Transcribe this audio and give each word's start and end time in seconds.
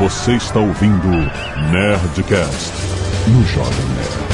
Você 0.00 0.32
está 0.32 0.58
ouvindo 0.58 1.08
Nerdcast 1.70 2.72
no 3.28 3.44
Jovem 3.44 3.86
Nerd. 3.96 4.30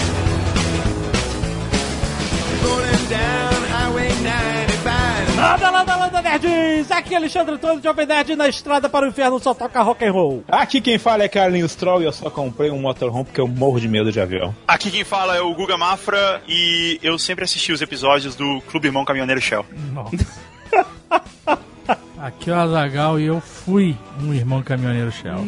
Landa, 5.37 5.71
landa, 5.71 5.97
landa, 5.97 6.23
nerds! 6.23 6.91
Aqui 6.93 7.15
é 7.15 7.17
Alexandre 7.17 7.57
Antônio, 7.57 7.83
Jovem 7.83 8.07
Nerd, 8.07 8.37
na 8.37 8.49
estrada 8.49 8.89
para 8.89 9.07
o 9.07 9.09
inferno 9.09 9.41
só 9.41 9.53
toca 9.53 9.83
rock 9.83 10.05
and 10.05 10.13
roll. 10.13 10.45
Aqui 10.47 10.81
quem 10.81 10.99
fala 10.99 11.25
é 11.25 11.29
Carlinhos 11.29 11.75
Troll 11.75 12.03
e 12.03 12.05
eu 12.05 12.13
só 12.13 12.31
comprei 12.31 12.71
um 12.71 12.81
motorhome 12.81 13.25
porque 13.25 13.41
eu 13.41 13.49
morro 13.49 13.81
de 13.81 13.89
medo 13.89 14.13
de 14.13 14.21
avião. 14.21 14.55
Aqui 14.69 14.89
quem 14.89 15.03
fala 15.03 15.37
é 15.37 15.41
o 15.41 15.53
Guga 15.53 15.77
Mafra 15.77 16.41
e 16.47 17.01
eu 17.03 17.19
sempre 17.19 17.45
assisti 17.45 17.73
os 17.73 17.83
episódios 17.83 18.37
do 18.37 18.63
Clube 18.69 18.87
Irmão 18.87 19.05
Caminhoneiro 19.05 19.41
Shell. 19.41 19.67
Aqui 22.19 22.51
é 22.51 22.55
o 22.55 22.57
Azagal 22.57 23.21
e 23.21 23.27
eu 23.27 23.41
fui 23.41 23.97
um 24.23 24.33
irmão 24.33 24.63
caminhoneiro 24.63 25.13
Shell. 25.13 25.45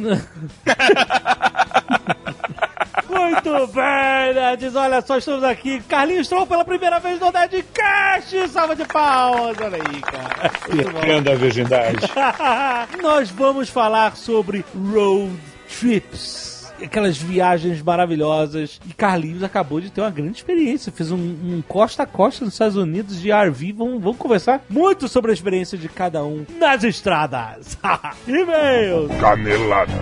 Muito 3.08 3.66
bem, 3.68 4.34
nerds! 4.34 4.76
Olha 4.76 5.00
só, 5.00 5.16
estamos 5.16 5.42
aqui. 5.42 5.80
Carlinhos 5.88 6.28
Troll 6.28 6.46
pela 6.46 6.64
primeira 6.64 6.98
vez 6.98 7.18
no 7.18 7.32
Nerdcast! 7.32 8.48
Salva 8.48 8.76
de 8.76 8.84
palmas! 8.84 9.56
Olha 9.60 9.76
aí, 9.76 10.00
cara. 10.02 10.50
Pecando 10.60 11.30
a 11.30 11.34
virgindade. 11.34 12.06
Nós 13.02 13.30
vamos 13.30 13.70
falar 13.70 14.14
sobre 14.16 14.64
road 14.74 15.32
trips. 15.68 16.47
Aquelas 16.82 17.16
viagens 17.16 17.82
maravilhosas. 17.82 18.80
E 18.88 18.92
Carlinhos 18.94 19.42
acabou 19.42 19.80
de 19.80 19.90
ter 19.90 20.00
uma 20.00 20.10
grande 20.10 20.38
experiência. 20.38 20.92
Fez 20.92 21.10
um, 21.10 21.16
um 21.16 21.62
costa 21.66 22.04
a 22.04 22.06
costa 22.06 22.44
nos 22.44 22.54
Estados 22.54 22.76
Unidos 22.76 23.20
de 23.20 23.30
RV. 23.30 23.72
Vamos, 23.72 24.02
vamos 24.02 24.18
conversar 24.18 24.64
muito 24.68 25.08
sobre 25.08 25.30
a 25.30 25.34
experiência 25.34 25.76
de 25.76 25.88
cada 25.88 26.24
um 26.24 26.44
nas 26.58 26.84
estradas. 26.84 27.78
E-mails. 28.26 29.10
Canelada. 29.20 29.92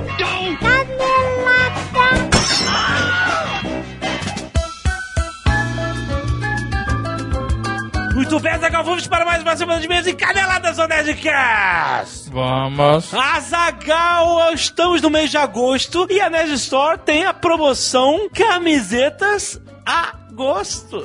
Muito 8.17 8.41
bem, 8.41 8.59
Zagal, 8.59 8.83
vamos 8.83 9.07
para 9.07 9.27
mais 9.27 9.43
uma 9.43 9.55
semana 9.55 9.79
de 9.79 9.87
mesa 9.87 10.09
em 10.09 10.17
Caneladas 10.17 10.79
do 10.79 10.89
Nerdcast. 10.89 12.31
Vamos. 12.31 13.13
Azagal, 13.13 14.55
estamos 14.55 15.03
no 15.03 15.11
mês 15.11 15.31
de 15.31 15.37
agosto 15.37 16.07
e 16.09 16.19
a 16.19 16.31
Nerd 16.31 16.51
Store 16.55 16.97
tem 16.97 17.27
a 17.27 17.35
promoção 17.35 18.31
Camisetas 18.33 19.61
Agosto. 19.85 21.05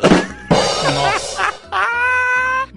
Nossa. 0.95 1.53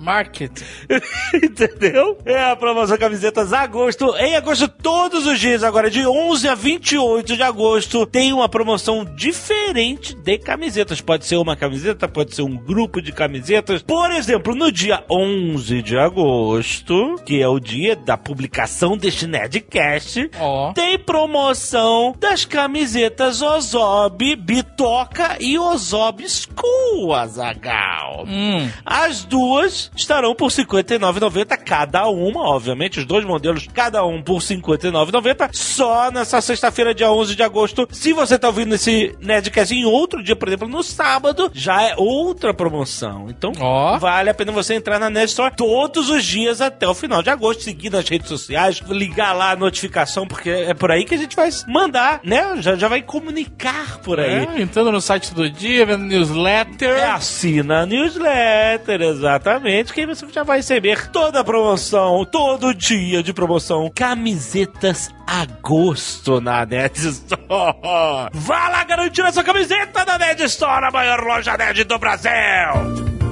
Market. 0.05 0.53
Entendeu? 1.35 2.19
É 2.25 2.51
a 2.51 2.55
promoção 2.55 2.99
Camisetas 2.99 3.53
Agosto. 3.53 4.15
Em 4.17 4.37
agosto, 4.37 4.69
todos 4.69 5.27
os 5.27 5.41
dias, 5.41 5.65
agora 5.65 5.91
de 5.91 6.07
11 6.07 6.49
a 6.49 6.55
28 6.55 7.37
de 7.37 7.43
agosto, 7.43 8.05
tem 8.07 8.33
uma 8.33 8.49
promoção 8.49 9.05
diferente 9.05 10.15
de 10.15 10.39
camisetas. 10.39 11.01
Pode 11.01 11.25
ser 11.25 11.37
uma 11.37 11.57
camiseta, 11.57 12.07
pode 12.07 12.35
ser 12.35 12.43
um 12.43 12.57
grupo 12.57 13.01
de 13.01 13.13
camisetas. 13.13 13.83
Por 13.83 14.11
exemplo, 14.11 14.55
no 14.55 14.71
dia 14.71 15.03
11 15.11 15.83
de 15.83 15.97
agosto, 15.97 17.17
que 17.25 17.41
é 17.41 17.49
o 17.49 17.59
dia 17.59 17.97
da 17.97 18.17
publicação 18.17 18.97
deste 18.97 19.27
Nerdcast, 19.27 20.31
Ó. 20.39 20.73
tem 20.73 20.99
promoção 20.99 22.15
das 22.21 22.45
camisetas 22.45 23.41
Ozob 23.41 24.37
Bitoca 24.37 25.37
e 25.41 25.59
Ozob 25.59 26.25
School, 26.29 27.15
Azagal. 27.15 28.25
Hum. 28.29 28.69
As 28.85 29.25
duas 29.25 29.91
estarão 29.97 30.35
por 30.35 30.51
R$ 30.51 30.65
59,90 30.65 31.57
cada 31.59 32.07
uma, 32.09 32.41
obviamente, 32.43 33.01
os 33.01 33.05
dois 33.07 33.25
modelos, 33.25 33.67
cada 33.73 34.05
um 34.05 34.23
por 34.23 34.39
R$ 34.39 34.57
59,90, 34.57 35.51
só 35.53 36.11
nessa 36.11 36.41
sexta-feira, 36.41 36.95
dia 36.95 37.11
11 37.11 37.35
de 37.35 37.43
agosto. 37.43 37.87
Se 37.91 38.13
você 38.13 38.39
tá 38.39 38.49
ouvindo 38.49 38.75
esse 38.75 39.15
Nerdcast 39.21 39.75
em 39.75 39.85
outro 39.85 40.23
dia, 40.23 40.37
por 40.37 40.49
exemplo, 40.49 40.69
no 40.69 40.83
sábado, 40.83 41.51
já 41.53 41.83
é 41.83 41.95
outra 41.97 42.53
promoção. 42.55 43.27
Então, 43.29 43.53
Ó. 43.61 43.99
vale 43.99 44.31
a 44.31 44.35
pena 44.35 44.53
você 44.53 44.75
entrar 44.75 44.99
na 44.99 45.11
Nerd 45.11 45.31
Store 45.31 45.55
todos 45.55 46.11
os 46.11 46.25
dias 46.25 46.61
até 46.61 46.87
o 46.89 46.95
final 46.95 47.23
de 47.23 47.31
agosto, 47.31 47.63
seguir 47.63 47.91
nas 47.91 48.09
redes 48.09 48.29
sociais, 48.29 48.83
ligar 48.89 49.33
lá 49.33 49.51
a 49.53 49.57
notificação, 49.57 50.27
porque 50.27 50.51
é 50.51 50.75
por 50.75 50.91
aí 50.91 51.05
que 51.05 51.15
a 51.15 51.19
gente 51.19 51.37
vai 51.37 51.51
mandar, 51.69 52.21
né? 52.25 52.57
Já, 52.61 52.77
já 52.77 52.89
vai 52.89 53.03
comunicar 53.03 53.99
por 53.99 54.21
aí. 54.21 54.47
É, 54.57 54.61
entrando 54.61 54.93
no 54.93 55.01
site 55.01 55.35
do 55.35 55.49
dia, 55.49 55.87
vendo 55.87 56.05
newsletter. 56.05 56.97
É, 56.97 57.11
assina 57.11 57.83
a 57.83 57.87
newsletter, 57.87 59.03
exatamente, 59.03 59.84
que 59.93 60.01
aí 60.01 60.07
você 60.07 60.27
já 60.31 60.43
vai 60.43 60.59
receber 60.59 61.11
toda 61.11 61.41
a 61.41 61.45
promoção, 61.45 62.25
todo 62.25 62.75
dia 62.75 63.23
de 63.23 63.33
promoção. 63.33 63.91
Camisetas 63.95 65.11
agosto 65.27 66.41
na 66.41 66.65
Net 66.65 66.99
Store. 67.01 68.31
Vá 68.33 68.69
lá 68.69 68.85
garantir 68.85 69.23
a 69.23 69.33
sua 69.33 69.45
camiseta 69.45 70.05
da 70.05 70.19
Net 70.19 70.43
Store, 70.45 70.87
a 70.87 70.91
maior 70.91 71.21
loja 71.21 71.57
nerd 71.57 71.85
do 71.85 71.99
Brasil. 71.99 73.24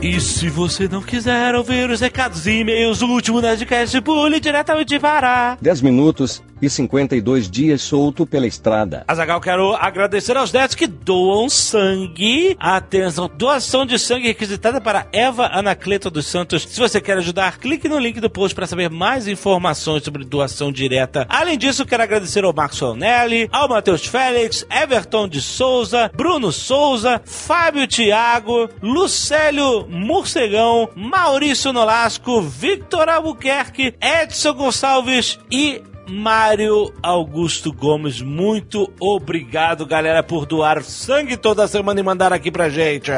E 0.00 0.20
se 0.20 0.48
você 0.48 0.86
não 0.86 1.02
quiser 1.02 1.56
ouvir 1.56 1.90
os 1.90 2.00
recados 2.00 2.46
e 2.46 2.60
e-mails 2.60 3.00
do 3.00 3.06
último 3.06 3.40
Nerdcast, 3.40 4.00
pule 4.00 4.38
diretamente 4.38 4.96
para 5.00 5.58
10 5.60 5.80
minutos 5.82 6.40
e 6.62 6.68
52 6.68 7.50
dias 7.50 7.82
solto 7.82 8.26
pela 8.26 8.46
estrada. 8.46 9.04
Azagal, 9.06 9.40
quero 9.40 9.74
agradecer 9.74 10.36
aos 10.36 10.52
netos 10.52 10.74
que 10.74 10.86
doam 10.86 11.48
sangue. 11.48 12.56
Atenção, 12.58 13.30
doação 13.32 13.86
de 13.86 13.98
sangue 13.98 14.28
requisitada 14.28 14.80
para 14.80 15.06
Eva 15.12 15.46
Anacleto 15.52 16.10
dos 16.10 16.26
Santos. 16.26 16.62
Se 16.62 16.78
você 16.80 17.00
quer 17.00 17.18
ajudar, 17.18 17.58
clique 17.58 17.88
no 17.88 17.98
link 17.98 18.20
do 18.20 18.30
post 18.30 18.54
para 18.54 18.66
saber 18.66 18.90
mais 18.90 19.28
informações 19.28 20.04
sobre 20.04 20.24
doação 20.24 20.72
direta. 20.72 21.26
Além 21.28 21.58
disso, 21.58 21.86
quero 21.86 22.02
agradecer 22.02 22.44
ao 22.44 22.52
Marcos 22.52 22.80
Nelly, 22.96 23.48
ao 23.52 23.68
Matheus 23.68 24.06
Félix, 24.06 24.66
Everton 24.70 25.28
de 25.28 25.40
Souza, 25.40 26.10
Bruno 26.14 26.52
Souza, 26.52 27.20
Fábio 27.24 27.86
Thiago, 27.86 28.68
Lucélio 28.82 29.87
Morcegão, 29.88 30.88
Maurício 30.94 31.72
Nolasco, 31.72 32.40
Victor 32.42 33.08
Albuquerque, 33.08 33.94
Edson 34.00 34.54
Gonçalves 34.54 35.38
e 35.50 35.82
Mário 36.08 36.92
Augusto 37.02 37.70
Gomes, 37.70 38.22
muito 38.22 38.90
obrigado, 38.98 39.84
galera, 39.84 40.22
por 40.22 40.46
doar 40.46 40.82
sangue 40.82 41.36
toda 41.36 41.68
semana 41.68 42.00
e 42.00 42.02
mandar 42.02 42.32
aqui 42.32 42.50
pra 42.50 42.70
gente. 42.70 43.10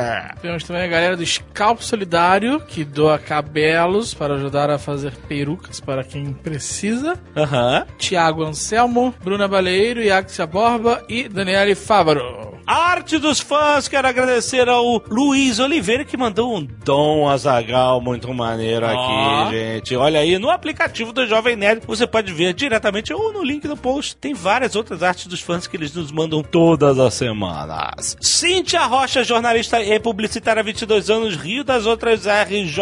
Temos 0.43 0.65
também 0.65 0.83
a 0.83 0.89
galera 0.89 1.17
do 1.17 1.25
Scalpo 1.25 1.85
Solidário, 1.85 2.61
que 2.61 2.85
doa 2.85 3.19
cabelos 3.19 4.13
para 4.13 4.35
ajudar 4.35 4.71
a 4.71 4.79
fazer 4.79 5.13
perucas 5.29 5.79
para 5.79 6.03
quem 6.03 6.33
precisa. 6.33 7.19
Aham. 7.37 7.87
Tiago 7.97 8.43
Anselmo, 8.43 9.15
Bruna 9.23 9.47
Baleiro, 9.47 10.03
Iaxia 10.03 10.47
Borba 10.47 11.05
e 11.09 11.29
Daniele 11.29 11.77
Fávaro. 11.77 12.60
Arte 12.71 13.19
dos 13.19 13.41
fãs, 13.41 13.89
quero 13.89 14.07
agradecer 14.07 14.69
ao 14.69 15.03
Luiz 15.09 15.59
Oliveira 15.59 16.05
que 16.05 16.17
mandou 16.17 16.57
um 16.57 16.65
Dom 16.85 17.29
Azagal 17.29 18.01
muito 18.01 18.33
maneiro 18.33 18.87
aqui, 18.87 19.51
gente. 19.51 19.97
Olha 19.97 20.21
aí, 20.21 20.39
no 20.39 20.49
aplicativo 20.49 21.13
do 21.13 21.27
Jovem 21.27 21.57
Nerd 21.57 21.83
você 21.85 22.07
pode 22.07 22.33
ver 22.33 22.55
diretamente 22.55 23.13
ou 23.13 23.33
no 23.33 23.43
link 23.43 23.67
do 23.67 23.77
post. 23.77 24.15
Tem 24.15 24.35
várias 24.35 24.77
outras 24.77 25.03
artes 25.03 25.27
dos 25.27 25.41
fãs 25.41 25.67
que 25.67 25.77
eles 25.77 25.93
nos 25.93 26.13
mandam 26.13 26.45
todas 26.45 26.97
as 27.01 27.13
semanas. 27.15 28.17
Cíntia 28.21 28.87
Rocha, 28.87 29.25
jornalista 29.25 29.83
e 29.83 29.99
publicitária, 29.99 30.63
22 30.63 31.11
anos, 31.11 31.35
Rio 31.35 31.65
das 31.65 31.87
Outras 31.87 32.25
RJ. 32.25 32.79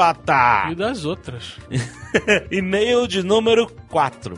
E 0.71 0.75
das 0.75 1.07
outras. 1.07 1.57
E-mail 2.51 3.07
de 3.07 3.23
número 3.23 3.71
4. 3.89 4.35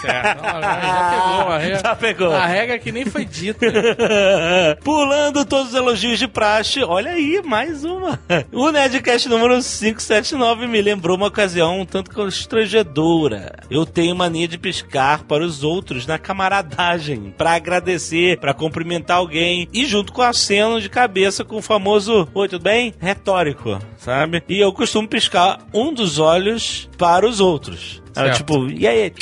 Certo. 0.00 0.42
Não, 0.42 0.60
já 0.60 0.66
pegou 0.66 1.52
a 1.52 1.58
regra. 1.58 1.80
Já 1.84 1.96
pegou. 1.96 2.32
A 2.32 2.46
regra 2.46 2.78
que 2.78 2.92
nem 2.92 3.04
foi 3.04 3.24
dita. 3.24 3.66
Pulando 4.82 5.44
todos 5.44 5.68
os 5.68 5.74
elogios 5.74 6.18
de 6.18 6.26
praxe, 6.26 6.82
olha 6.82 7.12
aí, 7.12 7.40
mais 7.44 7.84
uma. 7.84 8.18
O 8.52 8.70
Nerdcast 8.70 9.28
número 9.28 9.54
579 9.54 10.66
me 10.66 10.80
lembrou 10.80 11.16
uma 11.16 11.26
ocasião 11.26 11.80
um 11.80 11.84
tanto 11.84 12.10
constrangedora. 12.14 13.54
Eu 13.70 13.84
tenho 13.84 14.14
mania 14.14 14.46
de 14.46 14.58
piscar 14.58 15.24
para 15.24 15.44
os 15.44 15.64
outros 15.64 16.06
na 16.06 16.18
camaradagem, 16.18 17.34
para 17.36 17.54
agradecer, 17.54 18.38
para 18.38 18.54
cumprimentar 18.54 19.18
alguém, 19.18 19.68
e 19.72 19.84
junto 19.86 20.12
com 20.12 20.22
aceno 20.22 20.80
de 20.80 20.88
cabeça 20.88 21.44
com 21.44 21.56
o 21.56 21.62
famoso 21.62 22.28
Oi, 22.34 22.48
tudo 22.48 22.62
bem? 22.62 22.94
Retórico, 22.98 23.78
sabe? 23.98 24.42
E 24.48 24.58
eu 24.60 24.72
costumo 24.72 25.08
piscar 25.08 25.58
um 25.72 25.92
dos 25.92 26.18
olhos 26.18 26.88
para 26.96 27.26
os 27.26 27.40
outros. 27.40 28.02
Era 28.14 28.32
tipo, 28.32 28.68
e 28.70 28.86
aí? 28.86 29.12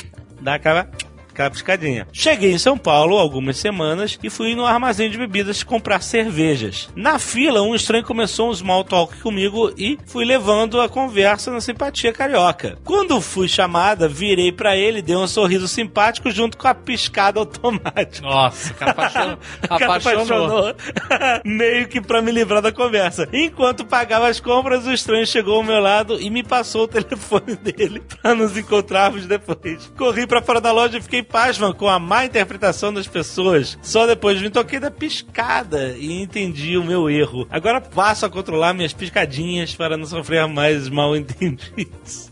Dá 0.40 0.54
aquela 0.54 0.88
aquela 1.32 1.50
piscadinha. 1.50 2.06
Cheguei 2.12 2.52
em 2.52 2.58
São 2.58 2.78
Paulo 2.78 3.16
algumas 3.16 3.56
semanas 3.56 4.18
e 4.22 4.30
fui 4.30 4.54
no 4.54 4.64
armazém 4.64 5.10
de 5.10 5.18
bebidas 5.18 5.62
comprar 5.62 6.02
cervejas. 6.02 6.88
Na 6.94 7.18
fila, 7.18 7.62
um 7.62 7.74
estranho 7.74 8.04
começou 8.04 8.50
um 8.50 8.54
small 8.54 8.84
talk 8.84 9.16
comigo 9.20 9.72
e 9.76 9.98
fui 10.06 10.24
levando 10.24 10.80
a 10.80 10.88
conversa 10.88 11.50
na 11.50 11.60
simpatia 11.60 12.12
carioca. 12.12 12.78
Quando 12.84 13.20
fui 13.20 13.48
chamada, 13.48 14.08
virei 14.08 14.52
pra 14.52 14.76
ele, 14.76 15.02
dei 15.02 15.16
um 15.16 15.26
sorriso 15.26 15.66
simpático 15.66 16.30
junto 16.30 16.56
com 16.56 16.68
a 16.68 16.74
piscada 16.74 17.40
automática. 17.40 18.26
Nossa, 18.26 18.72
o 18.72 18.74
cara 18.74 18.90
apaixonou. 18.92 19.38
O 19.62 19.78
cara 19.78 19.96
apaixonou. 19.96 20.74
meio 21.44 21.88
que 21.88 22.00
pra 22.00 22.20
me 22.20 22.30
livrar 22.30 22.60
da 22.60 22.72
conversa. 22.72 23.28
Enquanto 23.32 23.84
pagava 23.84 24.28
as 24.28 24.40
compras, 24.40 24.86
o 24.86 24.92
estranho 24.92 25.26
chegou 25.26 25.56
ao 25.56 25.62
meu 25.62 25.80
lado 25.80 26.20
e 26.20 26.28
me 26.30 26.42
passou 26.42 26.84
o 26.84 26.88
telefone 26.88 27.56
dele 27.62 28.02
pra 28.20 28.34
nos 28.34 28.56
encontrarmos 28.56 29.26
depois. 29.26 29.92
Corri 29.96 30.26
pra 30.26 30.42
fora 30.42 30.60
da 30.60 30.72
loja 30.72 30.98
e 30.98 31.02
fiquei 31.02 31.21
pasma 31.22 31.72
com 31.74 31.88
a 31.88 31.98
má 31.98 32.24
interpretação 32.24 32.92
das 32.92 33.06
pessoas. 33.06 33.78
Só 33.82 34.06
depois 34.06 34.40
me 34.40 34.50
toquei 34.50 34.78
da 34.80 34.90
piscada 34.90 35.94
e 35.98 36.22
entendi 36.22 36.76
o 36.76 36.84
meu 36.84 37.08
erro. 37.10 37.46
Agora 37.50 37.80
passo 37.80 38.26
a 38.26 38.30
controlar 38.30 38.74
minhas 38.74 38.92
piscadinhas 38.92 39.74
para 39.74 39.96
não 39.96 40.06
sofrer 40.06 40.46
mais 40.46 40.88
mal 40.88 41.16
entendidos. 41.16 42.30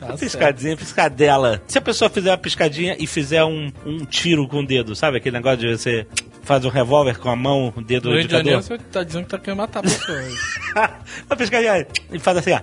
Tá 0.00 0.14
piscadinha, 0.18 0.76
piscadela. 0.76 1.62
Se 1.66 1.78
a 1.78 1.80
pessoa 1.80 2.10
fizer 2.10 2.30
uma 2.30 2.38
piscadinha 2.38 2.96
e 2.98 3.06
fizer 3.06 3.44
um, 3.44 3.70
um 3.84 4.04
tiro 4.04 4.48
com 4.48 4.60
o 4.60 4.66
dedo, 4.66 4.96
sabe 4.96 5.18
aquele 5.18 5.36
negócio 5.36 5.58
de 5.58 5.76
você 5.76 6.06
faz 6.42 6.64
um 6.64 6.68
revólver 6.68 7.18
com 7.18 7.28
a 7.28 7.36
mão, 7.36 7.72
o 7.76 7.82
dedo 7.82 8.08
No 8.08 8.16
do 8.16 8.22
de 8.22 8.30
Janeiro, 8.30 8.58
indicador? 8.58 8.78
você 8.80 8.90
tá 8.92 9.02
dizendo 9.02 9.24
que 9.24 9.30
tá 9.30 9.38
querendo 9.38 9.58
matar 9.58 9.82
pessoas. 9.82 10.34
uma 11.28 11.36
piscadinha 11.36 11.86
e 12.10 12.18
faz 12.18 12.38
assim, 12.38 12.52
ó. 12.52 12.60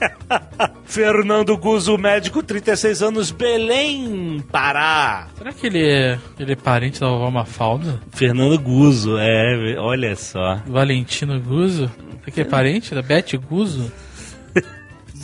Fernando 0.84 1.56
Guzo, 1.56 1.96
médico, 1.98 2.42
36 2.42 3.02
anos, 3.02 3.30
Belém, 3.30 4.42
Pará. 4.50 5.28
Será 5.36 5.52
que 5.52 5.66
ele 5.66 5.84
é, 5.84 6.18
ele 6.38 6.52
é 6.52 6.56
parente 6.56 7.00
da 7.00 7.08
vovó 7.08 7.30
Mafalda? 7.30 8.00
Fernando 8.12 8.58
Guzo, 8.58 9.16
é, 9.18 9.76
olha 9.78 10.14
só. 10.16 10.60
Valentino 10.66 11.40
Guzzo? 11.40 11.90
Será 12.20 12.32
que 12.32 12.40
é 12.40 12.44
parente 12.44 12.94
da 12.94 13.02
Beth 13.02 13.36
Guzzo? 13.48 13.90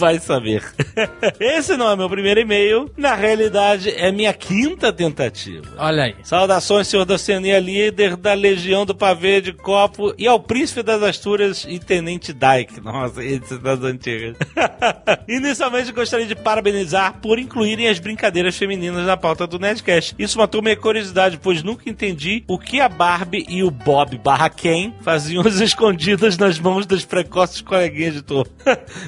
Vai 0.01 0.19
saber. 0.19 0.65
Esse 1.39 1.77
não 1.77 1.91
é 1.91 1.95
meu 1.95 2.09
primeiro 2.09 2.41
e-mail, 2.41 2.91
na 2.97 3.15
realidade 3.15 3.91
é 3.91 4.11
minha 4.11 4.33
quinta 4.33 4.91
tentativa. 4.91 5.67
Olha 5.77 6.05
aí. 6.05 6.17
Saudações, 6.23 6.89
senhor 6.89 7.05
da 7.05 7.17
Oceania, 7.17 7.61
líder 7.61 8.17
da 8.17 8.33
Legião 8.33 8.87
do 8.87 8.95
Pavê 8.95 9.43
de 9.43 9.53
Copo 9.53 10.15
e 10.17 10.27
ao 10.27 10.41
Príncipe 10.41 10.83
das 10.83 11.03
Astúrias 11.03 11.67
e 11.69 11.79
Tenente 11.79 12.33
Dyke. 12.33 12.81
Nossa, 12.81 13.23
esse 13.23 13.53
é 13.53 13.59
das 13.59 13.83
antigas. 13.83 14.37
Inicialmente 15.29 15.93
gostaria 15.93 16.27
de 16.27 16.35
parabenizar 16.35 17.21
por 17.21 17.39
incluírem 17.39 17.87
as 17.87 17.99
brincadeiras 17.99 18.57
femininas 18.57 19.05
na 19.05 19.19
pauta 19.19 19.47
do 19.47 19.59
Nerdcast. 19.59 20.15
Isso 20.19 20.39
matou 20.39 20.63
minha 20.63 20.77
curiosidade, 20.77 21.39
pois 21.43 21.63
nunca 21.63 21.91
entendi 21.91 22.43
o 22.49 22.59
que 22.59 22.81
a 22.81 22.89
Barbie 22.89 23.45
e 23.51 23.63
o 23.63 23.71
Bob 23.71 24.17
barra 24.17 24.49
Ken 24.49 24.95
faziam 25.03 25.45
escondidas 25.61 26.39
nas 26.39 26.59
mãos 26.59 26.87
das 26.87 27.05
precoces 27.05 27.61
coleguinhas 27.61 28.15
de 28.15 28.23
turma. 28.23 28.51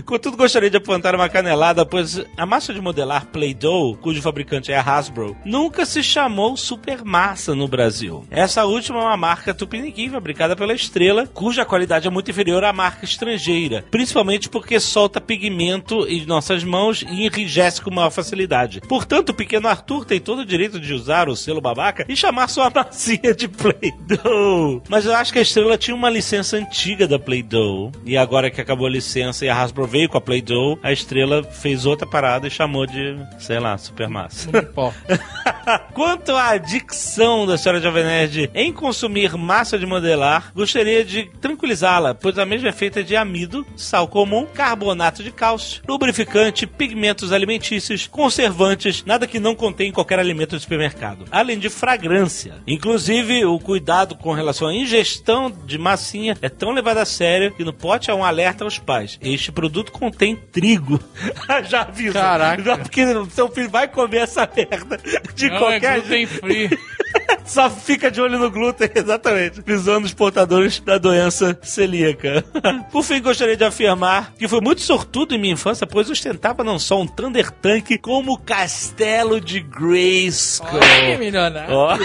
Contudo, 0.05 0.37
gostaria 0.37 0.69
de 0.69 0.82
apontar 0.83 1.15
uma 1.15 1.29
canelada, 1.29 1.87
pois 1.87 2.23
a 2.37 2.45
massa 2.45 2.75
de 2.75 2.81
modelar 2.81 3.27
Play-Doh, 3.27 3.97
cujo 3.97 4.21
fabricante 4.21 4.73
é 4.73 4.77
a 4.77 4.83
Hasbro, 4.83 5.37
nunca 5.45 5.87
se 5.87 6.03
chamou 6.03 6.57
Super 6.57 7.05
Massa 7.05 7.55
no 7.55 7.69
Brasil. 7.69 8.25
Essa 8.31 8.65
última 8.65 8.99
é 8.99 9.03
uma 9.03 9.17
marca 9.17 9.55
tupiniquim 9.55 10.11
fabricada 10.11 10.57
pela 10.57 10.75
Estrela, 10.75 11.27
cuja 11.27 11.65
qualidade 11.65 12.07
é 12.07 12.11
muito 12.11 12.31
inferior 12.31 12.65
à 12.65 12.73
marca 12.73 13.05
estrangeira, 13.05 13.85
principalmente 13.91 14.49
porque 14.49 14.81
solta 14.81 15.21
pigmento 15.21 16.07
em 16.09 16.27
nossas 16.27 16.65
mãos 16.65 17.03
e 17.03 17.27
enrijece 17.27 17.81
com 17.81 17.91
maior 17.91 18.11
facilidade. 18.11 18.81
Portanto, 18.81 19.31
o 19.31 19.35
pequeno 19.35 19.69
Arthur 19.69 20.05
tem 20.05 20.21
todo 20.21 20.41
o 20.41 20.47
direito 20.47 20.81
de 20.81 20.93
usar 20.93 21.29
o 21.29 21.37
selo 21.37 21.61
babaca 21.61 22.05
e 22.09 22.17
chamar 22.17 22.49
sua 22.49 22.71
massinha 22.71 23.35
de 23.35 23.49
Play-Doh. 23.49 24.83
Mas 24.89 25.07
eu 25.07 25.15
acho 25.15 25.33
que 25.33 25.39
a 25.39 25.43
Estrela 25.43 25.79
tinha 25.79 25.95
uma 25.95 26.11
licença 26.11 26.57
antiga 26.57 27.07
da 27.07 27.19
Play-Doh, 27.19 27.93
e 28.05 28.17
agora 28.17 28.51
que 28.51 28.61
acabou 28.61 28.87
a 28.87 28.91
licença 28.91 29.45
e 29.45 29.49
a 29.49 29.61
Hasbro 29.61 29.87
veio 29.87 30.09
com 30.09 30.19
a 30.19 30.21
Play-Doh, 30.21 30.72
a 30.83 30.93
Estrela 30.93 31.43
fez 31.43 31.87
outra 31.87 32.07
parada 32.07 32.47
e 32.47 32.51
chamou 32.51 32.87
de, 32.87 33.17
sei 33.39 33.59
lá, 33.59 33.77
Super 33.79 34.09
Massa. 34.09 34.51
Não 34.53 34.61
importa. 34.61 35.21
Quanto 35.95 36.33
à 36.33 36.51
adicção 36.51 37.47
da 37.47 37.57
senhora 37.57 37.81
Jovem 37.81 38.05
Nerd 38.05 38.51
em 38.55 38.73
consumir 38.73 39.37
massa 39.37 39.79
de 39.79 39.87
modelar, 39.87 40.53
gostaria 40.55 41.05
de 41.05 41.31
tranquilizá-la, 41.41 42.15
pois 42.15 42.39
a 42.39 42.47
mesma 42.47 42.69
é 42.69 42.73
feita 42.73 43.03
de 43.03 43.15
amido, 43.17 43.67
sal 43.77 44.09
comum, 44.09 44.47
carbonato 44.47 45.23
de 45.23 45.31
cálcio, 45.31 45.83
lubrificante, 45.87 46.67
pigmentos 46.67 47.33
alimentícios, 47.33 48.07
conservantes, 48.07 49.05
nada 49.05 49.27
que 49.27 49.39
não 49.39 49.55
contém 49.55 49.93
qualquer 49.93 50.19
alimento 50.19 50.57
de 50.57 50.63
supermercado, 50.63 51.25
além 51.31 51.59
de 51.59 51.69
fragrância. 51.69 52.55
Inclusive, 52.67 53.45
o 53.45 53.59
cuidado 53.59 54.17
com 54.17 54.33
relação 54.33 54.69
à 54.69 54.75
ingestão 54.75 55.51
de 55.51 55.79
massinha 55.79 56.37
é 56.43 56.49
tão 56.49 56.73
levado 56.73 56.99
a 56.99 57.05
sério 57.05 57.53
que 57.53 57.65
no 57.65 57.73
pote 57.73 58.11
há 58.11 58.15
um 58.15 58.25
alerta 58.25 58.65
aos 58.65 58.79
pais. 58.79 59.19
Este 59.23 59.53
produto 59.53 59.93
contém 59.93 60.37
trigo. 60.53 61.01
Já 61.69 61.83
aviso. 61.83 62.13
Caraca. 62.13 62.79
Porque 62.79 63.05
seu 63.31 63.49
filho 63.49 63.71
vai 63.71 63.89
comer 63.89 64.19
essa 64.19 64.49
merda 64.55 64.99
de 65.35 65.49
Não 65.49 65.57
é 65.57 65.59
qualquer 65.59 66.01
gluten 66.01 66.27
free. 66.27 66.71
só 67.47 67.71
fica 67.71 68.11
de 68.11 68.21
olho 68.21 68.39
no 68.39 68.51
glúten, 68.51 68.91
exatamente, 68.95 69.63
visando 69.65 70.07
os 70.07 70.15
portadores 70.15 70.81
da 70.81 70.99
doença 70.99 71.59
celíaca. 71.63 72.45
Por 72.91 73.03
fim, 73.03 73.21
gostaria 73.21 73.57
de 73.57 73.65
afirmar 73.65 74.33
que 74.39 74.49
fui 74.49 74.61
muito 74.61 74.81
sortudo 74.81 75.35
em 75.35 75.39
minha 75.39 75.55
infância, 75.55 75.87
pois 75.87 76.11
ostentava 76.11 76.65
não 76.65 76.79
só 76.79 77.01
um 77.01 77.07
Thunder 77.07 77.51
Tank, 77.51 77.99
como 77.99 78.33
o 78.33 78.39
Castelo 78.39 79.41
de 79.41 79.61
Grayskull. 79.61 80.81
Olha 80.81 81.19
milionário. 81.19 81.75
Ó, 81.75 81.97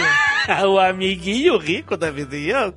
o 0.66 0.78
amiguinho 0.78 1.58
rico 1.58 1.96
da 1.96 2.10
vizinhança. 2.10 2.74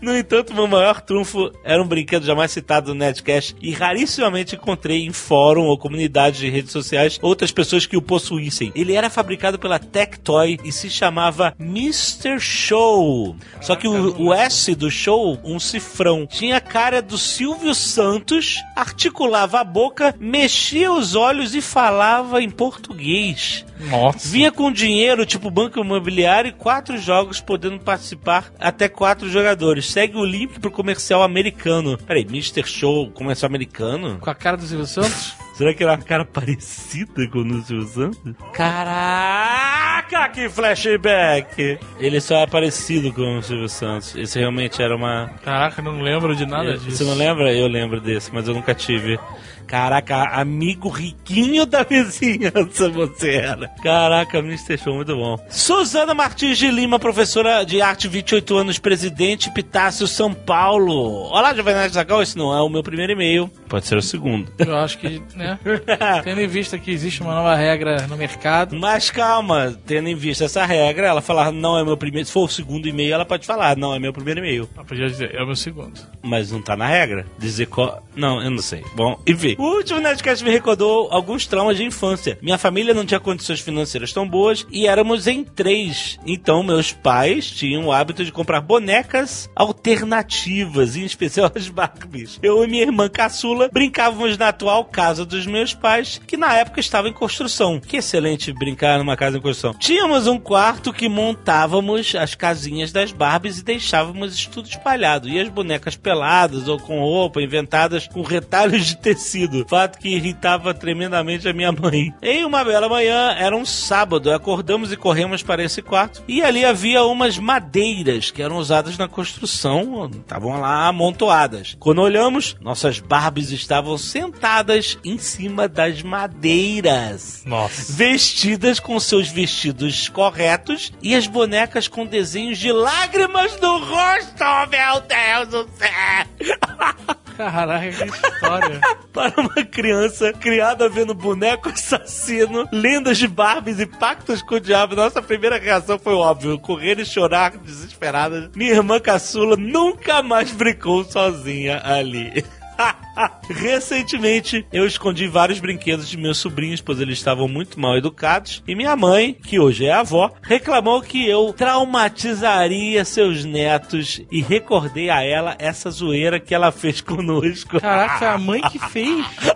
no 0.00 0.16
entanto, 0.16 0.54
meu 0.54 0.66
maior 0.66 1.00
trunfo 1.00 1.50
era 1.64 1.82
um 1.82 1.86
brinquedo 1.86 2.24
jamais 2.24 2.50
citado 2.50 2.88
no 2.88 3.00
Netcast 3.00 3.56
e 3.60 3.72
rarissimamente 3.72 4.56
encontrei 4.56 5.04
em 5.06 5.12
fórum 5.12 5.64
ou 5.64 5.78
comunidade 5.78 6.38
de 6.38 6.50
redes 6.50 6.72
sociais 6.72 7.18
outras 7.22 7.50
pessoas 7.50 7.86
que 7.86 7.96
o 7.96 8.02
possuíssem. 8.02 8.72
Ele 8.74 8.94
era 8.94 9.08
fabricado 9.08 9.58
pela 9.58 9.78
Tectoy 9.78 10.58
e 10.64 10.72
se 10.72 10.90
chamava 10.90 11.54
Mr. 11.72 12.38
Show. 12.38 13.34
Só 13.62 13.74
que 13.74 13.88
o, 13.88 14.26
o 14.26 14.34
S 14.34 14.74
do 14.74 14.90
show, 14.90 15.38
um 15.42 15.58
cifrão, 15.58 16.26
tinha 16.26 16.58
a 16.58 16.60
cara 16.60 17.00
do 17.00 17.16
Silvio 17.16 17.74
Santos, 17.74 18.58
articulava 18.76 19.60
a 19.60 19.64
boca, 19.64 20.14
mexia 20.20 20.92
os 20.92 21.14
olhos 21.14 21.54
e 21.54 21.62
falava 21.62 22.42
em 22.42 22.50
português. 22.50 23.64
Nossa. 23.80 24.28
Vinha 24.28 24.52
com 24.52 24.70
dinheiro, 24.70 25.24
tipo 25.24 25.50
banco 25.50 25.80
imobiliário, 25.80 26.50
e 26.50 26.52
quatro 26.52 26.98
jogos 26.98 27.40
podendo 27.40 27.80
participar 27.80 28.52
até 28.60 28.88
quatro 28.88 29.28
jogadores. 29.28 29.90
Segue 29.90 30.16
o 30.16 30.24
link 30.24 30.60
pro 30.60 30.70
comercial 30.70 31.22
americano. 31.22 31.96
Peraí, 31.98 32.22
Mr. 32.22 32.64
Show, 32.64 33.10
comercial 33.10 33.48
americano? 33.48 34.18
Com 34.20 34.30
a 34.30 34.34
cara 34.34 34.56
do 34.56 34.64
Silvio 34.64 34.86
Santos? 34.86 35.41
Será 35.54 35.74
que 35.74 35.82
era 35.82 35.92
uma 35.92 35.98
cara 35.98 36.24
parecida 36.24 37.26
com 37.28 37.40
o 37.40 37.62
Silvio 37.62 37.86
Santos? 37.86 38.34
Caraca, 38.52 40.28
que 40.30 40.48
flashback! 40.48 41.78
Ele 41.98 42.20
só 42.20 42.36
é 42.38 42.46
parecido 42.46 43.12
com 43.12 43.38
o 43.38 43.42
Silvio 43.42 43.68
Santos. 43.68 44.14
Esse 44.16 44.38
realmente 44.38 44.82
era 44.82 44.94
uma. 44.96 45.30
Caraca, 45.44 45.80
não 45.82 46.00
lembro 46.00 46.34
de 46.34 46.46
nada 46.46 46.70
Eu- 46.70 46.78
disso. 46.78 46.98
Você 46.98 47.04
não 47.04 47.14
lembra? 47.14 47.52
Eu 47.52 47.66
lembro 47.68 48.00
desse, 48.00 48.32
mas 48.32 48.48
eu 48.48 48.54
nunca 48.54 48.74
tive. 48.74 49.18
Caraca, 49.66 50.24
amigo 50.30 50.88
riquinho 50.88 51.64
da 51.64 51.82
vizinhança 51.82 52.88
você 52.88 53.36
era. 53.36 53.68
Caraca, 53.82 54.38
Mr. 54.38 54.78
Show, 54.78 54.94
muito 54.94 55.14
bom. 55.14 55.38
Suzana 55.48 56.14
Martins 56.14 56.58
de 56.58 56.70
Lima, 56.70 56.98
professora 56.98 57.64
de 57.64 57.80
arte, 57.80 58.08
28 58.08 58.56
anos, 58.56 58.78
presidente 58.78 59.50
Pitácio, 59.50 60.06
São 60.06 60.32
Paulo. 60.34 61.28
Olá, 61.30 61.54
Jovem 61.54 61.74
Nerd 61.74 61.94
Zagal, 61.94 62.22
esse 62.22 62.36
não 62.36 62.56
é 62.56 62.60
o 62.60 62.68
meu 62.68 62.82
primeiro 62.82 63.12
e-mail. 63.12 63.50
Pode 63.68 63.86
ser 63.86 63.96
o 63.96 64.02
segundo. 64.02 64.52
Eu 64.58 64.76
acho 64.76 64.98
que, 64.98 65.22
né? 65.34 65.58
Tendo 66.24 66.40
em 66.40 66.46
vista 66.46 66.78
que 66.78 66.90
existe 66.90 67.22
uma 67.22 67.34
nova 67.34 67.54
regra 67.54 68.06
no 68.06 68.16
mercado. 68.16 68.76
Mas 68.76 69.10
calma, 69.10 69.76
tendo 69.86 70.08
em 70.08 70.14
vista 70.14 70.44
essa 70.44 70.64
regra, 70.64 71.06
ela 71.06 71.20
falar 71.20 71.52
não 71.52 71.78
é 71.78 71.84
meu 71.84 71.96
primeiro. 71.96 72.26
Se 72.26 72.32
for 72.32 72.44
o 72.44 72.48
segundo 72.48 72.88
e-mail, 72.88 73.14
ela 73.14 73.24
pode 73.24 73.46
falar 73.46 73.76
não 73.76 73.94
é 73.94 73.98
meu 73.98 74.12
primeiro 74.12 74.40
e-mail. 74.40 74.68
Eu 74.76 74.84
podia 74.84 75.06
dizer, 75.08 75.34
é 75.34 75.42
o 75.42 75.46
meu 75.46 75.56
segundo. 75.56 76.00
Mas 76.22 76.50
não 76.50 76.60
tá 76.62 76.76
na 76.76 76.86
regra? 76.86 77.26
Dizer 77.38 77.66
qual. 77.66 78.02
Não, 78.14 78.42
eu 78.42 78.50
não 78.50 78.58
sei. 78.58 78.82
Bom, 78.94 79.20
enfim. 79.26 79.51
O 79.58 79.76
último 79.76 80.00
Nerdcast 80.00 80.44
me 80.44 80.50
recordou 80.50 81.08
alguns 81.10 81.46
traumas 81.46 81.76
de 81.76 81.84
infância. 81.84 82.38
Minha 82.42 82.58
família 82.58 82.94
não 82.94 83.04
tinha 83.04 83.20
condições 83.20 83.60
financeiras 83.60 84.12
tão 84.12 84.28
boas 84.28 84.66
e 84.70 84.86
éramos 84.86 85.26
em 85.26 85.44
três. 85.44 86.18
Então, 86.26 86.62
meus 86.62 86.92
pais 86.92 87.50
tinham 87.50 87.86
o 87.86 87.92
hábito 87.92 88.24
de 88.24 88.32
comprar 88.32 88.60
bonecas 88.60 89.50
alternativas, 89.54 90.96
em 90.96 91.04
especial 91.04 91.50
as 91.54 91.68
Barbies. 91.68 92.38
Eu 92.42 92.64
e 92.64 92.66
minha 92.66 92.82
irmã 92.82 93.08
caçula 93.08 93.68
brincávamos 93.72 94.38
na 94.38 94.48
atual 94.48 94.84
casa 94.84 95.24
dos 95.24 95.46
meus 95.46 95.74
pais, 95.74 96.20
que 96.26 96.36
na 96.36 96.54
época 96.54 96.80
estava 96.80 97.08
em 97.08 97.12
construção. 97.12 97.80
Que 97.80 97.98
excelente 97.98 98.52
brincar 98.52 98.98
numa 98.98 99.16
casa 99.16 99.38
em 99.38 99.40
construção. 99.40 99.74
Tínhamos 99.74 100.26
um 100.26 100.38
quarto 100.38 100.92
que 100.92 101.08
montávamos 101.08 102.14
as 102.14 102.34
casinhas 102.34 102.92
das 102.92 103.12
Barbies 103.12 103.58
e 103.58 103.64
deixávamos 103.64 104.46
tudo 104.46 104.68
espalhado. 104.68 105.28
E 105.28 105.38
as 105.38 105.48
bonecas 105.48 105.96
peladas 105.96 106.68
ou 106.68 106.78
com 106.78 107.00
roupa 107.00 107.42
inventadas 107.42 108.06
com 108.06 108.22
retalhos 108.22 108.86
de 108.86 108.96
tecido 108.96 109.41
Fato 109.66 109.98
que 109.98 110.08
irritava 110.08 110.74
tremendamente 110.74 111.48
a 111.48 111.52
minha 111.52 111.72
mãe. 111.72 112.12
Em 112.22 112.44
uma 112.44 112.64
bela 112.64 112.88
manhã, 112.88 113.34
era 113.38 113.56
um 113.56 113.64
sábado, 113.64 114.32
acordamos 114.32 114.92
e 114.92 114.96
corremos 114.96 115.42
para 115.42 115.62
esse 115.62 115.82
quarto. 115.82 116.22
E 116.26 116.42
ali 116.42 116.64
havia 116.64 117.04
umas 117.04 117.38
madeiras 117.38 118.30
que 118.30 118.42
eram 118.42 118.56
usadas 118.56 118.98
na 118.98 119.08
construção, 119.08 120.10
estavam 120.12 120.60
lá 120.60 120.86
amontoadas. 120.86 121.76
Quando 121.78 122.00
olhamos, 122.00 122.56
nossas 122.60 122.98
Barbies 122.98 123.50
estavam 123.50 123.96
sentadas 123.98 124.98
em 125.04 125.18
cima 125.18 125.68
das 125.68 126.02
madeiras. 126.02 127.42
Nossa. 127.44 127.92
Vestidas 127.92 128.80
com 128.80 128.98
seus 128.98 129.28
vestidos 129.28 130.08
corretos 130.08 130.92
e 131.02 131.14
as 131.14 131.26
bonecas 131.26 131.88
com 131.88 132.06
desenhos 132.06 132.58
de 132.58 132.72
lágrimas 132.72 133.58
no 133.60 133.78
rosto. 133.78 134.44
Meu 134.70 135.00
Deus 135.00 135.48
do 135.48 135.68
céu! 135.76 137.16
Caraca, 137.36 137.90
que 137.90 138.04
história. 138.04 138.80
Para 139.12 139.40
uma 139.40 139.64
criança 139.64 140.32
criada 140.32 140.88
vendo 140.88 141.14
boneco 141.14 141.68
assassino, 141.68 142.66
lendas 142.72 143.18
de 143.18 143.28
Barbies 143.28 143.78
e 143.78 143.86
pactos 143.86 144.42
com 144.42 144.54
o 144.54 144.60
diabo, 144.60 144.96
nossa 144.96 145.20
primeira 145.20 145.58
reação 145.58 145.98
foi 145.98 146.14
óbvio: 146.14 146.58
correr 146.58 146.98
e 146.98 147.04
chorar 147.04 147.56
desesperada. 147.58 148.50
Minha 148.54 148.72
irmã 148.72 148.98
caçula 148.98 149.56
nunca 149.56 150.22
mais 150.22 150.50
brincou 150.50 151.04
sozinha 151.04 151.80
ali. 151.84 152.44
Recentemente, 153.48 154.66
eu 154.72 154.86
escondi 154.86 155.26
vários 155.26 155.58
brinquedos 155.60 156.08
de 156.08 156.16
meus 156.16 156.38
sobrinhos, 156.38 156.80
pois 156.80 157.00
eles 157.00 157.18
estavam 157.18 157.48
muito 157.48 157.78
mal 157.78 157.96
educados. 157.96 158.62
E 158.66 158.74
minha 158.74 158.96
mãe, 158.96 159.34
que 159.34 159.58
hoje 159.58 159.86
é 159.86 159.92
avó, 159.92 160.32
reclamou 160.42 161.02
que 161.02 161.28
eu 161.28 161.52
traumatizaria 161.52 163.04
seus 163.04 163.44
netos 163.44 164.22
e 164.30 164.40
recordei 164.40 165.10
a 165.10 165.22
ela 165.22 165.56
essa 165.58 165.90
zoeira 165.90 166.40
que 166.40 166.54
ela 166.54 166.72
fez 166.72 167.00
conosco. 167.02 167.80
Caraca, 167.80 168.32
a 168.32 168.38
mãe 168.38 168.60
que 168.62 168.78
fez. 168.78 169.24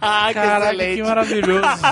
Caraca, 0.00 0.74
que 0.74 1.02
maravilhoso. 1.02 1.82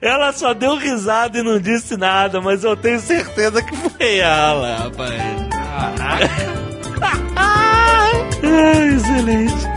ela 0.00 0.32
só 0.32 0.54
deu 0.54 0.76
risada 0.76 1.38
e 1.38 1.42
não 1.42 1.60
disse 1.60 1.96
nada, 1.96 2.40
mas 2.40 2.64
eu 2.64 2.76
tenho 2.76 3.00
certeza 3.00 3.62
que 3.62 3.76
foi 3.76 4.18
ela, 4.18 4.76
rapaz. 4.76 6.67
Ah, 7.00 8.10
excelente. 8.42 9.68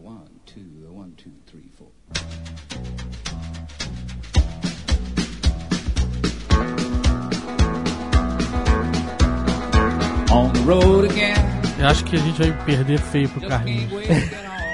One, 0.00 0.28
two, 0.46 0.60
one, 0.90 1.12
two, 1.16 1.30
three, 1.46 1.70
four. 1.76 1.88
On 10.30 10.52
the 10.52 10.60
road 10.60 11.10
again. 11.10 11.36
Eu 11.78 11.86
acho 11.88 12.04
que 12.04 12.16
a 12.16 12.18
gente 12.18 12.38
vai 12.38 12.52
perder 12.64 12.98
feio 12.98 13.28
pro 13.28 13.40
Carlinhos. 13.48 13.92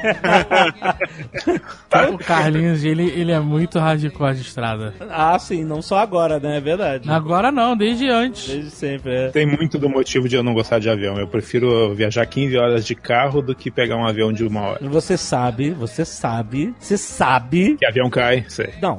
o 2.13 2.19
Carlinhos, 2.19 2.85
ele, 2.85 3.11
ele 3.11 3.33
é 3.33 3.41
muito 3.41 3.79
hardcore 3.79 4.35
de 4.35 4.43
estrada. 4.43 4.95
Ah, 5.11 5.39
sim, 5.39 5.65
não 5.65 5.81
só 5.81 5.99
agora, 5.99 6.39
né? 6.39 6.59
É 6.59 6.61
verdade. 6.61 7.11
Agora 7.11 7.51
não, 7.51 7.77
desde 7.77 8.09
antes. 8.09 8.49
Desde 8.49 8.71
sempre, 8.71 9.15
é. 9.15 9.29
Tem 9.29 9.47
muito 9.47 9.79
do 9.79 9.89
motivo 9.89 10.29
de 10.29 10.37
eu 10.37 10.43
não 10.43 10.55
gostar 10.55 10.79
de 10.79 10.89
avião. 10.89 11.19
Eu 11.19 11.27
prefiro 11.27 11.95
viajar 11.95 12.25
15 12.27 12.57
horas 12.57 12.87
de 12.87 12.95
carro 12.95 13.43
do 13.43 13.55
que 13.55 13.71
pegar 13.71 13.97
um 13.97 14.07
avião 14.07 14.33
de 14.33 14.45
uma 14.45 14.61
hora. 14.61 14.89
Você 14.89 15.17
sabe, 15.17 15.71
você 15.71 16.05
sabe, 16.05 16.75
você 16.79 16.97
sabe. 16.97 17.77
Que 17.77 17.87
avião 17.87 18.11
cai, 18.11 18.45
sei. 18.49 18.71
Não. 18.81 18.99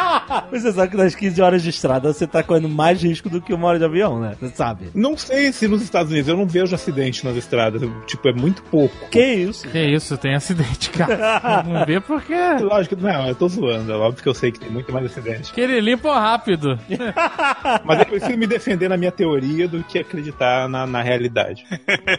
você 0.50 0.72
sabe 0.72 0.90
que 0.90 0.96
nas 0.96 1.14
15 1.14 1.42
horas 1.42 1.62
de 1.62 1.70
estrada 1.70 2.12
você 2.12 2.26
tá 2.26 2.42
correndo 2.42 2.68
mais 2.68 3.02
risco 3.02 3.28
do 3.28 3.40
que 3.40 3.52
uma 3.52 3.68
hora 3.68 3.78
de 3.78 3.84
avião, 3.84 4.20
né? 4.20 4.34
Você 4.40 4.54
sabe. 4.54 4.86
Não 4.94 5.16
sei 5.16 5.52
se 5.52 5.68
nos 5.68 5.82
Estados 5.82 6.10
Unidos 6.10 6.28
eu 6.28 6.36
não 6.36 6.46
vejo 6.46 6.74
acidente 6.74 7.24
nas 7.24 7.36
estradas. 7.36 7.82
Tipo, 8.06 8.28
é 8.28 8.32
muito 8.32 8.62
pouco. 8.64 8.94
Que 9.10 9.24
isso? 9.24 9.68
Que 9.68 9.84
isso, 9.84 10.16
tem 10.16 10.34
acidente, 10.42 10.90
cara. 10.90 11.62
Não 11.66 11.86
vê 11.86 12.00
porque. 12.00 12.34
Lógico 12.60 12.96
que 12.96 13.02
não, 13.02 13.28
eu 13.28 13.34
tô 13.34 13.48
zoando. 13.48 13.92
É 13.92 13.96
óbvio 13.96 14.22
que 14.22 14.28
eu 14.28 14.34
sei 14.34 14.50
que 14.50 14.60
tem 14.60 14.70
muito 14.70 14.92
mais 14.92 15.06
acidente. 15.06 15.52
Que 15.52 15.60
ele 15.60 15.80
limpa 15.80 16.18
rápido. 16.18 16.78
Mas 17.84 18.00
eu 18.00 18.06
prefiro 18.06 18.38
me 18.38 18.46
defender 18.46 18.88
na 18.88 18.96
minha 18.96 19.12
teoria 19.12 19.68
do 19.68 19.82
que 19.84 19.98
acreditar 19.98 20.68
na, 20.68 20.86
na 20.86 21.02
realidade. 21.02 21.64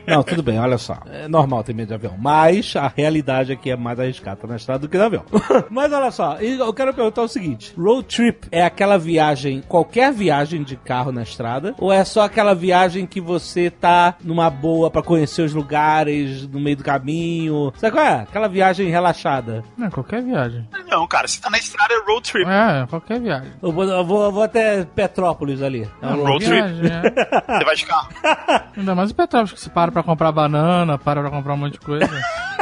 Não, 0.07 0.23
tudo 0.23 0.41
bem, 0.41 0.59
olha 0.59 0.77
só. 0.77 0.99
É 1.05 1.27
normal 1.27 1.63
ter 1.63 1.73
medo 1.73 1.89
de 1.89 1.93
avião. 1.93 2.15
Mas 2.17 2.75
a 2.75 2.91
realidade 2.95 3.51
aqui 3.51 3.69
é 3.69 3.75
mais 3.75 3.99
arriscada 3.99 4.47
na 4.47 4.55
estrada 4.55 4.79
do 4.79 4.89
que 4.89 4.97
no 4.97 5.03
avião. 5.03 5.25
mas 5.69 5.91
olha 5.91 6.11
só, 6.11 6.37
eu 6.39 6.73
quero 6.73 6.93
perguntar 6.93 7.23
o 7.23 7.27
seguinte: 7.27 7.73
road 7.77 8.07
trip 8.07 8.47
é 8.51 8.63
aquela 8.63 8.97
viagem, 8.97 9.61
qualquer 9.67 10.13
viagem 10.13 10.63
de 10.63 10.75
carro 10.75 11.11
na 11.11 11.23
estrada? 11.23 11.75
Ou 11.77 11.91
é 11.91 12.03
só 12.03 12.21
aquela 12.21 12.53
viagem 12.53 13.05
que 13.05 13.19
você 13.19 13.69
tá 13.69 14.15
numa 14.23 14.49
boa 14.49 14.89
pra 14.89 15.01
conhecer 15.01 15.41
os 15.41 15.53
lugares 15.53 16.47
no 16.47 16.59
meio 16.59 16.77
do 16.77 16.83
caminho? 16.83 17.73
Sabe 17.77 17.91
qual 17.93 18.05
é? 18.05 18.12
Aquela 18.21 18.47
viagem 18.47 18.89
relaxada. 18.89 19.63
Não, 19.77 19.89
qualquer 19.89 20.21
viagem. 20.23 20.67
Não, 20.87 21.07
cara, 21.07 21.27
você 21.27 21.41
tá 21.41 21.49
na 21.49 21.57
estrada 21.57 21.93
é 21.93 21.97
road 22.05 22.31
trip. 22.31 22.49
É, 22.49 22.85
qualquer 22.87 23.19
viagem. 23.19 23.51
Eu 23.61 23.71
vou, 23.71 23.83
eu 23.83 24.05
vou, 24.05 24.23
eu 24.25 24.31
vou 24.31 24.43
até 24.43 24.85
Petrópolis 24.85 25.61
ali. 25.61 25.89
É 26.01 26.07
um 26.07 26.23
road 26.23 26.45
trip. 26.45 26.61
Viagem, 26.61 26.91
é. 26.91 27.57
Você 27.57 27.65
vai 27.65 27.75
de 27.75 27.85
carro. 27.85 28.09
Ainda 28.77 28.95
mais 28.95 29.11
em 29.11 29.13
Petrópolis, 29.13 29.53
que 29.53 29.59
você 29.59 29.69
para 29.69 29.91
pra 29.91 30.03
comprar 30.03 30.31
banana, 30.31 30.97
para 30.97 31.21
pra 31.21 31.29
comprar 31.29 31.53
um 31.53 31.57
monte 31.57 31.73
de 31.73 31.79
coisa. 31.79 32.07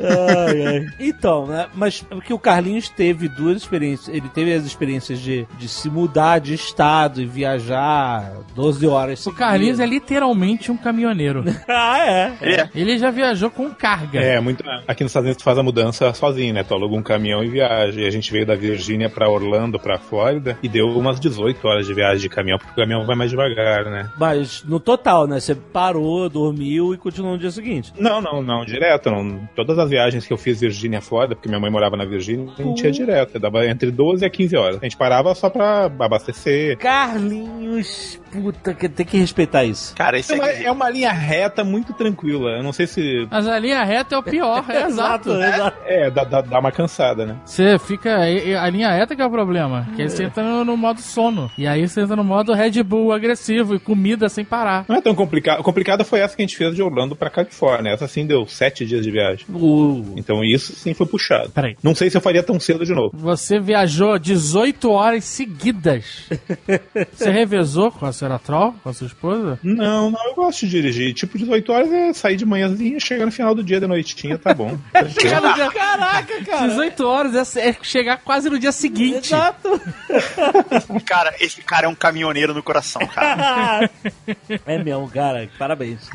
Ai, 0.00 0.66
ai. 0.66 0.86
Então, 0.98 1.46
né? 1.46 1.66
Mas 1.74 2.00
porque 2.02 2.32
o 2.32 2.38
Carlinhos 2.38 2.88
teve 2.88 3.28
duas 3.28 3.58
experiências. 3.58 4.14
Ele 4.14 4.28
teve 4.28 4.52
as 4.52 4.64
experiências 4.64 5.20
de, 5.20 5.46
de 5.58 5.68
se 5.68 5.88
mudar 5.88 6.38
de 6.38 6.54
estado 6.54 7.20
e 7.20 7.26
viajar 7.26 8.32
12 8.54 8.86
horas. 8.86 9.26
O 9.26 9.32
Carlinhos 9.32 9.80
é 9.80 9.86
literalmente 9.86 10.70
um 10.70 10.76
caminhoneiro. 10.76 11.44
ah, 11.68 11.98
é. 11.98 12.32
É. 12.40 12.68
Ele 12.74 12.98
já 12.98 13.10
viajou 13.10 13.50
com 13.50 13.70
carga. 13.70 14.20
É, 14.20 14.40
muito. 14.40 14.64
Aqui 14.86 15.02
nos 15.02 15.10
Estados 15.10 15.26
Unidos 15.26 15.42
tu 15.42 15.44
faz 15.44 15.58
a 15.58 15.62
mudança 15.62 16.12
sozinho, 16.14 16.54
né? 16.54 16.62
Tu 16.62 16.74
aluga 16.74 16.94
um 16.94 17.02
caminhão 17.02 17.42
e 17.42 17.48
viaja. 17.48 18.00
E 18.00 18.06
a 18.06 18.10
gente 18.10 18.30
veio 18.30 18.46
da 18.46 18.54
Virgínia 18.54 19.08
pra 19.08 19.28
Orlando, 19.28 19.78
pra 19.78 19.98
Flórida, 19.98 20.58
e 20.62 20.68
deu 20.68 20.88
umas 20.88 21.18
18 21.20 21.66
horas 21.66 21.86
de 21.86 21.94
viagem 21.94 22.20
de 22.20 22.28
caminhão, 22.28 22.58
porque 22.58 22.72
o 22.72 22.76
caminhão 22.76 23.06
vai 23.06 23.16
mais 23.16 23.30
devagar, 23.30 23.84
né? 23.86 24.10
Mas 24.18 24.62
no 24.64 24.78
total, 24.78 25.26
né? 25.26 25.40
Você 25.40 25.54
parou, 25.54 26.28
dormiu 26.28 26.94
e 26.94 26.98
continuou 26.98 27.23
no 27.32 27.38
dia 27.38 27.50
seguinte. 27.50 27.92
Não, 27.98 28.20
não, 28.20 28.42
não, 28.42 28.64
direto. 28.64 29.10
Não. 29.10 29.48
Todas 29.54 29.78
as 29.78 29.88
viagens 29.90 30.26
que 30.26 30.32
eu 30.32 30.36
fiz 30.38 30.60
Virgínia 30.60 31.00
Flórida, 31.00 31.34
porque 31.34 31.48
minha 31.48 31.60
mãe 31.60 31.70
morava 31.70 31.96
na 31.96 32.04
Virgínia, 32.04 32.52
a 32.58 32.62
gente 32.62 32.84
ia 32.84 32.90
direto. 32.90 33.38
Dava 33.38 33.66
entre 33.66 33.90
12 33.90 34.24
a 34.24 34.30
15 34.30 34.56
horas. 34.56 34.78
A 34.80 34.84
gente 34.84 34.96
parava 34.96 35.34
só 35.34 35.48
pra 35.50 35.84
abastecer. 35.86 36.76
Carlinhos, 36.78 38.20
puta, 38.32 38.74
que 38.74 38.88
tem 38.88 39.06
que 39.06 39.16
respeitar 39.18 39.64
isso. 39.64 39.94
Cara, 39.96 40.18
isso 40.18 40.32
É 40.32 40.36
uma, 40.36 40.48
é. 40.50 40.62
é 40.64 40.70
uma 40.72 40.90
linha 40.90 41.12
reta 41.12 41.64
muito 41.64 41.92
tranquila. 41.92 42.50
Eu 42.50 42.62
não 42.62 42.72
sei 42.72 42.86
se. 42.86 43.26
Mas 43.30 43.46
a 43.46 43.58
linha 43.58 43.82
reta 43.84 44.14
é 44.14 44.18
o 44.18 44.22
pior, 44.22 44.64
é 44.68 44.84
exato. 44.86 45.30
exato. 45.32 45.76
É, 45.86 46.10
dá, 46.10 46.24
dá, 46.24 46.40
dá 46.40 46.58
uma 46.58 46.72
cansada, 46.72 47.24
né? 47.26 47.36
Você 47.44 47.78
fica. 47.78 48.16
A 48.16 48.70
linha 48.70 48.90
reta 48.90 49.14
que 49.16 49.22
é 49.22 49.26
o 49.26 49.30
problema. 49.30 49.86
Que 49.96 50.02
aí 50.02 50.10
você 50.10 50.24
entra 50.24 50.42
no, 50.42 50.64
no 50.64 50.76
modo 50.76 51.00
sono. 51.00 51.50
E 51.56 51.66
aí 51.66 51.86
você 51.88 52.02
entra 52.02 52.16
no 52.16 52.24
modo 52.24 52.52
Red 52.52 52.82
Bull 52.82 53.12
agressivo 53.12 53.74
e 53.74 53.78
comida 53.78 54.28
sem 54.28 54.44
parar. 54.44 54.84
Não 54.88 54.96
é 54.96 55.00
tão 55.00 55.14
complicado. 55.14 55.62
Complicada 55.62 56.04
foi 56.04 56.20
essa 56.20 56.36
que 56.36 56.42
a 56.42 56.46
gente 56.46 56.56
fez 56.56 56.74
de 56.74 56.82
Orlando 56.82 57.13
pra 57.14 57.30
Califórnia. 57.30 57.92
Essa 57.92 58.06
sim 58.08 58.26
deu 58.26 58.46
sete 58.46 58.84
dias 58.86 59.02
de 59.04 59.10
viagem. 59.10 59.46
Uh, 59.48 60.14
Então 60.16 60.44
isso 60.44 60.74
sim 60.74 60.94
foi 60.94 61.06
puxado. 61.06 61.50
Peraí. 61.50 61.76
Não 61.82 61.94
sei 61.94 62.10
se 62.10 62.16
eu 62.16 62.20
faria 62.20 62.42
tão 62.42 62.58
cedo 62.60 62.84
de 62.84 62.92
novo. 62.92 63.10
Você 63.16 63.58
viajou 63.60 64.18
18 64.18 64.90
horas 64.90 65.24
seguidas. 65.24 66.28
Você 67.12 67.30
revezou 67.30 67.90
com 67.90 68.06
a 68.06 68.12
senhora 68.12 68.38
Troll, 68.38 68.74
com 68.82 68.88
a 68.88 68.92
sua 68.92 69.06
esposa? 69.06 69.58
Não, 69.62 70.10
não, 70.10 70.26
eu 70.28 70.34
gosto 70.34 70.66
de 70.66 70.70
dirigir. 70.70 71.14
Tipo, 71.14 71.38
18 71.38 71.72
horas 71.72 71.92
é 71.92 72.12
sair 72.12 72.36
de 72.36 72.44
manhãzinha, 72.46 72.98
chegar 73.00 73.26
no 73.26 73.32
final 73.32 73.54
do 73.54 73.62
dia 73.62 73.80
de 73.80 73.86
noitinha, 73.86 74.38
tá 74.38 74.52
bom. 74.54 74.76
Caraca, 75.72 76.44
cara. 76.44 76.68
18 76.68 77.06
horas 77.06 77.56
é, 77.56 77.68
é 77.70 77.76
chegar 77.82 78.18
quase 78.18 78.48
no 78.50 78.58
dia 78.58 78.72
seguinte. 78.72 79.28
Exato. 79.34 79.80
Cara, 81.06 81.34
esse 81.40 81.60
cara 81.62 81.86
é 81.86 81.88
um 81.88 81.94
caminhoneiro 81.94 82.54
no 82.54 82.62
coração, 82.62 83.04
cara. 83.06 83.90
é 84.66 84.78
mesmo, 84.82 85.08
cara. 85.08 85.48
Parabéns. 85.58 86.08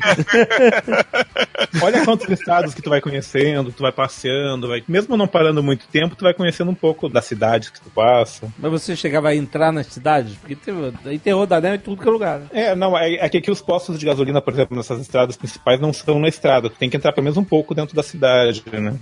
Olha 1.82 2.04
quantos 2.04 2.28
estados 2.28 2.74
que 2.74 2.82
tu 2.82 2.90
vai 2.90 3.00
conhecendo, 3.00 3.72
tu 3.72 3.82
vai 3.82 3.92
passeando, 3.92 4.68
vai... 4.68 4.82
mesmo 4.88 5.16
não 5.16 5.26
parando 5.26 5.62
muito 5.62 5.86
tempo, 5.88 6.16
tu 6.16 6.24
vai 6.24 6.34
conhecendo 6.34 6.70
um 6.70 6.74
pouco 6.74 7.08
das 7.08 7.24
cidades 7.24 7.70
que 7.70 7.80
tu 7.80 7.90
passa. 7.90 8.52
Mas 8.58 8.70
você 8.70 8.96
chegava 8.96 9.28
a 9.28 9.36
entrar 9.36 9.72
nas 9.72 9.86
cidades? 9.86 10.34
Porque 10.36 10.56
aí 11.04 11.18
tem 11.18 11.32
Rodanel 11.32 11.74
e 11.74 11.78
tudo 11.78 12.02
que 12.02 12.08
é 12.08 12.10
lugar. 12.10 12.42
É, 12.52 12.74
não, 12.74 12.96
é, 12.96 13.14
é 13.14 13.28
que 13.28 13.38
aqui 13.38 13.50
os 13.50 13.60
postos 13.60 13.98
de 13.98 14.06
gasolina, 14.06 14.40
por 14.40 14.52
exemplo, 14.52 14.76
nessas 14.76 15.00
estradas 15.00 15.36
principais 15.36 15.80
não 15.80 15.92
são 15.92 16.18
na 16.18 16.28
estrada. 16.28 16.70
Tu 16.70 16.76
tem 16.76 16.90
que 16.90 16.96
entrar 16.96 17.12
pelo 17.12 17.24
menos 17.24 17.36
um 17.36 17.44
pouco 17.44 17.74
dentro 17.74 17.94
da 17.94 18.02
cidade, 18.02 18.62
né? 18.72 18.96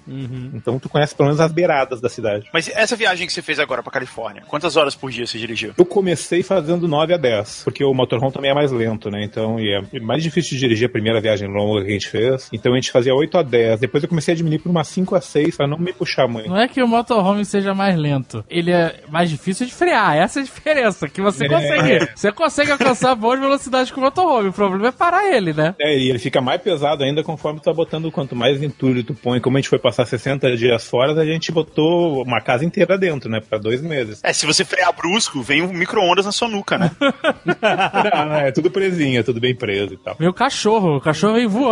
Então 0.54 0.78
tu 0.78 0.88
conhece 0.88 1.14
pelo 1.14 1.28
menos 1.28 1.40
as 1.40 1.52
beiradas 1.52 2.00
da 2.00 2.08
cidade. 2.08 2.48
Mas 2.52 2.68
essa 2.68 2.96
viagem 2.96 3.26
que 3.26 3.32
você 3.32 3.42
fez 3.42 3.58
agora 3.58 3.82
pra 3.82 3.92
Califórnia, 3.92 4.42
quantas 4.46 4.76
horas 4.76 4.94
por 4.94 5.10
dia 5.10 5.26
você 5.26 5.38
dirigiu? 5.38 5.72
Eu 5.76 5.86
comecei 5.86 6.42
fazendo 6.42 6.86
9 6.88 7.14
a 7.14 7.16
10, 7.16 7.62
porque 7.64 7.84
o 7.84 7.94
motorhome 7.94 8.32
também 8.32 8.50
é 8.50 8.54
mais 8.54 8.70
lento, 8.70 9.10
né? 9.10 9.24
Então, 9.24 9.58
e 9.58 9.72
é 9.92 10.00
mais 10.00 10.22
difícil 10.22 10.52
de 10.52 10.60
dirigir 10.60 10.88
a 10.88 10.90
primeira 10.90 11.20
viagem 11.20 11.48
longa 11.48 11.77
que 11.84 11.90
a 11.90 11.92
gente 11.92 12.08
fez. 12.08 12.48
Então 12.52 12.72
a 12.72 12.76
gente 12.76 12.90
fazia 12.90 13.14
8 13.14 13.38
a 13.38 13.42
10. 13.42 13.80
Depois 13.80 14.02
eu 14.02 14.08
comecei 14.08 14.34
a 14.34 14.36
diminuir 14.36 14.58
por 14.60 14.70
umas 14.70 14.88
5 14.88 15.14
a 15.14 15.20
6 15.20 15.56
pra 15.56 15.66
não 15.66 15.78
me 15.78 15.92
puxar 15.92 16.26
muito. 16.28 16.48
Não 16.48 16.58
é 16.58 16.68
que 16.68 16.82
o 16.82 16.88
motorhome 16.88 17.44
seja 17.44 17.74
mais 17.74 17.96
lento. 17.96 18.44
Ele 18.48 18.70
é 18.70 19.00
mais 19.08 19.30
difícil 19.30 19.66
de 19.66 19.72
frear. 19.74 20.16
Essa 20.16 20.40
é 20.40 20.42
a 20.42 20.44
diferença. 20.44 21.08
Que 21.08 21.20
você 21.20 21.44
É. 21.46 21.48
consegue. 21.48 22.08
Você 22.14 22.32
consegue 22.32 22.72
alcançar 22.72 23.14
boas 23.14 23.38
velocidades 23.40 23.90
com 23.90 24.00
o 24.00 24.04
motorhome. 24.04 24.48
O 24.48 24.52
problema 24.52 24.88
é 24.88 24.92
parar 24.92 25.24
ele, 25.32 25.52
né? 25.52 25.74
É, 25.80 25.96
e 25.96 26.08
ele 26.10 26.18
fica 26.18 26.40
mais 26.40 26.60
pesado 26.60 27.02
ainda 27.04 27.22
conforme 27.22 27.60
tu 27.60 27.64
tá 27.64 27.72
botando 27.72 28.10
quanto 28.10 28.34
mais 28.36 28.62
entulho 28.62 29.02
tu 29.04 29.14
põe. 29.14 29.40
Como 29.40 29.56
a 29.56 29.60
gente 29.60 29.68
foi 29.68 29.78
passar 29.78 30.06
60 30.06 30.56
dias 30.56 30.86
fora, 30.88 31.12
a 31.20 31.24
gente 31.24 31.50
botou 31.52 32.22
uma 32.22 32.40
casa 32.40 32.64
inteira 32.64 32.96
dentro, 32.98 33.30
né? 33.30 33.40
Pra 33.40 33.58
dois 33.58 33.80
meses. 33.82 34.20
É, 34.22 34.32
se 34.32 34.46
você 34.46 34.64
frear 34.64 34.92
brusco, 34.94 35.40
vem 35.42 35.62
um 35.62 35.72
micro-ondas 35.72 36.26
na 36.26 36.32
sua 36.32 36.48
nuca, 36.48 36.76
né? 36.78 36.90
Não, 37.46 38.26
não, 38.26 38.36
é 38.36 38.52
tudo 38.52 38.70
presinho, 38.70 39.20
é 39.20 39.22
tudo 39.22 39.40
bem 39.40 39.54
preso 39.54 39.94
e 39.94 39.96
tal. 39.96 40.16
Meu 40.18 40.32
cachorro. 40.32 40.96
O 40.96 41.00
cachorro 41.00 41.34
vem 41.34 41.46
voando. 41.46 41.67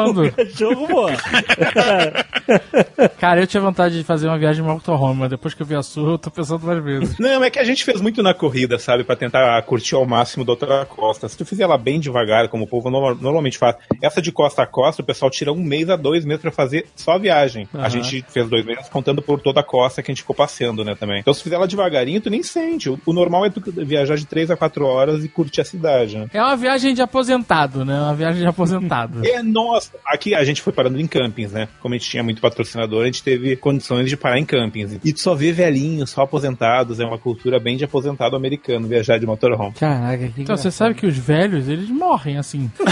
Jogo, 0.55 0.87
pô. 0.89 1.07
Cara, 3.19 3.41
eu 3.41 3.47
tinha 3.47 3.61
vontade 3.61 3.99
de 3.99 4.05
fazer 4.05 4.29
uma 4.29 4.39
viagem 4.39 4.63
de 4.63 4.69
motorhome, 4.69 5.21
mas 5.21 5.31
depois 5.31 5.55
que 5.55 5.63
eu 5.63 5.67
vi 5.67 5.75
a 5.75 5.83
sua, 5.83 6.13
eu 6.13 6.19
tô 6.19 6.31
pensando 6.31 6.65
mais 6.67 6.83
vezes. 6.83 7.19
Não, 7.19 7.43
é 7.43 7.51
que 7.51 7.59
a 7.59 7.65
gente 7.65 7.85
fez 7.85 8.01
muito 8.01 8.23
na 8.23 8.33
corrida, 8.35 8.79
sabe? 8.79 9.05
Pra 9.05 9.17
tentar 9.17 9.61
curtir 9.63 9.95
ao 9.95 10.07
máximo 10.07 10.45
da 10.45 10.53
outra 10.53 10.85
costa. 10.87 11.29
Se 11.29 11.37
tu 11.37 11.45
fizer 11.45 11.65
ela 11.65 11.79
bem 11.79 11.99
devagar, 11.99 12.49
como 12.49 12.65
o 12.65 12.67
povo 12.67 12.91
norma- 12.91 13.19
normalmente 13.21 13.59
faz, 13.59 13.77
essa 14.01 14.23
de 14.23 14.31
costa 14.33 14.63
a 14.63 14.67
costa, 14.67 15.03
o 15.03 15.05
pessoal 15.05 15.31
tira 15.31 15.53
um 15.53 15.63
mês 15.63 15.89
a 15.91 15.97
dois 15.97 16.25
meses 16.25 16.43
pra 16.43 16.53
fazer 16.53 16.87
só 16.95 17.13
a 17.13 17.19
viagem. 17.19 17.69
A 17.75 17.79
Aham. 17.79 17.91
gente 17.91 18.25
fez 18.29 18.49
dois 18.49 18.65
meses 18.65 18.89
contando 18.89 19.21
por 19.23 19.41
toda 19.41 19.61
a 19.61 19.65
costa 19.65 20.03
que 20.03 20.11
a 20.11 20.15
gente 20.15 20.23
ficou 20.23 20.37
passeando, 20.37 20.85
né, 20.85 20.95
também. 20.95 21.21
Então 21.21 21.35
se 21.35 21.43
fizer 21.43 21.57
ela 21.57 21.67
devagarinho, 21.67 22.21
tu 22.21 22.31
nem 22.31 22.43
sente. 22.43 22.89
O, 22.89 22.99
o 23.07 23.13
normal 23.13 23.47
é 23.47 23.51
tu 23.51 23.63
viajar 23.85 24.17
de 24.17 24.27
três 24.27 24.51
a 24.51 24.57
quatro 24.57 24.87
horas 24.87 25.25
e 25.25 25.29
curtir 25.29 25.61
a 25.61 25.65
cidade, 25.65 26.17
né? 26.19 26.27
É 26.33 26.41
uma 26.43 26.57
viagem 26.57 26.95
de 26.95 27.03
aposentado, 27.03 27.85
né? 27.85 27.99
Uma 27.99 28.15
viagem 28.15 28.41
de 28.43 28.47
aposentado. 28.47 29.27
É, 29.27 29.43
nossa, 29.43 29.86
aqui 30.05 30.35
a 30.35 30.45
gente 30.45 30.63
foi 30.63 30.73
parando 30.73 31.01
em 31.01 31.07
campings, 31.07 31.53
né? 31.53 31.69
Como 31.81 31.95
a 31.95 31.99
gente 31.99 32.09
tinha 32.09 32.23
muito 32.23 32.41
patrocinador, 32.41 33.03
a 33.03 33.07
gente 33.07 33.23
teve 33.23 33.57
condições 33.57 34.09
de 34.09 34.17
parar 34.17 34.39
em 34.39 34.45
campings. 34.45 34.99
E 35.05 35.13
tu 35.13 35.21
só 35.21 35.35
vê 35.35 35.53
velhinhos, 35.53 36.11
só 36.11 36.23
aposentados, 36.23 37.01
é 37.01 37.05
uma 37.05 37.19
cultura 37.19 37.59
bem 37.59 37.77
de 37.77 37.85
aposentado 37.85 38.37
americano 38.37 38.87
viajar 38.89 39.19
de 39.19 39.27
motorhome. 39.27 39.75
Caraca, 39.75 40.29
que 40.29 40.43
Então, 40.43 40.57
você 40.57 40.71
sabe 40.71 40.95
que 40.95 41.07
os 41.07 41.17
velhos, 41.17 41.69
eles 41.69 41.89
morrem 41.89 42.39
assim. 42.39 42.71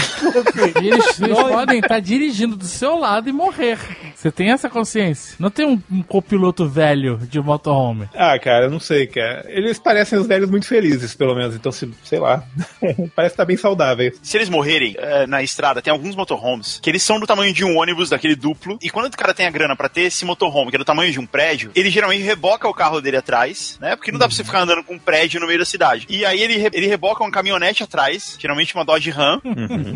E 0.81 0.87
eles, 0.87 1.21
eles 1.21 1.37
podem 1.37 1.79
estar 1.79 1.99
dirigindo 1.99 2.55
do 2.55 2.65
seu 2.65 2.97
lado 2.97 3.29
e 3.29 3.33
morrer. 3.33 3.77
Você 4.15 4.31
tem 4.31 4.51
essa 4.51 4.69
consciência? 4.69 5.35
Não 5.39 5.49
tem 5.49 5.65
um, 5.65 5.81
um 5.91 6.01
copiloto 6.01 6.67
velho 6.67 7.17
de 7.17 7.39
motorhome. 7.39 8.09
Ah, 8.13 8.37
cara, 8.39 8.65
eu 8.65 8.71
não 8.71 8.79
sei, 8.79 9.07
cara. 9.07 9.45
Eles 9.47 9.79
parecem 9.79 10.17
os 10.17 10.27
velhos 10.27 10.49
muito 10.49 10.67
felizes, 10.67 11.13
pelo 11.15 11.35
menos. 11.35 11.55
Então, 11.55 11.71
se, 11.71 11.89
sei 12.03 12.19
lá. 12.19 12.43
Parece 13.15 13.33
estar 13.33 13.45
bem 13.45 13.57
saudável. 13.57 14.11
Se 14.21 14.37
eles 14.37 14.49
morrerem 14.49 14.95
eh, 14.97 15.27
na 15.27 15.43
estrada, 15.43 15.81
tem 15.81 15.91
alguns 15.91 16.15
motorhomes 16.15 16.79
que 16.85 16.91
eles 16.91 17.01
são 17.01 17.19
do 17.19 17.25
tamanho 17.25 17.51
de 17.51 17.65
um 17.65 17.79
ônibus, 17.79 18.11
daquele 18.11 18.35
duplo. 18.35 18.77
E 18.79 18.91
quando 18.91 19.11
o 19.11 19.17
cara 19.17 19.33
tem 19.33 19.47
a 19.47 19.49
grana 19.49 19.75
pra 19.75 19.89
ter 19.89 20.01
esse 20.01 20.23
motorhome, 20.23 20.69
que 20.69 20.75
é 20.75 20.77
do 20.77 20.85
tamanho 20.85 21.11
de 21.11 21.19
um 21.19 21.25
prédio, 21.25 21.71
ele 21.73 21.89
geralmente 21.89 22.21
reboca 22.21 22.67
o 22.67 22.73
carro 22.75 23.01
dele 23.01 23.17
atrás, 23.17 23.75
né? 23.81 23.95
Porque 23.95 24.11
não 24.11 24.19
dá 24.19 24.27
pra 24.27 24.35
você 24.35 24.43
ficar 24.43 24.59
andando 24.61 24.83
com 24.83 24.93
um 24.93 24.99
prédio 24.99 25.39
no 25.39 25.47
meio 25.47 25.57
da 25.57 25.65
cidade. 25.65 26.05
E 26.07 26.23
aí 26.23 26.39
ele, 26.39 26.57
re- 26.57 26.69
ele 26.73 26.85
reboca 26.85 27.23
uma 27.23 27.31
caminhonete 27.31 27.81
atrás, 27.81 28.37
geralmente 28.39 28.75
uma 28.75 28.85
Dodge 28.85 29.09
Ram. 29.09 29.41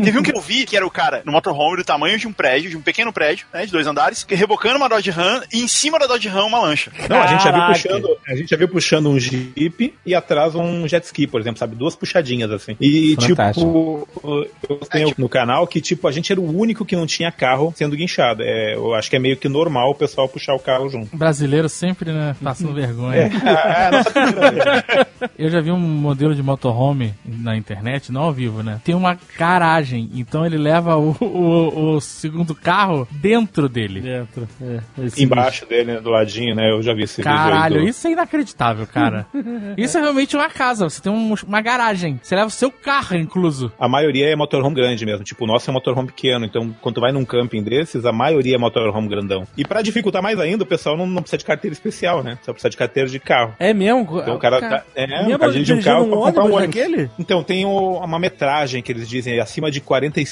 Teve 0.04 0.18
um 0.18 0.24
que 0.24 0.36
eu 0.36 0.42
vi 0.42 0.66
que 0.66 0.76
era 0.76 0.84
o 0.84 0.90
cara 0.90 1.22
no 1.24 1.32
motorhome 1.32 1.78
do 1.78 1.84
tamanho 1.84 2.18
de 2.18 2.28
um 2.28 2.34
prédio, 2.34 2.72
de 2.72 2.78
um 2.78 2.82
pequeno 2.82 3.14
prédio, 3.14 3.46
né? 3.54 3.68
De 3.68 3.72
dois 3.72 3.86
andares, 3.86 4.24
que 4.24 4.34
rebocando 4.34 4.78
uma 4.78 4.90
Dodge 4.90 5.12
Ram 5.12 5.44
e 5.54 5.62
em 5.62 5.68
cima 5.68 6.00
da 6.00 6.08
Dodge 6.08 6.28
Ram 6.28 6.48
uma 6.48 6.60
lancha. 6.60 6.92
Não, 7.08 7.22
a 7.22 7.28
gente, 7.28 7.44
já 7.44 7.52
viu 7.52 7.68
puxando, 7.68 8.18
a 8.28 8.36
gente 8.36 8.50
já 8.50 8.58
viu 8.58 8.68
puxando 8.68 9.10
um 9.12 9.20
Jeep 9.20 9.94
e 10.04 10.16
atrás 10.16 10.56
um 10.56 10.88
jet 10.88 11.04
ski, 11.06 11.28
por 11.28 11.40
exemplo, 11.40 11.60
sabe? 11.60 11.76
Duas 11.76 11.96
puxadinhas 11.96 12.50
assim. 12.50 12.76
E, 12.82 13.16
Fantástico. 13.16 14.08
tipo, 14.24 14.48
eu 14.68 14.76
tenho 14.90 15.14
no 15.20 15.30
canal 15.30 15.68
que, 15.68 15.80
tipo, 15.80 16.08
a 16.08 16.12
gente 16.12 16.32
era 16.32 16.42
o 16.42 16.58
único 16.58 16.69
que 16.74 16.96
não 16.96 17.06
tinha 17.06 17.32
carro 17.32 17.74
sendo 17.76 17.96
guinchado. 17.96 18.44
É, 18.44 18.76
eu 18.76 18.94
acho 18.94 19.10
que 19.10 19.16
é 19.16 19.20
meio 19.20 19.38
que 19.38 19.48
normal 19.50 19.92
o 19.92 19.96
pessoal 19.96 20.28
puxar 20.28 20.54
o 20.56 20.60
carro 20.60 20.90
junto. 20.90 21.16
Brasileiro 21.16 21.68
sempre, 21.70 22.12
né? 22.12 22.36
Passando 22.44 22.74
vergonha. 22.74 23.30
Ah, 23.50 23.92
nossa 23.92 24.12
primeira 24.12 24.52
vez. 24.52 25.30
Eu 25.38 25.50
já 25.50 25.60
vi 25.62 25.72
um 25.72 25.80
modelo 25.80 26.34
de 26.36 26.42
motorhome 26.44 27.14
na 27.26 27.56
internet, 27.58 28.12
não 28.12 28.22
ao 28.24 28.34
vivo, 28.34 28.62
né? 28.64 28.80
Tem 28.84 28.96
uma 28.96 29.18
garagem, 29.38 30.10
então 30.14 30.46
ele 30.46 30.58
leva 30.58 30.98
o, 30.98 31.16
o, 31.20 31.96
o 31.96 32.02
segundo 32.02 32.54
carro 32.56 33.08
dentro 33.12 33.68
dele. 33.70 34.02
Dentro. 34.02 34.48
É, 34.62 34.80
esse 35.06 35.24
Embaixo 35.24 35.66
dele, 35.66 35.94
né, 35.94 36.02
do 36.02 36.10
ladinho, 36.10 36.56
né? 36.56 36.70
Eu 36.72 36.82
já 36.82 36.94
vi 36.94 37.04
esse 37.04 37.18
vídeo. 37.18 37.32
Caralho, 37.32 37.78
aí 37.78 37.84
do- 37.84 37.88
isso 37.90 38.08
é 38.08 38.12
inacreditável, 38.12 38.86
cara. 38.88 39.26
Isso 39.78 39.98
é 39.98 40.02
realmente 40.02 40.36
uma 40.36 40.50
casa, 40.50 40.90
você 40.90 41.02
tem 41.02 41.12
um- 41.12 41.34
uma 41.48 41.62
garagem. 41.62 42.20
Você 42.22 42.36
leva 42.36 42.48
o 42.48 42.52
seu 42.52 42.72
carro, 42.72 43.16
incluso. 43.18 43.72
A 43.80 43.88
maioria 43.88 44.28
é 44.30 44.36
motorhome 44.36 44.76
grande 44.76 45.06
mesmo. 45.06 45.24
Tipo, 45.24 45.44
o 45.46 45.48
nosso 45.48 45.70
é 45.70 45.74
motorhome 45.74 46.08
pequeno. 46.08 46.46
Então, 46.46 46.59
quando 46.82 46.96
tu 46.96 47.02
vai 47.02 47.12
num 47.12 47.26
camping 47.26 47.64
desses, 47.64 48.06
a 48.06 48.12
maioria 48.12 48.56
é 48.56 48.58
motorhome 48.58 49.08
grandão. 49.08 49.46
E 49.58 49.64
pra 49.66 49.82
dificultar 49.82 50.22
mais 50.22 50.40
ainda, 50.40 50.64
o 50.64 50.68
pessoal 50.68 50.96
não, 50.98 51.06
não 51.08 51.22
precisa 51.22 51.38
de 51.38 51.46
carteira 51.46 51.74
especial, 51.74 52.24
né? 52.24 52.38
Só 52.44 52.52
precisa 52.52 52.70
de 52.70 52.78
carteira 52.78 53.10
de 53.10 53.20
carro. 53.20 53.54
É 53.60 53.74
mesmo? 53.74 54.02
Então 54.22 54.36
o 54.36 54.40
cara 54.40 54.60
tá. 54.60 54.84
É, 54.96 55.08
Mesmo 55.08 55.36
o 55.36 55.40
cara 55.40 55.52
dirige 55.52 55.74
um 55.74 55.82
carro 55.82 56.06
um 56.06 56.10
pra 56.10 56.18
comprar 56.20 56.44
um 56.44 56.54
ônibus 56.56 56.76
daquele? 56.76 57.10
Então, 57.20 57.44
tem 57.44 57.66
o- 57.66 57.98
uma 58.00 58.20
metragem 58.20 58.82
que 58.82 58.92
eles 58.92 59.08
dizem, 59.08 59.40
acima 59.40 59.70
de 59.72 59.80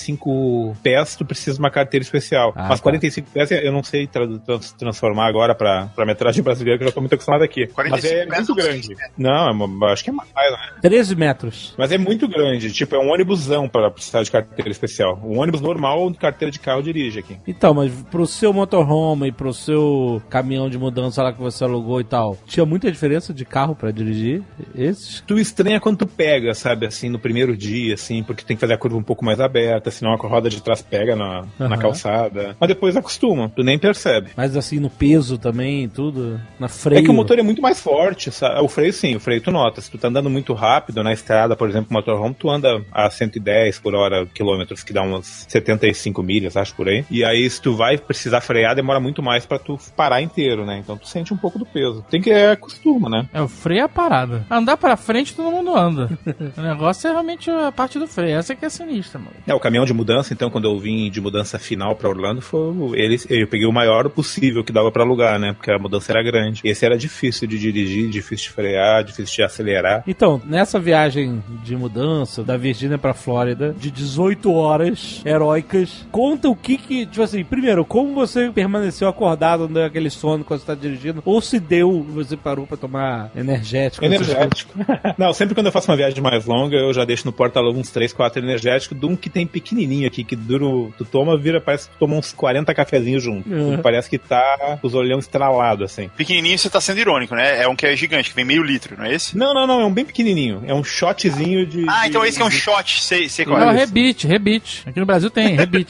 45 0.02 0.75
pés, 0.84 1.15
tu 1.15 1.25
precisa 1.25 1.54
de 1.56 1.60
uma 1.60 1.69
carteira 1.71 2.04
especial. 2.04 2.54
Ah, 2.56 2.67
Mas 2.69 2.80
tá. 2.80 2.84
45 2.84 3.30
pés 3.32 3.52
eu 3.52 3.71
não 3.71 3.84
sei 3.84 4.08
tra- 4.08 4.28
trans- 4.45 4.71
transformar 4.73 5.28
agora 5.28 5.54
pra, 5.56 5.88
pra 5.95 6.06
metragem 6.06 6.43
brasileira, 6.43 6.78
que 6.78 6.84
eu 6.84 6.88
já 6.89 6.93
tô 6.93 6.99
muito 7.02 7.13
acostumado 7.13 7.43
aqui. 7.43 7.67
45 7.67 7.91
Mas 7.91 8.06
é 8.06 8.25
pés 8.25 8.47
muito 8.47 8.47
não 8.49 8.56
sei 8.56 8.63
grande. 8.65 8.95
Não, 9.17 9.47
é 9.47 9.52
uma- 9.52 9.91
acho 9.91 10.04
que 10.04 10.10
é 10.10 10.13
mais, 10.13 10.30
né? 10.34 10.58
13 10.82 11.15
metros. 11.15 11.73
Mas 11.78 11.91
é 11.91 11.97
muito 11.97 12.28
grande, 12.28 12.71
tipo, 12.71 12.95
é 12.95 12.99
um 12.99 13.12
ônibusão 13.12 13.67
para 13.67 13.89
precisar 13.91 14.23
de 14.23 14.32
carteira 14.32 14.69
especial. 14.71 15.19
Um 15.23 15.39
ônibus 15.39 15.62
normal, 15.62 16.12
carteira 16.17 16.51
de 16.51 16.60
carro 16.60 16.82
dirige 16.82 17.19
aqui. 17.19 17.38
Então, 17.47 17.73
mas 17.73 17.91
pro 18.12 18.25
seu 18.25 18.53
motorhome 18.53 19.27
e 19.27 19.32
pro 19.32 19.53
seu 19.53 20.21
caminhão 20.30 20.69
de 20.69 20.77
mudança 20.77 21.23
lá 21.23 21.32
que 21.34 21.39
você 21.39 21.63
alugou 21.63 21.99
e 22.01 22.03
tal, 22.03 22.38
tinha 22.45 22.65
muita 22.65 22.91
diferença 22.91 23.34
de 23.34 23.45
carro 23.45 23.75
pra 23.75 23.91
dirigir 23.91 24.43
esses? 24.75 25.21
Tu 25.25 25.38
estranha 25.39 25.80
quando 25.80 25.99
tu 25.99 26.08
pega, 26.08 26.53
sabe, 26.53 26.86
assim, 26.86 27.10
no 27.10 27.19
primeiro 27.19 27.56
dia, 27.56 27.93
assim, 27.93 28.23
porque 28.23 28.43
tem 28.43 28.56
que 28.56 28.62
fazer 28.62 28.73
a 28.73 28.77
curva 28.77 28.97
um 28.97 29.03
pouco 29.03 29.23
mais 29.25 29.39
aberta, 29.39 29.91
senão 29.91 30.13
a 30.13 30.15
roda 30.15 30.49
de 30.49 30.62
trás 30.62 30.82
pega 30.82 31.15
na, 31.15 31.45
na 31.60 31.65
Aham. 31.65 31.77
calçada. 31.77 32.56
Mas 32.60 32.67
depois 32.67 32.95
acostuma, 32.95 33.49
tu 33.49 33.63
nem 33.63 33.77
percebe. 33.80 34.30
Mas 34.36 34.56
assim, 34.56 34.80
no 34.80 34.89
peso 34.89 35.38
também, 35.38 35.88
tudo, 35.88 36.39
na 36.60 36.67
freio. 36.67 36.99
É 36.99 37.03
que 37.03 37.10
o 37.10 37.13
motor 37.13 37.38
é 37.39 37.43
muito 37.43 37.62
mais 37.62 37.80
forte, 37.80 38.32
sabe? 38.32 38.62
O 38.62 38.67
freio 38.67 38.93
sim, 38.93 39.15
o 39.15 39.19
freio 39.19 39.41
tu 39.41 39.51
nota. 39.51 39.82
Se 39.82 39.89
tu 39.91 39.97
tá 39.97 40.08
andando 40.08 40.30
muito 40.30 40.53
rápido 40.53 41.03
na 41.03 41.13
estrada, 41.13 41.56
por 41.56 41.69
exemplo, 41.69 41.88
motorhome, 41.91 42.36
tu 42.36 42.49
anda 42.49 42.82
a 42.91 43.10
110 43.10 43.80
por 43.80 43.95
hora 43.95 44.25
quilômetros, 44.25 44.84
que 44.84 44.93
dá 44.93 45.01
umas 45.01 45.45
75 45.47 46.07
milhas, 46.24 46.58
acho 46.58 46.76
por 46.76 46.88
aí. 46.88 47.06
E 47.10 47.24
aí, 47.24 47.50
se 47.50 47.62
tu 47.62 47.76
vai 47.76 47.98
precisar 47.98 48.41
frear, 48.41 48.76
demora 48.76 49.00
muito 49.00 49.22
mais 49.22 49.46
pra 49.46 49.60
tu 49.60 49.78
parar 49.96 50.22
inteiro, 50.22 50.65
né? 50.65 50.80
Então 50.80 50.98
tu 50.98 51.08
sente 51.08 51.34
um 51.34 51.38
pouco 51.38 51.60
do 51.60 51.65
peso. 51.65 52.04
Tem 52.10 52.22
que 52.22 52.30
é 52.30 52.52
acostuma, 52.52 53.10
né? 53.10 53.28
É, 53.34 53.41
o 53.41 53.48
freio 53.48 53.82
é 53.82 53.84
a 53.84 53.89
parada. 53.89 54.46
Andar 54.50 54.78
pra 54.78 54.98
frente, 54.98 55.36
todo 55.36 55.52
mundo 55.52 55.76
anda. 55.76 56.10
o 56.58 56.62
negócio 56.62 57.08
é 57.08 57.12
realmente 57.12 57.50
a 57.50 57.72
parte 57.72 58.00
do 58.00 58.08
freio. 58.08 58.38
Essa 58.38 58.56
que 58.56 58.65
é 58.65 58.70
sinistra, 58.70 59.20
mano. 59.20 59.36
É, 59.46 59.54
o 59.54 59.60
caminhão 59.60 59.86
de 59.86 59.93
mudança, 59.93 60.34
então, 60.34 60.50
quando 60.50 60.65
eu 60.65 60.78
vim 60.80 61.10
de 61.10 61.22
mudança 61.22 61.60
final 61.60 61.96
pra 61.96 62.10
Orlando, 62.10 62.41
foi 62.41 62.74
ele, 62.93 63.20
eu 63.30 63.48
peguei 63.48 63.67
o 63.67 63.72
maior 63.72 64.10
possível 64.10 64.63
que 64.63 64.72
dava 64.72 64.91
pra 64.91 65.04
alugar, 65.04 65.39
né? 65.39 65.54
Porque 65.54 65.72
a 65.72 65.80
mudança 65.80 66.12
era 66.12 66.24
grande. 66.24 66.62
Esse 66.63 66.86
era 66.86 66.98
difícil 66.98 67.48
de 67.48 67.58
dirigir, 67.58 68.10
difícil 68.10 68.50
de 68.50 68.54
frear, 68.54 69.04
difícil 69.04 69.36
de 69.36 69.43
acelerar. 69.43 70.04
Então, 70.08 70.41
nessa 70.46 70.80
viagem 70.80 71.43
de 71.63 71.76
mudança 71.76 72.43
da 72.43 72.58
Virgínia 72.58 72.98
pra 72.98 73.13
Flórida, 73.13 73.76
de 73.78 73.91
18 73.91 74.52
horas 74.52 75.22
heróicas, 75.26 75.96
conta 76.12 76.49
o 76.49 76.55
que 76.55 76.77
que, 76.77 77.05
tipo 77.05 77.21
assim, 77.21 77.43
primeiro, 77.43 77.83
como 77.86 78.13
você 78.13 78.49
permaneceu 78.49 79.07
acordado 79.07 79.67
naquele 79.69 80.10
sono 80.10 80.43
quando 80.43 80.60
você 80.62 80.65
tá 80.65 80.75
dirigindo, 80.75 81.21
ou 81.25 81.41
se 81.41 81.60
deu, 81.60 82.03
você 82.10 82.36
parou 82.38 82.65
pra 82.67 82.77
tomar 82.77 83.31
energético. 83.36 84.03
Energético. 84.05 84.73
Não, 85.17 85.33
sempre 85.33 85.53
quando 85.55 85.67
eu 85.67 85.71
faço 85.71 85.89
uma 85.91 85.97
viagem 85.97 86.21
mais 86.21 86.45
longa, 86.45 86.75
eu 86.75 86.93
já 86.93 87.05
deixo 87.05 87.25
no 87.25 87.31
porta-luva 87.31 87.77
uns 87.79 87.89
3, 87.89 88.13
4 88.13 88.41
energéticos, 88.41 88.99
de 88.99 89.05
um 89.05 89.15
que 89.15 89.29
tem 89.29 89.45
pequenininho 89.47 90.07
aqui, 90.07 90.23
que 90.23 90.36
dura, 90.36 90.65
tu 90.97 91.05
toma, 91.05 91.38
vira, 91.38 91.60
parece 91.62 91.88
que 91.88 91.95
tu 91.95 91.99
toma 91.99 92.15
uns 92.15 92.31
40 92.33 92.73
cafezinhos 92.73 93.23
junto. 93.23 93.47
Parece 93.81 94.10
que 94.10 94.17
tá 94.17 94.77
com 94.81 94.88
os 94.88 94.93
olhão 94.93 95.19
estralados, 95.19 95.86
assim. 95.91 96.10
Pequenininho 96.15 96.57
você 96.57 96.69
tá 96.69 96.81
sendo 96.81 96.99
irônico, 96.99 97.36
né? 97.36 97.62
É 97.63 97.67
um 97.67 97.75
que 97.75 97.86
é 97.86 97.95
gigante, 97.95 98.29
que 98.29 98.36
vem 98.36 98.45
meio 98.45 98.63
litro, 98.63 98.95
não 98.97 99.05
é 99.05 99.13
esse? 99.13 99.38
Não, 99.38 99.53
não, 99.53 99.65
não, 99.67 99.81
é 99.81 99.86
um 99.86 99.93
bem 99.93 100.05
pequenininho. 100.05 100.63
É 100.65 100.73
um 100.73 100.83
shotzinho 100.83 101.65
de. 101.65 101.86
Ah, 101.88 102.03
de- 102.03 102.10
então 102.10 102.25
esse 102.25 102.38
que 102.38 102.43
é 102.43 102.45
um 102.45 102.51
shot, 102.51 103.01
sei, 103.01 103.29
sei 103.29 103.45
qual 103.45 103.60
É 103.62 103.65
o 103.67 103.69
é. 103.71 103.73
rebite, 103.75 104.27
rebite. 104.27 104.83
Aqui 104.86 104.99
no 104.99 105.05
Brasil 105.05 105.29
tem, 105.29 105.55
rebite. 105.55 105.87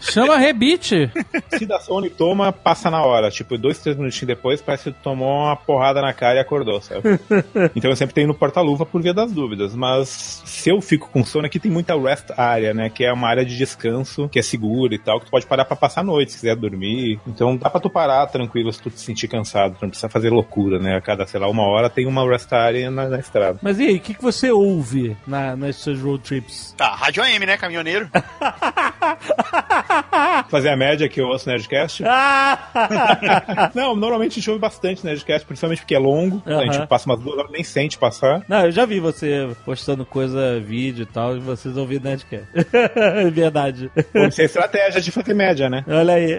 Chama 0.00 0.36
rebite. 0.36 1.10
Se 1.50 1.66
da 1.66 1.78
Sony 1.78 2.08
toma, 2.08 2.52
passa 2.52 2.90
na 2.90 3.02
hora. 3.04 3.30
Tipo, 3.30 3.58
dois, 3.58 3.78
três 3.78 3.96
minutinhos 3.96 4.26
depois, 4.26 4.60
parece 4.60 4.90
que 4.92 4.98
tomou 5.02 5.44
uma 5.44 5.56
porrada 5.56 6.00
na 6.00 6.12
cara 6.12 6.36
e 6.36 6.38
acordou, 6.38 6.80
sabe? 6.80 7.02
então 7.76 7.90
eu 7.90 7.96
sempre 7.96 8.14
tenho 8.14 8.28
no 8.28 8.34
porta-luva 8.34 8.86
por 8.86 9.02
via 9.02 9.12
das 9.12 9.32
dúvidas. 9.32 9.74
Mas 9.74 10.42
se 10.44 10.70
eu 10.70 10.80
fico 10.80 11.08
com 11.10 11.24
sono, 11.24 11.46
aqui 11.46 11.58
tem 11.58 11.70
muita 11.70 11.98
rest 11.98 12.30
area, 12.36 12.72
né? 12.72 12.88
Que 12.88 13.04
é 13.04 13.12
uma 13.12 13.28
área 13.28 13.44
de 13.44 13.56
descanso, 13.56 14.28
que 14.28 14.38
é 14.38 14.42
segura 14.42 14.94
e 14.94 14.98
tal, 14.98 15.20
que 15.20 15.26
tu 15.26 15.30
pode 15.30 15.46
parar 15.46 15.64
pra 15.64 15.76
passar 15.76 16.00
a 16.00 16.04
noite, 16.04 16.32
se 16.32 16.38
quiser 16.38 16.56
dormir. 16.56 17.20
Então 17.26 17.56
dá 17.56 17.68
pra 17.68 17.80
tu 17.80 17.90
parar 17.90 18.26
tranquilo 18.26 18.72
se 18.72 18.80
tu 18.80 18.90
te 18.90 19.00
sentir 19.00 19.28
cansado. 19.28 19.76
Tu 19.78 19.82
não 19.82 19.90
precisa 19.90 20.08
fazer 20.08 20.30
loucura, 20.30 20.78
né? 20.78 20.96
A 20.96 21.00
cada, 21.00 21.26
sei 21.26 21.38
lá, 21.38 21.48
uma 21.48 21.64
hora 21.64 21.90
tem 21.90 22.06
uma 22.06 22.28
rest 22.28 22.52
area 22.52 22.90
na, 22.90 23.08
na 23.08 23.18
estrada. 23.18 23.58
Mas 23.62 23.78
e 23.78 23.86
aí, 23.86 23.96
o 23.96 24.00
que, 24.00 24.14
que 24.14 24.22
você 24.22 24.50
ouve 24.50 25.16
na, 25.26 25.54
nas 25.56 25.76
suas 25.76 26.00
road 26.00 26.22
trips? 26.22 26.74
Tá, 26.76 26.94
Rádio 26.94 27.22
AM, 27.22 27.46
né? 27.46 27.56
Caminhoneiro. 27.56 28.08
Fazer 30.48 30.70
a 30.70 30.76
média 30.76 31.08
que 31.08 31.20
eu 31.20 31.28
ouço 31.28 31.48
Nerdcast. 31.48 32.02
não, 33.74 33.94
normalmente 33.94 34.32
a 34.32 34.34
gente 34.36 34.50
ouve 34.50 34.60
bastante 34.60 35.04
Nerdcast, 35.04 35.46
principalmente 35.46 35.80
porque 35.80 35.94
é 35.94 35.98
longo. 35.98 36.42
A 36.46 36.72
gente 36.72 36.86
passa 36.86 37.06
umas 37.06 37.20
duas 37.20 37.38
horas, 37.38 37.50
nem 37.50 37.62
sente 37.64 37.98
passar. 37.98 38.42
Não, 38.48 38.66
eu 38.66 38.70
já 38.70 38.84
vi 38.84 39.00
você 39.00 39.48
postando 39.64 40.04
coisa, 40.04 40.58
vídeo 40.60 41.02
e 41.02 41.06
tal, 41.06 41.36
e 41.36 41.40
vocês 41.40 41.76
ouvindo 41.76 42.04
Nerdcast. 42.04 42.48
é 42.54 43.30
verdade. 43.30 43.90
Pode 44.12 44.34
ser 44.34 44.44
estratégia 44.44 45.00
de 45.00 45.10
fazer 45.10 45.34
média, 45.34 45.68
né? 45.68 45.84
Olha 45.86 46.14
aí. 46.14 46.38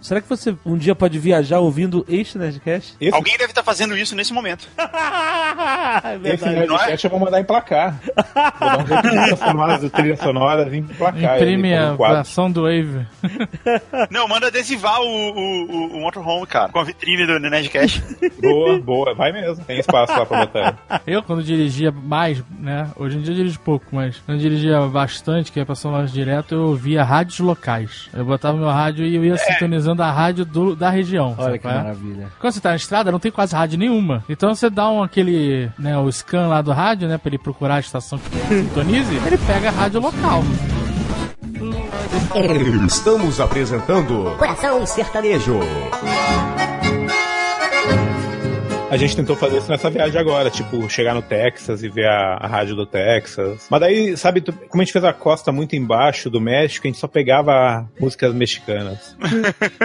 Será 0.00 0.20
que 0.20 0.28
você 0.28 0.54
um 0.64 0.76
dia 0.76 0.94
pode 0.94 1.18
viajar 1.18 1.60
ouvindo 1.60 2.04
este 2.08 2.38
Nerdcast? 2.38 2.96
Esse, 3.00 3.14
Alguém 3.14 3.36
deve 3.36 3.50
estar 3.50 3.62
fazendo 3.62 3.96
isso 3.96 4.14
nesse 4.14 4.32
momento. 4.32 4.68
é 4.78 6.34
esse. 6.34 6.44
Nerdcast 6.44 7.04
eu 7.04 7.10
vou 7.10 7.20
mandar 7.20 7.40
emplacar. 7.40 8.00
Vou 8.04 8.68
dar 8.68 8.78
um 8.78 8.86
jeito 8.86 9.80
de 9.80 9.90
trilhas 9.90 10.18
sonoras 10.18 10.72
e 10.72 10.76
emplacar. 10.78 11.36
Imprime 11.36 11.73
a 11.78 12.14
versão 12.14 12.50
do 12.50 12.62
Wave. 12.62 13.06
Não, 14.10 14.28
manda 14.28 14.48
adesivar 14.48 15.00
o, 15.00 15.06
o, 15.06 15.64
o, 15.70 15.96
o 15.96 16.00
motorhome, 16.00 16.46
cara. 16.46 16.70
Com 16.70 16.80
a 16.80 16.84
vitrine 16.84 17.26
do 17.26 17.38
Nerdcast. 17.38 18.02
Boa, 18.40 18.78
boa, 18.78 19.14
vai 19.14 19.32
mesmo. 19.32 19.64
Tem 19.64 19.78
espaço 19.78 20.12
lá 20.12 20.26
pra 20.26 20.40
botar. 20.40 20.78
Eu, 21.06 21.22
quando 21.22 21.42
dirigia 21.42 21.90
mais, 21.90 22.42
né? 22.58 22.90
Hoje 22.96 23.16
em 23.16 23.22
dia 23.22 23.32
eu 23.32 23.36
dirijo 23.36 23.58
pouco, 23.60 23.86
mas 23.92 24.18
quando 24.18 24.38
eu 24.38 24.42
dirigia 24.42 24.80
bastante, 24.82 25.50
que 25.50 25.58
ia 25.58 25.64
pra 25.64 25.74
São 25.74 25.92
Paulo 25.92 26.06
direto, 26.06 26.54
eu 26.54 26.62
ouvia 26.66 27.02
rádios 27.02 27.40
locais. 27.40 28.08
Eu 28.12 28.24
botava 28.24 28.56
meu 28.56 28.68
rádio 28.68 29.06
e 29.06 29.16
eu 29.16 29.24
ia 29.24 29.36
sintonizando 29.36 30.02
a 30.02 30.10
rádio 30.10 30.44
do, 30.44 30.76
da 30.76 30.90
região. 30.90 31.34
Olha 31.38 31.44
sabe 31.44 31.58
que 31.58 31.62
qual 31.62 31.74
é? 31.74 31.76
maravilha. 31.78 32.28
Quando 32.38 32.52
você 32.52 32.60
tá 32.60 32.70
na 32.70 32.76
estrada, 32.76 33.12
não 33.12 33.18
tem 33.18 33.32
quase 33.32 33.54
rádio 33.54 33.78
nenhuma. 33.78 34.24
Então 34.28 34.54
você 34.54 34.68
dá 34.68 34.90
um 34.90 35.02
aquele, 35.02 35.70
né, 35.78 35.96
o 35.96 36.10
scan 36.10 36.48
lá 36.48 36.60
do 36.60 36.72
rádio, 36.72 37.08
né, 37.08 37.18
pra 37.18 37.28
ele 37.28 37.38
procurar 37.38 37.76
a 37.76 37.80
estação 37.80 38.18
que 38.18 38.38
sintonize, 38.48 39.14
ele 39.26 39.38
pega 39.38 39.68
a 39.68 39.72
rádio 39.72 40.00
local. 40.00 40.42
Estamos 42.86 43.40
apresentando 43.40 44.34
Coração 44.36 44.86
Sertanejo. 44.86 45.60
A 48.94 48.96
gente 48.96 49.16
tentou 49.16 49.34
fazer 49.34 49.58
isso 49.58 49.68
nessa 49.68 49.90
viagem 49.90 50.20
agora, 50.20 50.48
tipo, 50.50 50.88
chegar 50.88 51.14
no 51.14 51.22
Texas 51.22 51.82
e 51.82 51.88
ver 51.88 52.06
a, 52.06 52.36
a 52.40 52.46
rádio 52.46 52.76
do 52.76 52.86
Texas. 52.86 53.66
Mas 53.68 53.80
daí, 53.80 54.16
sabe, 54.16 54.40
tu- 54.40 54.52
como 54.52 54.80
a 54.80 54.84
gente 54.84 54.92
fez 54.92 55.04
a 55.04 55.12
costa 55.12 55.50
muito 55.50 55.74
embaixo 55.74 56.30
do 56.30 56.40
México, 56.40 56.86
a 56.86 56.90
gente 56.90 57.00
só 57.00 57.08
pegava 57.08 57.90
músicas 57.98 58.32
mexicanas. 58.32 59.16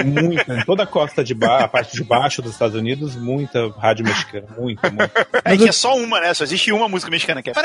muita. 0.05 0.61
Toda 0.63 0.83
a 0.83 0.85
costa 0.85 1.23
de 1.23 1.33
baixo, 1.33 1.65
a 1.65 1.67
parte 1.67 1.95
de 1.97 2.03
baixo 2.03 2.39
dos 2.43 2.51
Estados 2.51 2.75
Unidos, 2.75 3.15
muita 3.15 3.69
rádio 3.79 4.05
mexicana. 4.05 4.45
Muita, 4.55 4.91
muita. 4.91 5.27
Aí 5.43 5.57
que 5.57 5.67
é 5.67 5.71
só 5.71 5.97
uma, 5.97 6.19
né? 6.21 6.31
Só 6.35 6.43
existe 6.43 6.71
uma 6.71 6.87
música 6.87 7.09
mexicana 7.09 7.41
que 7.41 7.49
é. 7.49 7.53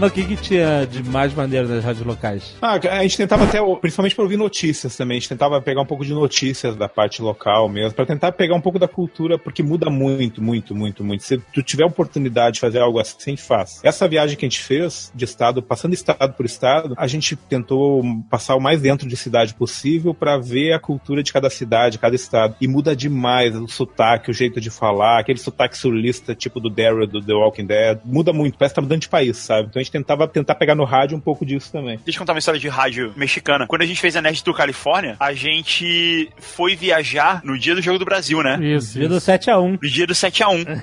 Mas 0.00 0.10
o 0.10 0.14
que, 0.14 0.24
que 0.24 0.36
tinha 0.36 0.86
de 0.86 1.02
mais 1.02 1.34
maneiro 1.34 1.68
nas 1.68 1.84
rádios 1.84 2.06
locais? 2.06 2.54
Ah, 2.62 2.80
a 2.90 3.02
gente 3.02 3.18
tentava 3.18 3.44
até, 3.44 3.58
principalmente 3.80 4.14
para 4.14 4.24
ouvir 4.24 4.38
notícias 4.38 4.96
também, 4.96 5.18
a 5.18 5.20
gente 5.20 5.28
tentava 5.28 5.60
pegar 5.60 5.82
um 5.82 5.86
pouco 5.86 6.04
de 6.04 6.14
notícias 6.14 6.74
da 6.74 6.88
parte 6.88 7.20
local 7.20 7.65
mesmo, 7.68 7.94
para 7.94 8.06
tentar 8.06 8.32
pegar 8.32 8.54
um 8.54 8.60
pouco 8.60 8.78
da 8.78 8.88
cultura, 8.88 9.38
porque 9.38 9.62
muda 9.62 9.90
muito, 9.90 10.42
muito, 10.42 10.74
muito, 10.74 11.04
muito. 11.04 11.22
Se 11.22 11.38
tu 11.38 11.62
tiver 11.62 11.84
oportunidade 11.84 12.54
de 12.54 12.60
fazer 12.60 12.80
algo 12.80 12.98
assim, 12.98 13.36
faz. 13.36 13.80
Essa 13.82 14.08
viagem 14.08 14.36
que 14.36 14.44
a 14.44 14.48
gente 14.48 14.62
fez, 14.62 15.10
de 15.14 15.24
estado, 15.24 15.62
passando 15.62 15.94
estado 15.94 16.32
por 16.34 16.46
estado, 16.46 16.94
a 16.96 17.06
gente 17.06 17.36
tentou 17.36 18.02
passar 18.30 18.56
o 18.56 18.60
mais 18.60 18.80
dentro 18.80 19.08
de 19.08 19.16
cidade 19.16 19.54
possível 19.54 20.14
para 20.14 20.38
ver 20.38 20.72
a 20.72 20.78
cultura 20.78 21.22
de 21.22 21.32
cada 21.32 21.50
cidade, 21.50 21.98
cada 21.98 22.14
estado. 22.14 22.56
E 22.60 22.68
muda 22.68 22.94
demais 22.94 23.54
o 23.56 23.68
sotaque, 23.68 24.30
o 24.30 24.34
jeito 24.34 24.60
de 24.60 24.70
falar, 24.70 25.20
aquele 25.20 25.38
sotaque 25.38 25.76
sulista, 25.76 26.34
tipo 26.34 26.60
do 26.60 26.70
Daryl 26.70 27.06
do 27.06 27.22
The 27.22 27.32
Walking 27.32 27.66
Dead, 27.66 27.98
muda 28.04 28.32
muito, 28.32 28.58
parece 28.58 28.74
que 28.74 28.76
tá 28.76 28.82
mudando 28.82 29.00
de 29.00 29.08
país, 29.08 29.36
sabe? 29.36 29.68
Então 29.68 29.80
a 29.80 29.82
gente 29.82 29.92
tentava 29.92 30.26
tentar 30.28 30.54
pegar 30.54 30.74
no 30.74 30.84
rádio 30.84 31.16
um 31.16 31.20
pouco 31.20 31.44
disso 31.44 31.70
também. 31.72 31.98
Deixa 32.04 32.18
eu 32.18 32.20
contar 32.20 32.32
uma 32.32 32.38
história 32.38 32.60
de 32.60 32.68
rádio 32.68 33.12
mexicana. 33.16 33.66
Quando 33.66 33.82
a 33.82 33.86
gente 33.86 34.00
fez 34.00 34.16
a 34.16 34.22
Nerd 34.22 34.42
Tour 34.42 34.54
Califórnia, 34.54 35.16
a 35.18 35.32
gente 35.32 36.30
foi 36.38 36.76
viajar 36.76 37.40
no 37.46 37.58
dia 37.58 37.74
do 37.74 37.82
Jogo 37.82 37.98
do 37.98 38.04
Brasil, 38.04 38.42
né? 38.42 38.58
Isso, 38.60 38.98
Dia 38.98 39.08
do 39.08 39.16
isso. 39.16 39.30
7x1. 39.30 39.78
No 39.82 39.88
dia 39.88 40.06
do 40.06 40.12
7x1. 40.14 40.82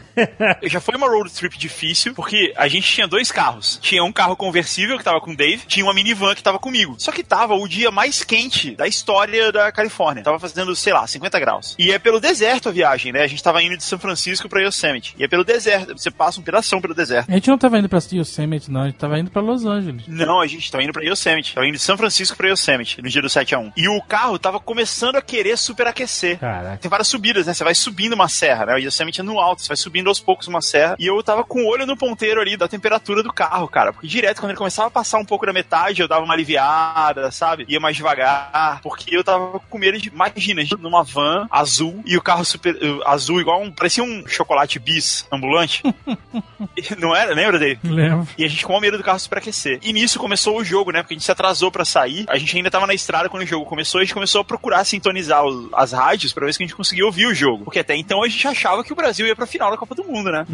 Já 0.70 0.80
foi 0.80 0.96
uma 0.96 1.08
road 1.08 1.32
trip 1.32 1.58
difícil, 1.58 2.14
porque 2.14 2.54
a 2.56 2.68
gente 2.68 2.90
tinha 2.92 3.08
dois 3.08 3.32
carros. 3.32 3.80
Tinha 3.82 4.04
um 4.04 4.12
carro 4.12 4.36
conversível 4.36 4.98
que 4.98 5.04
tava 5.04 5.20
com 5.22 5.32
o 5.32 5.36
Dave, 5.36 5.64
tinha 5.68 5.86
uma 5.86 5.94
minivan 5.94 6.34
que 6.36 6.44
tava 6.44 6.60
comigo. 6.60 6.96
Só 6.98 7.12
que 7.12 7.24
tava 7.24 7.54
o 7.54 7.68
dia 7.68 7.92
mais 7.92 8.24
quente 8.24 8.76
da 8.76 8.88
história 8.88 9.52
da 9.52 9.72
Califórnia. 9.72 10.24
Tava 10.24 10.40
fazendo, 10.40 10.76
sei 10.76 10.94
lá, 10.94 11.06
50 11.06 11.40
graus. 11.40 11.76
E 11.78 11.92
é 11.92 12.00
pelo 12.00 12.20
deserto 12.20 12.70
a 12.70 12.72
viagem, 12.72 13.12
né? 13.12 13.22
A 13.24 13.28
gente 13.28 13.44
tava 13.44 13.62
indo 13.62 13.78
de 13.78 13.84
São 13.84 14.00
Francisco 14.00 14.48
pra 14.50 14.62
Yosemite. 14.62 15.16
E 15.18 15.24
é 15.24 15.28
pelo 15.28 15.44
deserto. 15.44 15.98
Você 15.98 16.10
passa 16.12 16.40
um 16.40 16.44
pedação 16.44 16.80
pelo 16.82 16.94
deserto. 16.94 17.30
A 17.30 17.34
gente 17.34 17.50
não 17.50 17.58
tava 17.58 17.78
indo 17.78 17.90
pra 17.90 18.00
Yosemite, 18.12 18.72
não. 18.72 18.82
A 18.82 18.86
gente 18.86 18.98
tava 18.98 19.20
indo 19.20 19.30
pra 19.32 19.42
Los 19.42 19.66
Angeles. 19.66 20.04
Não, 20.08 20.40
a 20.40 20.48
gente 20.48 20.72
tava 20.72 20.84
indo 20.84 20.94
pra 20.94 21.04
Yosemite. 21.04 21.54
Tava 21.54 21.68
indo 21.68 21.74
de 21.76 21.82
São 21.82 21.98
Francisco 21.98 22.38
pra 22.38 22.50
Yosemite, 22.50 23.02
no 23.02 23.10
dia 23.10 23.22
do 23.22 23.28
7x1. 23.28 23.74
E 23.76 23.88
o 23.88 24.02
carro 24.02 24.38
tava 24.40 24.60
começando 24.60 25.16
a 25.16 25.22
querer 25.22 25.58
superaquecer. 25.58 26.38
Caraca. 26.54 26.78
Tem 26.78 26.90
várias 26.90 27.08
subidas, 27.08 27.48
né? 27.48 27.54
Você 27.54 27.64
vai 27.64 27.74
subindo 27.74 28.14
uma 28.14 28.30
serra, 28.30 28.68
né? 28.68 28.76
O 28.76 28.78
Yosemite 28.78 29.22
é 29.22 29.24
no 29.24 29.40
alto, 29.40 29.62
você 29.62 29.68
vai 29.68 29.78
subindo 29.78 30.08
aos 30.08 30.20
poucos 30.20 30.48
uma 30.48 30.62
serra. 30.62 30.96
E 31.00 31.08
eu 31.08 31.22
tava 31.24 31.44
com 31.44 31.64
o 31.64 31.68
olho 31.68 31.86
no 31.86 31.98
ponteiro 31.98 32.40
ali 32.40 32.56
da 32.56 32.68
temperatura 32.68 33.24
do 33.24 33.34
carro, 33.34 33.68
cara. 33.68 33.92
Porque 33.92 34.08
direto, 34.08 34.40
quando 34.40 34.52
ele 34.52 34.58
começava 34.58 34.88
a 34.88 34.92
passar 34.92 35.18
um 35.18 35.26
pouco 35.26 35.46
da 35.46 35.54
metade, 35.54 36.02
eu 36.02 36.08
dava 36.08 36.24
uma 36.24 36.34
aliviada, 36.34 37.32
sabe? 37.32 37.66
Ia 37.68 37.80
mais 37.80 37.96
devagar. 37.96 38.80
Porque 38.82 39.16
eu 39.16 39.24
tava 39.24 39.60
com 39.60 39.78
medo 39.78 39.98
de, 39.98 40.10
imagina, 40.10 40.62
numa 40.80 41.04
van 41.04 41.48
azul 41.50 42.04
e 42.06 42.18
o 42.18 42.22
carro 42.22 42.46
super 42.46 42.76
uh, 42.76 43.08
azul, 43.08 43.42
igual 43.42 43.62
um. 43.62 43.72
parecia 43.72 44.04
um 44.04 44.28
chocolate 44.28 44.78
bis 44.80 45.26
ambulante. 45.32 45.84
Não 46.98 47.16
era? 47.16 47.34
Lembra 47.34 47.58
dele? 47.58 47.80
Lembro. 47.84 48.28
E 48.38 48.44
a 48.44 48.48
gente 48.48 48.66
com 48.66 48.80
medo 48.80 48.98
do 48.98 49.04
carro 49.04 49.20
superaquecer. 49.20 49.80
E 49.82 49.92
nisso 49.94 50.20
começou 50.20 50.58
o 50.58 50.64
jogo, 50.64 50.92
né? 50.92 51.02
Porque 51.02 51.14
a 51.14 51.18
gente 51.18 51.26
se 51.26 51.32
atrasou 51.32 51.72
pra 51.72 51.86
sair. 51.86 52.26
A 52.28 52.38
gente 52.38 52.56
ainda 52.56 52.72
tava 52.72 52.88
na 52.88 52.94
estrada 52.94 53.30
quando 53.30 53.44
o 53.44 53.48
jogo 53.48 53.66
começou. 53.66 54.00
A 54.00 54.04
gente 54.04 54.14
começou 54.14 54.42
a 54.42 54.46
procurar 54.46 54.84
sintonizar 54.84 55.44
as 55.74 55.92
rádios 55.92 56.34
pra 56.44 56.48
ver 56.48 56.54
se 56.54 56.62
a 56.62 56.66
gente 56.66 56.76
conseguia 56.76 57.06
ouvir 57.06 57.26
o 57.26 57.34
jogo. 57.34 57.64
Porque 57.64 57.80
até 57.80 57.96
então 57.96 58.22
a 58.22 58.28
gente 58.28 58.48
achava 58.48 58.84
que 58.84 58.92
o 58.92 58.96
Brasil 58.96 59.26
ia 59.26 59.36
pra 59.36 59.46
final 59.46 59.72
da 59.72 59.78
Copa 59.78 59.96
do 59.96 60.04
Mundo, 60.04 60.32
né? 60.32 60.46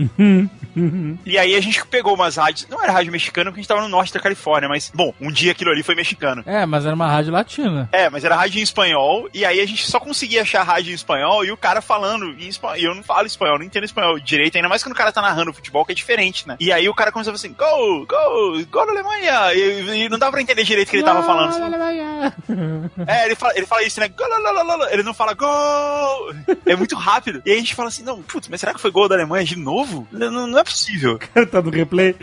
e 1.25 1.37
aí 1.37 1.55
a 1.55 1.61
gente 1.61 1.85
pegou 1.87 2.13
umas 2.13 2.35
rádios. 2.35 2.67
Não 2.69 2.81
era 2.81 2.91
rádio 2.91 3.11
mexicana 3.11 3.49
porque 3.49 3.59
a 3.59 3.61
gente 3.61 3.67
tava 3.67 3.81
no 3.81 3.89
norte 3.89 4.13
da 4.13 4.19
Califórnia, 4.19 4.69
mas, 4.69 4.91
bom, 4.93 5.13
um 5.19 5.31
dia 5.31 5.51
aquilo 5.51 5.71
ali 5.71 5.81
foi 5.83 5.95
mexicano. 5.95 6.43
É, 6.45 6.65
mas 6.65 6.85
era 6.85 6.95
uma 6.95 7.09
rádio 7.09 7.33
latina. 7.33 7.89
É, 7.91 8.09
mas 8.09 8.23
era 8.23 8.35
rádio 8.35 8.59
em 8.59 8.63
espanhol, 8.63 9.27
e 9.33 9.43
aí 9.43 9.59
a 9.59 9.65
gente 9.65 9.85
só 9.85 9.99
conseguia 9.99 10.43
achar 10.43 10.63
rádio 10.63 10.91
em 10.91 10.95
espanhol 10.95 11.43
e 11.43 11.51
o 11.51 11.57
cara 11.57 11.81
falando 11.81 12.25
em 12.39 12.47
espanhol. 12.47 12.77
E 12.77 12.83
eu 12.83 12.95
não 12.95 13.03
falo 13.03 13.25
espanhol, 13.25 13.57
não 13.57 13.65
entendo 13.65 13.83
espanhol 13.83 14.19
direito, 14.19 14.55
ainda 14.55 14.69
mais 14.69 14.83
quando 14.83 14.93
o 14.93 14.97
cara 14.97 15.11
tá 15.11 15.21
narrando 15.21 15.53
futebol, 15.53 15.85
que 15.85 15.91
é 15.91 15.95
diferente, 15.95 16.47
né? 16.47 16.55
E 16.59 16.71
aí 16.71 16.87
o 16.87 16.93
cara 16.93 17.11
começava 17.11 17.35
assim, 17.35 17.53
gol, 17.53 18.05
gol, 18.05 18.65
gol 18.65 18.85
da 18.85 18.91
Alemanha! 18.91 19.53
E, 19.53 20.05
e 20.05 20.09
não 20.09 20.19
dava 20.19 20.33
pra 20.33 20.41
entender 20.41 20.63
direito 20.63 20.87
o 20.87 20.91
que 20.91 20.97
ele 20.97 21.03
tava 21.03 21.23
falando. 21.23 21.53
É, 23.07 23.25
ele 23.25 23.35
fala, 23.35 23.53
ele 23.55 23.65
fala 23.65 23.83
isso, 23.83 23.99
né? 23.99 24.09
Ele 24.91 25.03
não 25.03 25.13
fala 25.13 25.33
gol! 25.33 25.78
É 26.65 26.75
muito 26.75 26.95
rápido. 26.95 27.41
E 27.45 27.51
aí 27.51 27.57
a 27.57 27.59
gente 27.59 27.75
fala 27.75 27.89
assim, 27.89 28.03
não, 28.03 28.21
putz, 28.21 28.47
mas 28.47 28.59
será 28.59 28.73
que 28.73 28.79
foi 28.81 28.91
gol 28.91 29.07
da 29.07 29.15
Alemanha 29.15 29.43
de 29.45 29.55
novo? 29.55 30.07
Não, 30.11 30.47
não- 30.47 30.59
é 30.59 30.63
possível. 30.63 31.17
tá 31.51 31.61
no 31.61 31.69
replay. 31.69 32.15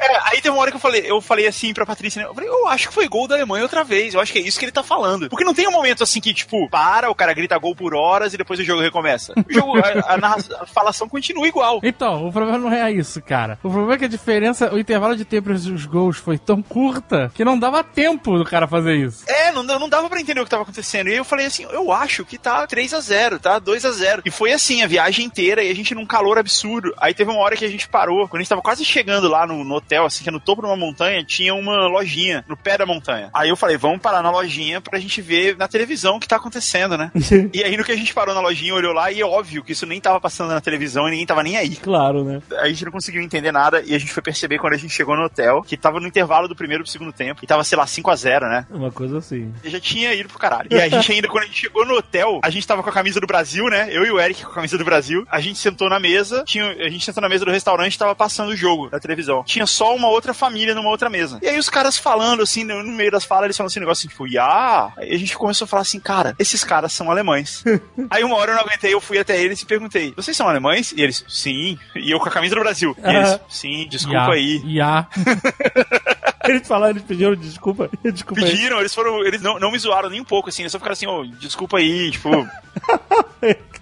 É, 0.00 0.16
aí 0.30 0.36
teve 0.40 0.50
uma 0.50 0.58
hora 0.60 0.70
que 0.70 0.76
eu 0.76 0.80
falei, 0.80 1.02
eu 1.04 1.20
falei 1.20 1.46
assim 1.46 1.72
pra 1.74 1.84
Patrícia, 1.86 2.22
né? 2.22 2.28
Eu 2.28 2.34
falei, 2.34 2.48
eu 2.48 2.68
acho 2.68 2.88
que 2.88 2.94
foi 2.94 3.08
gol 3.08 3.26
da 3.26 3.34
Alemanha 3.34 3.64
outra 3.64 3.82
vez. 3.84 4.14
Eu 4.14 4.20
acho 4.20 4.32
que 4.32 4.38
é 4.38 4.42
isso 4.42 4.58
que 4.58 4.64
ele 4.64 4.72
tá 4.72 4.82
falando. 4.82 5.28
Porque 5.28 5.44
não 5.44 5.54
tem 5.54 5.66
um 5.68 5.72
momento 5.72 6.02
assim 6.02 6.20
que, 6.20 6.32
tipo, 6.32 6.68
para, 6.70 7.10
o 7.10 7.14
cara 7.14 7.32
grita 7.34 7.58
gol 7.58 7.74
por 7.74 7.94
horas 7.94 8.32
e 8.34 8.36
depois 8.36 8.58
o 8.60 8.64
jogo 8.64 8.80
recomeça. 8.80 9.32
O 9.48 9.52
jogo, 9.52 9.78
a, 9.78 10.14
a, 10.14 10.62
a 10.62 10.66
falação 10.66 11.08
continua 11.08 11.46
igual. 11.48 11.80
Então, 11.82 12.26
o 12.28 12.32
problema 12.32 12.58
não 12.58 12.72
é 12.72 12.90
isso, 12.92 13.20
cara. 13.22 13.58
O 13.62 13.68
problema 13.70 13.94
é 13.94 13.98
que 13.98 14.04
a 14.04 14.08
diferença, 14.08 14.72
o 14.72 14.78
intervalo 14.78 15.16
de 15.16 15.24
tempo 15.24 15.50
entre 15.50 15.72
os 15.72 15.86
gols 15.86 16.16
foi 16.18 16.38
tão 16.38 16.62
curta 16.62 17.30
que 17.34 17.44
não 17.44 17.58
dava 17.58 17.82
tempo 17.82 18.38
do 18.38 18.44
cara 18.44 18.66
fazer 18.68 18.94
isso. 18.94 19.24
É, 19.26 19.50
não, 19.52 19.62
não 19.62 19.88
dava 19.88 20.08
pra 20.08 20.20
entender 20.20 20.40
o 20.40 20.44
que 20.44 20.50
tava 20.50 20.62
acontecendo. 20.62 21.08
E 21.08 21.12
aí 21.12 21.16
eu 21.16 21.24
falei 21.24 21.46
assim, 21.46 21.64
eu 21.70 21.90
acho 21.92 22.24
que 22.24 22.38
tá 22.38 22.66
3 22.66 22.91
a 22.94 23.00
0 23.00 23.38
tá 23.38 23.58
2 23.58 23.84
a 23.84 23.92
0 23.92 24.22
E 24.24 24.30
foi 24.30 24.52
assim, 24.52 24.82
a 24.82 24.86
viagem 24.86 25.24
inteira, 25.24 25.62
e 25.62 25.70
a 25.70 25.74
gente 25.74 25.94
num 25.94 26.06
calor 26.06 26.38
absurdo. 26.38 26.92
Aí 26.98 27.14
teve 27.14 27.30
uma 27.30 27.40
hora 27.40 27.56
que 27.56 27.64
a 27.64 27.68
gente 27.68 27.88
parou, 27.88 28.28
quando 28.28 28.40
a 28.40 28.42
gente 28.42 28.48
tava 28.48 28.62
quase 28.62 28.84
chegando 28.84 29.28
lá 29.28 29.46
no, 29.46 29.64
no 29.64 29.74
hotel, 29.74 30.04
assim, 30.04 30.22
que 30.22 30.28
é 30.28 30.32
no 30.32 30.40
topo 30.40 30.62
de 30.62 30.68
uma 30.68 30.76
montanha, 30.76 31.24
tinha 31.24 31.54
uma 31.54 31.86
lojinha 31.86 32.44
no 32.48 32.56
pé 32.56 32.78
da 32.78 32.86
montanha. 32.86 33.30
Aí 33.32 33.48
eu 33.48 33.56
falei, 33.56 33.76
vamos 33.76 34.00
parar 34.00 34.22
na 34.22 34.30
lojinha 34.30 34.80
pra 34.80 34.98
gente 34.98 35.20
ver 35.20 35.56
na 35.56 35.68
televisão 35.68 36.16
o 36.16 36.20
que 36.20 36.28
tá 36.28 36.36
acontecendo, 36.36 36.96
né? 36.96 37.10
e 37.52 37.62
aí 37.62 37.76
no 37.76 37.84
que 37.84 37.92
a 37.92 37.96
gente 37.96 38.14
parou 38.14 38.34
na 38.34 38.40
lojinha, 38.40 38.74
olhou 38.74 38.92
lá, 38.92 39.10
e 39.10 39.20
é 39.20 39.24
óbvio 39.24 39.62
que 39.62 39.72
isso 39.72 39.86
nem 39.86 40.00
tava 40.00 40.20
passando 40.20 40.50
na 40.50 40.60
televisão 40.60 41.06
e 41.08 41.12
ninguém 41.12 41.26
tava 41.26 41.42
nem 41.42 41.56
aí. 41.56 41.76
Claro, 41.76 42.24
né? 42.24 42.42
A 42.58 42.68
gente 42.68 42.84
não 42.84 42.92
conseguiu 42.92 43.22
entender 43.22 43.52
nada 43.52 43.82
e 43.84 43.94
a 43.94 43.98
gente 43.98 44.12
foi 44.12 44.22
perceber 44.22 44.58
quando 44.58 44.74
a 44.74 44.78
gente 44.78 44.92
chegou 44.92 45.16
no 45.16 45.24
hotel 45.24 45.62
que 45.62 45.76
tava 45.76 46.00
no 46.00 46.06
intervalo 46.06 46.48
do 46.48 46.56
primeiro 46.56 46.82
pro 46.82 46.92
segundo 46.92 47.12
tempo 47.12 47.40
e 47.42 47.46
tava, 47.46 47.64
sei 47.64 47.78
lá, 47.78 47.86
5 47.86 48.10
a 48.10 48.16
0 48.16 48.48
né? 48.48 48.66
Uma 48.70 48.90
coisa 48.90 49.18
assim. 49.18 49.52
E 49.64 49.70
já 49.70 49.80
tinha 49.80 50.14
ido 50.14 50.28
pro 50.28 50.38
caralho. 50.38 50.68
E 50.70 50.80
a 50.80 50.88
gente 50.88 51.12
ainda, 51.12 51.28
quando 51.28 51.44
a 51.44 51.46
gente 51.46 51.60
chegou 51.60 51.86
no 51.86 51.94
hotel, 51.94 52.40
a 52.42 52.50
gente 52.50 52.66
tava 52.66 52.81
com 52.82 52.90
a 52.90 52.92
camisa 52.92 53.20
do 53.20 53.26
Brasil, 53.26 53.68
né? 53.68 53.88
Eu 53.90 54.04
e 54.04 54.10
o 54.10 54.20
Eric 54.20 54.44
com 54.44 54.50
a 54.50 54.54
camisa 54.54 54.78
do 54.78 54.84
Brasil. 54.84 55.26
A 55.30 55.40
gente 55.40 55.58
sentou 55.58 55.88
na 55.88 55.98
mesa, 55.98 56.44
tinha, 56.44 56.64
a 56.64 56.88
gente 56.88 57.04
sentou 57.04 57.20
na 57.20 57.28
mesa 57.28 57.44
do 57.44 57.50
restaurante 57.50 57.94
e 57.94 57.98
tava 57.98 58.14
passando 58.14 58.50
o 58.50 58.56
jogo 58.56 58.88
da 58.90 58.98
televisão. 58.98 59.42
Tinha 59.44 59.66
só 59.66 59.94
uma 59.94 60.08
outra 60.08 60.34
família 60.34 60.74
numa 60.74 60.90
outra 60.90 61.08
mesa. 61.08 61.38
E 61.42 61.48
aí 61.48 61.58
os 61.58 61.68
caras 61.68 61.96
falando, 61.96 62.42
assim, 62.42 62.64
no, 62.64 62.82
meio 62.84 63.10
das 63.10 63.24
falas, 63.24 63.44
eles 63.44 63.56
falam 63.56 63.68
assim, 63.68 63.80
negócio 63.80 64.02
assim, 64.02 64.08
tipo, 64.08 64.26
ya. 64.26 64.92
Aí 64.96 65.14
a 65.14 65.18
gente 65.18 65.36
começou 65.36 65.64
a 65.64 65.68
falar 65.68 65.82
assim, 65.82 66.00
cara, 66.00 66.34
esses 66.38 66.64
caras 66.64 66.92
são 66.92 67.10
alemães. 67.10 67.64
aí 68.10 68.24
uma 68.24 68.36
hora 68.36 68.52
eu 68.52 68.56
não 68.56 68.62
aguentei, 68.62 68.92
eu 68.92 69.00
fui 69.00 69.18
até 69.18 69.40
eles 69.40 69.60
e 69.60 69.66
perguntei, 69.66 70.12
vocês 70.16 70.36
são 70.36 70.48
alemães? 70.48 70.92
E 70.96 71.02
eles, 71.02 71.24
sim. 71.28 71.78
E 71.96 72.10
eu 72.10 72.18
com 72.18 72.28
a 72.28 72.32
camisa 72.32 72.54
do 72.54 72.60
Brasil. 72.60 72.96
E 72.98 73.14
eles, 73.14 73.40
sim, 73.48 73.86
desculpa 73.88 74.12
Ya, 74.12 74.32
aí. 74.32 74.62
Ya. 74.64 75.08
Eles 76.44 76.66
falaram, 76.66 76.92
eles 76.92 77.02
pediram 77.02 77.34
desculpa. 77.34 77.88
Desculpa 78.02 78.42
aí. 78.44 78.50
Pediram, 78.50 78.80
eles 78.80 78.94
foram, 78.94 79.24
eles 79.24 79.40
não, 79.40 79.58
não 79.58 79.70
me 79.70 79.78
zoaram 79.78 80.10
nem 80.10 80.20
um 80.20 80.24
pouco, 80.24 80.48
assim, 80.48 80.62
eles 80.62 80.72
só 80.72 80.78
ficaram 80.78 80.92
assim, 80.94 81.06
ô, 81.06 81.24
desculpa 81.24 81.78
aí, 81.78 82.10
tipo. 82.10 82.30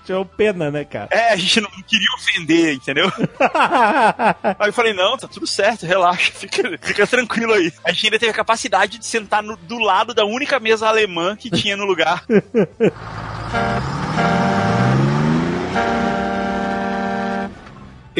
Tinha 0.04 0.24
pena, 0.24 0.70
né, 0.70 0.84
cara? 0.84 1.08
É, 1.12 1.32
a 1.32 1.36
gente 1.36 1.60
não 1.60 1.70
queria 1.70 2.08
ofender, 2.16 2.74
entendeu? 2.74 3.12
aí 4.58 4.68
eu 4.68 4.72
falei, 4.72 4.92
não, 4.94 5.16
tá 5.16 5.28
tudo 5.28 5.46
certo, 5.46 5.84
relaxa, 5.86 6.32
fica, 6.32 6.62
fica 6.80 7.06
tranquilo 7.06 7.52
aí. 7.52 7.70
A 7.84 7.92
gente 7.92 8.06
ainda 8.06 8.18
teve 8.18 8.30
a 8.32 8.34
capacidade 8.34 8.98
de 8.98 9.06
sentar 9.06 9.42
no- 9.42 9.56
do 9.56 9.78
lado 9.78 10.14
da 10.14 10.24
única 10.24 10.58
mesa 10.58 10.88
alemã 10.88 11.36
que 11.36 11.50
tinha 11.50 11.76
no 11.76 11.84
lugar. 11.84 12.24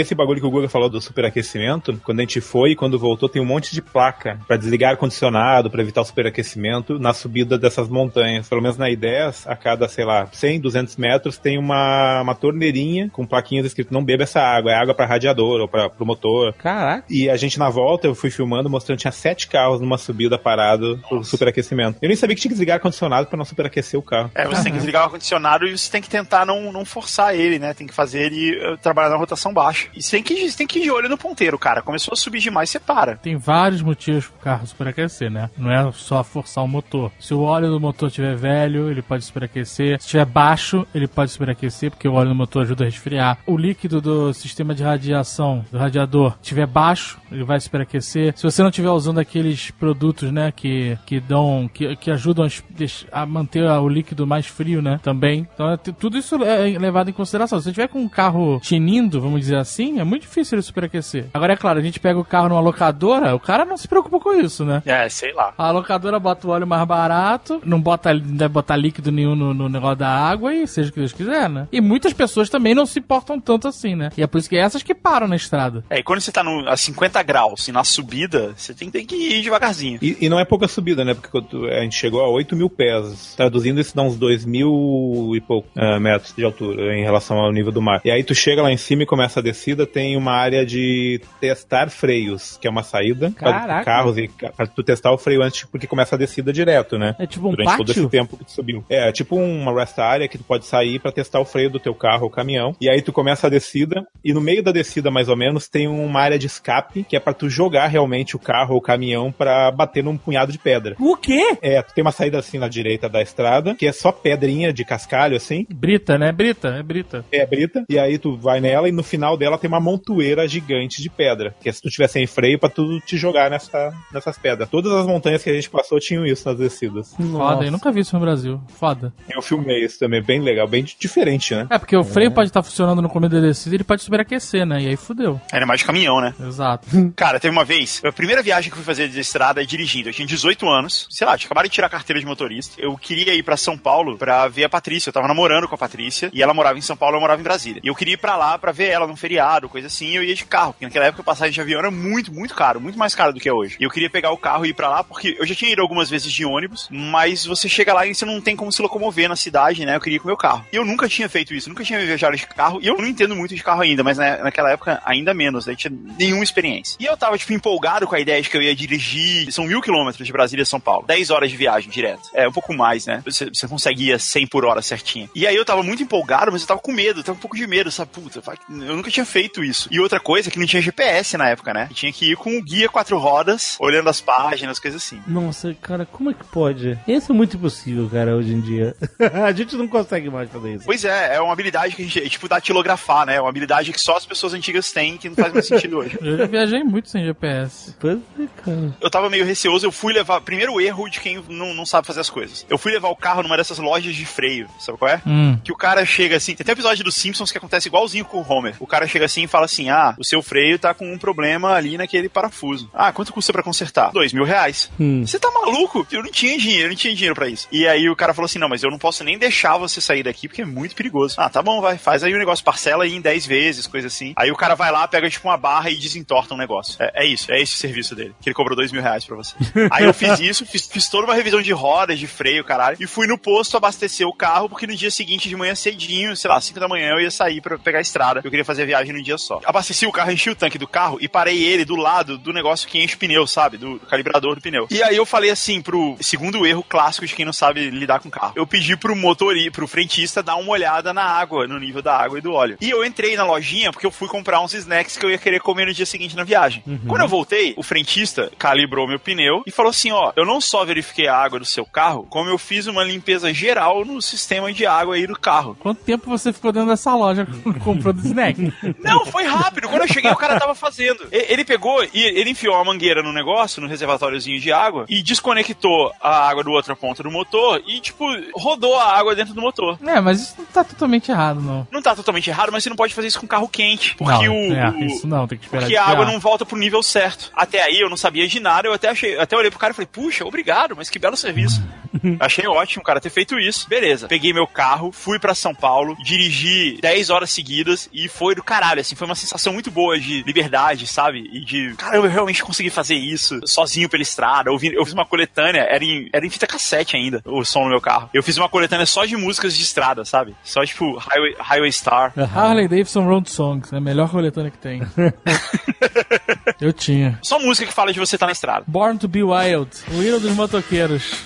Esse 0.01 0.15
bagulho 0.15 0.41
que 0.41 0.47
o 0.47 0.51
Guga 0.51 0.69
falou 0.69 0.89
do 0.89 1.01
superaquecimento, 1.01 2.01
quando 2.03 2.21
a 2.21 2.23
gente 2.23 2.41
foi 2.41 2.71
e 2.71 2.77
quando 2.77 2.99
voltou, 2.99 3.29
tem 3.29 3.41
um 3.41 3.45
monte 3.45 3.75
de 3.75 3.83
placa 3.83 4.41
pra 4.47 4.57
desligar 4.57 4.93
ar-condicionado, 4.93 5.71
pra 5.71 5.83
evitar 5.83 6.01
o 6.01 6.05
superaquecimento 6.05 6.99
na 6.99 7.13
subida 7.13 7.59
dessas 7.59 7.89
montanhas. 7.89 8.49
Pelo 8.49 8.63
menos 8.63 8.79
na 8.79 8.89
I-10, 8.89 9.43
a 9.47 9.55
cada, 9.55 9.87
sei 9.89 10.07
lá, 10.07 10.27
100, 10.33 10.61
200 10.61 10.97
metros, 10.97 11.37
tem 11.37 11.59
uma, 11.59 12.23
uma 12.23 12.35
torneirinha 12.35 13.11
com 13.13 13.27
plaquinhas 13.27 13.67
escrito 13.67 13.93
não 13.93 14.03
beba 14.03 14.23
essa 14.23 14.41
água, 14.41 14.73
é 14.73 14.75
água 14.75 14.95
pra 14.95 15.05
radiador 15.05 15.61
ou 15.61 15.69
pra, 15.69 15.91
pro 15.91 16.07
motor. 16.07 16.55
Caraca. 16.55 17.05
E 17.11 17.29
a 17.29 17.37
gente 17.37 17.59
na 17.59 17.69
volta, 17.69 18.07
eu 18.07 18.15
fui 18.15 18.31
filmando, 18.31 18.71
mostrando 18.71 18.99
tinha 18.99 19.13
sete 19.13 19.49
carros 19.49 19.81
numa 19.81 19.99
subida 19.99 20.39
parado 20.39 20.99
por 21.09 21.25
superaquecimento. 21.25 21.99
Eu 22.01 22.09
nem 22.09 22.17
sabia 22.17 22.35
que 22.35 22.41
tinha 22.41 22.51
que 22.51 22.55
desligar 22.55 22.77
ar-condicionado 22.77 23.27
pra 23.27 23.37
não 23.37 23.45
superaquecer 23.45 23.99
o 23.99 24.03
carro. 24.03 24.31
É, 24.35 24.47
você 24.47 24.63
tem 24.63 24.73
que 24.73 24.79
desligar 24.79 25.03
o 25.03 25.05
ar-condicionado 25.05 25.67
e 25.67 25.77
você 25.77 25.91
tem 25.91 26.01
que 26.01 26.09
tentar 26.09 26.47
não, 26.47 26.73
não 26.73 26.85
forçar 26.85 27.35
ele, 27.35 27.59
né? 27.59 27.75
Tem 27.75 27.87
que 27.87 27.95
fazer 27.95 28.23
ele 28.23 28.59
eh, 28.59 28.77
trabalhar 28.77 29.11
na 29.11 29.17
rotação 29.17 29.53
baixa. 29.53 29.89
E 29.95 30.01
tem 30.01 30.23
que, 30.23 30.57
tem 30.57 30.67
que 30.67 30.79
ir 30.79 30.83
de 30.83 30.91
olho 30.91 31.09
no 31.09 31.19
ponteiro, 31.19 31.59
cara. 31.59 31.83
Começou 31.83 32.13
a 32.13 32.17
subir 32.17 32.41
demais, 32.41 32.71
você 32.71 32.79
para. 32.79 33.17
Tem 33.17 33.37
vários 33.37 33.83
motivos 33.83 34.27
pro 34.27 34.41
carro 34.41 34.67
superaquecer, 34.67 35.31
né? 35.31 35.51
Não 35.57 35.71
é 35.71 35.91
só 35.93 36.23
forçar 36.23 36.65
o 36.65 36.69
motor. 36.69 37.11
Se 37.19 37.35
o 37.35 37.43
óleo 37.43 37.71
do 37.71 37.81
motor 37.81 38.09
estiver 38.09 38.37
velho, 38.37 38.91
ele 38.91 39.03
pode 39.03 39.25
superaquecer. 39.25 39.99
Se 40.01 40.07
estiver 40.07 40.25
baixo, 40.25 40.87
ele 40.95 41.07
pode 41.07 41.31
superaquecer, 41.31 41.91
porque 41.91 42.09
o 42.09 42.15
óleo 42.15 42.31
do 42.31 42.35
motor 42.35 42.63
ajuda 42.63 42.85
a 42.85 42.87
resfriar. 42.87 43.39
O 43.47 43.57
líquido 43.57 44.01
do 44.01 44.33
sistema 44.33 44.75
de 44.75 44.83
radiação 44.83 45.65
do 45.71 45.79
radiador 45.79 46.37
estiver 46.41 46.67
baixo, 46.67 47.19
ele 47.31 47.45
vai 47.45 47.61
superaquecer. 47.61 48.33
Se 48.37 48.43
você 48.43 48.63
não 48.63 48.71
estiver 48.71 48.91
usando 48.91 49.19
aqueles 49.19 49.71
produtos, 49.71 50.31
né, 50.31 50.53
que, 50.55 50.99
que 51.07 51.21
dão, 51.21 51.71
que, 51.73 51.97
que 51.97 52.11
ajudam 52.11 52.47
a, 52.47 53.23
a 53.23 53.27
manter 53.27 53.65
o 53.65 53.89
líquido 53.89 54.27
mais 54.27 54.47
frio, 54.47 54.83
né, 54.83 55.01
também. 55.03 55.49
Então, 55.55 55.71
é 55.71 55.77
tudo 55.77 56.19
isso 56.19 56.37
é 56.43 56.79
levado 56.79 57.11
em 57.11 57.13
consideração. 57.13 57.59
Se 57.59 57.65
você 57.65 57.73
tiver 57.73 57.89
com 57.89 58.01
um 58.01 58.09
carro 58.09 58.61
tinindo, 58.63 59.21
vamos 59.21 59.41
dizer 59.41 59.57
assim, 59.57 59.70
é 59.79 60.05
muito 60.05 60.23
difícil 60.23 60.57
ele 60.57 60.63
superaquecer. 60.63 61.27
Agora, 61.33 61.53
é 61.53 61.57
claro, 61.57 61.79
a 61.79 61.83
gente 61.83 62.01
pega 62.01 62.19
o 62.19 62.25
carro 62.25 62.49
numa 62.49 62.61
locadora, 62.61 63.35
o 63.35 63.41
cara 63.41 63.65
não 63.65 63.77
se 63.77 63.89
preocupa 63.89 64.19
com 64.19 64.33
isso, 64.33 64.65
né? 64.65 64.83
É, 64.85 65.09
sei 65.09 65.33
lá. 65.33 65.53
A 65.57 65.71
locadora 65.71 66.19
bota 66.19 66.47
o 66.47 66.51
óleo 66.51 66.67
mais 66.67 66.87
barato, 66.87 67.61
não 67.65 67.81
bota, 67.81 68.13
não 68.13 68.37
deve 68.37 68.53
botar 68.53 68.77
líquido 68.77 69.13
nenhum 69.13 69.35
no, 69.35 69.55
no 69.55 69.69
negócio 69.69 69.97
da 69.97 70.09
água 70.09 70.55
e 70.55 70.67
seja 70.67 70.91
o 70.91 70.93
que 70.93 71.01
Deus 71.01 71.13
quiser, 71.13 71.49
né? 71.49 71.69
E 71.71 71.81
muitas 71.81 72.13
pessoas 72.13 72.49
também 72.49 72.75
não 72.75 72.87
se 72.87 72.99
importam 72.99 73.41
tanto 73.41 73.69
assim, 73.69 73.95
né? 73.95 74.11
E 74.17 74.23
é 74.23 74.27
por 74.27 74.39
isso 74.39 74.49
que 74.49 74.57
é 74.57 74.61
essas 74.61 74.83
que 74.83 74.95
param 74.95 75.29
na 75.29 75.37
estrada. 75.37 75.85
É, 75.91 75.99
e 75.99 76.03
quando 76.03 76.21
você 76.21 76.33
tá 76.33 76.43
no, 76.43 76.69
a 76.69 76.77
50 76.77 77.23
graus 77.23 77.69
e 77.69 77.73
na 77.73 77.85
subida, 77.85 78.53
você 78.57 78.75
tem, 78.75 78.91
tem 78.91 79.07
que 79.07 79.17
ir 79.17 79.43
devagarzinho. 79.43 79.99
E, 80.03 80.17
e 80.21 80.29
não 80.29 80.39
é 80.39 80.45
pouca 80.45 80.67
subida, 80.69 81.05
né? 81.05 81.15
Porque 81.15 81.29
quando 81.29 81.67
a 81.67 81.81
gente 81.81 81.97
chegou 81.97 82.21
a 82.21 82.29
8 82.29 82.57
mil 82.57 82.71
pés. 82.71 83.35
Traduzindo, 83.37 83.81
isso 83.81 83.95
dá 83.95 84.03
uns 84.03 84.17
2 84.17 84.45
mil 84.45 85.33
e 85.35 85.41
pouco 85.41 85.69
ah, 85.77 85.99
metros 86.01 86.35
de 86.35 86.45
altura 86.45 86.97
em 86.97 87.03
relação 87.03 87.39
ao 87.39 87.53
nível 87.53 87.73
do 87.73 87.83
mar. 87.83 88.01
E 88.05 88.11
aí 88.11 88.25
tu 88.25 88.35
chega 88.35 88.63
lá 88.63 88.71
em 88.71 88.77
cima 88.77 89.03
e 89.03 89.07
começa 89.07 89.41
a 89.41 89.43
descida, 89.61 89.87
tem 89.87 90.17
uma 90.17 90.33
área 90.33 90.65
de 90.65 91.21
testar 91.39 91.91
freios, 91.91 92.57
que 92.57 92.67
é 92.67 92.71
uma 92.71 92.83
saída 92.83 93.31
para 93.39 93.85
carros 93.85 94.17
e 94.17 94.29
pra 94.57 94.67
tu 94.67 94.83
testar 94.83 95.13
o 95.13 95.19
freio 95.19 95.43
antes, 95.43 95.65
porque 95.65 95.87
começa 95.87 96.15
a 96.15 96.19
descida 96.19 96.53
direto, 96.53 96.99
né? 96.99 97.15
É 97.19 97.27
tipo 97.27 97.47
um 97.47 97.51
Durante 97.51 97.77
todo 97.77 97.91
esse 97.91 98.01
pátio? 98.01 98.09
tempo 98.11 98.37
que 98.37 98.45
tu 98.45 98.53
subiu. 98.53 98.85
É, 98.89 99.13
tipo 99.13 99.37
uma 99.37 99.73
rest 99.75 99.99
area 99.99 100.29
que 100.29 100.39
tu 100.39 100.45
pode 100.45 100.65
sair 100.65 100.99
pra 100.99 101.13
testar 101.13 101.41
o 101.41 101.45
freio 101.45 101.69
do 101.69 101.79
teu 101.79 101.95
carro 101.95 102.25
ou 102.25 102.31
caminhão. 102.31 102.75
E 102.81 102.89
aí 102.89 103.03
tu 103.03 103.13
começa 103.13 103.47
a 103.47 103.51
descida, 103.51 104.07
e 104.25 104.33
no 104.33 104.41
meio 104.41 104.63
da 104.63 104.73
descida, 104.73 105.11
mais 105.11 105.29
ou 105.29 105.37
menos, 105.37 105.69
tem 105.69 105.87
uma 105.87 106.21
área 106.21 106.39
de 106.39 106.47
escape, 106.47 107.05
que 107.05 107.17
é 107.17 107.21
pra 107.21 107.35
tu 107.35 107.49
jogar 107.51 107.87
realmente 107.89 108.35
o 108.35 108.39
carro 108.39 108.73
ou 108.73 108.79
o 108.79 108.83
caminhão 108.83 109.31
pra 109.31 109.71
bater 109.71 110.03
num 110.03 110.17
punhado 110.17 110.53
de 110.53 110.59
pedra. 110.59 110.97
O 110.99 111.17
quê? 111.17 111.59
É, 111.61 111.83
tu 111.83 111.93
tem 111.93 112.03
uma 112.03 112.13
saída 112.13 112.39
assim 112.39 112.59
na 112.59 112.69
direita 112.69 113.09
da 113.09 113.21
estrada, 113.21 113.75
que 113.75 113.87
é 113.87 113.93
só 113.93 114.11
pedrinha 114.11 114.73
de 114.73 114.85
cascalho, 114.85 115.37
assim. 115.37 115.67
Brita, 115.69 116.17
né? 116.17 116.33
Brita, 116.33 116.69
é 116.69 116.83
Brita. 116.83 117.25
É 117.31 117.45
brita, 117.45 117.85
e 117.89 117.99
aí 117.99 118.19
tu 118.19 118.37
vai 118.37 118.61
nela 118.61 118.89
e 118.89 118.93
no 118.93 119.03
final 119.03 119.37
dela 119.37 119.50
tem 119.59 119.69
uma 119.69 119.81
montoeira 119.81 120.47
gigante 120.47 121.03
de 121.03 121.09
pedra. 121.09 121.55
Que 121.61 121.69
é 121.69 121.73
se 121.73 121.83
tu 121.83 121.89
tiver 121.89 122.09
sem 122.09 122.27
freio 122.27 122.59
pra 122.59 122.69
tu 122.69 123.01
te 123.01 123.17
jogar 123.17 123.51
nessa, 123.51 123.93
nessas 124.13 124.39
pedras. 124.39 124.69
Todas 124.69 124.93
as 124.93 125.07
montanhas 125.07 125.43
que 125.43 125.51
a 125.51 125.55
gente 125.55 125.71
passou 125.71 125.99
tinham 125.99 126.27
isso 126.27 126.49
nas 126.49 126.59
descidas. 126.59 127.15
Foda, 127.17 127.65
eu 127.65 127.73
nunca 127.73 127.91
vi 127.93 128.01
isso 128.01 128.15
no 128.15 128.21
Brasil. 128.21 128.61
Foda. 128.79 129.13
Eu 129.29 129.43
filmei 129.43 129.85
isso 129.85 129.99
também, 129.99 130.23
bem 130.23 130.41
legal, 130.41 130.67
bem 130.67 130.85
diferente, 130.85 131.55
né? 131.55 131.67
É, 131.71 131.79
porque 131.79 131.97
o 131.97 132.05
freio 132.05 132.31
pode 132.31 132.49
estar 132.49 132.63
funcionando 132.63 133.03
no 133.03 133.09
começo 133.09 133.35
da 133.35 133.41
descida 133.41 133.75
e 133.75 133.77
ele 133.77 133.85
pode 133.85 134.03
superaquecer, 134.03 134.67
né? 134.67 134.83
E 134.83 134.89
aí 134.89 134.97
fudeu. 134.97 135.41
Era 135.53 135.67
mais 135.67 135.81
de 135.81 135.87
caminhão, 135.87 136.21
né? 136.21 136.35
Exato. 136.41 136.89
Cara, 137.17 137.41
teve 137.41 137.53
uma 137.53 137.65
vez, 137.65 138.01
a 138.05 138.13
primeira 138.13 138.43
viagem 138.43 138.71
que 138.71 138.75
eu 138.75 138.83
fui 138.83 138.85
fazer 138.85 139.09
de 139.09 139.21
estrada 139.21 139.63
é 139.63 139.65
dirigindo. 139.67 140.09
Eu 140.09 140.13
tinha 140.13 140.27
18 140.27 140.69
anos, 140.69 141.07
sei 141.11 141.27
lá, 141.27 141.37
tinha 141.37 141.49
acabado 141.49 141.65
de 141.65 141.71
tirar 141.71 141.87
a 141.87 141.91
carteira 141.91 142.21
de 142.21 142.27
motorista. 142.27 142.81
Eu 142.81 142.97
queria 142.97 143.35
ir 143.35 143.43
pra 143.43 143.57
São 143.57 143.77
Paulo 143.77 144.17
pra 144.17 144.49
ver 144.49 144.65
a 144.65 144.69
Patrícia. 144.69 145.11
Eu 145.11 145.13
tava 145.13 145.29
namorando 145.29 145.69
com 145.69 145.75
a 145.75 145.79
Patrícia 145.79 146.31
e 146.33 146.43
ela 146.43 146.55
morava 146.55 146.79
em 146.79 146.83
São 146.83 146.97
Paulo, 146.97 147.17
eu 147.17 147.21
morava 147.21 147.41
em 147.41 147.45
Brasília. 147.45 147.81
E 147.85 147.89
eu 147.89 147.95
queria 147.95 148.15
ir 148.15 148.19
pra 148.19 148.37
lá 148.37 148.59
pra 148.59 148.73
ver 148.73 148.89
ela 148.89 149.07
num 149.07 149.17
feriado, 149.17 149.40
coisa 149.69 149.87
assim. 149.87 150.17
Eu 150.17 150.25
ia 150.25 150.35
de 150.35 150.45
carro, 150.45 150.73
porque 150.73 150.85
naquela 150.85 151.07
época 151.07 151.23
passagem 151.23 151.53
de 151.53 151.61
avião 151.61 151.79
era 151.81 151.91
muito, 151.91 152.33
muito 152.33 152.55
caro, 152.55 152.81
muito 152.81 152.99
mais 152.99 153.15
caro 153.15 153.33
do 153.33 153.41
que 153.41 153.49
é 153.49 153.53
hoje. 153.53 153.77
E 153.81 153.85
eu 153.85 153.91
queria 153.91 154.11
pegar 154.11 154.31
o 154.31 154.37
carro 154.37 154.65
e 154.65 154.71
ir 154.71 154.75
pra 154.75 154.89
lá 154.89 155.05
porque 155.05 155.37
eu 155.39 155.47
já 155.47 155.55
tinha 155.55 155.73
ido 155.73 155.83
algumas 155.83 156.09
vezes 156.09 156.33
de 156.33 156.45
ônibus, 156.45 156.89
mas 156.91 157.45
você 157.45 157.69
chega 157.69 157.93
lá 157.93 158.07
e 158.07 158.15
você 158.15 158.25
não 158.25 158.41
tem 158.41 158.57
como 158.57 158.73
se 158.73 158.83
locomover 158.83 159.29
na 159.29 159.37
cidade, 159.37 159.85
né? 159.85 159.97
Eu 159.97 160.01
queria 160.01 160.17
ir 160.17 160.21
com 160.21 160.27
o 160.27 160.29
meu 160.29 160.37
carro. 160.37 160.65
E 160.73 160.77
eu 160.77 160.85
nunca 160.85 161.09
tinha 161.09 161.29
feito 161.29 161.55
isso, 161.55 161.69
nunca 161.69 161.85
tinha 161.85 161.99
viajado 161.99 162.37
de 162.37 162.47
carro. 162.47 162.79
E 162.83 162.87
eu 162.87 162.97
não 162.97 163.07
entendo 163.07 163.35
muito 163.35 163.55
de 163.55 163.63
carro 163.63 163.83
ainda, 163.83 164.03
mas 164.03 164.19
naquela 164.19 164.71
época 164.71 165.01
ainda 165.05 165.35
menos, 165.35 165.67
né? 165.67 165.75
tinha 165.75 165.93
nenhuma 166.19 166.45
experiência. 166.45 166.97
E 167.01 167.05
eu 167.05 167.17
tava, 167.17 167.39
tipo, 167.39 167.53
empolgado 167.53 168.07
com 168.07 168.15
a 168.15 168.21
ideia 168.21 168.41
de 168.41 168.49
que 168.49 168.57
eu 168.57 168.63
ia 168.63 168.75
dirigir. 168.75 169.51
São 169.53 169.65
mil 169.65 169.81
quilômetros 169.81 170.27
de 170.27 170.33
Brasília 170.33 170.63
a 170.63 170.67
São 170.67 170.81
Paulo. 170.81 171.07
10 171.07 171.31
horas 171.31 171.51
de 171.51 171.57
viagem 171.57 171.91
direto. 171.91 172.29
É, 172.35 172.49
um 172.49 172.53
pouco 172.53 172.75
mais, 172.75 173.07
né? 173.07 173.23
Você, 173.25 173.47
você 173.47 173.67
conseguia 173.67 174.19
100 174.19 174.47
por 174.47 174.65
hora 174.65 174.83
certinho. 174.83 175.29
E 175.35 175.47
aí 175.47 175.57
eu 175.57 175.65
tava 175.65 175.83
muito 175.83 176.03
empolgado, 176.03 176.53
mas 176.53 176.63
eu 176.63 176.69
tava 176.69 176.81
com 176.81 176.93
medo, 176.93 177.23
tava 177.23 177.39
um 177.39 177.41
pouco 177.41 177.57
de 177.57 177.67
medo, 177.67 177.91
sabe? 177.91 178.11
Puta, 178.11 178.43
eu 178.69 178.97
nunca 178.97 179.11
tinha 179.11 179.25
feito 179.31 179.65
isso. 179.65 179.89
E 179.91 180.01
outra 180.01 180.21
coisa 180.21 180.49
é 180.49 180.53
que 180.53 180.59
não 180.59 180.67
tinha 180.67 180.83
GPS 180.83 181.37
na 181.37 181.49
época, 181.49 181.73
né? 181.73 181.89
E 181.91 181.95
tinha 181.95 182.13
que 182.13 182.33
ir 182.33 182.37
com 182.37 182.57
o 182.59 182.63
guia 182.63 182.89
quatro 182.89 183.19
rodas, 183.19 183.77
olhando 183.81 184.09
as 184.09 184.21
páginas, 184.21 184.79
coisas 184.79 185.03
assim. 185.03 185.21
Nossa, 185.27 185.75
cara, 185.81 186.05
como 186.05 186.31
é 186.31 186.35
que 186.35 186.45
pode? 186.45 186.99
Isso 187.07 187.33
é 187.33 187.35
muito 187.35 187.57
impossível, 187.57 188.09
cara, 188.11 188.37
hoje 188.37 188.53
em 188.53 188.61
dia. 188.61 188.95
a 189.45 189.53
gente 189.53 189.77
não 189.77 189.89
consegue 189.89 190.29
mais 190.29 190.51
fazer 190.51 190.75
isso. 190.75 190.85
Pois 190.85 191.05
é, 191.05 191.37
é 191.37 191.41
uma 191.41 191.53
habilidade 191.53 191.95
que 191.95 192.03
a 192.03 192.05
gente, 192.05 192.19
é 192.19 192.29
tipo 192.29 192.49
datilografar, 192.49 193.27
né? 193.27 193.37
É 193.37 193.41
uma 193.41 193.49
habilidade 193.51 193.93
que 193.93 194.01
só 194.01 194.17
as 194.17 194.27
pessoas 194.27 194.55
antigas 194.55 194.93
têm, 194.93 195.17
que 195.17 195.29
não 195.29 195.37
faz 195.37 195.53
mais 195.53 195.67
sentido 195.67 195.99
hoje. 195.99 196.19
Eu 196.21 196.37
já 196.37 196.47
viajei 196.47 196.83
muito 196.83 197.09
sem 197.09 197.25
GPS. 197.25 197.95
Pois 197.99 198.19
é, 198.39 198.47
cara. 198.63 198.95
eu 199.01 199.11
tava 199.11 199.31
meio 199.31 199.45
receoso, 199.45 199.87
eu 199.87 199.93
fui 199.93 200.13
levar. 200.13 200.41
Primeiro 200.41 200.81
erro 200.81 201.09
de 201.09 201.21
quem 201.21 201.43
não, 201.49 201.75
não 201.75 201.87
sabe 201.87 202.07
fazer 202.07 202.21
as 202.21 202.31
coisas. 202.31 202.67
Eu 202.69 202.79
fui 202.79 202.93
levar 202.93 203.09
o 203.09 203.17
carro 203.17 203.43
numa 203.43 203.57
dessas 203.57 203.79
lojas 203.79 204.15
de 204.15 204.25
freio, 204.25 204.69
sabe 204.79 204.99
qual 204.99 205.11
é? 205.11 205.23
Hum. 205.27 205.59
Que 205.63 205.73
o 205.73 205.77
cara 205.77 206.05
chega 206.05 206.37
assim. 206.37 206.55
Tem 206.55 206.65
até 206.65 206.73
um 206.73 206.75
episódio 206.75 207.05
dos 207.05 207.15
Simpsons 207.15 207.53
que 207.53 207.59
acontece 207.59 207.89
igualzinho 207.89 208.25
com 208.25 208.39
o 208.41 208.47
Homer. 208.49 208.75
O 208.81 208.87
cara 208.87 209.07
chega 209.07 209.20
chega 209.21 209.27
assim 209.27 209.45
e 209.45 209.47
fala 209.47 209.67
assim: 209.67 209.91
ah, 209.91 210.15
o 210.19 210.25
seu 210.25 210.43
freio 210.43 210.79
tá 210.79 210.95
com 210.95 211.13
um 211.13 211.19
problema 211.19 211.75
ali 211.75 211.99
naquele 211.99 212.29
parafuso. 212.29 212.91
Ah, 212.95 213.13
quanto 213.13 213.33
custa 213.33 213.53
pra 213.53 213.63
consertar? 213.63 214.11
Dois 214.13 214.33
mil 214.33 214.45
reais. 214.45 214.91
Você 214.99 215.39
tá 215.39 215.51
maluco? 215.51 216.07
Eu 216.11 216.23
não 216.23 216.31
tinha 216.31 216.57
dinheiro, 216.57 216.85
eu 216.85 216.89
não 216.89 216.97
tinha 216.97 217.15
dinheiro 217.15 217.35
pra 217.35 217.49
isso. 217.49 217.69
E 217.71 217.87
aí 217.87 218.09
o 218.09 218.17
cara 218.17 218.33
falou 218.33 218.47
assim: 218.47 218.59
não, 218.59 218.69
mas 218.69 218.83
eu 218.83 218.91
não 218.91 218.99
posso 218.99 219.23
nem 219.23 219.39
deixar 219.39 219.77
você 219.77 220.01
sair 220.01 220.23
daqui 220.23 220.49
porque 220.49 220.63
é 220.63 220.67
muito 220.67 220.95
perigoso. 220.95 221.35
Ah, 221.39 221.49
tá 221.49 221.63
bom, 221.63 221.81
vai, 221.81 221.99
faz 221.99 222.23
aí 222.23 222.33
o 222.35 222.39
negócio, 222.39 222.65
parcela 222.65 223.05
aí 223.05 223.15
em 223.15 223.21
10 223.21 223.47
vezes, 223.47 223.87
coisa 223.87 224.07
assim. 224.07 224.33
Aí 224.37 224.51
o 224.51 224.57
cara 224.57 224.75
vai 224.75 224.91
lá, 224.91 225.07
pega 225.07 225.29
tipo 225.29 225.49
uma 225.49 225.57
barra 225.57 225.91
e 225.91 225.97
desentorta 225.97 226.55
um 226.55 226.59
negócio. 226.59 226.97
É, 226.99 227.25
é 227.25 227.27
isso, 227.27 227.51
é 227.53 227.61
esse 227.61 227.75
o 227.75 227.79
serviço 227.79 228.15
dele. 228.15 228.35
Que 228.41 228.49
ele 228.49 228.55
cobrou 228.55 228.77
dois 228.77 228.93
mil 228.93 229.03
reais 229.03 229.25
pra 229.25 229.37
você. 229.37 229.55
aí 229.91 230.05
eu 230.05 230.15
fiz 230.15 230.39
isso, 230.41 230.65
fiz, 230.65 230.87
fiz 230.87 231.09
toda 231.09 231.27
uma 231.27 231.35
revisão 231.35 231.61
de 231.61 231.73
rodas, 231.73 232.19
de 232.19 232.27
freio, 232.27 232.65
caralho, 232.65 232.97
e 233.01 233.07
fui 233.07 233.27
no 233.27 233.39
posto 233.39 233.77
abastecer 233.77 234.27
o 234.27 234.33
carro 234.33 234.69
porque 234.69 234.87
no 234.87 234.97
dia 234.97 235.11
seguinte 235.11 235.49
de 235.49 235.57
manhã 235.57 235.75
cedinho, 235.75 236.37
sei 236.37 236.51
lá, 236.51 236.61
5 236.61 236.79
da 236.79 236.89
manhã 236.89 237.11
eu 237.11 237.21
ia 237.21 237.31
sair 237.31 237.61
pra 237.61 237.79
pegar 237.79 237.99
a 237.99 238.03
estrada. 238.03 238.41
Eu 238.45 238.51
queria 238.51 238.65
fazer 238.65 238.83
a 238.83 238.87
viagem 238.87 239.10
num 239.13 239.23
dia 239.23 239.39
só. 239.39 239.61
Abasteci 239.65 240.07
o 240.07 240.13
carro, 240.13 240.33
enchi 240.33 240.51
o 240.51 240.57
tanque 240.57 240.79
do 240.79 240.89
carro 240.89 241.19
e 241.21 241.29
parei 241.29 241.63
ele 241.63 241.85
do 241.85 241.97
lado 241.97 242.39
do 242.39 242.53
negócio 242.53 242.89
que 242.89 243.03
enche 243.03 243.15
o 243.15 243.19
pneu, 243.19 243.47
sabe? 243.47 243.77
Do, 243.77 243.99
do 243.99 244.07
calibrador 244.07 244.55
do 244.55 244.61
pneu. 244.61 244.87
E 244.91 245.03
aí 245.03 245.17
eu 245.17 245.27
falei 245.27 245.51
assim 245.51 245.81
pro 245.81 246.17
segundo 246.21 246.67
erro 246.67 246.83
clássico 246.83 247.27
de 247.27 247.35
quem 247.35 247.45
não 247.45 247.53
sabe 247.53 247.91
lidar 247.91 248.21
com 248.21 248.31
carro. 248.31 248.53
Eu 248.57 248.67
pedi 248.67 248.97
pro 248.97 249.17
motorista, 249.17 249.73
pro 249.73 249.87
frentista 249.87 250.43
dar 250.43 250.57
uma 250.57 250.71
olhada 250.71 251.13
na 251.13 251.25
água, 251.25 251.67
no 251.67 251.79
nível 251.79 252.03
da 252.03 252.17
água 252.17 252.39
e 252.39 252.43
do 252.43 252.53
óleo. 252.53 252.77
E 252.81 252.91
eu 252.91 253.05
entrei 253.05 253.37
na 253.37 253.45
lojinha 253.45 253.93
porque 253.93 254.07
eu 254.07 254.11
fui 254.11 254.29
comprar 254.29 254.61
uns 254.61 254.75
snacks 254.75 255.17
que 255.17 255.25
eu 255.25 255.31
ia 255.31 255.39
querer 255.39 255.61
comer 255.61 255.87
no 255.87 255.95
dia 255.95 256.07
seguinte 256.07 256.37
na 256.37 256.45
viagem. 256.45 256.83
Quando 257.07 257.23
eu 257.23 257.29
voltei, 257.29 257.75
o 257.77 257.83
frentista 257.83 258.51
calibrou 258.59 259.07
meu 259.07 259.19
pneu 259.19 259.63
e 259.67 259.71
falou 259.71 259.91
assim: 259.91 260.11
ó, 260.11 260.33
eu 260.37 260.45
não 260.45 260.61
só 260.61 260.85
verifiquei 260.85 261.29
a 261.29 261.37
água 261.37 261.59
do 261.59 261.65
seu 261.65 261.85
carro, 261.85 262.27
como 262.29 262.51
eu 262.51 262.59
fiz 262.59 262.87
uma 262.87 263.05
limpeza 263.05 263.53
geral 263.53 264.05
no 264.05 264.21
sistema 264.21 264.73
de 264.73 264.87
água 264.87 265.15
aí 265.15 265.27
do 265.27 265.39
carro. 265.39 265.77
Quanto 265.79 266.03
tempo 266.03 266.29
você 266.29 266.53
ficou 266.53 266.73
dentro 266.73 266.89
dessa 266.89 267.15
loja 267.15 267.47
comprando 267.85 268.21
snack? 268.25 268.73
Não, 269.03 269.27
foi 269.27 269.45
rápido. 269.45 269.89
Quando 269.89 270.03
eu 270.03 270.09
cheguei, 270.09 270.31
o 270.31 270.37
cara 270.37 270.59
tava 270.59 270.75
fazendo. 270.75 271.27
Ele 271.31 271.65
pegou 271.65 272.03
e 272.13 272.23
ele 272.23 272.51
enfiou 272.51 272.75
uma 272.75 272.85
mangueira 272.85 273.23
no 273.23 273.33
negócio, 273.33 273.81
no 273.81 273.89
reservatóriozinho 273.89 274.61
de 274.61 274.73
água, 274.73 275.05
e 275.09 275.23
desconectou 275.23 276.13
a 276.21 276.49
água 276.49 276.63
do 276.63 276.71
outra 276.71 276.95
ponta 276.95 277.23
do 277.23 277.31
motor 277.31 277.83
e, 277.87 278.01
tipo, 278.01 278.25
rodou 278.55 278.97
a 278.97 279.17
água 279.19 279.35
dentro 279.35 279.55
do 279.55 279.61
motor. 279.61 279.99
É, 280.07 280.21
mas 280.21 280.41
isso 280.41 280.55
não 280.59 280.67
tá 280.67 280.85
totalmente 280.85 281.31
errado, 281.31 281.61
não. 281.61 281.87
Não 281.91 282.03
tá 282.03 282.15
totalmente 282.15 282.49
errado, 282.49 282.71
mas 282.73 282.83
você 282.83 282.91
não 282.91 282.97
pode 282.97 283.15
fazer 283.15 283.29
isso 283.29 283.41
com 283.41 283.47
carro 283.47 283.69
quente. 283.69 284.15
Porque 284.17 284.47
não, 284.47 284.55
o. 284.55 284.73
é, 284.73 285.07
isso 285.07 285.27
não, 285.27 285.47
tem 285.47 285.59
que 285.59 285.65
esperar 285.65 285.83
Porque 285.83 285.97
a 285.97 286.05
água 286.05 286.25
não 286.25 286.39
volta 286.39 286.65
pro 286.65 286.77
nível 286.77 287.03
certo. 287.03 287.51
Até 287.55 287.83
aí 287.83 288.01
eu 288.01 288.11
não 288.11 288.17
sabia 288.17 288.47
de 288.47 288.61
nada, 288.61 288.89
eu 288.89 288.93
até 288.93 289.09
achei, 289.09 289.39
até 289.39 289.57
olhei 289.57 289.71
pro 289.71 289.79
cara 289.79 289.93
e 289.93 289.97
falei, 289.97 290.09
puxa, 290.11 290.45
obrigado, 290.45 290.97
mas 290.97 291.09
que 291.09 291.19
belo 291.19 291.37
serviço. 291.37 291.83
achei 292.41 292.67
ótimo 292.67 293.03
o 293.03 293.05
cara 293.05 293.21
ter 293.21 293.31
feito 293.31 293.59
isso. 293.59 293.89
Beleza. 293.89 294.29
Peguei 294.29 294.53
meu 294.53 294.67
carro, 294.67 295.13
fui 295.13 295.39
pra 295.39 295.55
São 295.55 295.75
Paulo, 295.75 296.17
dirigi 296.25 296.99
10 297.01 297.31
horas 297.31 297.51
seguidas 297.51 298.09
e 298.13 298.29
foi 298.29 298.55
do 298.55 298.63
caralho, 298.63 298.90
assim, 298.99 299.15
foi 299.15 299.27
uma 299.27 299.35
sensação 299.35 299.73
muito 299.73 299.91
boa 299.91 300.19
de 300.19 300.43
liberdade, 300.43 301.07
sabe? 301.07 301.49
E 301.53 301.65
de, 301.65 301.95
caramba, 301.97 302.27
eu 302.27 302.31
realmente 302.31 302.63
consegui 302.65 302.91
fazer 302.91 303.15
isso 303.15 303.61
sozinho 303.67 304.09
pela 304.09 304.23
estrada. 304.23 304.71
Ouvi- 304.73 304.95
Eu 304.95 305.05
fiz 305.05 305.15
uma 305.15 305.27
coletânea, 305.27 305.83
era 305.83 306.03
em, 306.05 306.29
era 306.33 306.45
em 306.45 306.51
fita 306.51 306.67
cassete 306.67 307.17
ainda, 307.17 307.43
o 307.45 307.65
som 307.65 307.85
no 307.85 307.91
meu 307.91 308.01
carro. 308.01 308.29
Eu 308.35 308.43
fiz 308.43 308.57
uma 308.57 308.69
coletânea 308.69 309.07
só 309.07 309.25
de 309.25 309.37
músicas 309.37 309.77
de 309.77 309.83
estrada, 309.83 310.25
sabe? 310.25 310.55
Só 310.65 310.85
tipo 310.85 311.17
Highway, 311.19 311.55
Highway 311.59 311.93
Star. 311.93 312.33
Harley 312.55 312.89
Davidson 312.89 313.25
Road 313.25 313.51
Songs, 313.51 313.93
é 313.93 313.97
a 313.97 314.01
melhor 314.01 314.31
coletânea 314.31 314.71
que 314.71 314.79
tem. 314.79 315.01
Eu 316.81 316.93
tinha. 316.93 317.39
Só 317.43 317.59
música 317.59 317.87
que 317.87 317.93
fala 317.93 318.13
de 318.13 318.19
você 318.19 318.37
estar 318.37 318.47
na 318.47 318.53
estrada. 318.53 318.85
Born 318.87 319.19
to 319.19 319.29
be 319.29 319.43
Wild, 319.43 319.91
o 320.13 320.23
hino 320.23 320.41
dos 320.41 320.53
motoqueiros. 320.53 321.45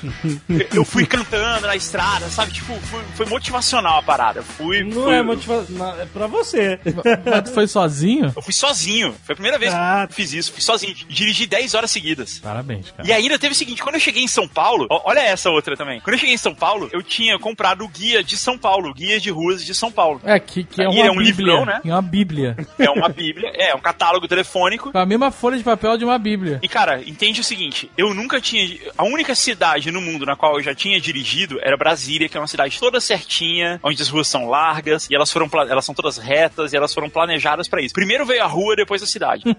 eu 0.73 0.85
fui 0.85 1.05
cantando 1.07 1.67
na 1.67 1.75
estrada, 1.77 2.29
sabe? 2.29 2.53
Tipo, 2.53 2.75
foi, 2.81 3.03
foi 3.15 3.27
motivacional 3.27 3.99
a 3.99 4.03
parada. 4.03 4.43
Fui. 4.43 4.85
Não 4.85 5.05
fui- 5.05 5.15
é 5.15 5.23
motivação. 5.23 6.01
É 6.01 6.07
pra 6.07 6.27
você. 6.27 6.79
Mas 7.29 7.43
tu 7.45 7.53
foi 7.55 7.67
sozinho? 7.67 8.33
Eu 8.35 8.43
fui 8.43 8.53
sozinho. 8.53 9.15
Foi 9.25 9.33
a 9.33 9.37
primeira 9.37 9.59
vez 9.59 9.73
Ah. 9.75 10.05
que 10.07 10.13
eu 10.13 10.17
fiz 10.17 10.33
isso. 10.33 10.53
Fui 10.53 10.63
sozinho. 10.63 10.95
Dirigi 11.09 11.47
10 11.47 11.75
horas 11.75 11.91
seguidas. 11.91 12.39
Parabéns, 12.39 12.91
cara. 12.93 13.09
E 13.09 13.13
ainda 13.13 13.39
teve 13.39 13.55
o 13.55 13.57
seguinte, 13.57 13.83
quando 13.83 13.97
eu 13.97 14.01
cheguei 14.01 14.23
em 14.23 14.29
São 14.29 14.47
Paulo, 14.47 14.87
olha 14.91 15.21
essa 15.21 15.51
outra 15.51 15.77
também. 15.77 16.01
Quando 16.01 16.15
eu 16.15 16.21
cheguei 16.21 16.35
em 16.35 16.39
São 16.39 16.55
Paulo, 16.55 16.89
eu 16.93 17.03
tinha 17.03 17.39
comprado 17.39 17.85
o 17.85 17.89
guia 17.89 18.23
de 18.23 18.37
São 18.37 18.57
Paulo, 18.57 18.95
guia 18.95 19.19
de 19.21 19.31
ruas 19.31 19.65
de 19.65 19.75
São 19.75 19.91
Paulo. 19.91 20.21
É, 20.25 20.39
que, 20.39 20.63
que 20.65 20.81
é 20.83 20.89
uma 20.89 21.07
é 21.07 21.11
um 21.11 21.17
bíblia. 21.17 21.25
livrão, 21.25 21.65
né? 21.67 21.81
É 21.85 21.89
uma 21.93 22.03
bíblia. 22.03 22.57
É 22.79 22.91
uma 22.91 23.09
bíblia, 23.09 23.51
é 23.57 23.75
um 23.75 23.81
catálogo 23.81 24.29
telefônico. 24.29 24.44
Com 24.93 24.99
a 24.99 25.07
mesma 25.07 25.31
folha 25.31 25.57
de 25.57 25.65
papel 25.65 25.97
de 25.97 26.05
uma 26.05 26.19
bíblia. 26.19 26.59
E 26.63 26.69
cara, 26.69 27.03
entende 27.07 27.41
o 27.41 27.45
seguinte, 27.45 27.91
eu 27.97 28.15
nunca 28.15 28.41
tinha. 28.41 28.79
A 28.97 29.05
única 29.05 29.35
cidade 29.35 29.91
no 29.91 30.01
mundo 30.01 30.27
na 30.27 30.37
qual 30.37 30.57
eu 30.57 30.63
já 30.63 30.75
tinha 30.75 31.01
dirigido 31.01 31.59
era 31.63 31.77
Brasília, 31.77 32.29
que 32.29 32.37
é 32.37 32.41
uma 32.41 32.47
cidade 32.47 32.79
toda 32.79 33.01
certinha, 33.01 33.79
onde 33.83 34.01
as 34.01 34.09
ruas 34.09 34.29
são 34.29 34.49
largas 34.49 35.09
e 35.11 35.15
elas 35.15 35.31
foram 35.31 35.49
elas 35.69 35.85
são 35.85 35.95
todas 35.95 36.19
retas 36.19 36.73
e 36.73 36.77
elas 36.77 36.93
foram 36.93 37.11
planejadas 37.11 37.69
pra 37.69 37.81
isso. 37.81 37.95
Primeiro 37.95 38.27
veio 38.27 38.43
a 38.43 38.47
rua, 38.47 38.77
depois 38.77 39.03
a 39.03 39.07
cidade. 39.07 39.45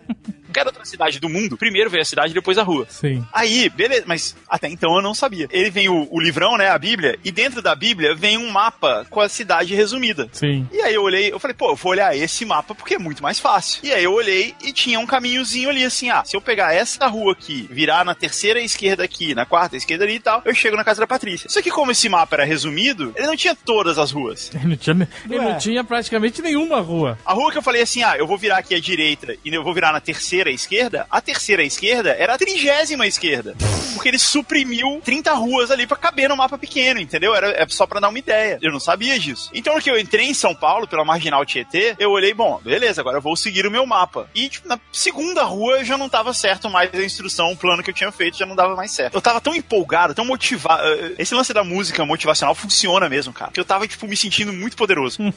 Qualquer 0.56 0.68
outra 0.68 0.86
cidade 0.86 1.20
do 1.20 1.28
mundo, 1.28 1.58
primeiro 1.58 1.90
veio 1.90 2.02
a 2.02 2.06
cidade, 2.06 2.34
depois 2.34 2.58
a 2.58 2.64
rua. 2.64 2.88
Sim. 2.90 3.26
Aí, 3.34 3.68
beleza, 3.68 4.04
mas 4.08 4.38
até 4.48 4.70
então 4.70 4.96
eu 4.96 5.02
não 5.02 5.14
sabia. 5.14 5.50
Ele 5.52 5.70
vem 5.70 5.90
o, 5.90 6.08
o 6.10 6.18
livrão, 6.18 6.56
né, 6.56 6.70
a 6.70 6.78
Bíblia, 6.78 7.20
e 7.26 7.32
dentro 7.32 7.62
da 7.62 7.76
Bíblia 7.76 8.16
vem 8.16 8.38
um 8.38 8.50
mapa 8.50 9.06
com 9.10 9.20
a 9.20 9.28
cidade 9.28 9.76
resumida. 9.76 10.30
Sim. 10.32 10.66
E 10.72 10.80
aí 10.82 10.96
eu 10.96 11.04
olhei, 11.04 11.30
eu 11.30 11.40
falei, 11.40 11.54
pô, 11.54 11.72
eu 11.72 11.76
vou 11.76 11.92
olhar 11.92 12.16
esse 12.16 12.46
mapa 12.46 12.74
porque 12.74 12.96
é 12.96 12.98
muito 12.98 13.22
mais 13.22 13.38
fácil. 13.38 13.82
E 13.84 13.92
aí 13.92 14.06
eu 14.06 14.14
olhei 14.14 14.56
e 14.64 14.72
tinha 14.76 15.00
um 15.00 15.08
caminhozinho 15.08 15.70
ali 15.70 15.84
assim, 15.84 16.10
ah, 16.10 16.24
se 16.24 16.36
eu 16.36 16.42
pegar 16.42 16.74
essa 16.74 17.08
rua 17.08 17.32
aqui, 17.32 17.68
virar 17.72 18.04
na 18.04 18.14
terceira 18.14 18.60
esquerda 18.60 19.04
aqui, 19.04 19.34
na 19.34 19.46
quarta 19.46 19.78
esquerda 19.78 20.04
ali 20.04 20.16
e 20.16 20.20
tal, 20.20 20.42
eu 20.46 20.54
chego 20.54 20.76
na 20.76 20.84
casa 20.84 21.00
da 21.00 21.08
Patrícia. 21.08 21.50
Só 21.50 21.62
que 21.62 21.72
como 21.72 21.92
esse 21.92 22.10
mapa 22.10 22.36
era 22.36 22.46
resumido, 22.46 23.14
ele 23.16 23.26
não 23.26 23.38
tinha 23.38 23.56
todas 23.56 23.98
as 23.98 24.12
ruas. 24.12 24.52
Ele 24.56 24.68
não 24.68 24.78
tinha, 24.78 25.10
ele 25.30 25.40
não 25.40 25.58
tinha 25.58 25.84
praticamente 25.84 26.42
nenhuma 26.42 26.80
rua. 26.80 27.18
A 27.26 27.34
rua 27.34 27.52
que 27.52 27.58
eu 27.58 27.62
falei 27.62 27.82
assim, 27.82 28.04
ah, 28.04 28.18
eu 28.18 28.26
vou 28.26 28.38
virar 28.38 28.58
aqui 28.58 28.74
à 28.74 28.80
direita 28.80 29.36
e 29.46 29.54
eu 29.54 29.64
vou 29.64 29.74
virar 29.74 29.92
na 29.92 30.02
terceira 30.02 30.50
esquerda, 30.50 31.06
a 31.10 31.22
terceira 31.22 31.64
esquerda 31.64 32.12
era 32.12 32.34
a 32.34 32.38
trigésima 32.38 33.06
esquerda. 33.06 33.56
Porque 33.94 34.10
ele 34.10 34.20
suprimiu 34.20 35.02
30 35.04 35.34
ruas 35.34 35.72
ali 35.72 35.88
pra 35.88 35.98
caber 35.98 36.30
no 36.30 36.36
mapa 36.36 36.58
pequeno, 36.58 37.00
entendeu? 37.00 37.36
Era 37.36 37.52
é 37.52 37.66
só 37.68 37.86
pra 37.86 38.00
dar 38.00 38.10
uma 38.10 38.20
ideia. 38.20 38.58
Eu 38.62 38.72
não 38.72 38.80
sabia 38.80 39.20
disso. 39.20 39.50
Então, 39.54 39.76
no 39.76 39.82
que 39.82 39.90
eu 39.90 40.00
entrei 40.00 40.28
em 40.28 40.34
São 40.34 40.54
Paulo, 40.54 40.88
pela 40.88 41.06
Marginal 41.06 41.46
Tietê, 41.46 41.96
eu 42.00 42.12
olhei, 42.12 42.34
bom, 42.34 42.60
beleza, 42.64 43.02
agora 43.02 43.18
eu 43.18 43.22
vou 43.22 43.36
seguir 43.36 43.66
o 43.66 43.72
meu 43.72 43.86
mapa. 43.86 44.30
E, 44.34 44.50
tipo, 44.50 44.65
na 44.66 44.80
segunda 44.92 45.44
rua 45.44 45.84
já 45.84 45.98
não 45.98 46.10
tava 46.10 46.34
certo 46.34 46.70
mais 46.70 46.94
a 46.94 47.04
instrução, 47.04 47.52
o 47.52 47.58
plano 47.58 47.84
que 47.84 47.90
eu 47.90 47.94
tinha 47.94 48.12
feito 48.12 48.38
já 48.38 48.46
não 48.46 48.56
dava 48.56 48.76
mais 48.76 48.92
certo. 48.92 49.14
Eu 49.16 49.22
tava 49.22 49.40
tão 49.40 49.56
empolgado, 49.56 50.14
tão 50.14 50.26
motivado. 50.26 50.84
Esse 51.18 51.34
lance 51.36 51.54
da 51.54 51.64
música 51.64 52.06
motivacional 52.06 52.56
funciona 52.56 53.08
mesmo, 53.08 53.32
cara. 53.34 53.52
Que 53.52 53.60
eu 53.60 53.66
tava, 53.66 53.88
tipo, 53.88 54.08
me 54.08 54.18
sentindo 54.18 54.52
muito 54.52 54.76
poderoso. 54.76 55.20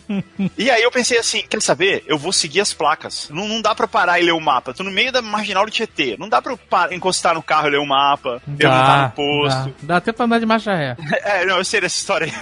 E 0.56 0.70
aí 0.70 0.82
eu 0.82 0.90
pensei 0.90 1.18
assim, 1.18 1.42
quer 1.48 1.60
saber? 1.62 2.02
Eu 2.06 2.18
vou 2.18 2.32
seguir 2.32 2.60
as 2.60 2.72
placas. 2.72 3.28
Não, 3.30 3.46
não 3.48 3.62
dá 3.62 3.74
pra 3.74 3.86
parar 3.86 4.18
e 4.20 4.24
ler 4.24 4.32
o 4.32 4.40
mapa. 4.40 4.74
Tô 4.74 4.82
no 4.82 4.90
meio 4.90 5.12
da 5.12 5.22
marginal 5.22 5.64
do 5.64 5.70
Tietê. 5.70 6.16
Não 6.18 6.28
dá 6.28 6.42
pra 6.42 6.56
encostar 6.92 7.34
no 7.34 7.42
carro 7.42 7.68
e 7.68 7.70
ler 7.70 7.78
o 7.78 7.86
mapa. 7.86 8.42
perguntar 8.44 9.04
no 9.04 9.10
posto. 9.12 9.68
Dá, 9.82 9.84
dá 9.94 9.96
até 9.98 10.12
pra 10.12 10.24
andar 10.24 10.38
de 10.40 10.46
marcha 10.46 10.74
ré. 10.74 10.96
É, 11.22 11.44
não, 11.44 11.58
eu 11.58 11.64
sei 11.64 11.80
dessa 11.80 11.96
história 11.98 12.26
aí. 12.26 12.32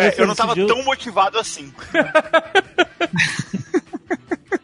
É, 0.00 0.14
eu 0.20 0.26
não 0.26 0.34
tava 0.34 0.54
decidiu- 0.54 0.74
tão 0.74 0.84
motivado 0.84 1.38
assim. 1.38 1.72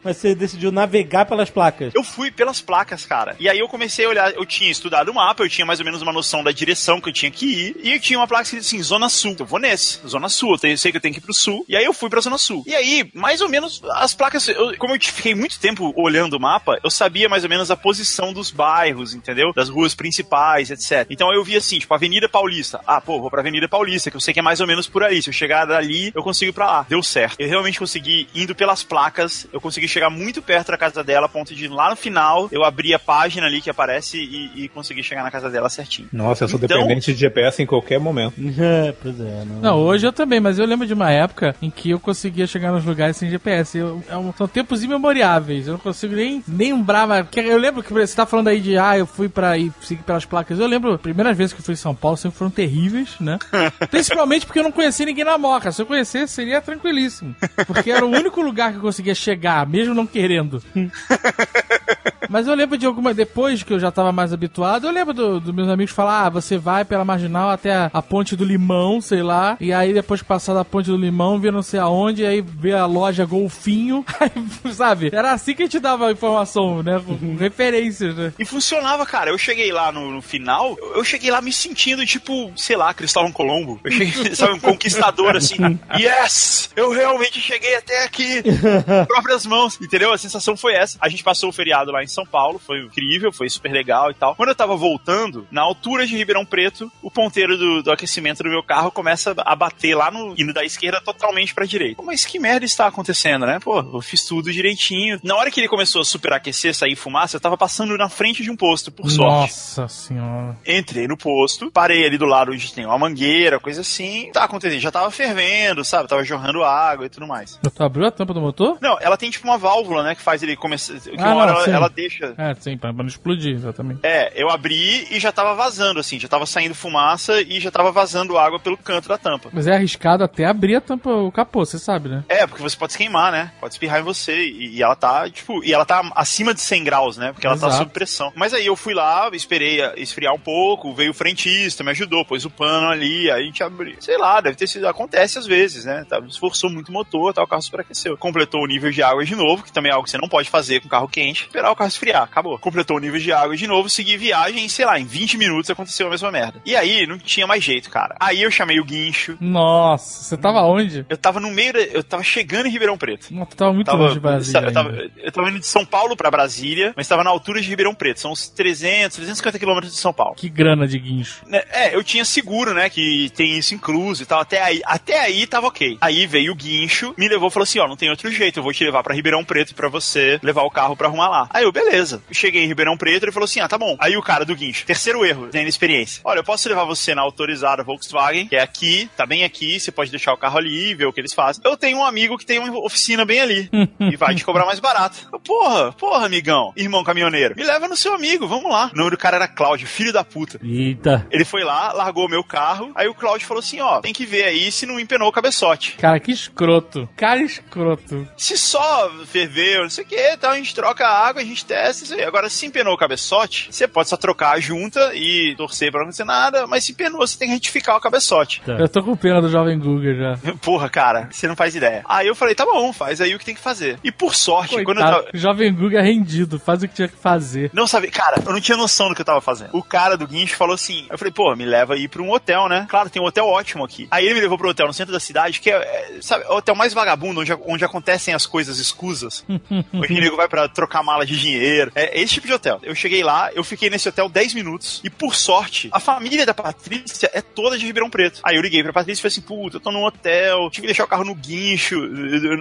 Mas 0.05 0.17
você 0.19 0.35
decidiu 0.35 0.71
navegar 0.71 1.25
pelas 1.25 1.51
placas. 1.51 1.93
Eu 1.95 2.05
fui 2.05 2.31
pelas 2.31 2.61
placas, 2.61 3.07
cara. 3.07 3.35
E 3.41 3.49
aí 3.49 3.59
eu 3.59 3.69
comecei 3.69 4.05
a 4.05 4.09
olhar, 4.09 4.33
eu 4.35 4.45
tinha 4.45 4.71
estudado 4.71 5.11
o 5.11 5.15
mapa, 5.15 5.43
eu 5.43 5.49
tinha 5.49 5.65
mais 5.67 5.81
ou 5.81 5.85
menos 5.85 6.03
uma 6.03 6.13
noção 6.13 6.45
da 6.45 6.53
direção 6.53 7.01
que 7.01 7.09
eu 7.09 7.13
tinha 7.13 7.31
que 7.31 7.47
ir, 7.47 7.77
e 7.83 7.93
eu 7.93 8.01
tinha 8.01 8.19
uma 8.19 8.27
placa 8.29 8.45
escrita 8.45 8.65
assim, 8.67 8.83
Zona 8.83 9.09
Sul. 9.09 9.35
Eu 9.39 9.47
vou 9.47 9.59
nesse, 9.59 9.99
Zona 10.07 10.29
Sul, 10.29 10.57
eu 10.63 10.77
sei 10.79 10.91
que 10.93 10.99
eu 10.99 11.01
tenho 11.01 11.15
que 11.15 11.21
ir 11.21 11.23
pro 11.23 11.33
Sul. 11.35 11.65
E 11.69 11.77
aí 11.77 11.85
eu 11.85 11.93
fui 11.95 12.11
pra 12.11 12.21
Zona 12.21 12.39
Sul. 12.39 12.63
E 12.67 12.75
aí, 12.75 13.11
mais 13.15 13.41
ou 13.41 13.49
menos, 13.49 13.81
as 13.93 14.15
placas, 14.15 14.49
eu- 14.49 14.77
como 14.79 14.95
eu 14.95 15.01
fiquei 15.01 15.35
muito 15.35 15.59
tempo 15.59 15.93
olhando 15.97 16.35
o 16.35 16.41
mapa, 16.41 16.79
eu 16.85 16.91
sabia 16.91 17.29
mais 17.29 17.43
ou 17.45 17.51
menos 17.51 17.71
a 17.71 17.77
posição 17.77 18.33
dos 18.33 18.51
bairros, 18.51 19.15
entendeu? 19.15 19.53
Das 19.55 19.69
ruas 19.69 19.95
principais, 19.95 20.71
etc. 20.71 21.07
Então 21.11 21.33
eu 21.33 21.43
vi 21.43 21.57
assim, 21.57 21.79
tipo, 21.79 21.95
Avenida 21.95 22.29
Paulista. 22.29 22.81
Ah, 22.87 23.01
pô, 23.01 23.21
vou 23.21 23.31
pra 23.31 23.41
Avenida 23.41 23.69
Paulista, 23.69 24.11
que 24.11 24.17
eu 24.17 24.21
sei 24.21 24.35
que 24.35 24.41
é 24.41 24.43
mais 24.43 24.61
ou 24.61 24.67
menos 24.67 24.87
por 24.89 25.03
aí. 25.03 25.23
Se 25.23 25.31
eu 25.31 25.33
chegar 25.35 25.65
dali, 25.65 26.13
eu 26.15 26.23
consigo 26.23 26.51
ir 26.51 26.53
pra 26.53 26.67
lá. 26.67 26.87
Deu 26.89 27.03
certo. 27.03 27.37
Eu 27.41 27.49
realmente 27.49 27.79
consegui, 27.79 28.29
indo 28.35 28.55
pelas 28.55 28.83
placas, 28.83 29.47
eu 29.53 29.61
consegui 29.61 29.89
chegar 29.95 30.11
muito 30.11 30.43
perto 30.43 30.71
da 30.73 30.77
casa 30.79 31.03
dela, 31.03 31.27
a 31.27 31.29
ponto 31.29 31.55
de 31.55 31.69
lá 31.69 31.91
no 31.91 31.97
final, 31.97 32.49
eu 32.53 32.65
abri 32.65 32.93
a 32.93 32.99
página 32.99 33.47
ali 33.47 33.61
que 33.61 33.71
aparece 33.71 34.19
e, 34.19 34.65
e 34.65 34.69
consegui 34.69 35.03
chegar 35.03 35.23
na 35.23 35.31
casa 35.31 35.49
dela 35.49 35.69
certinho. 35.71 36.09
Nossa, 36.13 36.45
eu 36.45 36.49
sou 36.49 36.61
Então- 36.63 36.77
dependente 36.79 37.13
de 37.13 37.19
GPS 37.21 37.63
em 37.63 37.67
qualquer 37.67 37.99
momento. 37.99 38.35
É, 38.61 38.93
pois 39.03 39.19
é. 39.21 39.45
Não. 39.45 39.61
Não, 39.61 39.79
hoje 39.79 40.07
eu 40.07 40.13
também, 40.13 40.41
mas 40.41 40.59
eu 40.59 40.67
lembro 40.67 40.87
de 40.87 40.93
uma 40.95 41.11
época 41.11 41.55
em 41.63 41.71
que 41.71 41.91
eu 41.91 41.99
conseguia 42.01 42.47
chegar 42.47 42.73
nos 42.73 42.85
lugares 42.85 43.17
sem 43.17 43.31
GPS. 43.31 43.79
Eu- 43.79 44.03
é 44.09 44.17
um- 44.17 44.33
são 44.33 44.47
tempos 44.49 44.83
imemoriáveis. 44.83 45.67
Eu 45.67 45.75
não 45.75 45.81
consigo 45.81 46.15
nem, 46.15 46.43
nem 46.47 46.73
lembrar. 46.73 47.07
Mas, 47.07 47.27
eu 47.37 47.59
lembro 47.59 47.83
que 47.83 47.93
você 47.93 48.15
tá 48.15 48.27
falando 48.27 48.49
aí 48.49 48.61
de, 48.61 48.77
ah, 48.79 48.97
eu 48.99 49.07
fui 49.07 49.29
pra 49.29 49.57
ir 49.59 49.73
seguir 49.83 50.03
pelas 50.03 50.25
placas. 50.25 50.59
Eu 50.59 50.67
lembro, 50.67 50.93
a 50.95 50.99
primeira 50.99 51.33
vez 51.33 51.53
que 51.53 51.61
eu 51.61 51.65
fui 51.65 51.75
em 51.75 51.77
São 51.77 51.95
Paulo, 51.95 52.17
sempre 52.17 52.39
foram 52.39 52.51
terríveis, 52.51 53.11
né? 53.21 53.39
Principalmente 53.91 54.47
porque 54.47 54.59
eu 54.59 54.65
não 54.65 54.73
conhecia 54.73 55.07
ninguém 55.07 55.25
na 55.25 55.37
Moca. 55.39 55.71
Se 55.71 55.81
eu 55.83 55.87
conhecesse, 55.87 56.33
seria 56.35 56.61
tranquilíssimo. 56.61 57.35
Porque 57.67 57.91
era 57.91 58.05
o 58.05 58.11
único 58.11 58.41
lugar 58.41 58.71
que 58.73 58.79
eu 58.79 58.83
conseguia 58.83 59.15
chegar, 59.15 59.67
mesmo 59.67 59.84
não 59.93 60.07
querendo. 60.07 60.63
Mas 62.29 62.47
eu 62.47 62.55
lembro 62.55 62.77
de 62.77 62.87
alguma. 62.87 63.15
Depois 63.15 63.63
que 63.63 63.73
eu 63.73 63.79
já 63.79 63.91
tava 63.91 64.11
mais 64.11 64.33
habituado, 64.33 64.87
eu 64.87 64.93
lembro 64.93 65.15
dos 65.15 65.43
do 65.43 65.55
meus 65.55 65.69
amigos 65.69 65.95
falar: 65.95 66.27
ah, 66.27 66.31
você 66.31 66.59
vai 66.59 66.85
pela 66.85 67.05
marginal 67.05 67.51
até 67.51 67.75
a, 67.75 67.91
a 67.93 68.03
ponte 68.03 68.37
do 68.37 68.45
limão, 68.45 69.01
sei 69.01 69.23
lá. 69.23 69.57
E 69.61 69.73
aí 69.73 69.93
depois 69.93 70.21
que 70.21 70.27
passar 70.27 70.55
da 70.55 70.65
ponte 70.65 70.91
do 70.91 70.97
limão, 70.97 71.39
vê 71.39 71.51
não 71.51 71.63
sei 71.63 71.81
aonde, 71.81 72.27
aí 72.27 72.41
vê 72.41 72.73
a 72.73 72.87
loja 72.87 73.25
Golfinho. 73.25 74.05
Aí, 74.25 74.73
sabe? 74.73 75.11
Era 75.13 75.33
assim 75.33 75.55
que 75.55 75.63
a 75.63 75.67
gente 75.67 75.79
dava 75.79 76.09
a 76.09 76.13
informação, 76.13 76.83
né? 76.83 77.03
Com, 77.05 77.19
com 77.19 77.37
referências, 77.37 78.15
né? 78.15 78.33
E 78.39 78.45
funcionava, 78.45 79.05
cara. 79.05 79.31
Eu 79.31 79.37
cheguei 79.37 79.71
lá 79.71 79.93
no, 79.93 80.11
no 80.11 80.23
final, 80.23 80.77
eu 80.95 81.05
eu 81.05 81.07
cheguei 81.07 81.31
lá 81.31 81.43
me 81.43 81.53
sentindo 81.53 82.07
tipo, 82.07 82.51
sei 82.57 82.77
lá, 82.77 82.95
Cristóvão 82.95 83.31
Colombo. 83.31 83.79
Eu 83.85 83.93
cheguei, 83.93 84.15
sabe, 84.35 84.55
um 84.55 84.59
conquistador 84.59 85.37
assim. 85.37 85.79
Yes! 85.99 86.71
Eu 86.75 86.91
realmente 86.91 87.41
cheguei 87.41 87.77
até 87.77 88.05
aqui. 88.05 88.43
próprias 89.07 89.45
mãos, 89.45 89.79
entendeu? 89.81 90.11
A 90.13 90.19
sensação 90.19 90.57
foi 90.57 90.73
essa. 90.73 90.97
A 90.99 91.11
gente 91.11 91.23
passou 91.23 91.51
o 91.51 91.53
feriado 91.53 91.93
lá 91.93 92.03
em 92.03 92.07
São 92.15 92.25
Paulo, 92.27 92.59
foi 92.59 92.81
incrível, 92.81 93.33
foi 93.33 93.49
super 93.49 93.73
legal 93.73 94.11
e 94.11 94.15
tal. 94.15 94.35
Quando 94.35 94.49
eu 94.51 94.55
tava 94.55 94.77
voltando, 94.77 95.47
na 95.51 95.63
altura 95.63 96.07
de 96.07 96.17
Ribeirão 96.17 96.45
Preto, 96.45 96.91
o 97.03 97.11
ponteiro 97.11 97.57
do, 97.57 97.83
do 97.83 97.93
aquecimento 97.93 98.43
do 98.43 98.49
meu 98.49 98.63
carro 98.63 98.91
começa 98.91 99.35
a 99.39 99.57
bater 99.57 99.95
lá 99.95 100.11
no 100.11 100.35
indo 100.39 100.53
da 100.53 100.65
esquerda 100.65 101.01
totalmente 101.01 101.55
pra 101.55 101.65
direita. 101.65 102.03
Mas 102.03 102.25
que 102.25 102.39
merda 102.39 102.65
está 102.65 102.87
acontecendo, 102.87 103.47
né? 103.47 103.59
Pô, 103.63 103.81
eu 103.81 104.01
fiz 104.01 104.25
tudo 104.25 104.53
direitinho. 104.53 105.19
Na 105.23 105.37
hora 105.37 105.51
que 105.51 105.61
ele 105.61 105.69
começou 105.69 106.01
a 106.01 106.05
superaquecer, 106.05 106.75
sair 106.75 106.97
fumaça, 106.97 107.37
eu 107.37 107.41
tava 107.41 107.57
passando 107.57 107.97
na 107.97 108.09
frente 108.09 108.43
de 108.43 108.51
um 108.51 108.57
posto, 108.57 108.91
por 108.93 109.11
sorte. 109.11 109.51
Nossa 109.53 109.89
senhora. 109.89 110.57
Entrei 110.67 111.07
no 111.09 111.17
posto, 111.17 111.71
parei 111.71 112.07
ali 112.07 112.17
do 112.19 112.27
lado 112.27 112.53
onde 112.53 112.73
tem 112.73 112.87
uma 112.87 112.99
mangueira, 112.99 113.59
coisa 113.61 113.81
assim. 113.81 114.31
Tá 114.33 114.45
acontecendo, 114.45 114.81
já 114.81 114.91
tava 114.91 115.11
fervendo, 115.11 115.85
sabe? 115.85 116.09
Tava 116.09 116.25
jorrando 116.25 116.63
água 116.63 117.07
e 117.07 117.09
tudo 117.09 117.27
mais. 117.27 117.59
Tu 117.75 117.83
abriu 117.83 118.07
a 118.07 118.11
tampa 118.11 118.33
do 118.35 118.41
motor? 118.41 118.79
Não, 118.81 118.97
ela 119.01 119.17
tem 119.17 119.31
tipo 119.31 119.47
uma 119.47 119.59
válvula, 119.59 120.03
né, 120.03 120.15
que 120.15 120.23
faz 120.23 120.43
ele 120.43 120.57
começar. 120.57 120.95
Que 121.01 121.11
Ah, 121.19 121.33
uma 121.33 121.37
hora 121.37 121.51
ela, 121.53 121.65
ela 121.77 121.89
deixa. 122.09 122.35
É, 122.37 122.55
sim, 122.55 122.77
pra, 122.77 122.93
não 122.93 123.07
explodir, 123.07 123.55
exatamente. 123.55 124.01
É, 124.03 124.33
eu 124.35 124.51
abri 124.51 125.07
e 125.11 125.19
já 125.19 125.33
tava 125.33 125.55
vazando, 125.55 126.01
assim, 126.01 126.19
já 126.19 126.29
tava 126.29 126.47
saindo 126.47 126.75
fumaça 126.75 127.41
e 127.43 127.61
já 127.61 127.71
tava 127.71 127.91
vazando 127.91 128.39
água 128.39 128.59
pelo 128.59 128.77
canto 128.77 129.09
da 129.09 129.19
tampa. 129.19 129.51
Mas 129.53 129.67
é 129.67 129.75
arriscado 129.75 130.25
até 130.25 130.45
abrir 130.45 130.77
a 130.77 130.81
tampa, 130.81 131.11
o 131.11 131.33
capô, 131.33 131.65
você 131.65 131.79
sabe, 131.79 132.09
né? 132.09 132.25
É, 132.29 132.47
porque 132.47 132.63
você 132.63 132.77
pode 132.77 132.93
se 132.93 132.99
queimar, 132.99 133.33
né? 133.33 133.53
Pode 133.61 133.75
espirrar 133.75 134.01
em 134.01 134.05
você. 134.05 134.45
E, 134.45 134.77
e 134.77 134.83
ela 134.83 134.97
tá, 134.97 135.29
tipo, 135.29 135.65
e 135.65 135.73
ela 135.73 135.85
tá 135.85 136.03
acima 136.15 136.55
de 136.55 136.61
100 136.61 136.85
graus, 136.85 137.17
né? 137.17 137.33
Porque 137.33 137.47
ela 137.47 137.57
tá 137.57 137.67
Exato. 137.67 137.83
sob 137.83 137.93
pressão. 137.93 138.33
Mas 138.35 138.53
aí 138.53 138.67
eu 138.67 138.77
fui 138.77 138.95
lá, 138.95 139.29
esperei 139.33 139.81
esfriar 139.97 140.35
um 140.35 140.39
pouco, 140.39 140.95
veio 140.95 141.11
o 141.11 141.15
frentista, 141.15 141.85
me 141.85 141.91
ajudou, 141.91 142.25
pôs 142.25 142.45
o 142.45 142.51
pano 142.51 142.89
ali, 142.89 143.31
aí 143.31 143.43
a 143.43 143.47
gente 143.47 143.63
abriu. 143.63 143.97
Sei 144.01 144.19
lá, 144.19 144.41
deve 144.41 144.57
ter 144.57 144.67
sido. 144.67 144.87
Acontece 144.87 145.39
às 145.39 145.47
vezes, 145.47 145.85
né? 145.85 146.05
Tá, 146.09 146.21
esforçou 146.29 146.71
muito 146.71 146.89
o 146.89 146.93
motor, 146.93 147.33
tá, 147.33 147.43
o 147.43 147.47
carro 147.47 147.63
superaqueceu. 147.63 148.17
Completou 148.17 148.63
o 148.63 148.67
nível 148.67 148.91
de 148.91 149.03
água 149.03 149.25
de 149.25 149.35
novo, 149.35 149.63
que 149.63 149.73
também 149.73 149.91
é 149.91 149.95
algo 149.95 150.05
que 150.05 150.11
você 150.11 150.19
não 150.19 150.29
pode 150.29 150.51
fazer 150.51 150.81
com 150.81 150.89
carro 150.89 151.09
quente. 151.09 151.43
Esperar 151.43 151.71
o 151.71 151.77
carro 151.77 151.91
esfriar, 151.95 152.23
acabou. 152.23 152.59
Completou 152.59 152.97
o 152.97 153.01
nível 153.01 153.19
de 153.21 153.33
água 153.33 153.57
de 153.57 153.67
novo, 153.67 153.89
segui 153.89 154.17
viagem, 154.17 154.65
e, 154.65 154.71
sei 154.71 154.85
lá, 154.85 154.99
em 154.99 155.05
20 155.05 155.37
minutos 155.39 155.71
aconteceu 155.71 156.07
a 156.07 156.11
mesma 156.11 156.31
merda. 156.31 156.61
E 156.65 156.77
aí, 156.77 157.07
não 157.07 157.19
tinha 157.19 157.47
mais 157.47 157.63
jeito, 157.65 157.91
cara. 157.91 158.15
Aí 158.21 158.43
eu 158.43 158.51
chamei 158.51 158.79
o 158.81 158.85
guincho. 158.85 159.37
Nossa, 159.41 160.23
você 160.25 160.37
tava 160.37 160.63
onde? 160.63 161.05
Eu 161.09 161.17
tava 161.17 161.41
no 161.41 161.51
meio, 161.51 161.73
da, 161.73 161.81
eu 161.81 162.03
tava 162.03 162.23
chegando 162.23 162.67
em 162.67 162.71
Ribeirão 162.71 162.97
Preto. 162.99 163.29
Não, 163.31 163.47
tu 163.47 163.57
tava 163.57 163.73
muito 163.73 163.87
Tava, 163.87 164.03
longe 164.03 164.15
de 164.15 164.21
Brasília. 164.21 164.61
eu, 164.69 164.73
tava, 164.73 164.91
eu 165.19 165.33
tava 165.33 165.49
indo 165.51 165.61
de 165.61 165.67
São 165.67 165.85
Paulo 165.85 166.17
pra 166.17 166.31
Brasília, 166.31 166.93
mas 166.97 167.09
tava 167.09 167.23
na 167.25 167.31
altura 167.31 167.61
de 167.61 167.69
Ribeirão 167.69 167.95
Preto. 167.95 168.21
São 168.21 168.33
uns 168.33 168.49
300, 168.49 169.17
350 169.17 169.59
quilômetros 169.59 169.93
de 169.95 169.99
São 170.01 170.13
Paulo. 170.13 170.35
Que 170.37 170.49
grana 170.49 170.87
de 170.87 170.99
guincho. 170.99 171.43
Né, 171.47 171.63
É, 171.71 171.95
eu 171.95 172.03
tinha 172.03 172.25
seguro, 172.25 172.75
né? 172.75 172.89
Que 172.91 173.31
tem 173.37 173.57
isso 173.59 173.75
incluso 173.75 174.23
e 174.23 174.27
tal. 174.27 174.41
Até 174.41 174.63
aí, 174.63 174.81
até 174.85 175.21
aí 175.21 175.47
tava 175.47 175.67
ok. 175.69 175.97
Aí 176.01 176.27
veio 176.27 176.53
o 176.53 176.57
guincho, 176.57 177.15
me 177.19 177.29
levou 177.29 177.49
e 177.49 177.53
falou 177.53 177.65
assim: 177.65 177.79
ó, 177.79 177.87
não 177.89 177.97
tem 177.97 178.11
outro 178.11 178.31
jeito, 178.31 178.59
eu 178.59 178.63
vou 178.63 178.73
te 178.73 178.85
levar 178.85 179.03
pra 179.03 179.15
Ribeirão 179.15 179.45
Preto 179.45 179.75
pra 179.75 179.89
você 179.89 180.39
levar 180.43 180.63
o 180.63 180.71
carro 180.71 180.97
pra 180.97 181.09
arrumar 181.09 181.29
lá. 181.29 181.49
Aí 181.51 181.65
eu, 181.65 181.73
beleza. 181.73 181.84
Cheguei 182.31 182.65
em 182.65 182.69
Ribeirão 182.69 182.97
Preto, 182.97 183.25
ele 183.25 183.33
falou 183.33 183.45
assim: 183.45 183.61
ah, 183.61 183.69
tá 183.69 183.79
bom. 183.79 183.97
Aí 184.01 184.17
o 184.17 184.23
cara 184.23 184.45
do 184.45 184.55
guincho, 184.55 184.85
terceiro 184.87 185.25
erro, 185.25 185.49
tem 185.49 185.67
experiência. 185.67 186.21
Olha, 186.25 186.41
eu 186.41 186.45
posso 186.45 186.69
levar 186.69 186.85
você 186.85 187.15
na 187.15 187.23
autorizada 187.23 187.83
Volkswagen, 187.83 188.47
que 188.47 188.57
é 188.57 188.63
aqui, 188.63 189.09
tá 189.17 189.27
bem 189.27 189.45
aqui, 189.45 189.79
você 189.79 189.91
pode 189.91 190.11
deixar 190.11 190.33
o 190.33 190.37
carro 190.37 190.59
ali 190.59 190.91
e 190.91 190.95
ver 190.95 191.07
o 191.07 191.13
que 191.13 191.21
eles 191.21 191.35
fazem. 191.35 191.63
Eu 191.65 191.77
tenho 191.77 191.99
um 191.99 192.05
amigo 192.05 192.39
que 192.39 192.47
tem 192.47 192.59
uma 192.59 192.79
oficina 192.79 193.25
bem 193.25 193.41
ali 193.41 193.71
e 194.01 194.17
vai 194.17 194.35
te 194.35 194.45
cobrar 194.45 194.67
mais 194.67 194.81
barato. 194.81 195.29
Eu, 195.33 195.41
Porra, 195.41 195.93
porra, 195.93 196.27
amigão, 196.27 196.73
irmão 196.77 197.05
caminhoneiro, 197.05 197.55
me 197.57 197.65
leva 197.65 197.87
no 197.87 197.97
seu 197.97 198.15
amigo, 198.15 198.49
vamos 198.49 198.71
lá. 198.71 198.91
O 198.93 198.97
nome 198.97 199.11
do 199.11 199.17
cara 199.17 199.37
era 199.37 199.47
Cláudio, 199.49 199.87
filho 199.87 200.13
da 200.13 200.25
puta. 200.25 200.59
Eita. 200.63 201.27
Ele 201.31 201.45
foi 201.45 201.63
lá, 201.63 201.93
largou 201.93 202.27
o 202.27 202.31
meu 202.31 202.43
carro, 202.43 202.91
aí 202.95 203.07
o 203.07 203.15
Cláudio 203.15 203.47
falou 203.47 203.61
assim, 203.61 203.81
ó, 203.81 204.01
tem 204.01 204.13
que 204.13 204.25
ver 204.27 204.45
aí 204.45 204.73
se 204.73 204.87
não 204.87 204.99
empenou 204.99 205.29
o 205.29 205.33
cabeçote. 205.33 205.93
Cara, 205.93 206.19
que 206.19 206.33
escroto. 206.33 207.09
Cara 207.17 207.43
escroto. 207.43 208.27
Se 208.37 208.57
só 208.57 209.11
ferveu, 209.27 209.83
não 209.83 209.91
sei 209.91 210.05
o 210.05 210.07
que, 210.07 210.33
então 210.33 210.51
a 210.51 210.57
gente 210.57 210.75
troca 210.75 211.07
a 211.07 211.27
água, 211.27 211.43
a 211.43 211.45
gente 211.45 211.65
testa 211.75 212.05
isso 212.05 212.15
aí. 212.15 212.25
Agora, 212.25 212.49
se 212.49 212.67
empenou 212.67 212.95
o 212.95 212.97
cabeçote, 212.97 213.69
você 213.71 213.89
pode 213.89 214.09
só 214.09 214.17
trocar 214.17 214.53
a 214.53 214.61
junta 214.61 215.13
e 215.15 215.55
torcer 215.57 215.91
pra 215.91 216.01
não 216.01 216.05
acontecer 216.05 216.25
nada, 216.25 216.67
mas 216.67 216.85
se 216.85 216.93
empenou, 216.93 217.27
você 217.27 217.37
tem 217.37 217.49
que 217.49 217.55
retificar 217.55 217.97
o 217.97 218.01
cabeçote. 218.01 218.63
Tá. 218.65 218.75
Eu 218.75 218.89
tô 218.89 219.03
com 219.03 219.17
pena 219.17 219.41
do 219.41 219.49
jovem 219.49 219.79
Google 219.79 220.15
já. 220.15 220.39
Porra, 220.63 220.89
cara, 220.89 221.29
você 221.31 221.49
não 221.49 221.57
faz 221.57 221.75
ideia. 221.75 222.03
Aí 222.09 222.27
eu 222.27 222.35
falei, 222.35 222.55
tá 222.55 222.65
bom, 222.65 222.93
faz 222.93 223.21
aí 223.21 223.35
o 223.35 223.39
que 223.39 223.45
tem 223.45 223.55
que 223.55 223.61
fazer. 223.61 223.99
E 224.05 224.13
por 224.13 224.35
sorte, 224.35 224.83
quando 224.85 224.99
eu 224.99 225.05
Coitado, 225.05 225.25
tava... 225.25 225.39
jovem 225.39 225.75
Google 225.75 225.99
é 225.99 226.03
rendido, 226.03 226.59
faz 226.59 226.83
o 226.83 226.89
que 226.89 226.95
tinha 226.95 227.09
que 227.09 227.17
fazer. 227.17 227.71
Não 227.73 227.87
sabia, 227.87 228.11
cara, 228.11 228.43
eu 228.45 228.53
não 228.53 228.61
tinha 228.61 228.77
noção 228.77 229.09
do 229.09 229.15
que 229.15 229.21
eu 229.21 229.27
tava 229.27 229.41
fazendo. 229.41 229.71
O 229.73 229.83
cara 229.83 230.17
do 230.17 230.27
guincho 230.27 230.57
falou 230.57 230.75
assim: 230.75 231.07
eu 231.11 231.19
falei, 231.19 231.33
pô, 231.33 231.55
me 231.57 231.65
leva 231.65 231.95
aí 231.95 232.07
pra 232.07 232.23
um 232.23 232.31
hotel, 232.31 232.69
né? 232.69 232.87
Claro, 232.89 233.11
tem 233.11 233.21
um 233.21 233.27
hotel 233.27 233.47
ótimo 233.47 233.85
aqui. 233.85 234.07
Aí 234.11 234.25
ele 234.25 234.35
me 234.35 234.41
levou 234.41 234.59
pro 234.59 234.69
hotel 234.71 234.87
no 234.87 234.93
centro 234.93 235.13
da 235.13 235.21
cidade, 235.21 235.61
que 235.61 235.71
é, 235.71 235.77
é, 235.77 236.19
sabe, 236.21 236.45
é 236.45 236.49
o 236.49 236.57
hotel 236.57 236.75
mais 236.75 236.95
vagabundo, 236.95 237.41
onde, 237.41 237.53
onde 237.67 237.85
acontecem 237.85 238.35
as 238.35 238.47
coisas 238.47 238.79
escusas. 238.79 239.45
onde 239.93 240.13
o 240.13 240.21
nego 240.21 240.37
vai 240.37 240.49
pra 240.49 240.69
trocar 240.69 241.03
mala 241.03 241.27
de 241.27 241.39
dinheiro. 241.39 241.64
É 241.95 242.21
esse 242.21 242.35
tipo 242.35 242.47
de 242.47 242.53
hotel. 242.53 242.79
Eu 242.83 242.95
cheguei 242.95 243.23
lá, 243.23 243.51
eu 243.55 243.65
fiquei 243.65 243.89
nesse 243.91 244.09
hotel 244.09 244.29
10 244.29 244.55
minutos, 244.55 245.01
e 245.05 245.11
por 245.11 245.35
sorte, 245.35 245.89
a 245.93 246.01
família 246.01 246.45
da 246.47 246.55
Patrícia 246.55 247.31
é 247.33 247.41
toda 247.41 247.79
de 247.79 247.87
Ribeirão 247.87 248.11
Preto. 248.11 248.41
Aí 248.45 248.57
eu 248.57 248.63
liguei 248.63 248.83
pra 248.83 248.93
Patrícia 248.93 249.21
e 249.21 249.23
falei 249.23 249.33
assim: 249.33 249.41
puta, 249.41 249.77
eu 249.77 249.81
tô 249.81 249.91
num 249.91 250.05
hotel, 250.05 250.69
tive 250.71 250.83
que 250.83 250.87
deixar 250.89 251.05
o 251.05 251.09
carro 251.09 251.25
no 251.25 251.35
guincho, 251.35 251.97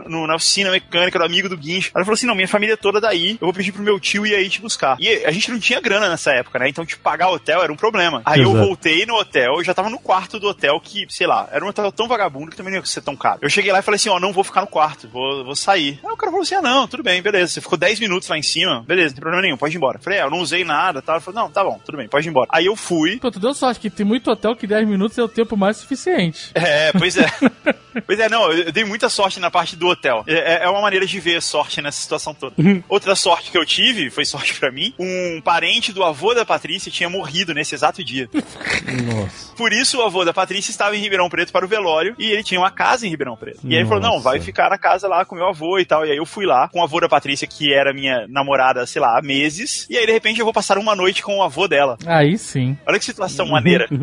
no- 0.07 0.27
na 0.27 0.35
oficina 0.35 0.71
mecânica 0.71 1.17
do 1.19 1.25
amigo 1.25 1.49
do 1.49 1.57
guincho. 1.57 1.91
Ela 1.95 2.03
falou 2.05 2.15
assim: 2.15 2.25
não, 2.25 2.35
minha 2.35 2.47
família 2.47 2.73
é 2.73 2.77
toda 2.77 2.99
daí, 3.01 3.31
eu 3.33 3.37
vou 3.47 3.53
pedir 3.53 3.71
pro 3.71 3.81
meu 3.83 3.99
tio 3.99 4.25
ir 4.25 4.35
aí 4.35 4.49
te 4.49 4.61
buscar. 4.61 4.97
E 4.99 5.25
a 5.25 5.31
gente 5.31 5.51
não 5.51 5.59
tinha 5.59 5.79
grana 5.81 6.09
nessa 6.09 6.31
época, 6.31 6.59
né? 6.59 6.69
Então, 6.69 6.85
tipo, 6.85 7.01
pagar 7.01 7.29
hotel 7.29 7.61
era 7.63 7.71
um 7.71 7.75
problema. 7.75 8.21
Aí 8.25 8.41
eu 8.41 8.49
Exato. 8.51 8.65
voltei 8.65 9.05
no 9.05 9.15
hotel, 9.15 9.55
eu 9.57 9.63
já 9.63 9.73
tava 9.73 9.89
no 9.89 9.99
quarto 9.99 10.39
do 10.39 10.47
hotel 10.47 10.79
que, 10.79 11.05
sei 11.09 11.27
lá, 11.27 11.47
era 11.51 11.63
um 11.63 11.67
hotel 11.67 11.91
tão 11.91 12.07
vagabundo 12.07 12.51
que 12.51 12.57
também 12.57 12.73
não 12.73 12.79
ia 12.79 12.85
ser 12.85 13.01
tão 13.01 13.15
caro. 13.15 13.39
Eu 13.41 13.49
cheguei 13.49 13.71
lá 13.71 13.79
e 13.79 13.83
falei 13.83 13.95
assim: 13.95 14.09
ó, 14.09 14.19
não 14.19 14.33
vou 14.33 14.43
ficar 14.43 14.61
no 14.61 14.67
quarto, 14.67 15.07
vou, 15.09 15.43
vou 15.43 15.55
sair. 15.55 15.99
Aí 16.03 16.11
o 16.11 16.17
cara 16.17 16.31
falou 16.31 16.43
assim: 16.43 16.55
ah, 16.55 16.61
não, 16.61 16.87
tudo 16.87 17.03
bem, 17.03 17.21
beleza. 17.21 17.53
Você 17.53 17.61
ficou 17.61 17.77
10 17.77 17.99
minutos 17.99 18.27
lá 18.29 18.37
em 18.37 18.43
cima, 18.43 18.83
beleza, 18.95 19.09
não 19.09 19.15
tem 19.15 19.21
problema 19.21 19.41
nenhum, 19.41 19.57
pode 19.57 19.75
ir 19.75 19.77
embora. 19.77 19.97
Eu 19.97 20.01
falei, 20.01 20.19
é, 20.19 20.23
eu 20.23 20.29
não 20.29 20.39
usei 20.39 20.63
nada? 20.63 21.03
Ele 21.05 21.19
falou, 21.19 21.41
não, 21.41 21.51
tá 21.51 21.63
bom, 21.63 21.79
tudo 21.85 21.97
bem, 21.97 22.07
pode 22.07 22.27
ir 22.27 22.29
embora. 22.29 22.49
Aí 22.51 22.65
eu 22.65 22.75
fui, 22.75 23.17
Pô, 23.17 23.31
tu 23.31 23.39
deu 23.39 23.53
sorte 23.53 23.79
que 23.79 23.89
tem 23.89 24.05
muito 24.05 24.29
hotel 24.29 24.55
que 24.55 24.67
10 24.67 24.87
minutos 24.87 25.17
é 25.17 25.23
o 25.23 25.27
tempo 25.27 25.55
mais 25.55 25.77
suficiente. 25.77 26.51
É, 26.53 26.91
pois 26.91 27.17
é. 27.17 27.25
pois 28.05 28.19
é, 28.19 28.29
não, 28.29 28.51
eu 28.51 28.71
dei 28.71 28.83
muita 28.83 29.09
sorte 29.09 29.39
na 29.39 29.49
parte 29.49 29.75
do 29.75 29.87
hotel. 29.87 30.23
É, 30.27 30.63
é 30.63 30.69
uma 30.69 30.81
maneira 30.81 31.05
de 31.05 31.19
ver 31.19 31.41
sorte 31.41 31.81
nessa 31.81 32.01
situação 32.01 32.33
toda. 32.33 32.55
Outra 32.87 33.15
sorte 33.15 33.51
que 33.51 33.57
eu 33.57 33.65
tive, 33.65 34.09
foi 34.09 34.25
sorte 34.25 34.59
pra 34.59 34.71
mim, 34.71 34.93
um 34.99 35.41
parente 35.43 35.91
do 35.91 36.03
avô 36.03 36.33
da 36.33 36.45
Patrícia 36.45 36.91
tinha 36.91 37.09
morrido 37.09 37.53
nesse 37.53 37.75
exato 37.75 38.03
dia. 38.03 38.29
Nossa. 38.33 39.55
Por 39.55 39.71
isso, 39.71 39.99
o 39.99 40.01
avô 40.01 40.25
da 40.25 40.33
Patrícia 40.33 40.71
estava 40.71 40.95
em 40.95 40.99
Ribeirão 40.99 41.29
Preto 41.29 41.51
para 41.51 41.65
o 41.65 41.67
velório 41.67 42.15
e 42.17 42.31
ele 42.31 42.43
tinha 42.43 42.59
uma 42.59 42.71
casa 42.71 43.05
em 43.05 43.09
Ribeirão 43.09 43.35
Preto. 43.35 43.59
E 43.63 43.73
aí 43.73 43.81
ele 43.81 43.87
falou: 43.87 44.03
não, 44.03 44.19
vai 44.19 44.39
ficar 44.39 44.69
na 44.69 44.77
casa 44.77 45.07
lá 45.07 45.25
com 45.25 45.35
meu 45.35 45.47
avô 45.47 45.79
e 45.79 45.85
tal. 45.85 46.05
E 46.05 46.11
aí 46.11 46.17
eu 46.17 46.25
fui 46.25 46.45
lá 46.45 46.67
com 46.67 46.79
o 46.79 46.83
avô 46.83 46.99
da 46.99 47.09
Patrícia, 47.09 47.47
que 47.47 47.73
era 47.73 47.93
minha 47.93 48.27
namorada, 48.27 48.82
sei 48.85 49.01
lá, 49.01 49.17
há 49.17 49.21
meses. 49.21 49.85
E 49.89 49.97
aí, 49.97 50.05
de 50.05 50.11
repente, 50.11 50.39
eu 50.39 50.45
vou 50.45 50.53
passar 50.53 50.77
uma 50.77 50.95
noite 50.95 51.21
com 51.23 51.37
o 51.37 51.43
avô 51.43 51.67
dela. 51.67 51.97
Aí 52.05 52.37
sim. 52.37 52.77
Olha 52.87 52.99
que 52.99 53.05
situação 53.05 53.47
maneira. 53.47 53.87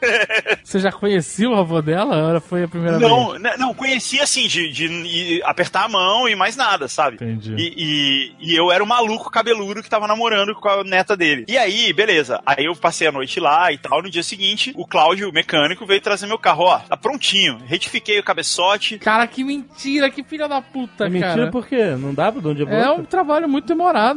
Você 0.62 0.78
já 0.80 0.90
conhecia 0.92 1.48
o 1.48 1.54
avô 1.54 1.80
dela? 1.80 2.34
Ou 2.34 2.40
foi 2.40 2.64
a 2.64 2.68
primeira 2.68 2.98
vez? 2.98 3.10
Não, 3.10 3.34
n- 3.38 3.56
não, 3.56 3.74
conhecia 3.74 4.22
assim, 4.22 4.46
de, 4.46 4.70
de 4.72 4.86
ir 4.86 5.42
apertar 5.44 5.84
a 5.84 5.88
mão 5.88 6.28
e 6.28 6.34
mais 6.34 6.56
nada, 6.56 6.88
sabe? 6.88 7.16
Entendi. 7.16 7.54
E, 7.56 8.32
e, 8.40 8.52
e 8.52 8.56
eu 8.56 8.70
era 8.72 8.82
o 8.82 8.86
maluco 8.86 9.30
cabeludo 9.30 9.82
que 9.82 9.90
tava 9.90 10.06
namorando 10.06 10.54
com 10.54 10.68
a 10.68 10.84
neta 10.84 11.16
dele. 11.16 11.44
E 11.48 11.56
aí, 11.56 11.92
beleza. 11.92 12.40
Aí 12.44 12.64
eu 12.64 12.74
passei 12.74 13.06
a 13.06 13.12
noite 13.12 13.38
lá 13.40 13.72
e 13.72 13.78
tal. 13.78 14.02
No 14.02 14.10
dia 14.10 14.22
seguinte, 14.22 14.72
o 14.76 14.86
Cláudio, 14.86 15.28
o 15.28 15.32
mecânico, 15.32 15.86
veio 15.86 16.00
trazer 16.00 16.26
meu 16.26 16.38
carro. 16.38 16.64
Ó, 16.64 16.78
tá 16.78 16.96
prontinho. 16.96 17.58
Retifiquei 17.66 18.18
o 18.18 18.22
cabeçote. 18.24 18.98
Cara, 18.98 19.26
que 19.26 19.44
mentira, 19.44 20.10
que 20.10 20.22
filha 20.22 20.48
da 20.48 20.60
puta, 20.60 21.06
É 21.06 21.08
mentira 21.08 21.34
cara. 21.34 21.50
por 21.50 21.66
quê? 21.66 21.84
Não 21.98 22.12
dá 22.12 22.30
pra 22.32 22.40
de 22.40 22.48
onde 22.48 22.62
é 22.68 22.80
É 22.82 22.90
um 22.90 23.04
trabalho 23.04 23.48
muito 23.48 23.66
demorado. 23.66 24.15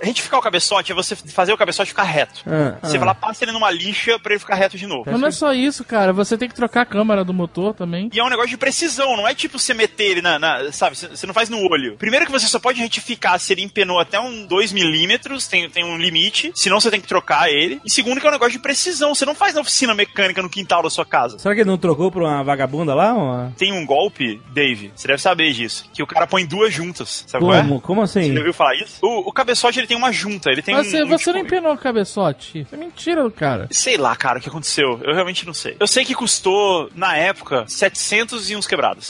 Retificar 0.00 0.38
o 0.40 0.42
cabeçote 0.42 0.92
é 0.92 0.94
você 0.94 1.14
fazer 1.14 1.52
o 1.52 1.56
cabeçote 1.56 1.90
ficar 1.90 2.04
reto. 2.04 2.42
Ah, 2.46 2.78
Você 2.82 2.96
ah. 2.96 3.00
vai 3.00 3.08
lá, 3.08 3.14
passa 3.14 3.44
ele 3.44 3.52
numa 3.52 3.70
lixa 3.70 4.18
pra 4.18 4.32
ele 4.32 4.40
ficar 4.40 4.54
reto 4.54 4.76
de 4.76 4.86
novo. 4.86 5.04
Mas 5.06 5.20
não 5.20 5.28
é 5.28 5.30
só 5.30 5.52
isso, 5.52 5.84
cara. 5.84 6.12
Você 6.12 6.36
tem 6.36 6.48
que 6.48 6.54
trocar 6.54 6.82
a 6.82 6.86
câmera 6.86 7.24
do 7.24 7.32
motor 7.34 7.74
também. 7.74 8.10
E 8.12 8.18
é 8.18 8.24
um 8.24 8.28
negócio 8.28 8.50
de 8.50 8.56
precisão, 8.56 9.16
não 9.16 9.26
é 9.26 9.34
tipo 9.34 9.58
você 9.58 9.74
meter 9.74 10.04
ele 10.04 10.22
na. 10.22 10.38
na- 10.38 10.72
sabe, 10.72 10.96
você 10.96 11.26
não 11.26 11.34
faz 11.34 11.48
no 11.48 11.58
olho. 11.58 11.96
Primeiro 11.96 12.26
que 12.26 12.32
você 12.32 12.46
só 12.46 12.58
pode 12.58 12.80
retificar 12.80 13.38
se 13.38 13.52
ele 13.52 13.62
empenou 13.62 13.98
até 13.98 14.18
um 14.18 14.46
2 14.46 14.72
milímetros, 14.72 15.46
tem, 15.46 15.68
tem 15.68 15.84
um 15.84 15.96
limite, 15.98 16.52
senão 16.54 16.80
você 16.80 16.90
tem 16.90 17.00
que 17.00 17.08
trocar 17.08 17.50
ele. 17.50 17.80
E 17.84 17.90
segundo 17.90 18.20
que 18.20 18.26
é 18.26 18.28
um 18.28 18.32
negócio 18.32 18.52
de 18.52 18.58
precisão, 18.58 19.14
você 19.14 19.24
não 19.24 19.34
faz 19.34 19.54
na 19.54 19.60
oficina 19.60 19.94
mecânica 19.94 20.42
no 20.42 20.48
quintal 20.48 20.82
da 20.82 20.90
sua 20.90 21.04
casa. 21.04 21.38
Será 21.38 21.54
que 21.54 21.60
ele 21.60 21.70
não 21.70 21.78
trocou 21.78 22.10
pra 22.10 22.22
uma 22.22 22.42
vagabunda 22.42 22.94
lá? 22.94 23.12
Uma... 23.12 23.52
Tem 23.56 23.72
um 23.72 23.84
golpe, 23.84 24.40
Dave, 24.52 24.92
você 24.94 25.08
deve 25.08 25.20
saber 25.20 25.52
disso, 25.52 25.88
que 25.92 26.02
o 26.02 26.06
cara 26.06 26.26
põe 26.26 26.44
duas 26.46 26.72
juntas, 26.72 27.24
sabe 27.26 27.44
qual 27.44 27.54
é? 27.54 27.62
Como? 27.62 27.80
Como 27.80 28.06
Você 28.06 28.20
assim? 28.20 28.32
Falar 28.62 28.74
isso? 28.76 28.98
O, 29.02 29.28
o 29.28 29.32
cabeçote 29.32 29.78
ele 29.80 29.86
tem 29.86 29.96
uma 29.96 30.12
junta, 30.12 30.50
ele 30.50 30.62
tem 30.62 30.74
Você, 30.76 31.02
um, 31.02 31.06
um 31.06 31.08
você 31.08 31.24
tipo- 31.24 31.32
não 31.32 31.40
empenou 31.40 31.72
o 31.72 31.78
cabeçote. 31.78 32.60
Isso 32.60 32.74
é 32.74 32.78
mentira 32.78 33.22
do 33.22 33.30
cara. 33.30 33.68
Sei 33.70 33.96
lá, 33.96 34.14
cara, 34.16 34.38
o 34.38 34.42
que 34.42 34.48
aconteceu. 34.48 35.00
Eu 35.02 35.14
realmente 35.14 35.46
não 35.46 35.54
sei. 35.54 35.76
Eu 35.78 35.86
sei 35.86 36.04
que 36.04 36.14
custou, 36.14 36.88
na 36.94 37.16
época, 37.16 37.64
700 37.66 38.50
e 38.50 38.56
uns 38.56 38.66
quebrados. 38.66 39.08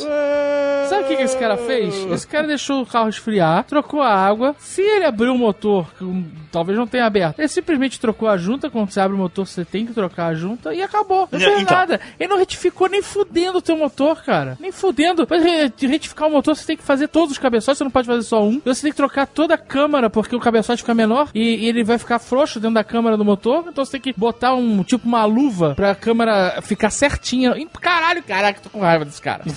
Sabe 0.89 1.05
o 1.05 1.09
que, 1.09 1.17
que 1.17 1.23
esse 1.23 1.39
cara 1.39 1.57
fez? 1.57 1.95
Esse 2.11 2.27
cara 2.27 2.47
deixou 2.47 2.83
o 2.83 2.87
carro 2.87 3.09
esfriar, 3.09 3.65
trocou 3.65 4.03
a 4.03 4.15
água. 4.15 4.55
Se 4.59 4.83
ele 4.83 5.05
abriu 5.05 5.33
o 5.35 5.39
motor, 5.39 5.87
que 5.97 6.05
um- 6.05 6.31
talvez 6.51 6.77
não 6.79 6.87
tenha 6.87 7.07
aberto, 7.07 7.39
ele 7.39 7.49
simplesmente 7.49 7.99
trocou 8.01 8.29
a 8.29 8.37
junta. 8.37 8.69
Quando 8.71 8.91
você 8.91 9.01
abre 9.01 9.17
o 9.17 9.19
motor, 9.19 9.47
você 9.47 9.65
tem 9.65 9.87
que 9.87 9.93
trocar 9.95 10.27
a 10.27 10.35
junta 10.35 10.75
e 10.75 10.83
acabou. 10.83 11.29
Não 11.31 11.39
fez 11.41 11.61
então. 11.61 11.77
nada. 11.77 12.01
Ele 12.19 12.29
não 12.29 12.39
retificou 12.39 12.89
nem 12.89 13.03
fudendo 13.03 13.59
o 13.59 13.63
teu 13.63 13.77
motor, 13.77 14.23
cara. 14.23 14.57
Nem 14.61 14.73
fudendo. 14.73 15.27
Pra 15.27 15.39
re- 15.39 15.73
retificar 15.81 16.29
o 16.29 16.31
motor, 16.33 16.55
você 16.57 16.67
tem 16.67 16.77
que 16.77 16.83
fazer 16.83 17.09
todos 17.09 17.33
os 17.33 17.39
cabeçotes, 17.39 17.79
você 17.79 17.85
não 17.85 17.91
pode 17.91 18.07
fazer 18.07 18.23
só 18.23 18.43
um. 18.43 18.61
Você 18.65 18.83
tem 18.83 18.91
que 18.91 18.97
trocar 18.97 19.27
toda 19.43 19.55
a 19.55 19.59
câmara, 19.59 20.09
porque 20.09 20.37
o 20.37 20.41
cabeçote 20.41 20.83
fica 20.83 20.95
menor 20.95 21.29
e, 21.35 21.65
e 21.65 21.69
ele 21.69 21.83
vai 21.83 21.99
ficar 21.99 22.21
frouxo 22.21 22.61
dentro 22.61 22.75
da 22.75 22.85
câmara 22.85 23.17
do 23.17 23.25
motor. 23.25 23.65
Então 23.69 23.85
você 23.85 23.93
tem 23.93 24.01
que 24.01 24.19
botar 24.19 24.55
um 24.55 24.85
tipo 24.85 25.09
uma 25.09 25.25
luva 25.25 25.75
pra 25.75 25.97
câmera 25.97 26.61
ficar 26.63 26.91
certinha. 26.91 27.57
Ih, 27.57 27.69
Caralho, 27.81 28.23
caraca, 28.23 28.61
tô 28.61 28.71
com 28.71 28.81
raiva 28.81 29.05
desse 29.05 29.21
cara. 29.21 29.43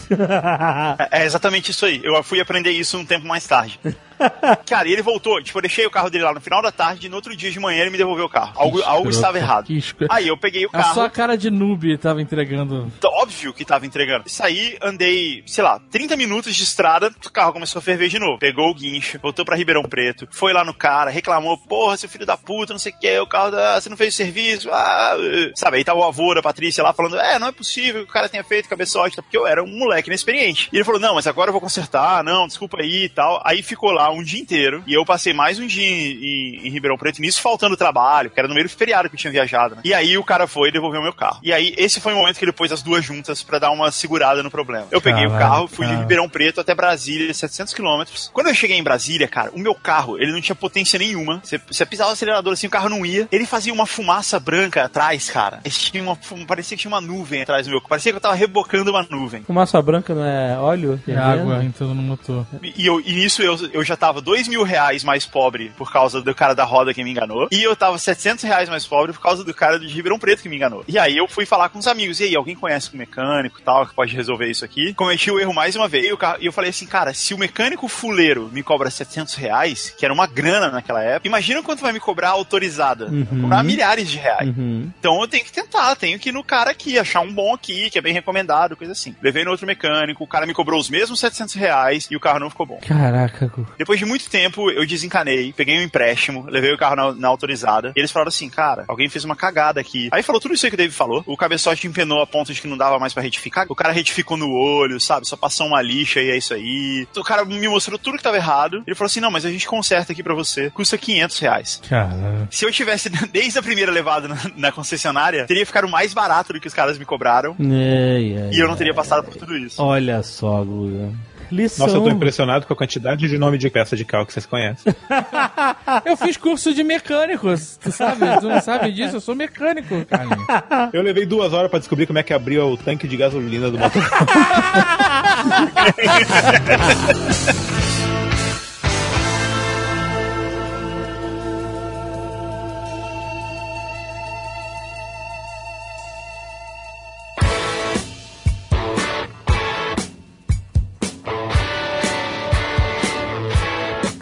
É, 1.12 1.22
é 1.22 1.26
exatamente 1.26 1.72
isso 1.72 1.86
aí. 1.86 2.02
Eu 2.04 2.22
fui 2.24 2.40
aprender 2.40 2.72
isso 2.72 2.98
um 2.98 3.06
tempo 3.06 3.28
mais 3.28 3.46
tarde. 3.46 3.80
Cara, 4.66 4.88
e 4.88 4.94
ele 4.94 5.02
voltou. 5.02 5.42
Tipo, 5.42 5.58
eu 5.58 5.64
deixei 5.64 5.86
o 5.86 5.92
carro 5.92 6.10
dele 6.10 6.24
lá 6.24 6.34
no 6.34 6.42
final 6.42 6.62
da 6.62 6.72
tarde 6.72 7.08
e 7.08 7.10
no 7.10 7.16
outro 7.16 7.36
dia 7.36 7.52
de 7.52 7.60
manhã 7.60 7.82
ele 7.82 7.92
me 7.92 7.98
devolveu 7.98 8.26
o 8.26 8.30
carro. 8.30 8.54
Algo, 8.56 8.82
algo 8.84 9.10
estava 9.10 9.38
errado. 9.38 9.68
Aí 10.10 10.28
eu 10.28 10.38
peguei 10.38 10.66
o 10.66 10.70
A 10.70 10.78
carro. 10.80 10.94
sua 10.94 11.10
cara 11.10 11.38
de 11.38 11.50
noob 11.50 11.98
tava 11.98 12.22
entregando. 12.22 12.92
Então, 12.98 13.12
Óbvio 13.26 13.54
que 13.54 13.66
tava 13.66 13.86
entregando. 13.88 14.30
Saí, 14.30 14.78
andei, 14.82 15.42
sei 15.48 15.64
lá, 15.64 15.80
30 15.90 16.16
minutos 16.16 16.56
de 16.56 16.64
estrada, 16.64 17.12
o 17.26 17.32
carro 17.32 17.54
começou 17.54 17.80
a 17.80 17.82
ferver 17.82 18.08
de 18.08 18.20
novo. 18.20 18.38
Pegou 18.38 18.70
o 18.70 18.74
guincho, 18.74 19.18
voltou 19.20 19.44
pra 19.44 19.56
Ribeirão 19.56 19.82
Preto, 19.82 20.28
foi 20.30 20.54
lá 20.54 20.64
no 20.64 20.74
cara, 20.74 21.10
reclamou, 21.10 21.58
porra, 21.58 21.98
seu 21.98 22.08
filho 22.08 22.26
da 22.26 22.38
puta, 22.38 22.74
não 22.74 22.80
sei 22.80 22.92
o 22.92 23.00
que, 23.00 23.20
o 23.20 23.26
carro 23.26 23.50
da... 23.50 23.80
você 23.80 23.90
não 23.90 23.98
fez 23.98 24.14
o 24.14 24.18
serviço, 24.18 24.70
ah, 24.72 25.16
eh. 25.18 25.52
sabe? 25.56 25.78
Aí 25.78 25.84
tava 25.84 26.00
o 26.00 26.04
avô 26.04 26.36
da 26.36 26.42
Patrícia 26.42 26.84
lá 26.84 26.94
falando, 26.94 27.18
é, 27.18 27.40
não 27.40 27.48
é 27.48 27.52
possível 27.52 28.04
que 28.04 28.10
o 28.12 28.14
cara 28.14 28.30
tenha 28.30 28.44
feito 28.44 28.70
cabeçote, 28.70 29.16
porque 29.16 29.38
eu 29.38 29.48
era 29.48 29.64
um 29.64 29.80
moleque 29.80 30.10
inexperiente. 30.10 30.70
E 30.72 30.76
ele 30.76 30.84
falou, 30.84 31.00
não, 31.00 31.16
mas 31.16 31.26
agora 31.26 31.50
eu 31.50 31.54
vou 31.54 31.62
consertar, 31.62 32.24
não, 32.24 32.46
desculpa 32.46 32.82
aí 32.82 33.06
e 33.06 33.10
tal. 33.10 33.42
Aí 33.44 33.64
ficou 33.64 33.92
lá 33.92 34.05
um 34.12 34.24
dia 34.24 34.40
inteiro, 34.40 34.84
e 34.88 34.94
eu 34.94 35.06
passei 35.06 35.34
mais 35.34 35.60
um 35.60 35.68
dia 35.68 35.86
em, 35.86 36.12
em- 36.12 36.68
em 36.68 36.70
Ribeirão 36.70 36.98
Preto, 36.98 37.22
nisso 37.22 37.42
faltando 37.42 37.76
trabalho, 37.78 38.30
que 38.30 38.40
era 38.40 38.48
no 38.48 38.54
meio 38.54 38.66
do 38.68 38.72
feriado 38.72 39.10
que 39.10 39.16
eu 39.16 39.20
tinha 39.20 39.32
viajado, 39.32 39.76
né? 39.76 39.82
E 39.84 39.94
aí 39.94 40.18
o 40.18 40.24
cara 40.24 40.48
foi 40.48 40.70
e 40.70 40.72
devolveu 40.72 41.02
meu 41.02 41.14
carro. 41.14 41.40
E 41.44 41.52
aí 41.54 41.74
esse 41.78 42.00
foi 42.00 42.14
o 42.14 42.18
momento 42.18 42.38
que 42.38 42.46
ele 42.46 42.52
pôs 42.52 42.72
as 42.72 42.82
duas 42.82 43.04
juntas 43.04 43.44
pra 43.44 43.60
dar 43.60 43.72
uma 43.72 43.92
segurada 43.92 44.42
no 44.44 44.52
problema. 44.52 44.88
Eu 44.92 45.02
peguei 45.02 45.26
o 45.26 45.30
Caralho, 45.32 45.50
carro, 45.52 45.68
fui 45.68 45.86
de 45.86 45.92
cara. 45.92 46.02
Ribeirão 46.04 46.30
Preto 46.30 46.62
até 46.62 46.74
Brasília, 46.76 47.34
700 47.34 47.74
quilômetros. 47.74 48.30
Quando 48.34 48.48
eu 48.48 48.54
cheguei 48.56 48.78
em 48.78 48.84
Brasília, 48.84 49.28
cara, 49.28 49.52
o 49.54 49.60
meu 49.60 49.76
carro, 49.76 50.18
ele 50.20 50.32
não 50.32 50.42
tinha 50.42 50.56
potência 50.56 50.98
nenhuma. 51.00 51.40
Você, 51.44 51.60
você 51.70 51.86
pisava 51.86 52.10
o 52.10 52.14
acelerador 52.14 52.54
assim, 52.54 52.68
o 52.68 52.70
carro 52.70 52.90
não 52.90 53.06
ia. 53.06 53.28
Ele 53.32 53.46
fazia 53.46 53.74
uma 53.74 53.86
fumaça 53.86 54.40
branca 54.40 54.84
atrás, 54.86 55.30
cara. 55.30 55.60
Tinha 55.70 56.02
uma, 56.04 56.18
parecia 56.48 56.76
que 56.78 56.82
tinha 56.82 56.92
uma 56.92 57.02
nuvem 57.02 57.42
atrás 57.42 57.66
do 57.68 57.70
meu. 57.72 57.82
Parecia 57.82 58.12
que 58.12 58.18
eu 58.18 58.22
tava 58.22 58.36
rebocando 58.36 58.92
uma 58.92 59.06
nuvem. 59.10 59.44
Fumaça 59.44 59.82
branca 59.82 60.14
não 60.14 60.26
é 60.26 60.58
óleo? 60.58 61.00
E 61.08 61.12
água 61.14 61.64
entrando 61.64 61.94
no 61.94 62.02
motor. 62.02 62.46
E, 62.62 62.86
eu, 62.86 63.00
e 63.00 63.14
nisso 63.14 63.42
eu, 63.42 63.58
eu 63.74 63.84
já 63.84 63.95
tava 63.98 64.22
dois 64.22 64.48
mil 64.48 64.64
reais 64.64 65.04
mais 65.04 65.26
pobre 65.26 65.72
por 65.78 65.92
causa 65.92 66.22
do 66.22 66.34
cara 66.36 66.54
da 66.54 66.64
roda 66.64 66.94
que 66.94 67.04
me 67.04 67.12
enganou. 67.12 67.48
E 67.52 67.62
eu 67.64 67.76
tava 67.76 67.98
700 67.98 68.44
reais 68.44 68.70
mais 68.70 68.86
pobre 68.86 69.14
por 69.14 69.22
causa 69.22 69.44
do 69.44 69.54
cara 69.54 69.80
de 69.80 69.88
Ribeirão 69.88 70.20
Preto 70.20 70.42
que 70.42 70.50
me 70.50 70.56
enganou. 70.56 70.84
E 70.88 70.98
aí 70.98 71.16
eu 71.18 71.28
fui 71.28 71.46
falar 71.46 71.70
com 71.70 71.80
os 71.80 71.88
amigos. 71.88 72.20
E 72.20 72.24
aí, 72.26 72.36
alguém 72.36 72.56
conhece 72.56 72.90
um 72.94 72.98
mecânico 72.98 73.60
e 73.60 73.64
tal 73.64 73.86
que 73.86 73.94
pode 73.96 74.16
resolver 74.16 74.50
isso 74.50 74.64
aqui? 74.66 74.94
Cometi 74.94 75.30
o 75.32 75.40
erro 75.40 75.54
mais 75.54 75.76
uma 75.76 75.88
vez. 75.88 76.06
E 76.06 76.14
o 76.14 76.18
ca- 76.18 76.38
e 76.40 76.46
eu 76.46 76.54
falei 76.54 76.70
assim, 76.70 76.86
cara, 76.86 77.14
se 77.14 77.34
o 77.34 77.38
mecânico 77.38 77.88
fuleiro 77.88 78.50
me 78.52 78.64
cobra 78.64 78.90
700 78.90 79.36
reais, 79.36 79.94
que 79.98 80.06
era 80.06 80.14
uma 80.14 80.28
grana 80.28 80.70
naquela 80.70 81.02
época, 81.04 81.28
imagina 81.28 81.62
quanto 81.64 81.82
vai 81.82 81.92
me 81.94 82.00
cobrar 82.00 82.30
autorizada. 82.30 83.08
Vai 83.10 83.42
cobrar 83.42 83.64
milhares 83.64 84.10
de 84.10 84.18
reais. 84.18 84.48
Uhum. 84.56 84.90
Então 85.00 85.20
eu 85.22 85.28
tenho 85.28 85.44
que 85.46 85.52
tentar, 85.52 85.96
tenho 85.96 86.18
que 86.20 86.30
ir 86.30 86.32
no 86.32 86.44
cara 86.44 86.72
aqui, 86.72 86.98
achar 87.00 87.22
um 87.22 87.32
bom 87.34 87.54
aqui, 87.54 87.90
que 87.90 87.98
é 87.98 88.02
bem 88.02 88.14
recomendado, 88.14 88.76
coisa 88.76 88.94
assim. 88.94 89.16
Levei 89.22 89.44
no 89.44 89.52
outro 89.52 89.66
mecânico, 89.68 90.24
o 90.24 90.28
cara 90.28 90.46
me 90.46 90.54
cobrou 90.54 90.80
os 90.80 90.90
mesmos 90.90 91.20
700 91.20 91.54
reais 91.56 92.08
e 92.10 92.16
o 92.16 92.20
carro 92.20 92.40
não 92.40 92.50
ficou 92.50 92.66
bom. 92.66 92.80
Caraca. 92.88 93.52
Depois 93.86 94.00
de 94.00 94.06
muito 94.06 94.28
tempo, 94.32 94.72
eu 94.72 94.84
desencanei, 94.84 95.54
peguei 95.54 95.78
um 95.78 95.84
empréstimo, 95.84 96.48
levei 96.50 96.74
o 96.74 96.78
carro 96.78 96.96
na, 96.96 97.14
na 97.14 97.28
autorizada. 97.28 97.94
E 97.96 98.00
eles 98.00 98.10
falaram 98.10 98.30
assim, 98.30 98.50
cara, 98.50 98.84
alguém 98.88 99.08
fez 99.08 99.24
uma 99.24 99.36
cagada 99.36 99.80
aqui. 99.80 100.10
Aí 100.12 100.24
falou 100.24 100.42
tudo 100.42 100.56
isso 100.56 100.66
aí 100.66 100.72
que 100.72 100.76
o 100.76 100.78
Dave 100.78 100.92
falou. 100.92 101.24
O 101.28 101.38
cabeçote 101.38 101.86
empenou 101.86 102.20
a 102.20 102.26
ponto 102.26 102.52
de 102.52 102.60
que 102.60 102.68
não 102.68 102.78
dava 102.78 102.98
mais 102.98 103.14
pra 103.14 103.22
retificar. 103.22 103.68
O 103.70 103.76
cara 103.76 103.94
retificou 103.94 104.38
no 104.38 104.52
olho, 104.52 105.00
sabe? 105.00 105.28
Só 105.28 105.38
passou 105.38 105.68
uma 105.68 105.84
lixa 105.84 106.20
e 106.20 106.32
é 106.32 106.36
isso 106.36 106.52
aí. 106.56 107.08
O 107.16 107.24
cara 107.24 107.46
me 107.46 107.68
mostrou 107.68 108.00
tudo 108.00 108.18
que 108.18 108.24
tava 108.24 108.38
errado. 108.38 108.82
Ele 108.88 108.96
falou 108.96 109.06
assim, 109.06 109.20
não, 109.20 109.30
mas 109.30 109.46
a 109.46 109.52
gente 109.52 109.68
conserta 109.68 110.14
aqui 110.14 110.24
pra 110.24 110.34
você. 110.34 110.72
Custa 110.72 110.98
500 110.98 111.40
reais. 111.40 111.82
Cara. 111.88 112.48
Se 112.50 112.66
eu 112.66 112.72
tivesse 112.72 113.08
desde 113.32 113.60
a 113.60 113.62
primeira 113.62 113.92
levada 113.92 114.28
na, 114.28 114.38
na 114.56 114.72
concessionária, 114.72 115.46
teria 115.46 115.64
ficado 115.64 115.88
mais 115.88 116.12
barato 116.12 116.54
do 116.54 116.60
que 116.60 116.68
os 116.68 116.74
caras 116.74 116.98
me 116.98 117.06
cobraram. 117.06 117.56
Ai, 117.60 118.36
ai, 118.36 118.50
E 118.52 118.60
eu 118.60 118.68
não 118.68 118.76
teria 118.76 118.96
passado 118.96 119.24
por 119.24 119.36
tudo 119.36 119.56
isso. 119.56 119.80
Olha 119.80 120.24
só, 120.24 120.64
Guga. 120.64 121.14
Lição. 121.52 121.86
Nossa, 121.86 121.98
eu 121.98 122.04
tô 122.04 122.10
impressionado 122.10 122.66
com 122.66 122.74
a 122.74 122.76
quantidade 122.76 123.28
de 123.28 123.38
nome 123.38 123.58
de 123.58 123.70
peça 123.70 123.96
de 123.96 124.06
carro 124.06 124.26
que 124.26 124.34
vocês 124.34 124.46
conhecem. 124.46 124.94
Eu 126.06 126.18
fiz 126.18 126.38
curso 126.38 126.74
de 126.74 126.84
mecânico, 126.84 127.48
tu 127.82 127.92
sabe? 127.92 128.26
Tu 128.40 128.48
não 128.48 128.62
sabe 128.62 128.92
disso? 128.92 129.18
Eu 129.18 129.22
sou 129.22 129.36
mecânico, 129.36 130.06
Carlinhos. 130.06 130.46
Eu 130.94 131.02
levei 131.02 131.26
duas 131.26 131.54
horas 131.54 131.70
pra 131.70 131.80
descobrir 131.80 132.06
como 132.06 132.20
é 132.20 132.24
que 132.24 132.34
abria 132.34 132.66
o 132.66 132.78
tanque 132.78 133.08
de 133.08 133.18
gasolina 133.18 133.70
do 133.70 133.78
motor. 133.78 134.02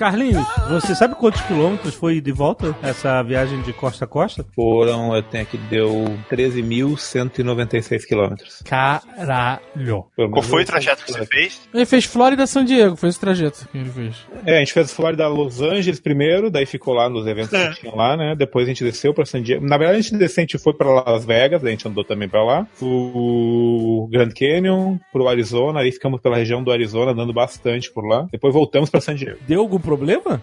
Carlinhos, 0.04 0.46
você 0.68 0.94
sabe 0.94 1.16
quantos 1.16 1.40
quilômetros 1.44 1.96
foi 1.96 2.20
de 2.20 2.34
volta 2.34 2.76
essa 2.84 3.24
viagem 3.24 3.62
de 3.62 3.72
costa 3.72 4.04
a 4.04 4.08
costa? 4.08 4.46
Foram, 4.54 5.16
eu 5.16 5.24
tenho 5.24 5.44
aqui, 5.44 5.58
deu 5.58 6.14
13.196 6.30 8.06
quilômetros. 8.06 8.62
Caralho. 8.66 10.04
Qual 10.14 10.42
foi 10.42 10.64
o 10.64 10.66
trajeto 10.66 11.06
que 11.06 11.14
você 11.14 11.26
fez? 11.26 11.62
Ele 11.74 11.86
fez 11.86 12.04
Flórida 12.04 12.46
San 12.46 12.66
Diego, 12.66 12.98
foi 12.98 13.08
esse 13.08 13.18
trajeto 13.18 13.66
que 13.72 13.78
ele 13.78 13.90
fez. 13.90 14.18
É, 14.46 14.58
a 14.58 14.60
gente 14.60 14.74
fez 14.74 14.92
Flórida 14.92 15.26
Los 15.30 15.62
Angeles 15.62 16.02
primeiro, 16.02 16.52
daí 16.52 16.66
ficou 16.66 16.94
lá 16.94 17.10
nos 17.10 17.26
eventos 17.26 17.58
que 17.58 17.80
tinha 17.80 17.96
lá, 17.96 18.18
né? 18.18 18.36
Depois 18.36 18.66
a 18.66 18.68
gente 18.68 18.84
desceu 18.84 19.14
pra 19.14 19.26
San 19.26 19.42
Diego. 19.42 19.66
Na 19.66 19.78
verdade, 19.78 20.00
a 20.00 20.02
gente 20.02 20.18
desceu, 20.18 20.42
a 20.42 20.44
gente 20.44 20.58
foi 20.58 20.74
pra 20.74 20.90
Las 20.90 21.24
Vegas, 21.24 21.62
daí 21.62 21.70
a 21.70 21.76
gente 21.78 21.88
andou 21.88 22.04
também 22.04 22.28
pra 22.28 22.44
lá. 22.44 22.68
O 22.82 24.06
Grand 24.12 24.32
Canyon, 24.38 24.98
pro 25.14 25.30
Arizona, 25.30 25.80
aí 25.80 25.94
ficamos 25.94 26.20
pela 26.20 26.36
região 26.36 26.62
do 26.62 26.74
Arizona, 26.74 27.12
andando 27.12 27.32
bastante 27.32 27.90
por 27.90 28.06
lá. 28.06 28.28
Depois 28.30 28.54
voltamos 28.54 28.90
pra 28.90 29.00
San 29.00 29.16
Diego. 29.16 29.38
Deu 29.48 29.62
algum 29.62 29.80
problema 29.80 29.93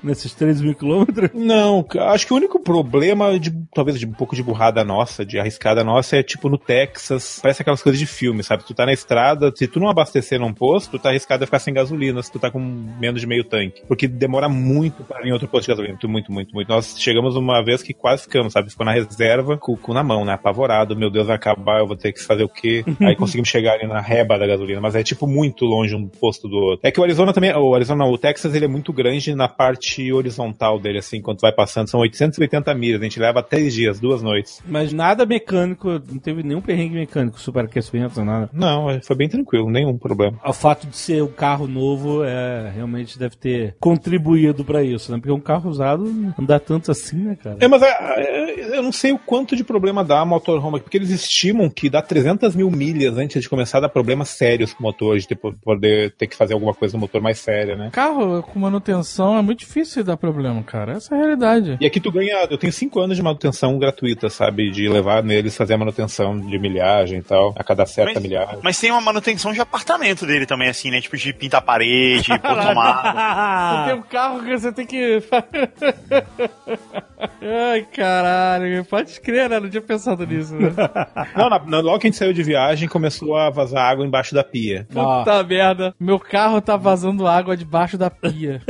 nesses 0.02 0.34
13 0.34 0.64
mil 0.64 0.74
quilômetros? 0.74 1.30
Não, 1.34 1.84
acho 2.00 2.26
que 2.26 2.32
o 2.32 2.36
único 2.36 2.60
problema, 2.60 3.38
de, 3.38 3.52
talvez 3.74 3.98
de 3.98 4.06
um 4.06 4.12
pouco 4.12 4.34
de 4.34 4.42
burrada 4.42 4.84
nossa, 4.84 5.24
de 5.24 5.38
arriscada 5.38 5.84
nossa, 5.84 6.16
é 6.16 6.22
tipo 6.22 6.48
no 6.48 6.58
Texas, 6.58 7.38
parece 7.42 7.62
aquelas 7.62 7.82
coisas 7.82 7.98
de 7.98 8.06
filme, 8.06 8.42
sabe? 8.42 8.64
Tu 8.64 8.74
tá 8.74 8.86
na 8.86 8.92
estrada, 8.92 9.52
se 9.54 9.66
tu 9.66 9.80
não 9.80 9.88
abastecer 9.88 10.38
num 10.38 10.52
posto, 10.52 10.92
tu 10.92 10.98
tá 10.98 11.10
arriscado 11.10 11.44
a 11.44 11.46
ficar 11.46 11.58
sem 11.58 11.74
gasolina, 11.74 12.22
se 12.22 12.30
tu 12.30 12.38
tá 12.38 12.50
com 12.50 12.58
menos 12.58 13.20
de 13.20 13.26
meio 13.26 13.44
tanque. 13.44 13.82
Porque 13.86 14.06
demora 14.06 14.48
muito 14.48 15.02
para 15.04 15.22
ir 15.22 15.28
em 15.28 15.32
outro 15.32 15.48
posto 15.48 15.66
de 15.66 15.68
gasolina. 15.68 15.92
Muito, 15.94 16.08
muito, 16.08 16.32
muito, 16.32 16.54
muito. 16.54 16.68
Nós 16.68 16.96
chegamos 16.98 17.36
uma 17.36 17.62
vez 17.62 17.82
que 17.82 17.92
quase 17.92 18.22
ficamos, 18.22 18.52
sabe? 18.52 18.70
Ficou 18.70 18.86
na 18.86 18.92
reserva, 18.92 19.56
com 19.56 19.72
o 19.72 19.76
cu 19.76 19.92
na 19.92 20.02
mão, 20.02 20.24
né? 20.24 20.32
Apavorado, 20.32 20.96
meu 20.96 21.10
Deus, 21.10 21.26
vai 21.26 21.36
acabar, 21.36 21.80
eu 21.80 21.86
vou 21.86 21.96
ter 21.96 22.12
que 22.12 22.22
fazer 22.22 22.44
o 22.44 22.48
quê? 22.48 22.84
Aí 23.00 23.16
conseguimos 23.16 23.48
chegar 23.48 23.74
ali 23.74 23.86
na 23.86 24.00
reba 24.00 24.38
da 24.38 24.46
gasolina, 24.46 24.80
mas 24.80 24.94
é 24.94 25.02
tipo 25.02 25.26
muito 25.26 25.64
longe 25.64 25.94
um 25.94 26.08
posto 26.08 26.48
do 26.48 26.56
outro. 26.56 26.80
É 26.86 26.90
que 26.90 27.00
o 27.00 27.02
Arizona 27.02 27.32
também, 27.32 27.54
o 27.54 27.74
Arizona, 27.74 28.04
não, 28.04 28.12
o 28.12 28.18
Texas, 28.18 28.54
ele 28.54 28.64
é 28.64 28.68
muito 28.68 28.92
grande 28.92 29.34
na 29.40 29.48
parte 29.48 30.12
horizontal 30.12 30.78
dele, 30.78 30.98
assim, 30.98 31.16
enquanto 31.16 31.40
vai 31.40 31.52
passando. 31.52 31.88
São 31.88 32.00
880 32.00 32.74
milhas, 32.74 33.00
a 33.00 33.04
gente 33.04 33.18
leva 33.18 33.42
três 33.42 33.72
dias, 33.72 33.98
duas 33.98 34.22
noites. 34.22 34.62
Mas 34.66 34.92
nada 34.92 35.24
mecânico, 35.24 35.88
não 35.88 36.18
teve 36.18 36.42
nenhum 36.42 36.60
perrengue 36.60 36.94
mecânico, 36.94 37.40
superaquecimento, 37.40 38.22
nada. 38.22 38.50
Não, 38.52 39.00
foi 39.02 39.16
bem 39.16 39.28
tranquilo, 39.28 39.70
nenhum 39.70 39.96
problema. 39.96 40.38
O 40.44 40.52
fato 40.52 40.86
de 40.86 40.96
ser 40.96 41.22
um 41.22 41.32
carro 41.32 41.66
novo 41.66 42.22
é, 42.22 42.70
realmente 42.74 43.18
deve 43.18 43.34
ter 43.36 43.76
contribuído 43.80 44.62
pra 44.62 44.82
isso, 44.82 45.10
né? 45.10 45.16
Porque 45.16 45.32
um 45.32 45.40
carro 45.40 45.70
usado 45.70 46.04
não 46.04 46.44
dá 46.44 46.60
tanto 46.60 46.90
assim, 46.90 47.16
né, 47.16 47.36
cara? 47.42 47.56
É, 47.60 47.66
mas 47.66 47.80
é, 47.80 47.88
é, 47.88 48.76
eu 48.76 48.82
não 48.82 48.92
sei 48.92 49.12
o 49.12 49.18
quanto 49.18 49.56
de 49.56 49.64
problema 49.64 50.04
dá 50.04 50.20
a 50.20 50.26
motorhome, 50.26 50.80
porque 50.80 50.98
eles 50.98 51.10
estimam 51.10 51.70
que 51.70 51.88
dá 51.88 52.02
300 52.02 52.54
mil 52.54 52.70
milhas 52.70 53.16
antes 53.16 53.40
de 53.40 53.48
começar 53.48 53.78
a 53.78 53.82
dar 53.82 53.88
problemas 53.88 54.28
sérios 54.28 54.74
com 54.74 54.84
o 54.84 54.86
motor, 54.86 55.18
de 55.18 55.26
ter, 55.26 55.36
poder 55.36 56.12
ter 56.12 56.26
que 56.26 56.36
fazer 56.36 56.52
alguma 56.52 56.74
coisa 56.74 56.94
no 56.94 57.00
motor 57.00 57.22
mais 57.22 57.38
séria, 57.38 57.74
né? 57.74 57.88
Carro 57.90 58.42
com 58.42 58.58
manutenção 58.58 59.29
é 59.38 59.42
muito 59.42 59.60
difícil 59.60 60.02
dar 60.04 60.16
problema, 60.16 60.62
cara. 60.62 60.92
Essa 60.92 61.14
é 61.14 61.18
a 61.18 61.20
realidade. 61.20 61.76
E 61.80 61.86
aqui 61.86 62.00
tu 62.00 62.10
ganha, 62.12 62.46
eu 62.50 62.58
tenho 62.58 62.72
5 62.72 62.98
anos 63.00 63.16
de 63.16 63.22
manutenção 63.22 63.78
gratuita, 63.78 64.28
sabe? 64.30 64.70
De 64.70 64.88
levar 64.88 65.22
neles, 65.22 65.56
fazer 65.56 65.74
a 65.74 65.78
manutenção 65.78 66.38
de 66.40 66.58
milhagem 66.58 67.18
e 67.18 67.22
tal, 67.22 67.54
a 67.56 67.64
cada 67.64 67.84
certa 67.86 68.14
Mas- 68.14 68.22
milhagem. 68.22 68.58
Mas 68.62 68.78
tem 68.78 68.90
uma 68.90 69.00
manutenção 69.00 69.52
de 69.52 69.60
apartamento 69.60 70.26
dele 70.26 70.46
também, 70.46 70.68
assim, 70.68 70.90
né? 70.90 71.00
Tipo, 71.00 71.16
de 71.16 71.32
pintar 71.32 71.58
a 71.58 71.62
parede, 71.62 72.28
pôr 72.38 72.38
tomada. 72.62 73.84
Tem 73.86 73.94
um 73.94 74.02
carro 74.02 74.42
que 74.42 74.58
você 74.58 74.72
tem 74.72 74.86
que. 74.86 75.22
Ai, 77.42 77.86
caralho. 77.94 78.84
Pode 78.84 79.20
crer, 79.20 79.48
né? 79.48 79.60
Não 79.60 79.68
tinha 79.68 79.80
pensado 79.82 80.26
nisso, 80.26 80.54
né? 80.54 80.70
Não, 81.36 81.48
na, 81.50 81.58
na- 81.58 81.80
logo 81.80 81.98
que 81.98 82.06
a 82.06 82.10
gente 82.10 82.16
saiu 82.18 82.32
de 82.32 82.42
viagem, 82.42 82.88
começou 82.88 83.36
a 83.36 83.50
vazar 83.50 83.82
água 83.90 84.04
embaixo 84.06 84.34
da 84.34 84.42
pia. 84.44 84.86
Puta 84.90 85.42
merda. 85.44 85.94
Meu 85.98 86.18
carro 86.18 86.60
tá 86.60 86.76
vazando 86.76 87.26
água 87.26 87.56
debaixo 87.56 87.96
da 87.98 88.10
pia. 88.10 88.60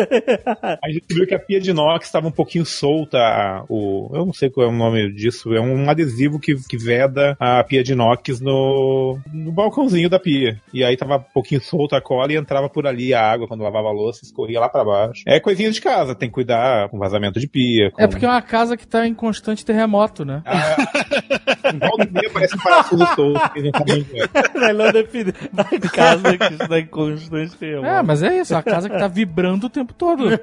A 0.62 0.90
gente 0.90 1.04
viu 1.10 1.26
que 1.26 1.34
a 1.34 1.38
pia 1.38 1.60
de 1.60 1.70
inox 1.70 2.06
estava 2.06 2.26
um 2.28 2.32
pouquinho 2.32 2.64
solta. 2.64 3.18
a- 3.18 3.64
O, 3.68 4.10
eu 4.14 4.24
não 4.26 4.32
sei 4.32 4.50
qual 4.50 4.66
é 4.66 4.70
o 4.70 4.72
nome 4.72 5.12
disso. 5.12 5.54
É 5.54 5.60
um 5.60 5.88
adesivo 5.88 6.38
que, 6.38 6.54
que 6.68 6.76
veda 6.76 7.36
a 7.38 7.62
pia 7.64 7.82
de 7.82 7.92
inox 7.92 8.40
no, 8.40 9.18
no 9.32 9.52
balcãozinho 9.52 10.08
da 10.10 10.18
pia. 10.18 10.60
E 10.72 10.82
aí 10.84 10.96
tava 10.96 11.16
um 11.16 11.24
pouquinho 11.34 11.60
solta 11.60 11.96
a 11.96 12.00
cola 12.00 12.32
e 12.32 12.36
entrava 12.36 12.68
por 12.68 12.86
ali 12.86 13.12
a 13.14 13.22
água 13.22 13.46
quando 13.48 13.62
lavava 13.62 13.88
a 13.88 13.92
louça, 13.92 14.24
escorria 14.24 14.60
lá 14.60 14.68
pra 14.68 14.84
baixo. 14.84 15.22
É 15.26 15.38
coisinha 15.40 15.70
de 15.70 15.80
casa, 15.80 16.14
tem 16.14 16.28
que 16.28 16.34
cuidar 16.34 16.88
com 16.88 16.98
vazamento 16.98 17.38
de 17.40 17.48
pia. 17.48 17.90
Com... 17.90 18.02
É 18.02 18.06
porque 18.06 18.24
é 18.24 18.28
uma 18.28 18.42
casa 18.42 18.76
que 18.76 18.86
tá 18.86 19.06
em 19.06 19.14
constante 19.14 19.64
terremoto, 19.64 20.24
né? 20.24 20.42
Volta 21.80 22.04
e 22.04 22.10
meia 22.12 22.30
parece 22.32 22.54
um 22.56 22.58
parafuso 22.58 23.06
solto. 23.14 23.40
é. 23.56 24.58
Melhor 24.58 24.92
definir 24.92 25.34
a 25.56 25.64
casa 25.88 26.36
que 26.38 26.44
está 26.62 26.78
em 26.80 26.86
constante 26.86 27.56
terremoto. 27.56 27.86
É, 27.86 28.02
mas 28.02 28.22
é 28.22 28.40
isso, 28.40 28.52
é 28.52 28.56
uma 28.56 28.62
casa 28.62 28.88
que 28.88 28.98
tá 28.98 29.08
vibrando 29.08 29.66
o 29.66 29.70
tempo 29.70 29.92
todo. 29.94 30.39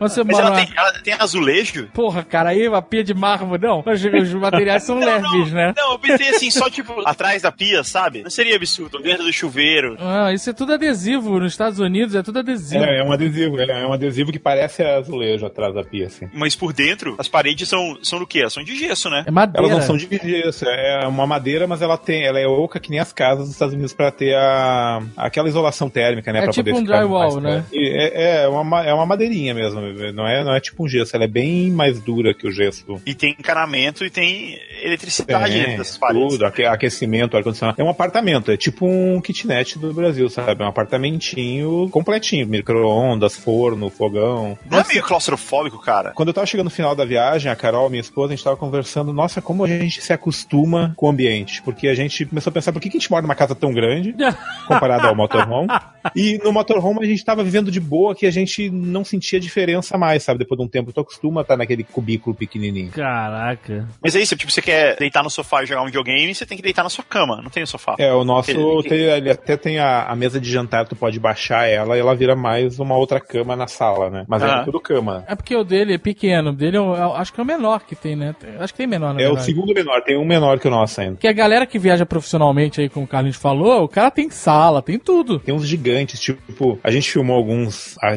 Você 0.00 0.22
Mas 0.24 0.36
mora 0.36 0.46
ela 0.48 0.56
tem, 0.56 0.68
ela 0.76 0.92
tem 1.02 1.14
azulejo? 1.14 1.88
Porra, 1.92 2.22
cara, 2.22 2.50
aí 2.50 2.68
uma 2.68 2.82
pia 2.82 3.02
de 3.04 3.14
mármore, 3.14 3.62
não. 3.62 3.82
Os 3.86 4.34
materiais 4.34 4.82
são 4.82 4.98
leves, 4.98 5.52
né? 5.52 5.74
Não, 5.76 5.92
eu 5.92 5.98
pensei 5.98 6.28
assim, 6.30 6.50
só 6.50 6.68
tipo 6.70 6.94
atrás 7.06 7.42
da 7.42 7.52
pia, 7.52 7.82
sabe? 7.84 8.22
Não 8.22 8.30
seria 8.30 8.56
absurdo, 8.56 8.98
dentro 9.00 9.24
do 9.24 9.32
chuveiro. 9.32 9.96
Ah, 9.98 10.32
isso 10.32 10.50
é 10.50 10.52
tudo 10.52 10.72
adesivo. 10.74 11.38
Nos 11.40 11.52
Estados 11.52 11.78
Unidos 11.78 12.14
é 12.14 12.22
tudo 12.22 12.38
adesivo. 12.38 12.84
É, 12.84 13.00
é 13.00 13.04
um 13.04 13.12
adesivo, 13.12 13.60
é 13.60 13.86
um 13.86 13.92
adesivo 13.92 14.32
que 14.32 14.38
parece 14.38 14.82
azulejo 14.82 15.46
atrás 15.46 15.74
da 15.74 15.82
pia, 15.82 16.06
assim. 16.06 16.28
Mas 16.32 16.54
por 16.54 16.72
dentro, 16.72 17.16
as 17.18 17.28
paredes 17.28 17.68
são, 17.68 17.98
são 18.02 18.18
do 18.18 18.26
quê? 18.26 18.40
Elas 18.40 18.52
São 18.52 18.62
de 18.64 18.76
gesso, 18.76 19.10
né? 19.10 19.24
É 19.26 19.30
madeira. 19.30 19.66
Elas 19.66 19.78
não 19.78 19.86
são 19.86 19.96
de 19.96 20.08
gesso, 20.16 20.64
é 20.68 21.06
uma 21.06 21.26
madeira, 21.26 21.66
mas 21.66 21.82
ela 21.82 21.96
tem, 21.96 22.24
ela 22.24 22.38
é 22.38 22.46
oca 22.46 22.80
que 22.80 22.90
nem 22.90 23.00
as 23.00 23.12
casas 23.12 23.44
dos 23.44 23.50
Estados 23.52 23.74
Unidos 23.74 23.92
pra 23.92 24.10
ter 24.10 24.34
a, 24.34 25.00
aquela 25.16 25.48
isolação 25.48 25.88
térmica, 25.90 26.32
né? 26.32 26.40
É 26.40 26.42
pra 26.42 26.52
tipo 26.52 26.64
poder 26.68 26.78
um 26.78 26.84
ficar 26.84 26.98
drywall, 26.98 27.40
mais 27.40 27.42
né? 27.42 27.64
É, 27.72 28.42
é, 28.42 28.48
uma, 28.48 28.64
ma- 28.64 28.84
é 28.88 28.94
uma 28.94 29.06
madeirinha 29.06 29.54
mesmo, 29.54 29.80
não 30.12 30.26
é, 30.26 30.42
não 30.44 30.54
é 30.54 30.60
tipo 30.60 30.84
um 30.84 30.88
gesso, 30.88 31.14
ela 31.14 31.24
é 31.24 31.28
bem 31.28 31.70
mais 31.70 32.00
dura 32.00 32.34
que 32.34 32.46
o 32.46 32.52
gesso. 32.52 33.00
E 33.06 33.14
tem 33.14 33.36
encanamento 33.38 34.04
e 34.04 34.10
tem 34.10 34.58
eletricidade 34.82 35.52
dentro 35.52 35.68
Tem, 35.68 35.76
dessas 35.78 35.98
paredes. 35.98 36.28
tudo, 36.32 36.46
aque- 36.46 36.64
aquecimento, 36.64 37.36
ar-condicionado. 37.36 37.80
É 37.80 37.84
um 37.84 37.88
apartamento, 37.90 38.50
é 38.50 38.56
tipo 38.56 38.86
um 38.86 39.20
kitnet 39.20 39.78
do 39.78 39.92
Brasil, 39.92 40.28
sabe? 40.28 40.62
É 40.62 40.64
um 40.66 40.68
apartamentinho 40.68 41.88
completinho, 41.90 42.46
micro-ondas, 42.46 43.36
forno, 43.36 43.90
fogão. 43.90 44.58
Não 44.70 44.78
é 44.80 44.84
meio 44.86 45.02
claustrofóbico, 45.02 45.78
cara? 45.80 46.10
Quando 46.12 46.28
eu 46.28 46.34
tava 46.34 46.46
chegando 46.46 46.66
no 46.66 46.70
final 46.70 46.94
da 46.94 47.04
viagem, 47.04 47.50
a 47.50 47.56
Carol, 47.56 47.88
minha 47.90 48.00
esposa, 48.00 48.32
a 48.32 48.36
gente 48.36 48.44
tava 48.44 48.56
conversando, 48.56 49.12
nossa, 49.12 49.40
como 49.42 49.64
a 49.64 49.68
gente 49.68 50.00
se 50.00 50.12
acostuma 50.12 50.92
com 50.96 51.06
o 51.06 51.10
ambiente. 51.10 51.62
Porque 51.62 51.88
a 51.88 51.94
gente 51.94 52.24
começou 52.26 52.50
a 52.50 52.54
pensar, 52.54 52.72
por 52.72 52.80
que, 52.80 52.88
que 52.90 52.96
a 52.96 53.00
gente 53.00 53.10
mora 53.10 53.22
numa 53.22 53.34
casa 53.34 53.54
tão 53.54 53.72
grande, 53.72 54.14
comparado 54.66 55.06
ao 55.06 55.14
motorhome? 55.16 55.68
E 56.14 56.38
no 56.42 56.52
motorhome 56.52 57.00
a 57.02 57.06
gente 57.06 57.24
tava 57.24 57.42
vivendo 57.44 57.70
de 57.70 57.80
boa, 57.80 58.14
que 58.14 58.26
a 58.26 58.30
gente 58.30 58.70
não 58.78 59.04
sentia 59.04 59.38
diferença 59.40 59.96
mais, 59.98 60.22
sabe? 60.22 60.38
Depois 60.38 60.58
de 60.58 60.64
um 60.64 60.68
tempo, 60.68 60.92
tu 60.92 61.00
acostuma 61.00 61.40
a 61.40 61.42
estar 61.42 61.56
naquele 61.56 61.84
cubículo 61.84 62.34
pequenininho. 62.34 62.90
Caraca. 62.90 63.88
Mas 64.02 64.14
aí, 64.16 64.24
se 64.26 64.36
tipo, 64.36 64.50
você 64.50 64.62
quer 64.62 64.96
deitar 64.96 65.22
no 65.22 65.30
sofá 65.30 65.62
e 65.62 65.66
jogar 65.66 65.82
um 65.82 65.86
videogame, 65.86 66.34
você 66.34 66.46
tem 66.46 66.56
que 66.56 66.62
deitar 66.62 66.82
na 66.82 66.88
sua 66.90 67.04
cama, 67.04 67.40
não 67.42 67.50
tem 67.50 67.62
no 67.62 67.66
sofá. 67.66 67.94
É, 67.98 68.12
o 68.12 68.24
nosso, 68.24 68.50
Ele- 68.50 68.88
tem- 68.88 68.98
ele 69.00 69.30
até 69.30 69.56
tem 69.56 69.78
a, 69.78 70.04
a 70.04 70.16
mesa 70.16 70.40
de 70.40 70.50
jantar, 70.50 70.86
tu 70.86 70.96
pode 70.96 71.18
baixar 71.18 71.66
ela 71.68 71.96
e 71.96 72.00
ela 72.00 72.14
vira 72.14 72.34
mais 72.36 72.78
uma 72.78 72.96
outra 72.96 73.20
cama 73.20 73.56
na 73.56 73.66
sala, 73.66 74.10
né? 74.10 74.24
Mas 74.28 74.42
Ah. 74.42 74.60
é 74.60 74.64
tudo 74.64 74.80
cama. 74.80 75.24
É 75.26 75.34
porque 75.34 75.54
o 75.54 75.64
dele 75.64 75.94
é 75.94 75.98
pequeno. 75.98 76.50
O 76.50 76.52
dele 76.52 76.76
é 76.76 76.80
o- 76.80 76.94
é 76.96 77.06
o- 77.06 77.14
acho 77.14 77.32
que 77.32 77.40
é 77.40 77.42
o 77.42 77.46
menor 77.46 77.80
que 77.84 77.94
tem, 77.96 78.14
né? 78.16 78.34
Acho 78.58 78.72
que 78.72 78.78
tem 78.78 78.86
menor, 78.86 79.14
na 79.14 79.20
É 79.20 79.24
o 79.24 79.28
verdade. 79.34 79.46
segundo 79.46 79.74
menor, 79.74 80.02
tem 80.02 80.16
um 80.16 80.24
menor 80.24 80.58
que 80.58 80.68
o 80.68 80.70
nosso 80.70 81.00
ainda. 81.00 81.14
Porque 81.14 81.28
a 81.28 81.32
galera 81.32 81.66
que 81.66 81.78
viaja 81.78 82.06
profissionalmente 82.06 82.80
aí, 82.80 82.88
como 82.88 83.04
o 83.04 83.08
Carlinhos 83.08 83.36
falou, 83.36 83.84
o 83.84 83.88
cara 83.88 84.10
tem 84.10 84.30
sala, 84.30 84.82
tem 84.82 84.98
tudo. 84.98 85.38
Tem 85.40 85.54
uns 85.54 85.66
gigantes, 85.66 86.20
tipo, 86.20 86.78
a 86.82 86.90
gente 86.90 87.10
filmou 87.10 87.36
alguns, 87.36 87.96
ah, 88.02 88.16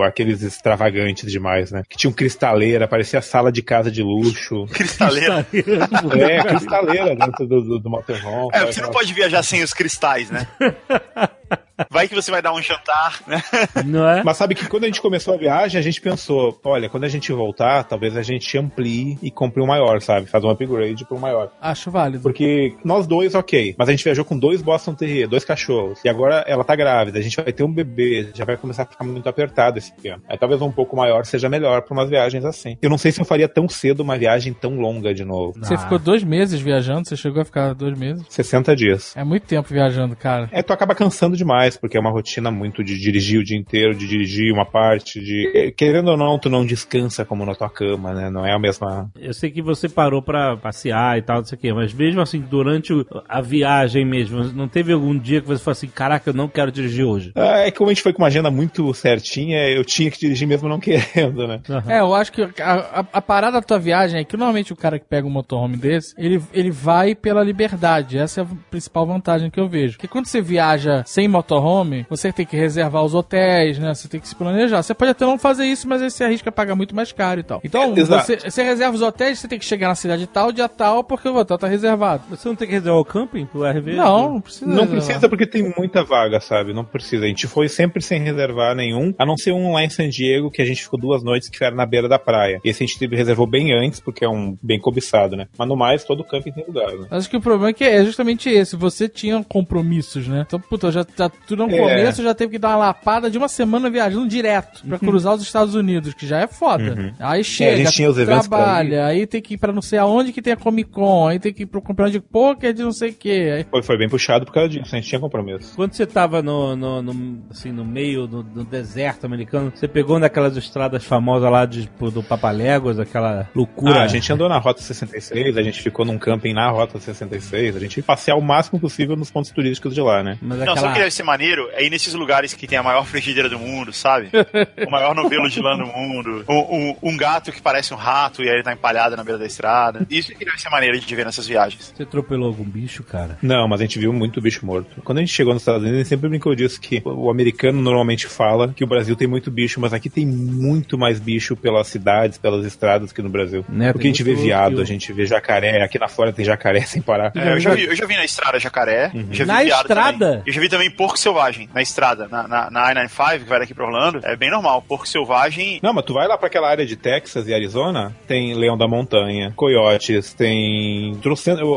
tipo, 0.00 0.02
aqueles 0.02 0.42
extravagantes 0.42 1.30
demais, 1.30 1.70
né? 1.70 1.82
Que 1.88 1.96
tinham 1.96 2.12
cristaleira, 2.12 2.88
parecia 2.88 3.20
sala 3.20 3.52
de 3.52 3.62
casa 3.62 3.90
de 3.90 4.02
luxo. 4.02 4.66
Cristaleira. 4.72 5.46
É, 5.52 6.42
cristaleira 6.42 7.14
dentro 7.14 7.46
do, 7.46 7.62
do, 7.62 7.78
do 7.78 7.90
motorhome. 7.90 8.50
É, 8.52 8.64
você 8.64 8.80
não 8.80 8.90
pode 8.90 9.12
viajar 9.12 9.42
sem 9.42 9.62
os 9.62 9.72
cristais, 9.72 10.30
né? 10.30 10.46
Vai 11.88 12.08
que 12.08 12.14
você 12.14 12.30
vai 12.30 12.42
dar 12.42 12.52
um 12.52 12.62
jantar, 12.62 13.20
né? 13.26 13.42
Não 13.84 14.08
é? 14.08 14.22
Mas 14.22 14.36
sabe 14.36 14.54
que 14.54 14.66
quando 14.68 14.84
a 14.84 14.86
gente 14.86 15.00
começou 15.00 15.34
a 15.34 15.36
viagem, 15.36 15.78
a 15.78 15.82
gente 15.82 16.00
pensou, 16.00 16.58
olha, 16.64 16.88
quando 16.88 17.04
a 17.04 17.08
gente 17.08 17.32
voltar, 17.32 17.84
talvez 17.84 18.16
a 18.16 18.22
gente 18.22 18.58
amplie 18.58 19.18
e 19.22 19.30
compre 19.30 19.62
um 19.62 19.66
maior, 19.66 20.00
sabe? 20.00 20.26
Faz 20.26 20.44
um 20.44 20.50
upgrade 20.50 21.04
para 21.04 21.16
um 21.16 21.20
maior. 21.20 21.50
Acho 21.60 21.90
válido. 21.90 22.22
Porque 22.22 22.74
nós 22.84 23.06
dois, 23.06 23.34
ok. 23.34 23.74
Mas 23.78 23.88
a 23.88 23.92
gente 23.92 24.04
viajou 24.04 24.24
com 24.24 24.38
dois 24.38 24.62
Boston 24.62 24.94
Terrier, 24.94 25.28
dois 25.28 25.44
cachorros. 25.44 26.00
E 26.04 26.08
agora 26.08 26.44
ela 26.46 26.64
tá 26.64 26.74
grávida, 26.74 27.18
a 27.18 27.22
gente 27.22 27.36
vai 27.36 27.52
ter 27.52 27.62
um 27.62 27.72
bebê, 27.72 28.30
já 28.34 28.44
vai 28.44 28.56
começar 28.56 28.82
a 28.82 28.86
ficar 28.86 29.04
muito 29.04 29.28
apertado 29.28 29.78
esse 29.78 29.92
ano. 30.08 30.22
Aí 30.28 30.38
talvez 30.38 30.60
um 30.60 30.72
pouco 30.72 30.96
maior 30.96 31.24
seja 31.24 31.48
melhor 31.48 31.82
para 31.82 31.94
umas 31.94 32.08
viagens 32.08 32.44
assim. 32.44 32.76
Eu 32.80 32.90
não 32.90 32.98
sei 32.98 33.12
se 33.12 33.20
eu 33.20 33.24
faria 33.24 33.48
tão 33.48 33.68
cedo 33.68 34.00
uma 34.00 34.16
viagem 34.18 34.52
tão 34.52 34.74
longa 34.76 35.14
de 35.14 35.24
novo. 35.24 35.58
Você 35.58 35.76
ficou 35.76 35.98
dois 35.98 36.22
meses 36.22 36.60
viajando, 36.60 37.08
você 37.08 37.16
chegou 37.16 37.42
a 37.42 37.44
ficar 37.44 37.74
dois 37.74 37.98
meses. 37.98 38.24
60 38.28 38.76
dias. 38.76 39.16
É 39.16 39.24
muito 39.24 39.46
tempo 39.46 39.68
viajando, 39.68 40.16
cara. 40.16 40.48
É, 40.52 40.62
tu 40.62 40.72
acaba 40.72 40.94
cansando 40.94 41.36
demais, 41.36 41.69
porque 41.78 41.96
é 41.96 42.00
uma 42.00 42.10
rotina 42.10 42.50
muito 42.50 42.82
de 42.82 42.98
dirigir 42.98 43.38
o 43.40 43.44
dia 43.44 43.56
inteiro, 43.58 43.94
de 43.94 44.06
dirigir 44.08 44.52
uma 44.52 44.64
parte, 44.64 45.20
de. 45.20 45.50
eh, 45.54 45.70
Querendo 45.70 46.08
ou 46.12 46.16
não, 46.16 46.38
tu 46.38 46.48
não 46.48 46.64
descansa 46.64 47.24
como 47.24 47.44
na 47.44 47.54
tua 47.54 47.68
cama, 47.70 48.12
né? 48.12 48.30
Não 48.30 48.44
é 48.46 48.52
a 48.52 48.58
mesma. 48.58 49.10
Eu 49.18 49.32
sei 49.34 49.50
que 49.50 49.62
você 49.62 49.88
parou 49.88 50.22
pra 50.22 50.56
passear 50.56 51.18
e 51.18 51.22
tal, 51.22 51.38
não 51.38 51.44
sei 51.44 51.56
o 51.56 51.60
quê, 51.60 51.72
mas 51.72 51.92
mesmo 51.92 52.20
assim, 52.20 52.40
durante 52.40 52.92
a 53.28 53.40
viagem 53.40 54.04
mesmo, 54.04 54.44
não 54.52 54.68
teve 54.68 54.92
algum 54.92 55.16
dia 55.18 55.40
que 55.40 55.46
você 55.46 55.62
falou 55.62 55.72
assim, 55.72 55.88
caraca, 55.88 56.30
eu 56.30 56.34
não 56.34 56.48
quero 56.48 56.72
dirigir 56.72 57.04
hoje? 57.04 57.32
Ah, 57.34 57.60
É 57.60 57.70
que 57.70 57.78
como 57.78 57.90
a 57.90 57.92
gente 57.92 58.02
foi 58.02 58.12
com 58.12 58.22
uma 58.22 58.28
agenda 58.28 58.50
muito 58.50 58.92
certinha, 58.94 59.68
eu 59.68 59.84
tinha 59.84 60.10
que 60.10 60.18
dirigir 60.18 60.46
mesmo 60.48 60.68
não 60.68 60.78
querendo, 60.80 61.46
né? 61.46 61.60
É, 61.86 62.00
eu 62.00 62.14
acho 62.14 62.32
que 62.32 62.42
a, 62.42 62.72
a- 63.00 63.06
a 63.12 63.22
parada 63.22 63.60
da 63.60 63.62
tua 63.62 63.78
viagem 63.78 64.20
é 64.20 64.24
que 64.24 64.36
normalmente 64.36 64.72
o 64.72 64.76
cara 64.76 64.98
que 64.98 65.06
pega 65.06 65.26
um 65.26 65.30
motorhome 65.30 65.76
desse, 65.76 66.14
ele, 66.18 66.40
ele 66.52 66.70
vai 66.70 67.14
pela 67.14 67.42
liberdade. 67.42 68.18
Essa 68.18 68.40
é 68.40 68.44
a 68.44 68.46
principal 68.70 69.06
vantagem 69.06 69.50
que 69.50 69.58
eu 69.60 69.68
vejo. 69.68 69.94
Porque 69.94 70.08
quando 70.08 70.26
você 70.26 70.40
viaja 70.40 71.02
sem 71.06 71.28
motorhome, 71.28 71.59
você 72.08 72.32
tem 72.32 72.46
que 72.46 72.56
reservar 72.56 73.04
os 73.04 73.14
hotéis, 73.14 73.78
né? 73.78 73.94
Você 73.94 74.08
tem 74.08 74.20
que 74.20 74.28
se 74.28 74.34
planejar. 74.34 74.82
Você 74.82 74.94
pode 74.94 75.10
até 75.10 75.24
não 75.24 75.38
fazer 75.38 75.64
isso, 75.66 75.88
mas 75.88 76.02
aí 76.02 76.10
você 76.10 76.24
arrisca 76.24 76.50
pagar 76.52 76.74
muito 76.74 76.94
mais 76.94 77.12
caro 77.12 77.40
e 77.40 77.42
tal. 77.42 77.60
Então, 77.64 77.94
É, 77.96 78.04
você, 78.04 78.36
você 78.36 78.62
reserva 78.62 78.94
os 78.94 79.02
hotéis, 79.02 79.38
você 79.38 79.48
tem 79.48 79.58
que 79.58 79.64
chegar 79.64 79.88
na 79.88 79.94
cidade 79.94 80.26
tal, 80.26 80.52
dia 80.52 80.68
tal, 80.68 81.04
porque 81.04 81.28
o 81.28 81.36
hotel 81.36 81.58
tá 81.58 81.66
reservado. 81.66 82.22
Você 82.30 82.48
não 82.48 82.56
tem 82.56 82.66
que 82.68 82.74
reservar 82.74 83.00
o 83.00 83.04
camping 83.04 83.46
pro 83.46 83.62
RV? 83.64 83.92
Não, 83.94 84.32
não 84.34 84.40
precisa. 84.40 84.66
Não 84.66 84.74
reservar. 84.82 85.04
precisa 85.04 85.28
porque 85.28 85.46
tem 85.46 85.72
muita 85.76 86.02
vaga, 86.04 86.40
sabe? 86.40 86.72
Não 86.72 86.84
precisa. 86.84 87.24
A 87.24 87.28
gente 87.28 87.46
foi 87.46 87.68
sempre 87.68 88.02
sem 88.02 88.20
reservar 88.20 88.74
nenhum, 88.74 89.14
a 89.18 89.26
não 89.26 89.36
ser 89.36 89.52
um 89.52 89.72
lá 89.72 89.84
em 89.84 89.90
San 89.90 90.08
Diego, 90.08 90.50
que 90.50 90.62
a 90.62 90.64
gente 90.64 90.82
ficou 90.82 90.98
duas 90.98 91.22
noites 91.22 91.48
que 91.48 91.62
era 91.62 91.74
na 91.74 91.86
beira 91.86 92.08
da 92.08 92.18
praia. 92.18 92.60
Esse 92.64 92.84
a 92.84 92.86
gente 92.86 93.06
reservou 93.14 93.46
bem 93.46 93.72
antes, 93.72 94.00
porque 94.00 94.24
é 94.24 94.28
um 94.28 94.56
bem 94.62 94.78
cobiçado, 94.78 95.36
né? 95.36 95.46
Mas 95.56 95.68
no 95.68 95.76
mais, 95.76 96.04
todo 96.04 96.24
camping 96.24 96.52
tem 96.52 96.64
lugar, 96.66 96.92
né? 96.92 97.06
Acho 97.10 97.28
que 97.28 97.36
o 97.36 97.40
problema 97.40 97.70
é 97.70 97.72
que 97.72 97.84
é 97.84 98.04
justamente 98.04 98.48
esse. 98.48 98.76
Você 98.76 99.08
tinha 99.08 99.44
compromissos, 99.44 100.26
né? 100.26 100.44
Então, 100.46 100.58
puta, 100.60 100.90
já, 100.90 101.04
já 101.16 101.30
Tu 101.50 101.56
no 101.56 101.68
É. 101.68 101.76
começo 101.78 102.22
já 102.22 102.32
teve 102.34 102.52
que 102.52 102.58
dar 102.58 102.68
uma 102.70 102.76
lapada 102.76 103.28
de 103.30 103.36
uma 103.36 103.48
semana 103.48 103.90
viajando 103.90 104.28
direto 104.28 104.82
pra 104.86 104.98
cruzar 104.98 105.34
os 105.34 105.42
Estados 105.42 105.74
Unidos, 105.74 106.14
que 106.14 106.26
já 106.26 106.38
é 106.38 106.46
foda. 106.46 107.12
Aí 107.18 107.42
chega, 107.42 107.76
gente 107.76 107.92
tinha 107.92 108.08
os 108.08 108.16
eventos 108.16 108.46
pra 108.46 108.58
trabalha, 108.58 109.06
aí 109.06 109.26
tem 109.26 109.42
que 109.42 109.54
ir 109.54 109.58
pra 109.58 109.72
não 109.72 109.82
sei 109.82 109.98
aonde 109.98 110.32
que 110.32 110.40
tem 110.40 110.52
a 110.52 110.56
Comic 110.56 110.90
Con, 110.90 111.26
aí 111.26 111.38
tem 111.40 111.52
que 111.52 111.64
ir 111.64 111.66
pro 111.66 111.82
campeonato 111.82 112.12
de 112.12 112.20
poker 112.20 112.72
de 112.72 112.82
não 112.82 112.92
sei 112.92 113.10
o 113.10 113.14
que. 113.14 113.50
Aí... 113.50 113.66
Foi, 113.70 113.82
foi 113.82 113.98
bem 113.98 114.08
puxado 114.08 114.44
por 114.46 114.52
causa 114.52 114.68
disso, 114.68 114.94
a 114.94 114.98
gente 114.98 115.08
tinha 115.08 115.20
compromisso. 115.20 115.74
Quando 115.74 115.92
você 115.92 116.06
tava 116.06 116.40
no, 116.40 116.76
no, 116.76 117.02
no- 117.02 117.42
assim, 117.50 117.72
no 117.72 117.84
meio 117.84 118.26
do, 118.26 118.42
do 118.42 118.64
deserto 118.64 119.24
americano, 119.26 119.72
você 119.74 119.88
pegou 119.88 120.18
naquelas 120.18 120.56
estradas 120.56 121.04
famosas 121.04 121.50
lá 121.50 121.66
de, 121.66 121.90
do 122.12 122.22
Papaléguas, 122.22 122.98
aquela 123.00 123.48
loucura. 123.54 124.00
Ah, 124.00 124.04
a 124.04 124.08
gente 124.08 124.32
andou 124.32 124.48
na 124.48 124.58
Rota 124.58 124.80
66, 124.82 125.56
a 125.56 125.62
gente 125.62 125.82
ficou 125.82 126.04
num 126.04 126.18
camping 126.18 126.52
na 126.54 126.70
Rota 126.70 126.98
66, 127.00 127.76
a 127.76 127.80
gente 127.80 127.96
ia 127.96 128.02
passear 128.02 128.36
o 128.36 128.40
máximo 128.42 128.78
possível 128.78 129.16
nos 129.16 129.30
pontos 129.30 129.50
turísticos 129.50 129.94
de 129.94 130.00
lá, 130.00 130.22
né? 130.22 130.38
Mas 130.40 130.58
Não, 130.58 130.72
aquela... 130.72 130.92
maneiro? 131.30 131.68
É 131.72 131.84
ir 131.84 131.90
nesses 131.90 132.14
lugares 132.14 132.52
que 132.54 132.66
tem 132.66 132.78
a 132.78 132.82
maior 132.82 133.04
frigideira 133.06 133.48
do 133.48 133.58
mundo, 133.58 133.92
sabe? 133.92 134.30
o 134.86 134.90
maior 134.90 135.14
novelo 135.14 135.48
de 135.48 135.60
lã 135.60 135.76
do 135.76 135.86
mundo. 135.86 136.44
Um, 136.48 136.58
um- 136.58 136.96
um 137.10 137.16
gato 137.16 137.52
que 137.52 137.62
parece 137.62 137.92
um 137.94 137.96
rato 137.96 138.42
e 138.42 138.48
aí 138.48 138.54
ele 138.56 138.62
tá 138.62 138.72
empalhado 138.72 139.16
na 139.16 139.22
beira 139.24 139.38
da 139.38 139.46
estrada. 139.46 140.06
Isso 140.10 140.34
que 140.34 140.44
deve 140.44 140.58
ser 140.60 140.68
maneiro 140.70 140.98
de 140.98 141.14
ver 141.14 141.24
nessas 141.24 141.46
viagens. 141.46 141.92
Você 141.96 142.02
atropelou 142.02 142.48
algum 142.48 142.64
bicho, 142.64 143.02
cara? 143.02 143.38
Não, 143.42 143.66
mas 143.68 143.80
a 143.80 143.84
gente 143.84 143.98
viu 143.98 144.12
muito 144.12 144.40
bicho 144.40 144.64
morto. 144.66 145.00
Quando 145.02 145.18
a 145.18 145.20
gente 145.20 145.32
chegou 145.32 145.52
nos 145.52 145.62
Estados 145.62 145.80
Unidos, 145.82 145.96
a 145.96 145.98
gente 146.00 146.08
sempre 146.08 146.28
brincou 146.28 146.54
disso 146.54 146.80
que 146.80 147.00
o 147.04 147.30
americano 147.30 147.80
normalmente 147.80 148.26
fala 148.26 148.72
que 148.74 148.82
o 148.84 148.86
Brasil 148.86 149.14
tem 149.16 149.28
muito 149.28 149.50
bicho, 149.50 149.80
mas 149.80 149.92
aqui 149.92 150.08
tem 150.10 150.26
muito 150.26 150.98
mais 150.98 151.20
bicho 151.20 151.56
pelas 151.56 151.86
cidades, 151.86 152.38
pelas 152.38 152.64
estradas 152.66 153.12
que 153.12 153.22
no 153.22 153.28
Brasil. 153.28 153.64
Né, 153.68 153.92
Porque 153.92 154.06
a 154.08 154.10
gente 154.10 154.22
vê 154.22 154.34
viado, 154.34 154.80
a 154.80 154.84
gente 154.84 155.12
vê 155.12 155.26
jacaré, 155.26 155.82
aqui 155.82 155.98
na 155.98 156.08
Flórida 156.08 156.36
tem 156.36 156.44
jacaré 156.44 156.80
sem 156.86 157.00
parar. 157.02 157.32
É, 157.36 157.52
eu, 157.52 157.60
já 157.60 157.74
vi, 157.74 157.84
eu 157.84 157.94
já 157.96 158.06
vi 158.06 158.16
na 158.16 158.24
estrada 158.24 158.58
jacaré. 158.58 159.10
já 159.30 159.44
vi 159.44 159.48
Na 159.50 159.62
viado 159.62 159.80
estrada? 159.82 160.18
também. 160.18 160.42
Eu 160.46 160.52
já 160.52 160.60
vi 160.60 160.68
também 160.68 160.90
porco 160.90 161.18
selvagem 161.20 161.68
na 161.74 161.82
estrada, 161.82 162.28
na, 162.28 162.46
na, 162.48 162.70
na 162.70 162.92
I-95, 162.92 163.38
que 163.40 163.44
vai 163.48 163.60
daqui 163.60 163.74
pra 163.74 163.84
Orlando. 163.86 164.20
É 164.24 164.36
bem 164.36 164.50
normal. 164.50 164.82
Porco 164.86 165.06
selvagem. 165.08 165.78
Não, 165.82 165.92
mas 165.92 166.04
tu 166.04 166.14
vai 166.14 166.26
lá 166.26 166.36
pra 166.36 166.46
aquela 166.48 166.68
área 166.68 166.84
de 166.86 166.96
Texas 166.96 167.46
e 167.48 167.54
Arizona, 167.54 168.14
tem 168.26 168.54
leão 168.54 168.76
da 168.76 168.86
montanha, 168.88 169.52
coiotes, 169.56 170.32
tem. 170.34 171.18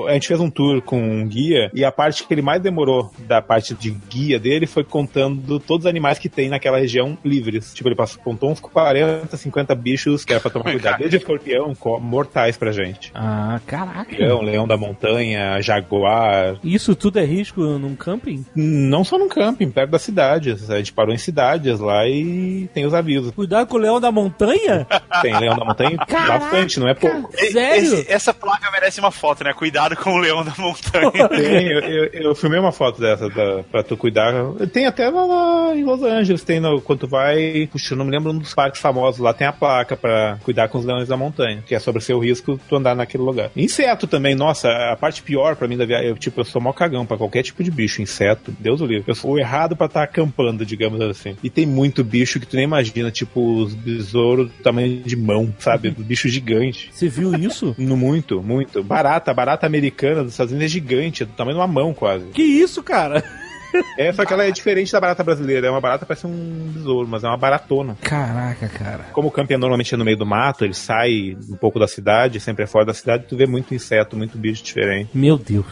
A 0.07 0.13
gente 0.13 0.27
fez 0.27 0.39
um 0.39 0.49
tour 0.49 0.81
com 0.81 0.99
um 1.01 1.27
guia 1.27 1.69
e 1.73 1.83
a 1.85 1.91
parte 1.91 2.23
que 2.25 2.33
ele 2.33 2.41
mais 2.41 2.61
demorou 2.61 3.11
da 3.19 3.41
parte 3.41 3.73
de 3.73 3.91
guia 3.91 4.39
dele 4.39 4.65
foi 4.65 4.83
contando 4.83 5.59
todos 5.59 5.85
os 5.85 5.89
animais 5.89 6.17
que 6.19 6.29
tem 6.29 6.49
naquela 6.49 6.77
região 6.79 7.17
livres. 7.23 7.73
Tipo, 7.73 7.89
ele 7.89 7.95
passou, 7.95 8.21
contou 8.23 8.51
uns 8.51 8.59
40, 8.59 9.35
50 9.35 9.75
bichos 9.75 10.23
que 10.25 10.33
era 10.33 10.39
pra 10.41 10.51
tomar 10.51 10.65
cuidado. 10.71 10.99
Desde 10.99 11.17
escorpião, 11.17 11.73
co- 11.75 11.99
mortais 11.99 12.57
pra 12.57 12.71
gente. 12.71 13.11
Ah, 13.13 13.59
caraca. 13.65 14.15
Leão, 14.17 14.41
leão 14.41 14.67
da 14.67 14.77
montanha, 14.77 15.61
jaguar. 15.61 16.57
Isso 16.63 16.95
tudo 16.95 17.19
é 17.19 17.25
risco 17.25 17.61
num 17.61 17.95
camping? 17.95 18.45
Não 18.55 19.03
só 19.03 19.17
num 19.17 19.27
camping, 19.33 19.69
perto 19.71 19.91
das 19.91 20.01
cidades. 20.01 20.69
A 20.69 20.77
gente 20.77 20.93
parou 20.93 21.13
em 21.13 21.17
cidades 21.17 21.79
lá 21.79 22.07
e 22.07 22.69
tem 22.73 22.85
os 22.85 22.93
avisos. 22.93 23.31
Cuidado 23.31 23.67
com 23.67 23.75
o 23.77 23.79
leão 23.79 23.99
da 23.99 24.11
montanha? 24.11 24.85
Tem 25.21 25.37
leão 25.39 25.55
da 25.55 25.63
montanha 25.65 25.95
bastante, 25.97 26.79
não 26.79 26.87
é 26.87 26.93
pouco. 26.93 27.29
E- 27.37 27.51
Sério? 27.51 27.83
esse- 27.93 28.11
essa 28.11 28.33
placa 28.33 28.69
merece 28.71 28.99
uma 28.99 29.11
foto, 29.11 29.43
né? 29.43 29.53
Cuidado 29.53 29.95
com 29.95 30.11
o 30.13 30.17
leão 30.17 30.43
da 30.43 30.53
montanha. 30.57 31.11
Tem, 31.29 31.67
eu, 31.67 31.79
eu, 31.79 32.05
eu 32.13 32.35
filmei 32.35 32.59
uma 32.59 32.71
foto 32.71 32.99
dessa 32.99 33.29
da, 33.29 33.63
pra 33.71 33.83
tu 33.83 33.95
cuidar. 33.95 34.33
Tem 34.71 34.85
até 34.85 35.09
lá, 35.09 35.25
lá 35.25 35.75
em 35.75 35.83
Los 35.83 36.01
Angeles, 36.03 36.43
tem 36.43 36.59
no, 36.59 36.81
quando 36.81 36.99
tu 37.01 37.07
vai. 37.07 37.67
Puxa, 37.71 37.93
eu 37.93 37.97
não 37.97 38.05
me 38.05 38.11
lembro 38.11 38.31
um 38.31 38.37
dos 38.37 38.53
parques 38.53 38.81
famosos 38.81 39.19
lá, 39.21 39.33
tem 39.33 39.47
a 39.47 39.53
placa 39.53 39.95
pra 39.95 40.37
cuidar 40.43 40.67
com 40.67 40.77
os 40.77 40.85
leões 40.85 41.07
da 41.07 41.15
montanha, 41.17 41.63
que 41.65 41.75
é 41.75 41.79
sobre 41.79 41.99
o 41.99 42.01
seu 42.03 42.19
risco 42.19 42.59
tu 42.67 42.75
andar 42.75 42.95
naquele 42.95 43.23
lugar. 43.23 43.49
Inseto 43.55 44.07
também, 44.07 44.35
nossa, 44.35 44.69
a 44.91 44.95
parte 44.95 45.21
pior 45.23 45.55
pra 45.55 45.67
mim 45.67 45.77
da 45.77 45.85
viagem, 45.85 46.09
eu, 46.09 46.17
tipo, 46.17 46.41
eu 46.41 46.45
sou 46.45 46.61
mó 46.61 46.73
cagão 46.73 47.05
pra 47.05 47.17
qualquer 47.17 47.43
tipo 47.43 47.63
de 47.63 47.71
bicho, 47.71 48.01
inseto, 48.01 48.53
Deus 48.59 48.81
o 48.81 48.85
livre. 48.85 49.03
Eu 49.07 49.15
sou 49.15 49.22
o 49.23 49.37
errado 49.37 49.75
pra 49.75 49.87
estar 49.87 50.03
acampando, 50.03 50.65
digamos 50.65 50.99
assim. 51.01 51.35
E 51.43 51.49
tem 51.49 51.65
muito 51.65 52.03
bicho 52.03 52.39
que 52.39 52.45
tu 52.47 52.55
nem 52.55 52.65
imagina, 52.65 53.11
tipo 53.11 53.41
os 53.61 53.73
besouros 53.73 54.47
do 54.47 54.63
tamanho 54.63 55.01
de 55.03 55.15
mão, 55.15 55.53
sabe? 55.59 55.91
Bicho 55.91 56.27
gigante. 56.29 56.89
Você 56.91 57.07
viu 57.07 57.33
isso? 57.35 57.75
No 57.83 57.97
muito, 57.97 58.41
muito. 58.41 58.83
Barata, 58.83 59.33
barata 59.33 59.65
americana 59.65 60.23
dos 60.23 60.31
Estados 60.33 60.51
Unidos 60.51 60.71
é 60.71 60.73
gigante, 60.73 61.23
é 61.23 61.25
do 61.25 61.33
tamanho 61.33 61.57
de 61.57 61.61
uma 61.61 61.67
mão 61.67 61.93
quase. 61.93 62.25
Que 62.27 62.41
isso, 62.41 62.81
cara? 62.81 63.23
É, 63.97 64.11
só 64.13 64.23
que 64.25 64.33
ela 64.33 64.45
é 64.45 64.51
diferente 64.51 64.91
da 64.91 64.99
barata 65.01 65.23
brasileira. 65.23 65.67
É 65.67 65.69
uma 65.69 65.81
barata 65.81 66.05
parece 66.05 66.27
um 66.27 66.71
besouro, 66.73 67.07
mas 67.07 67.23
é 67.23 67.27
uma 67.27 67.37
baratona. 67.37 67.97
Caraca, 68.01 68.67
cara. 68.69 69.05
Como 69.11 69.29
o 69.29 69.31
camping 69.31 69.55
é 69.55 69.57
normalmente 69.57 69.93
é 69.93 69.97
no 69.97 70.05
meio 70.05 70.17
do 70.17 70.25
mato, 70.25 70.63
ele 70.63 70.73
sai 70.73 71.35
um 71.49 71.55
pouco 71.55 71.79
da 71.79 71.87
cidade, 71.87 72.39
sempre 72.39 72.63
é 72.63 72.67
fora 72.67 72.85
da 72.85 72.93
cidade, 72.93 73.25
tu 73.27 73.35
vê 73.35 73.45
muito 73.45 73.73
inseto, 73.73 74.15
muito 74.15 74.37
bicho 74.37 74.63
diferente. 74.63 75.09
Meu 75.13 75.37
Deus. 75.37 75.65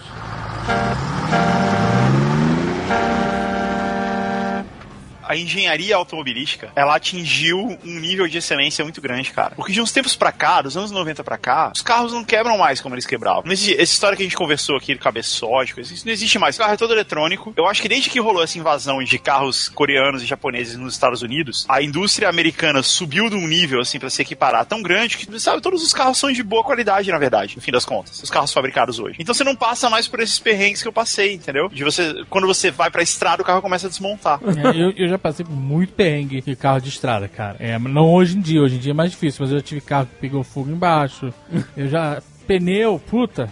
A 5.32 5.38
engenharia 5.38 5.95
automobilística, 5.95 6.71
ela 6.75 6.95
atingiu 6.95 7.77
um 7.84 7.99
nível 7.99 8.27
de 8.27 8.38
excelência 8.38 8.84
muito 8.84 9.01
grande, 9.01 9.32
cara. 9.32 9.53
Porque 9.55 9.71
de 9.71 9.82
uns 9.82 9.91
tempos 9.91 10.15
pra 10.15 10.32
cá, 10.32 10.61
dos 10.61 10.75
anos 10.77 10.91
90 10.91 11.23
pra 11.23 11.38
cá, 11.38 11.71
os 11.75 11.82
carros 11.82 12.13
não 12.13 12.23
quebram 12.23 12.57
mais 12.57 12.82
como 12.82 12.95
eles 12.95 13.05
quebravam. 13.05 13.43
Não 13.45 13.51
existe- 13.51 13.73
essa 13.73 13.93
história 13.93 14.15
que 14.17 14.23
a 14.23 14.25
gente 14.25 14.36
conversou 14.36 14.77
aqui, 14.77 14.97
coisa, 15.73 15.93
isso 15.93 16.05
não 16.05 16.11
existe 16.13 16.38
mais. 16.39 16.55
O 16.55 16.59
carro 16.59 16.73
é 16.73 16.77
todo 16.77 16.93
eletrônico. 16.93 17.53
Eu 17.55 17.67
acho 17.67 17.82
que 17.82 17.88
desde 17.88 18.09
que 18.09 18.19
rolou 18.19 18.43
essa 18.43 18.57
invasão 18.57 19.03
de 19.03 19.17
carros 19.19 19.69
coreanos 19.69 20.23
e 20.23 20.25
japoneses 20.25 20.75
nos 20.77 20.93
Estados 20.93 21.21
Unidos, 21.21 21.65
a 21.69 21.82
indústria 21.82 22.29
americana 22.29 22.82
subiu 22.84 23.29
de 23.29 23.36
um 23.36 23.47
nível, 23.47 23.82
assim, 23.82 23.99
pra 23.99 24.09
se 24.09 24.21
equiparar 24.21 24.65
tão 24.65 24.82
grande 24.82 25.17
que, 25.17 25.39
sabe, 25.39 25.61
todos 25.61 25.84
os 25.84 25.93
carros 25.93 26.17
são 26.17 26.32
de 26.32 26.43
boa 26.43 26.63
qualidade, 26.63 27.11
na 27.11 27.17
verdade, 27.17 27.55
no 27.55 27.61
fim 27.61 27.71
das 27.71 27.86
contas. 27.86 28.21
Os 28.21 28.29
carros 28.29 28.51
fabricados 28.51 28.99
hoje. 28.99 29.15
Então 29.19 29.34
você 29.34 29.43
não 29.43 29.55
passa 29.55 29.89
mais 29.89 30.07
por 30.07 30.19
esses 30.19 30.39
perrengues 30.39 30.82
que 30.82 30.88
eu 30.88 30.93
passei, 30.93 31.34
entendeu? 31.34 31.69
De 31.69 31.84
você, 31.84 32.23
quando 32.29 32.47
você 32.47 32.71
vai 32.71 32.89
pra 32.89 33.01
estrada, 33.03 33.41
o 33.41 33.45
carro 33.45 33.61
começa 33.61 33.88
a 33.88 33.89
desmontar. 33.89 34.39
É, 34.43 34.82
eu, 34.82 34.91
eu 34.95 35.09
já 35.09 35.17
passei 35.22 35.45
por 35.45 35.55
muito 35.55 35.93
perrengue 35.93 36.41
de 36.41 36.55
carro 36.55 36.82
de 36.82 36.89
estrada, 36.89 37.28
cara. 37.28 37.57
É, 37.59 37.78
não 37.78 38.11
hoje 38.11 38.38
em 38.38 38.41
dia, 38.41 38.61
hoje 38.61 38.76
em 38.76 38.80
dia 38.80 38.91
é 38.91 38.95
mais 38.95 39.11
difícil, 39.11 39.39
mas 39.41 39.51
eu 39.51 39.59
já 39.59 39.63
tive 39.63 39.82
carro 39.82 40.07
que 40.07 40.15
pegou 40.15 40.43
fogo 40.43 40.72
embaixo. 40.72 41.34
Eu 41.76 41.88
já. 41.88 42.22
Pneu, 42.47 42.99
puta. 42.99 43.49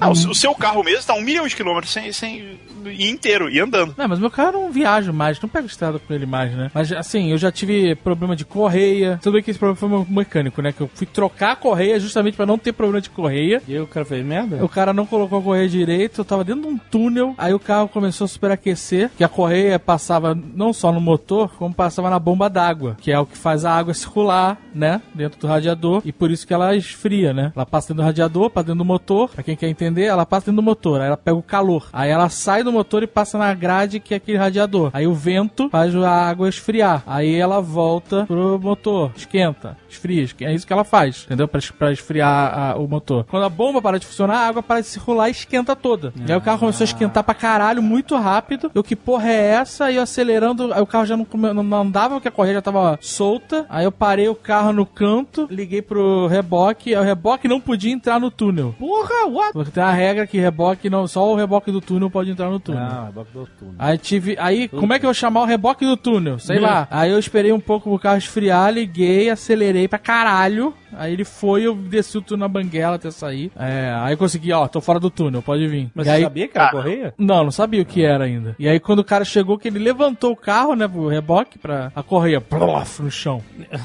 Ah, 0.00 0.08
o, 0.08 0.12
o 0.12 0.34
seu 0.34 0.54
carro 0.54 0.82
mesmo 0.82 1.04
tá 1.04 1.14
um 1.14 1.22
milhão 1.22 1.46
de 1.46 1.56
quilômetros 1.56 1.92
sem, 1.92 2.12
sem 2.12 2.58
ir 2.86 3.10
inteiro, 3.10 3.48
e 3.48 3.60
andando. 3.60 3.94
Não, 3.96 4.08
mas 4.08 4.18
meu 4.18 4.30
carro 4.30 4.48
eu 4.48 4.62
não 4.62 4.72
viajo 4.72 5.12
mais, 5.12 5.40
não 5.40 5.48
pego 5.48 5.66
estrada 5.66 5.98
com 5.98 6.12
ele 6.12 6.26
mais, 6.26 6.52
né? 6.52 6.70
Mas 6.74 6.92
assim, 6.92 7.30
eu 7.30 7.38
já 7.38 7.50
tive 7.50 7.94
problema 7.94 8.34
de 8.34 8.44
correia. 8.44 9.18
Tudo 9.22 9.34
bem 9.34 9.42
que 9.42 9.50
esse 9.50 9.58
problema 9.58 9.76
foi 9.76 9.88
meu 9.88 10.06
mecânico, 10.08 10.60
né? 10.60 10.72
Que 10.72 10.80
eu 10.80 10.90
fui 10.94 11.06
trocar 11.06 11.52
a 11.52 11.56
correia 11.56 11.98
justamente 12.00 12.36
pra 12.36 12.46
não 12.46 12.58
ter 12.58 12.72
problema 12.72 13.00
de 13.00 13.10
correia. 13.10 13.62
E 13.66 13.74
aí 13.74 13.80
o 13.80 13.86
cara 13.86 14.04
fez 14.04 14.24
merda? 14.24 14.64
O 14.64 14.68
cara 14.68 14.92
não 14.92 15.06
colocou 15.06 15.38
a 15.38 15.42
correia 15.42 15.68
direito, 15.68 16.20
eu 16.20 16.24
tava 16.24 16.44
dentro 16.44 16.62
de 16.62 16.68
um 16.68 16.78
túnel, 16.78 17.34
aí 17.38 17.54
o 17.54 17.58
carro 17.58 17.88
começou 17.88 18.24
a 18.24 18.28
superaquecer, 18.28 19.10
que 19.16 19.24
a 19.24 19.28
correia 19.28 19.78
passava 19.78 20.34
não 20.34 20.72
só 20.72 20.92
no 20.92 21.00
motor, 21.00 21.54
como 21.56 21.74
passava 21.74 22.10
na 22.10 22.18
bomba 22.18 22.48
d'água, 22.48 22.96
que 23.00 23.12
é 23.12 23.18
o 23.18 23.26
que 23.26 23.36
faz 23.36 23.64
a 23.64 23.72
água 23.72 23.94
circular, 23.94 24.58
né, 24.74 25.00
dentro 25.14 25.38
do 25.38 25.46
radiador, 25.46 26.02
e 26.04 26.12
por 26.12 26.30
isso 26.30 26.46
que 26.46 26.54
ela 26.54 26.74
esfria, 26.74 27.32
né? 27.32 27.52
Ela 27.54 27.66
passa 27.66 27.88
dentro 27.88 28.02
do 28.02 28.06
radiador, 28.06 28.50
pra 28.50 28.62
dentro 28.62 28.78
do 28.78 28.84
motor, 28.84 29.21
pra 29.28 29.42
quem 29.42 29.56
quer 29.56 29.68
entender, 29.68 30.04
ela 30.04 30.24
passa 30.26 30.46
dentro 30.46 30.56
do 30.56 30.62
motor, 30.64 31.00
aí 31.00 31.06
ela 31.06 31.16
pega 31.16 31.36
o 31.36 31.42
calor, 31.42 31.88
aí 31.92 32.10
ela 32.10 32.28
sai 32.28 32.62
do 32.62 32.72
motor 32.72 33.02
e 33.02 33.06
passa 33.06 33.38
na 33.38 33.52
grade 33.54 34.00
que 34.00 34.14
é 34.14 34.16
aquele 34.16 34.38
radiador. 34.38 34.90
Aí 34.92 35.06
o 35.06 35.14
vento 35.14 35.68
faz 35.70 35.94
a 35.94 36.10
água 36.10 36.48
esfriar, 36.48 37.02
aí 37.06 37.34
ela 37.34 37.60
volta 37.60 38.24
pro 38.26 38.58
motor, 38.60 39.10
esquenta, 39.16 39.76
esfria, 39.88 40.26
é 40.42 40.54
isso 40.54 40.66
que 40.66 40.72
ela 40.72 40.84
faz, 40.84 41.24
entendeu? 41.26 41.46
Pra, 41.48 41.60
pra 41.78 41.92
esfriar 41.92 42.58
a- 42.58 42.76
o 42.76 42.86
motor. 42.88 43.24
Quando 43.28 43.44
a 43.44 43.48
bomba 43.48 43.80
para 43.82 43.98
de 43.98 44.06
funcionar, 44.06 44.36
a 44.38 44.48
água 44.48 44.62
para 44.62 44.80
de 44.80 44.86
circular 44.86 45.28
e 45.28 45.32
esquenta 45.32 45.74
toda. 45.76 46.12
E 46.26 46.30
aí 46.32 46.36
o 46.38 46.40
carro 46.40 46.58
começou 46.60 46.84
a 46.84 46.86
esquentar 46.86 47.22
pra 47.24 47.34
caralho 47.34 47.82
muito 47.82 48.16
rápido. 48.16 48.70
Eu 48.74 48.82
que 48.82 48.94
porra 48.96 49.28
é 49.28 49.46
essa? 49.50 49.90
E 49.90 49.96
eu 49.96 50.02
acelerando, 50.02 50.72
aí 50.72 50.80
o 50.80 50.86
carro 50.86 51.06
já 51.06 51.16
não- 51.16 51.26
não 51.62 51.80
andava, 51.82 52.14
porque 52.14 52.28
a 52.28 52.32
correia 52.32 52.54
já 52.56 52.62
tava 52.62 52.98
solta. 53.00 53.66
Aí 53.68 53.84
eu 53.84 53.92
parei 53.92 54.28
o 54.28 54.34
carro 54.34 54.72
no 54.72 54.86
canto, 54.86 55.46
liguei 55.50 55.82
pro 55.82 56.26
reboque, 56.26 56.94
aí 56.94 57.00
o 57.00 57.04
reboque 57.04 57.48
não 57.48 57.60
podia 57.60 57.92
entrar 57.92 58.18
no 58.20 58.30
túnel. 58.30 58.74
Porra, 58.78 59.11
what? 59.26 59.52
Porque 59.52 59.70
tem 59.70 59.82
uma 59.82 59.92
regra 59.92 60.26
que 60.26 60.38
reboque 60.38 60.90
não, 60.90 61.06
só 61.06 61.30
o 61.30 61.36
reboque 61.36 61.70
do 61.70 61.80
túnel 61.80 62.10
pode 62.10 62.30
entrar 62.30 62.50
no 62.50 62.60
túnel. 62.60 62.82
Não, 62.82 63.08
é 63.08 63.12
bloco 63.12 63.30
do 63.32 63.46
túnel. 63.58 63.74
Aí 63.78 63.98
tive. 63.98 64.36
Aí, 64.38 64.68
como 64.68 64.92
é 64.92 64.98
que 64.98 65.04
eu 65.04 65.08
vou 65.08 65.14
chamar 65.14 65.42
o 65.42 65.46
reboque 65.46 65.84
do 65.84 65.96
túnel? 65.96 66.38
Sei 66.38 66.58
lá. 66.58 66.86
Aí 66.90 67.10
eu 67.10 67.18
esperei 67.18 67.52
um 67.52 67.60
pouco 67.60 67.88
pro 67.90 67.98
carro 67.98 68.18
esfriar, 68.18 68.72
liguei, 68.72 69.30
acelerei 69.30 69.88
pra 69.88 69.98
caralho. 69.98 70.74
Aí 70.96 71.12
ele 71.12 71.24
foi, 71.24 71.62
eu 71.66 71.74
desci 71.74 72.18
o 72.18 72.22
túnel 72.22 72.42
na 72.42 72.48
banguela 72.48 72.96
até 72.96 73.10
sair. 73.10 73.50
É, 73.56 73.92
aí 73.98 74.14
eu 74.14 74.18
consegui, 74.18 74.52
ó, 74.52 74.66
tô 74.66 74.80
fora 74.80 74.98
do 75.00 75.10
túnel, 75.10 75.42
pode 75.42 75.66
vir. 75.66 75.90
Mas 75.94 76.06
e 76.06 76.10
você 76.10 76.16
aí, 76.16 76.22
sabia 76.22 76.48
que 76.48 76.58
era 76.58 76.66
Ah. 76.66 76.70
correia? 76.70 77.14
Não, 77.18 77.44
não 77.44 77.50
sabia 77.50 77.82
o 77.82 77.84
que 77.86 78.04
era 78.04 78.24
ainda. 78.24 78.54
E 78.58 78.68
aí 78.68 78.78
quando 78.80 79.00
o 79.00 79.04
cara 79.04 79.24
chegou, 79.24 79.58
que 79.58 79.68
ele 79.68 79.78
levantou 79.78 80.32
o 80.32 80.36
carro, 80.36 80.74
né, 80.74 80.86
pro 80.88 81.08
reboque, 81.08 81.58
pra 81.58 81.92
a 81.94 82.02
correia, 82.02 82.40
plof, 82.40 83.00
no 83.02 83.10
chão. 83.10 83.42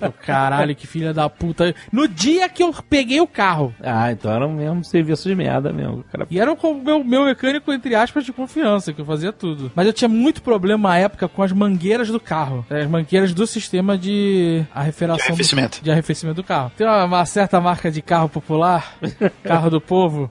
Eu, 0.00 0.12
Caralho, 0.12 0.74
que 0.74 0.86
filha 0.86 1.14
da 1.14 1.28
puta. 1.28 1.74
No 1.90 2.06
dia 2.06 2.48
que 2.50 2.62
eu 2.62 2.70
peguei 2.88 3.18
o 3.20 3.26
carro. 3.26 3.74
Ah, 3.82 4.12
então 4.12 4.30
era 4.30 4.46
o 4.46 4.52
mesmo 4.52 4.84
serviço 4.84 5.26
de 5.26 5.34
merda 5.34 5.72
mesmo. 5.72 6.00
O 6.00 6.04
cara... 6.04 6.26
E 6.30 6.38
era 6.38 6.52
o 6.52 6.74
meu, 6.74 7.02
meu 7.02 7.24
mecânico, 7.24 7.72
entre 7.72 7.94
aspas, 7.94 8.24
de 8.24 8.30
confiança, 8.32 8.92
que 8.92 9.00
eu 9.00 9.06
fazia 9.06 9.32
tudo. 9.32 9.72
Mas 9.74 9.86
eu 9.86 9.92
tinha 9.94 10.08
muito 10.08 10.42
problema 10.42 10.90
na 10.90 10.98
época 10.98 11.26
com 11.28 11.42
as 11.42 11.50
mangueiras 11.52 12.08
do 12.08 12.20
carro. 12.20 12.64
As 12.68 12.86
mangueiras 12.86 13.32
do 13.32 13.46
sistema 13.46 13.96
de 13.96 14.64
arreferação. 14.74 15.24
De 15.24 15.32
arrefecimento. 15.32 15.78
Do, 15.80 15.84
de 15.84 15.90
arrefecimento 15.90 16.25
cima 16.26 16.34
do 16.34 16.42
carro. 16.42 16.72
Tem 16.76 16.86
uma, 16.86 17.04
uma 17.04 17.26
certa 17.26 17.60
marca 17.60 17.90
de 17.90 18.02
carro 18.02 18.28
popular, 18.28 18.96
carro 19.44 19.70
do 19.70 19.80
povo. 19.80 20.30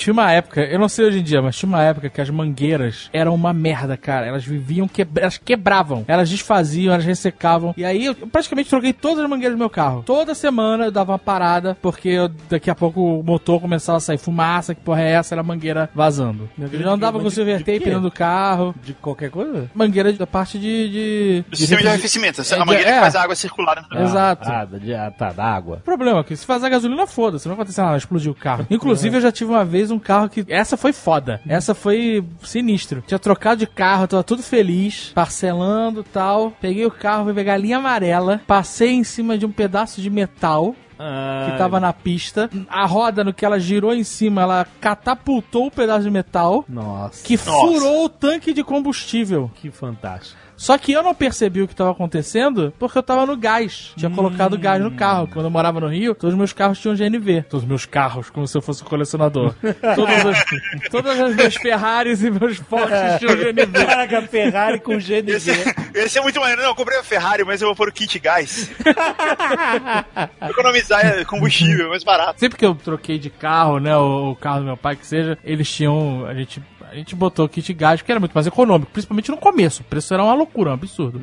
Tinha 0.00 0.12
uma 0.14 0.32
época, 0.32 0.62
eu 0.62 0.78
não 0.78 0.88
sei 0.88 1.04
hoje 1.04 1.18
em 1.18 1.22
dia, 1.22 1.42
mas 1.42 1.54
tinha 1.56 1.68
uma 1.68 1.82
época 1.82 2.08
que 2.08 2.20
as 2.22 2.30
mangueiras 2.30 3.10
eram 3.12 3.34
uma 3.34 3.52
merda, 3.52 3.98
cara. 3.98 4.24
Elas 4.26 4.42
viviam, 4.44 4.88
quebra, 4.88 5.22
elas 5.24 5.36
quebravam, 5.36 6.04
elas 6.08 6.30
desfaziam, 6.30 6.94
elas 6.94 7.04
ressecavam. 7.04 7.74
E 7.76 7.84
aí 7.84 8.06
eu 8.06 8.14
praticamente 8.14 8.70
troquei 8.70 8.94
todas 8.94 9.22
as 9.22 9.28
mangueiras 9.28 9.54
do 9.56 9.58
meu 9.58 9.68
carro. 9.68 10.02
Toda 10.06 10.34
semana 10.34 10.86
eu 10.86 10.90
dava 10.90 11.12
uma 11.12 11.18
parada, 11.18 11.76
porque 11.82 12.08
eu- 12.08 12.30
daqui 12.48 12.70
a 12.70 12.74
pouco 12.74 13.20
o 13.20 13.22
motor 13.22 13.60
começava 13.60 13.98
a 13.98 14.00
sair 14.00 14.16
fumaça, 14.16 14.74
que 14.74 14.80
porra 14.80 15.02
é 15.02 15.10
essa? 15.12 15.34
Era 15.34 15.42
a 15.42 15.44
mangueira 15.44 15.90
vazando. 15.94 16.48
Eu 16.58 16.80
não 16.80 16.92
andava 16.94 17.20
com 17.20 17.28
silver 17.28 17.58
de 17.58 17.64
tape 17.64 17.80
dentro 17.84 18.00
do 18.00 18.10
carro. 18.10 18.74
De 18.82 18.94
qualquer 18.94 19.30
coisa? 19.30 19.70
Mangueira 19.74 20.10
da 20.14 20.26
parte 20.26 20.58
de. 20.58 20.88
de, 20.88 21.44
O 21.52 21.56
sistema 21.56 21.82
de 21.82 21.88
arrefecimento. 21.88 22.40
É, 22.40 22.54
a 22.54 22.64
mangueira 22.64 22.88
é. 22.90 22.94
que 22.94 23.00
faz 23.00 23.16
a 23.16 23.22
água 23.22 23.34
circular. 23.36 23.74
dentro 23.74 23.90
do- 23.96 24.02
Exato. 24.02 24.48
Ah, 24.50 24.64
de, 24.64 24.94
ah, 24.94 25.10
tá, 25.10 25.30
da 25.30 25.44
água. 25.44 25.76
O 25.76 25.80
problema 25.84 26.20
é 26.20 26.24
que 26.24 26.34
se 26.34 26.46
fazer 26.46 26.70
gasolina, 26.70 27.06
foda-se, 27.06 27.46
não 27.46 27.54
vai 27.54 27.62
acontecer 27.64 27.82
nada, 27.82 27.96
explodir 27.98 28.30
o 28.30 28.34
carro. 28.34 28.66
Inclusive, 28.70 29.16
eu 29.16 29.20
já 29.20 29.30
tive 29.30 29.50
uma 29.50 29.64
vez 29.64 29.89
um 29.90 29.98
carro 29.98 30.28
que. 30.28 30.44
Essa 30.48 30.76
foi 30.76 30.92
foda. 30.92 31.40
Essa 31.46 31.74
foi 31.74 32.24
sinistro. 32.42 33.02
Tinha 33.06 33.18
trocado 33.18 33.58
de 33.60 33.66
carro, 33.66 34.06
tava 34.06 34.22
tudo 34.24 34.42
feliz, 34.42 35.12
parcelando 35.14 36.00
e 36.00 36.04
tal. 36.04 36.52
Peguei 36.60 36.84
o 36.86 36.90
carro, 36.90 37.24
fui 37.24 37.34
pegar 37.34 37.54
a 37.54 37.58
linha 37.58 37.78
amarela, 37.78 38.40
passei 38.46 38.90
em 38.90 39.04
cima 39.04 39.36
de 39.38 39.46
um 39.46 39.52
pedaço 39.52 40.00
de 40.00 40.10
metal. 40.10 40.74
Que 41.50 41.56
tava 41.56 41.80
na 41.80 41.94
pista. 41.94 42.50
A 42.68 42.84
roda, 42.84 43.24
no 43.24 43.32
que 43.32 43.42
ela 43.42 43.58
girou 43.58 43.94
em 43.94 44.04
cima, 44.04 44.42
ela 44.42 44.66
catapultou 44.82 45.68
o 45.68 45.70
pedaço 45.70 46.02
de 46.02 46.10
metal. 46.10 46.62
Nossa, 46.68 47.24
Que 47.24 47.38
furou 47.38 48.04
o 48.04 48.08
tanque 48.10 48.52
de 48.52 48.62
combustível. 48.62 49.50
que 49.54 49.70
fantástico. 49.70 50.38
Só 50.60 50.76
que 50.76 50.92
eu 50.92 51.02
não 51.02 51.14
percebi 51.14 51.62
o 51.62 51.66
que 51.66 51.72
estava 51.72 51.90
acontecendo 51.90 52.70
porque 52.78 52.98
eu 52.98 53.02
tava 53.02 53.24
no 53.24 53.34
gás. 53.34 53.94
Tinha 53.96 54.10
colocado 54.10 54.58
gás 54.58 54.78
no 54.82 54.90
carro. 54.90 55.26
Quando 55.26 55.46
eu 55.46 55.50
morava 55.50 55.80
no 55.80 55.88
Rio, 55.88 56.14
todos 56.14 56.34
os 56.34 56.38
meus 56.38 56.52
carros 56.52 56.78
tinham 56.78 56.94
GNV. 56.94 57.44
Todos 57.48 57.64
os 57.64 57.68
meus 57.68 57.86
carros, 57.86 58.28
como 58.28 58.46
se 58.46 58.58
eu 58.58 58.60
fosse 58.60 58.82
um 58.82 58.86
colecionador. 58.86 59.54
todas, 59.96 60.26
as, 60.26 60.44
todas 60.90 61.18
as 61.18 61.34
minhas 61.34 61.54
Ferraris 61.54 62.22
e 62.22 62.30
meus 62.30 62.60
Porsches 62.60 63.18
tinham 63.18 63.36
GNV. 63.36 63.72
Caraca, 63.86 64.22
Ferrari 64.28 64.80
com 64.80 64.98
GNV. 64.98 65.32
Esse, 65.32 65.50
esse 65.94 66.18
é 66.18 66.20
muito 66.20 66.38
maneiro. 66.38 66.60
Não, 66.60 66.68
eu 66.68 66.74
comprei 66.74 66.98
a 66.98 67.02
Ferrari, 67.02 67.42
mas 67.42 67.62
eu 67.62 67.68
vou 67.68 67.74
pôr 67.74 67.88
o 67.88 67.92
kit 67.92 68.18
gás. 68.18 68.70
Economizar 70.46 71.06
é, 71.06 71.24
combustível, 71.24 71.88
mais 71.88 72.04
barato. 72.04 72.38
Sempre 72.38 72.58
que 72.58 72.66
eu 72.66 72.74
troquei 72.74 73.18
de 73.18 73.30
carro, 73.30 73.78
né, 73.78 73.96
o, 73.96 74.32
o 74.32 74.36
carro 74.36 74.58
do 74.58 74.66
meu 74.66 74.76
pai, 74.76 74.94
que 74.94 75.06
seja, 75.06 75.38
eles 75.42 75.74
tinham, 75.74 76.26
a 76.26 76.34
gente, 76.34 76.62
a 76.90 76.94
gente 76.94 77.14
botou 77.14 77.48
kit 77.48 77.72
gás, 77.72 78.00
porque 78.00 78.12
era 78.12 78.20
muito 78.20 78.32
mais 78.32 78.46
econômico, 78.46 78.90
principalmente 78.92 79.30
no 79.30 79.36
começo. 79.36 79.82
O 79.82 79.84
preço 79.84 80.12
era 80.12 80.22
uma 80.22 80.34
loucura, 80.34 80.70
um 80.70 80.74
absurdo. 80.74 81.20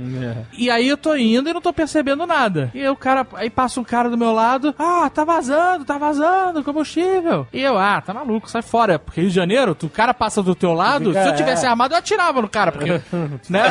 E 0.58 0.70
aí 0.70 0.88
eu 0.88 0.98
tô 0.98 1.16
indo 1.16 1.50
e 1.50 1.54
não 1.54 1.62
tô 1.62 1.72
percebendo 1.74 2.26
nada. 2.26 2.72
E 2.74 2.82
aí 2.82 2.90
o 2.90 2.96
cara, 2.96 3.26
aí 3.34 3.50
passa 3.50 3.80
um 3.80 3.84
cara 3.84 4.10
do 4.10 4.18
meu 4.18 4.32
lado, 4.32 4.74
ah, 4.78 5.10
tá 5.14 5.24
vazando, 5.24 5.86
tá 5.86 5.98
vazando 5.98 6.64
combustível. 6.64 7.48
E 7.52 7.62
eu, 7.62 7.78
ah, 7.78 8.02
tá 8.02 8.14
maluco, 8.14 8.50
sai 8.50 8.62
fora. 8.62 8.98
Porque 9.00 9.22
Rio 9.22 9.30
de 9.30 9.36
Janeiro, 9.36 9.76
tu- 9.76 9.88
o 9.88 9.90
cara 9.90 10.14
passa 10.14 10.42
do 10.44 10.56
teu 10.56 10.74
lado, 10.74 11.10
Fica- 11.10 11.24
se 11.24 11.30
eu 11.30 11.36
tivesse 11.36 11.66
é. 11.66 11.70
armado, 11.70 11.94
eu 11.94 11.98
atirava 11.98 12.42
no 12.42 12.50
cara, 12.50 12.72
porque, 12.72 13.02
né, 13.50 13.64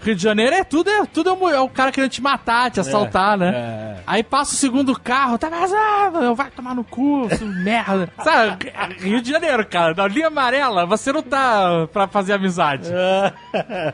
o 0.00 0.04
Rio 0.04 0.14
de 0.14 0.22
Janeiro 0.22 0.54
é 0.54 0.64
tudo, 0.64 0.88
é, 0.90 1.04
tudo 1.06 1.30
é, 1.30 1.32
o, 1.32 1.48
é 1.50 1.60
o 1.60 1.68
cara 1.68 1.90
querendo 1.92 2.10
te 2.10 2.22
matar, 2.22 2.70
te 2.70 2.80
assaltar, 2.80 3.36
né? 3.38 3.52
é. 3.54 4.02
Aí 4.06 4.22
passa 4.22 4.52
o 4.54 4.56
segundo 4.56 4.98
carro, 4.98 5.38
tá 5.38 5.48
vazando, 5.48 6.22
eu 6.22 6.34
vai 6.34 6.50
tomar 6.50 6.74
no 6.74 6.84
cu, 6.84 7.28
merda. 7.62 8.08
Sabe, 8.22 8.72
Rio 8.98 9.20
de 9.20 9.30
Janeiro, 9.30 9.66
cara, 9.66 9.94
na 9.94 10.06
linha 10.08 10.28
amarela, 10.28 10.86
você 10.86 11.07
não 11.12 11.22
tá 11.22 11.86
pra 11.92 12.06
fazer 12.08 12.32
amizade. 12.34 12.90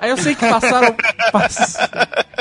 Aí 0.01 0.11
eu 0.11 0.17
sei 0.17 0.35
que 0.35 0.49
passaram, 0.49 0.95
pass- 1.33 1.79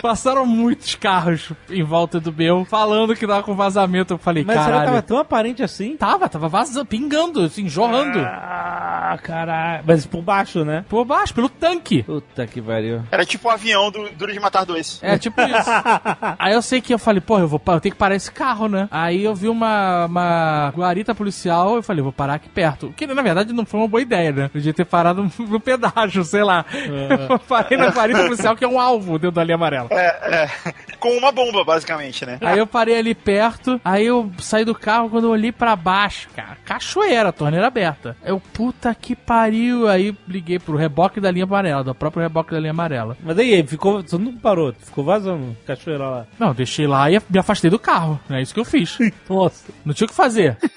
passaram 0.02 0.46
muitos 0.46 0.96
carros 0.96 1.52
em 1.70 1.84
volta 1.84 2.20
do 2.20 2.32
meu, 2.32 2.66
falando 2.66 3.16
que 3.16 3.26
tava 3.28 3.44
com 3.44 3.56
vazamento. 3.56 4.14
Eu 4.14 4.18
falei, 4.18 4.44
Mas 4.44 4.56
será 4.56 4.66
que 4.66 4.72
caralho. 4.72 4.90
tava 4.92 5.02
tão 5.02 5.18
aparente 5.18 5.64
assim? 5.64 5.96
Tava, 5.98 6.28
tava 6.30 6.48
vazando, 6.48 6.86
pingando, 6.86 7.42
assim, 7.44 7.68
jorrando. 7.70 8.20
Ah, 8.20 8.93
caralho. 9.18 9.84
Mas 9.86 10.06
por 10.06 10.22
baixo, 10.22 10.64
né? 10.64 10.86
Por 10.90 11.06
baixo, 11.06 11.34
pelo 11.34 11.50
tanque. 11.50 12.04
Puta 12.04 12.46
que 12.48 12.62
pariu. 12.62 13.04
Era 13.12 13.26
tipo 13.26 13.48
o 13.48 13.52
avião 13.52 13.92
do 13.92 14.10
Duro 14.12 14.32
de 14.32 14.40
Matar 14.40 14.66
Dois. 14.66 15.00
É, 15.02 15.18
tipo 15.18 15.42
isso. 15.42 15.70
Aí 16.38 16.54
eu 16.54 16.62
sei 16.62 16.82
que 16.82 16.94
eu 16.94 17.00
falei, 17.00 17.22
pô, 17.22 17.40
eu 17.40 17.48
vou 17.48 17.62
eu 17.66 17.80
tenho 17.80 17.94
que 17.94 18.00
parar 18.00 18.16
esse 18.16 18.32
carro, 18.32 18.68
né? 18.68 18.88
Aí 18.92 19.24
eu 19.24 19.34
vi 19.34 19.48
uma, 19.48 20.06
uma 20.06 20.72
guarita 20.76 21.16
policial, 21.16 21.76
eu 21.76 21.84
falei, 21.84 22.04
vou 22.04 22.12
parar 22.12 22.36
aqui 22.36 22.50
perto. 22.50 22.88
O 22.88 22.94
que 22.94 23.08
na 23.08 23.22
verdade 23.22 23.54
não 23.54 23.66
foi 23.66 23.80
uma 23.80 23.88
boa 23.88 24.02
ideia, 24.02 24.32
né? 24.32 24.46
Eu 24.46 24.50
podia 24.50 24.74
ter 24.74 24.86
parado 24.86 25.30
no 25.40 25.60
pedágio, 25.60 26.24
sei 26.24 26.44
lá. 26.44 26.66
Eu 27.30 27.40
parei 27.40 27.78
na 27.78 27.90
guarita 27.90 28.24
policial, 28.24 28.56
que 28.56 28.64
é 28.64 28.68
um 28.68 28.80
alvo 28.80 29.18
dentro 29.18 29.36
da 29.36 29.44
linha 29.44 29.56
amarela. 29.56 29.88
É, 29.92 30.44
é. 30.44 30.74
Com 31.00 31.18
uma 31.18 31.32
bomba, 31.32 31.64
basicamente, 31.64 32.26
né? 32.26 32.38
Aí 32.42 32.60
eu 32.60 32.68
parei 32.68 32.98
ali 32.98 33.14
perto, 33.14 33.80
aí 33.84 34.06
eu 34.06 34.32
saí 34.40 34.64
do 34.66 34.76
carro, 34.76 35.10
quando 35.10 35.26
eu 35.26 35.32
olhei 35.32 35.52
pra 35.52 35.76
baixo, 35.76 36.30
cara, 36.36 36.58
cachoeira, 36.66 37.32
torneira 37.32 37.68
aberta. 37.68 38.16
Eu, 38.24 38.40
puta 38.40 38.94
que 39.04 39.16
pariu. 39.16 39.88
Aí 39.88 40.16
liguei 40.28 40.58
pro 40.58 40.78
reboque 40.78 41.20
da 41.20 41.30
linha 41.30 41.44
amarela, 41.46 41.84
do 41.84 41.94
próprio 41.94 42.24
reboque 42.24 42.52
da 42.52 42.60
linha 42.60 42.72
amarela. 42.72 43.18
Mas 43.24 43.38
aí, 43.38 43.62
ficou, 43.68 44.02
você 44.02 44.18
não 44.18 44.34
parou, 44.34 44.74
ficou 44.80 45.04
vazando, 45.04 45.56
cachoeira 45.68 46.08
lá. 46.10 46.26
Não, 46.40 46.54
deixei 46.54 46.88
lá 46.88 47.12
e 47.12 47.20
me 47.30 47.38
afastei 47.40 47.70
do 47.70 47.78
carro. 47.78 48.20
É 48.30 48.42
isso 48.42 48.54
que 48.54 48.60
eu 48.60 48.66
fiz. 48.66 48.98
Nossa. 49.30 49.72
Não 49.86 49.94
tinha 49.94 50.06
o 50.06 50.10
que 50.10 50.16
fazer. 50.16 50.58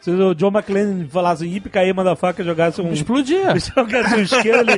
Se 0.00 0.10
o 0.10 0.34
John 0.34 0.48
McClane 0.48 1.06
falasse 1.08 1.46
hippie, 1.46 1.70
cair, 1.70 1.94
manda 1.94 2.14
faca, 2.14 2.44
jogasse 2.44 2.78
um... 2.82 2.92
Explodia. 2.92 3.54
jogasse 3.58 4.14
um 4.16 4.20
isqueiro 4.20 4.58
ali. 4.60 4.72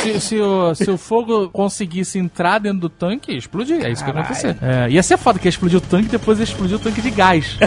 se, 0.00 0.12
se- 0.12 0.20
se 0.20 0.40
o, 0.40 0.74
se 0.74 0.90
o 0.90 0.96
fogo 0.96 1.50
conseguisse 1.50 2.18
entrar 2.18 2.58
dentro 2.58 2.78
do 2.80 2.88
tanque, 2.88 3.36
explodia. 3.36 3.86
É 3.86 3.90
isso 3.90 4.02
que 4.02 4.10
ia 4.10 4.18
acontecer. 4.18 4.56
É, 4.62 4.88
ia 4.90 5.02
ser 5.02 5.18
foda 5.18 5.38
que 5.38 5.46
ia 5.46 5.50
explodir 5.50 5.76
o 5.78 5.82
tanque 5.82 6.08
e 6.08 6.12
depois 6.12 6.38
ia 6.38 6.44
explodir 6.44 6.76
o 6.76 6.80
tanque 6.80 7.02
de 7.02 7.10
gás. 7.10 7.58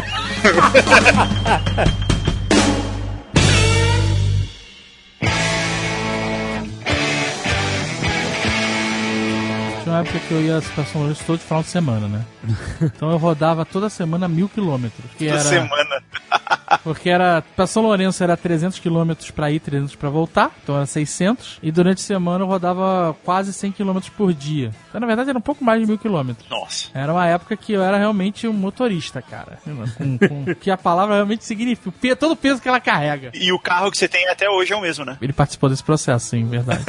Tinha 9.90 10.02
uma 10.02 10.02
época 10.02 10.20
que 10.20 10.32
eu 10.32 10.42
ia 10.42 10.62
pra 10.76 10.86
São 10.86 11.02
Lourenço 11.02 11.24
todo 11.26 11.40
final 11.40 11.64
de 11.64 11.70
semana, 11.70 12.08
né? 12.08 12.24
Então 12.82 13.10
eu 13.12 13.18
rodava 13.18 13.66
toda 13.66 13.90
semana 13.90 14.28
mil 14.28 14.48
quilômetros. 14.48 15.10
Toda 15.18 15.32
era... 15.32 15.40
semana. 15.40 16.04
Porque 16.84 17.10
era 17.10 17.44
pra 17.56 17.66
São 17.66 17.82
Lourenço 17.82 18.24
era 18.24 18.38
300 18.38 18.78
km 18.80 19.12
pra 19.36 19.50
ir, 19.52 19.60
300 19.60 19.96
pra 19.96 20.10
voltar, 20.10 20.52
então 20.64 20.76
era 20.76 20.86
600. 20.86 21.58
E 21.64 21.72
durante 21.72 21.98
a 21.98 22.04
semana 22.04 22.44
eu 22.44 22.48
rodava 22.48 23.16
quase 23.26 23.52
100 23.52 23.72
km 23.72 24.00
por 24.16 24.32
dia. 24.32 24.72
Então 24.88 25.02
na 25.02 25.08
verdade 25.08 25.32
era 25.32 25.40
um 25.40 25.42
pouco 25.42 25.64
mais 25.64 25.82
de 25.82 25.88
mil 25.88 25.98
quilômetros. 25.98 26.48
Nossa. 26.48 26.90
Era 26.94 27.12
uma 27.12 27.26
época 27.26 27.58
que 27.58 27.74
eu 27.74 27.82
era 27.82 27.98
realmente 27.98 28.48
um 28.48 28.54
motorista, 28.54 29.22
cara. 29.24 29.58
Com, 29.98 30.18
com- 30.20 30.54
que 30.62 30.70
a 30.70 30.78
palavra 30.78 31.16
realmente 31.16 31.44
significa. 31.44 32.16
Todo 32.16 32.34
o 32.34 32.36
peso 32.36 32.62
que 32.62 32.70
ela 32.70 32.80
carrega. 32.80 33.32
E 33.34 33.52
o 33.52 33.60
carro 33.60 33.90
que 33.90 33.98
você 33.98 34.08
tem 34.08 34.28
até 34.30 34.48
hoje 34.48 34.72
é 34.72 34.76
o 34.76 34.82
mesmo, 34.82 35.04
né? 35.04 35.18
Ele 35.20 35.34
participou 35.34 35.68
desse 35.70 35.84
processo, 35.84 36.28
sim, 36.28 36.46
verdade. 36.46 36.84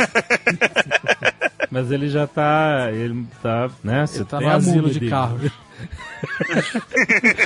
Mas 1.71 1.91
ele 1.93 2.09
já 2.09 2.27
tá, 2.27 2.89
ele 2.93 3.27
tá, 3.43 3.71
né? 3.85 4.07
Você 4.07 4.19
Ele 4.19 4.25
tá 4.25 4.41
no 4.41 4.49
asilo 4.51 4.91
de 4.91 4.99
dele. 4.99 5.11
carros. 5.11 5.51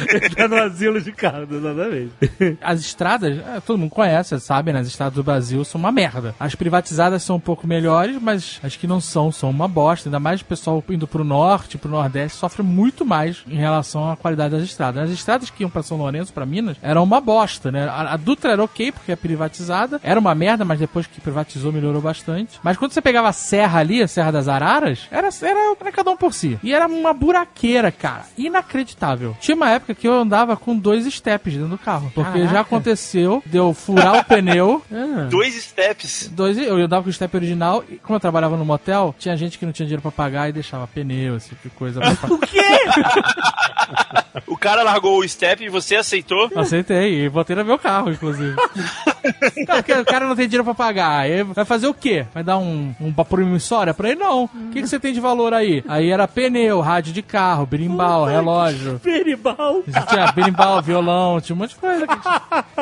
ele 0.08 0.30
tá 0.34 0.48
no 0.48 0.56
asilo 0.56 1.00
de 1.00 1.12
carros, 1.12 1.50
exatamente. 1.50 2.12
As 2.60 2.80
estradas, 2.80 3.38
é, 3.38 3.60
todo 3.60 3.78
mundo 3.78 3.90
conhece, 3.90 4.38
sabe, 4.40 4.72
né? 4.72 4.80
As 4.80 4.86
estradas 4.86 5.14
do 5.14 5.22
Brasil 5.22 5.64
são 5.64 5.78
uma 5.78 5.92
merda. 5.92 6.34
As 6.38 6.54
privatizadas 6.54 7.22
são 7.22 7.36
um 7.36 7.40
pouco 7.40 7.66
melhores, 7.66 8.20
mas 8.20 8.60
as 8.62 8.76
que 8.76 8.86
não 8.86 9.00
são, 9.00 9.30
são 9.30 9.50
uma 9.50 9.68
bosta. 9.68 10.08
Ainda 10.08 10.20
mais 10.20 10.40
o 10.40 10.44
pessoal 10.44 10.82
indo 10.88 11.06
pro 11.06 11.24
norte, 11.24 11.78
pro 11.78 11.90
nordeste, 11.90 12.38
sofre 12.38 12.62
muito 12.62 13.04
mais 13.04 13.44
em 13.48 13.56
relação 13.56 14.10
à 14.10 14.16
qualidade 14.16 14.54
das 14.54 14.64
estradas. 14.64 15.04
As 15.04 15.10
estradas 15.10 15.50
que 15.50 15.62
iam 15.62 15.70
pra 15.70 15.82
São 15.82 15.96
Lourenço, 15.96 16.32
pra 16.32 16.46
Minas, 16.46 16.76
eram 16.82 17.02
uma 17.02 17.20
bosta, 17.20 17.70
né? 17.70 17.88
A, 17.88 18.14
a 18.14 18.16
Dutra 18.16 18.52
era 18.52 18.62
ok, 18.62 18.92
porque 18.92 19.12
é 19.12 19.16
privatizada. 19.16 20.00
Era 20.02 20.18
uma 20.18 20.34
merda, 20.34 20.64
mas 20.64 20.78
depois 20.78 21.06
que 21.06 21.20
privatizou, 21.20 21.72
melhorou 21.72 22.00
bastante. 22.00 22.58
Mas 22.62 22.76
quando 22.76 22.92
você 22.92 23.00
pegava 23.00 23.28
a 23.28 23.32
serra 23.32 23.80
ali, 23.80 24.02
a 24.02 24.08
Serra 24.08 24.30
das 24.30 24.48
Araras, 24.48 25.06
era, 25.10 25.28
era, 25.42 25.76
era 25.80 25.92
cada 25.92 26.10
um 26.10 26.16
por 26.16 26.32
si. 26.32 26.58
E 26.62 26.72
era 26.72 26.86
uma 26.86 27.12
buraqueira, 27.12 27.90
cara. 27.90 28.24
Inacreditável. 28.64 29.36
Tinha 29.40 29.54
uma 29.54 29.70
época 29.70 29.94
que 29.94 30.08
eu 30.08 30.12
andava 30.12 30.56
com 30.56 30.76
dois 30.76 31.04
steps 31.12 31.52
dentro 31.52 31.68
do 31.68 31.78
carro. 31.78 32.10
Porque 32.14 32.46
já 32.46 32.60
aconteceu 32.60 33.42
de 33.44 33.56
eu 33.56 33.72
furar 33.74 34.18
o 34.18 34.24
pneu. 34.24 34.82
Dois 35.30 35.54
steps. 35.54 36.28
Dois, 36.32 36.58
eu 36.58 36.76
andava 36.76 37.02
com 37.02 37.10
o 37.10 37.12
step 37.12 37.34
original 37.36 37.84
e 37.88 37.96
como 37.96 38.16
eu 38.16 38.20
trabalhava 38.20 38.56
no 38.56 38.64
motel, 38.64 39.14
tinha 39.18 39.36
gente 39.36 39.58
que 39.58 39.66
não 39.66 39.72
tinha 39.72 39.86
dinheiro 39.86 40.02
pra 40.02 40.10
pagar 40.10 40.48
e 40.48 40.52
deixava 40.52 40.86
pneu, 40.86 41.36
esse 41.36 41.50
tipo 41.50 41.68
de 41.68 41.74
coisa. 41.74 42.00
o 42.28 42.38
quê? 42.38 42.62
O 44.46 44.56
cara 44.56 44.82
largou 44.82 45.18
o 45.18 45.28
step 45.28 45.64
e 45.64 45.68
você 45.68 45.96
aceitou. 45.96 46.50
Aceitei 46.56 47.24
e 47.24 47.28
botei 47.28 47.54
no 47.54 47.64
meu 47.64 47.78
carro, 47.78 48.10
inclusive. 48.10 48.56
Porque 49.66 49.92
o 49.92 50.04
cara 50.04 50.26
não 50.26 50.36
tem 50.36 50.46
dinheiro 50.46 50.64
pra 50.64 50.74
pagar. 50.74 51.20
Aí 51.20 51.42
vai 51.42 51.64
fazer 51.64 51.86
o 51.86 51.94
quê? 51.94 52.26
Vai 52.32 52.42
dar 52.42 52.58
um, 52.58 52.94
um 53.00 53.12
promissória 53.12 53.94
pra 53.94 54.10
ele? 54.10 54.20
Não. 54.20 54.44
O 54.44 54.70
que, 54.70 54.82
que 54.82 54.88
você 54.88 54.98
tem 55.00 55.12
de 55.12 55.20
valor 55.20 55.54
aí? 55.54 55.82
Aí 55.88 56.10
era 56.10 56.28
pneu, 56.28 56.80
rádio 56.80 57.12
de 57.12 57.22
carro, 57.22 57.66
berimbau, 57.66 58.24
relógio. 58.24 58.98
Peribal. 59.00 59.82
Tinha 60.08 60.32
berimbau, 60.32 60.82
violão, 60.82 61.40
tinha 61.40 61.54
um 61.54 61.58
monte 61.58 61.70
de 61.70 61.76
coisa. 61.76 62.06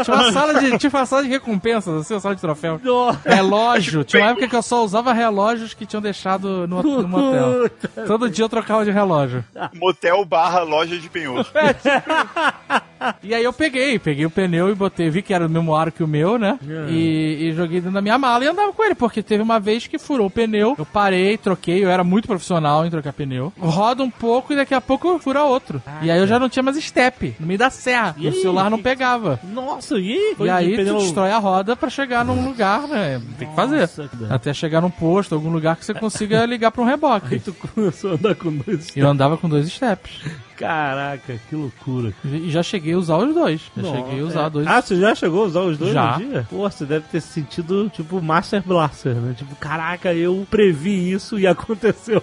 tinha 0.04 0.16
uma 0.16 0.32
sala 0.32 0.60
de, 0.60 0.78
tinha 0.78 0.90
uma 0.90 1.06
sala 1.06 1.22
de 1.22 1.28
recompensas, 1.28 2.00
assim, 2.00 2.14
uma 2.14 2.20
sala 2.20 2.34
de 2.34 2.40
troféu. 2.40 2.80
Relógio. 3.24 4.04
Tinha 4.04 4.22
uma 4.22 4.30
época 4.30 4.48
que 4.48 4.56
eu 4.56 4.62
só 4.62 4.84
usava 4.84 5.12
relógios 5.12 5.74
que 5.74 5.86
tinham 5.86 6.02
deixado 6.02 6.66
no, 6.66 6.82
no 6.82 7.08
motel. 7.08 7.70
Todo 8.06 8.30
dia 8.30 8.44
eu 8.44 8.48
trocava 8.48 8.84
de 8.84 8.90
relógio. 8.90 9.44
Motel 9.74 10.24
barra 10.24 10.62
loja 10.62 10.98
de 10.98 11.08
penhor. 11.08 11.46
E 13.22 13.34
aí 13.34 13.44
eu 13.44 13.52
peguei, 13.52 13.98
peguei 13.98 14.26
o 14.26 14.30
pneu 14.30 14.68
e 14.68 14.74
botei, 14.74 15.08
vi 15.08 15.22
que 15.22 15.32
era 15.32 15.46
o 15.46 15.50
mesmo 15.50 15.74
aro 15.74 15.92
que 15.92 16.02
o 16.02 16.08
meu, 16.08 16.38
né? 16.38 16.58
E, 16.88 17.48
e 17.48 17.52
joguei 17.52 17.80
dentro 17.80 17.94
da 17.94 18.02
minha 18.02 18.18
mala 18.18 18.44
e 18.44 18.48
andava 18.48 18.72
com 18.72 18.84
ele, 18.84 18.94
porque 18.94 19.22
teve 19.22 19.42
uma 19.42 19.60
vez 19.60 19.86
que 19.86 19.98
furou 19.98 20.26
o 20.26 20.30
pneu, 20.30 20.74
eu 20.78 20.86
parei, 20.86 21.36
troquei, 21.38 21.84
eu 21.84 21.90
era 21.90 22.02
muito 22.02 22.26
profissional 22.26 22.84
em 22.84 22.90
trocar 22.90 23.12
pneu. 23.12 23.52
Roda 23.58 24.02
um 24.02 24.10
pouco 24.10 24.52
e 24.52 24.56
daqui 24.56 24.74
a 24.74 24.80
pouco 24.80 25.18
fura 25.18 25.44
outro. 25.44 25.82
E 26.02 26.10
aí 26.10 26.18
eu 26.18 26.26
já 26.26 26.38
não 26.38 26.48
tinha 26.48 26.62
mais 26.62 26.76
step, 26.82 27.34
no 27.38 27.46
meio 27.46 27.58
da 27.58 27.70
serra. 27.70 28.14
E 28.18 28.28
o 28.28 28.32
celular 28.32 28.70
não 28.70 28.80
pegava. 28.82 29.38
Nossa, 29.44 29.96
e? 29.98 30.36
e 30.38 30.50
aí 30.50 30.76
tu 30.76 30.98
destrói 30.98 31.30
a 31.30 31.38
roda 31.38 31.76
pra 31.76 31.88
chegar 31.88 32.24
num 32.24 32.44
lugar, 32.44 32.86
né? 32.88 33.20
Tem 33.38 33.48
que 33.48 33.54
fazer. 33.54 33.80
Nossa, 33.82 34.08
que. 34.08 34.32
Até 34.32 34.52
chegar 34.52 34.80
num 34.80 34.90
posto, 34.90 35.34
algum 35.34 35.50
lugar 35.50 35.76
que 35.76 35.84
você 35.84 35.94
consiga 35.94 36.44
ligar 36.44 36.70
pra 36.70 36.82
um 36.82 36.86
reboque. 36.86 37.38
Tu 37.40 37.52
começou 37.54 38.12
a 38.12 38.14
andar 38.14 38.34
com 38.34 38.52
dois. 38.56 38.94
E 38.94 39.00
eu 39.00 39.08
andava 39.08 39.36
com 39.36 39.48
dois 39.48 39.68
steps. 39.70 40.20
Caraca, 40.56 41.40
que 41.48 41.54
loucura. 41.56 42.12
E 42.24 42.50
já 42.50 42.62
cheguei 42.62 42.94
a 42.94 42.98
usar 42.98 43.16
os 43.16 43.34
dois. 43.34 43.60
Já 43.76 43.82
cheguei 43.82 44.14
a 44.14 44.18
é. 44.18 44.22
usar 44.22 44.48
dois. 44.48 44.66
Ah, 44.66 44.80
você 44.80 44.96
já 45.00 45.14
chegou 45.14 45.42
a 45.42 45.46
usar 45.46 45.60
os 45.60 45.78
dois 45.78 45.92
Já. 45.92 46.18
no 46.18 46.24
dia? 46.26 46.46
Pô, 46.48 46.58
você 46.70 46.84
deve 46.84 47.06
ter 47.08 47.20
se 47.20 47.28
sentido, 47.32 47.90
tipo, 47.90 48.20
Master 48.22 48.62
Blaster, 48.62 49.14
né? 49.14 49.34
Tipo, 49.36 49.54
caraca, 49.56 50.12
eu 50.14 50.46
previ 50.50 51.10
isso 51.12 51.38
e 51.38 51.46
aconteceu. 51.48 52.22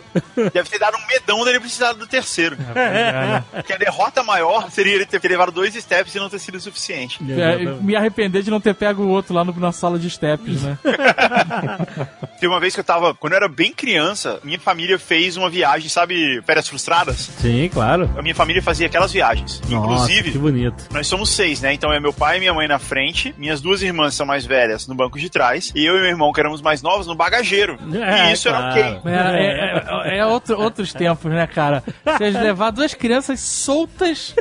Deve 0.53 0.69
ter 0.69 0.80
dado 0.80 0.95
um 0.97 1.07
medão 1.07 1.43
dele 1.43 1.59
precisar 1.59 1.93
do 1.93 2.07
terceiro. 2.07 2.55
É, 2.75 3.41
Porque 3.51 3.73
a 3.73 3.77
derrota 3.77 4.23
maior 4.23 4.69
seria 4.71 4.93
ele 4.95 5.05
ter 5.05 5.19
levado 5.27 5.51
dois 5.51 5.73
steps 5.73 6.15
e 6.15 6.19
não 6.19 6.30
ter 6.30 6.39
sido 6.39 6.59
suficiente. 6.59 7.19
é, 7.32 7.57
me 7.82 7.95
arrepender 7.95 8.41
de 8.43 8.49
não 8.51 8.61
ter 8.61 8.73
pego 8.75 9.03
o 9.03 9.07
outro 9.09 9.34
lá 9.34 9.43
no- 9.43 9.53
na 9.59 9.71
sala 9.71 9.99
de 9.99 10.09
steps, 10.09 10.61
né? 10.63 10.77
Teve 12.39 12.47
uma 12.47 12.59
vez 12.59 12.73
que 12.73 12.80
eu 12.80 12.84
tava, 12.84 13.13
quando 13.13 13.34
eu 13.34 13.38
era 13.38 13.47
bem 13.49 13.73
criança, 13.73 14.39
minha 14.43 14.59
família 14.59 14.97
fez 14.97 15.36
uma 15.38 15.49
viagem, 15.49 15.89
sabe, 15.89 16.41
férias 16.45 16.67
frustradas? 16.67 17.17
Sim, 17.39 17.69
claro. 17.71 18.09
A 18.20 18.22
minha 18.22 18.36
família 18.36 18.61
fazia 18.61 18.86
aquelas 18.88 19.11
viagens. 19.13 19.61
Nossa, 19.70 19.74
Inclusive, 19.93 20.32
que 20.32 20.38
bonito. 20.38 20.86
nós 20.91 21.07
somos 21.07 21.30
seis, 21.30 21.61
né? 21.61 21.74
Então 21.74 21.91
é 21.91 21.99
meu 21.99 22.11
pai 22.11 22.36
e 22.38 22.39
minha 22.41 22.53
mãe 22.53 22.67
na 22.67 22.78
frente, 22.78 23.34
minhas 23.38 23.61
duas 23.61 23.82
irmãs 23.82 24.13
são 24.13 24.26
mais 24.26 24.45
velhas 24.45 24.88
no 24.88 24.93
banco 24.95 25.17
de 25.17 25.30
trás, 25.30 25.72
e 25.74 25.86
eu 25.86 25.95
e 25.95 25.99
meu 26.01 26.09
irmão, 26.09 26.32
que 26.34 26.39
éramos 26.39 26.61
mais 26.61 26.82
novos, 26.82 27.07
no 27.07 27.15
bagageiro. 27.15 27.78
É, 28.09 28.30
e 28.30 28.34
isso 28.34 28.47
era 28.49 28.70
ok. 28.70 28.82
É, 28.82 29.09
é- 29.09 30.13
é- 30.15 30.17
é 30.20 30.26
outro- 30.26 30.59
outros 30.59 30.93
tempos, 30.93 31.32
né, 31.32 31.45
cara? 31.47 31.84
Vocês 32.05 32.34
levar 32.34 32.72
duas 32.72 32.93
crianças 32.93 33.39
soltas 33.39 34.36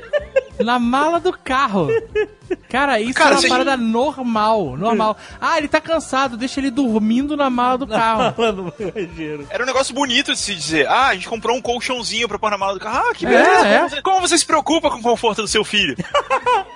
na 0.58 0.78
mala 0.78 1.18
do 1.20 1.32
carro. 1.32 1.88
Cara, 2.68 3.00
isso 3.00 3.14
Cara, 3.14 3.30
é 3.30 3.32
uma 3.34 3.40
você- 3.40 3.48
parada 3.48 3.76
normal, 3.76 4.76
normal. 4.76 5.16
Ah, 5.40 5.58
ele 5.58 5.68
tá 5.68 5.80
cansado, 5.80 6.36
deixa 6.36 6.60
ele 6.60 6.70
dormindo 6.70 7.36
na 7.36 7.48
mala 7.50 7.78
do 7.78 7.86
carro. 7.88 8.34
Era 9.50 9.62
um 9.62 9.66
negócio 9.66 9.94
bonito 9.94 10.32
de 10.32 10.38
se 10.38 10.54
dizer. 10.54 10.86
Ah, 10.88 11.08
a 11.08 11.14
gente 11.14 11.28
comprou 11.28 11.56
um 11.56 11.60
colchãozinho 11.62 12.28
pra 12.28 12.38
pôr 12.38 12.50
na 12.50 12.58
mala 12.58 12.74
do 12.74 12.80
carro. 12.80 13.08
Ah, 13.10 13.14
que 13.14 13.26
É, 13.26 13.30
beleza. 13.30 13.66
é. 13.66 13.78
Como, 13.78 13.88
você, 13.90 14.02
como 14.02 14.20
você 14.20 14.38
se 14.38 14.46
preocupa 14.46 14.90
com 14.90 14.98
o 14.98 15.02
conforto 15.02 15.42
do 15.42 15.48
seu 15.48 15.64
filho? 15.64 15.96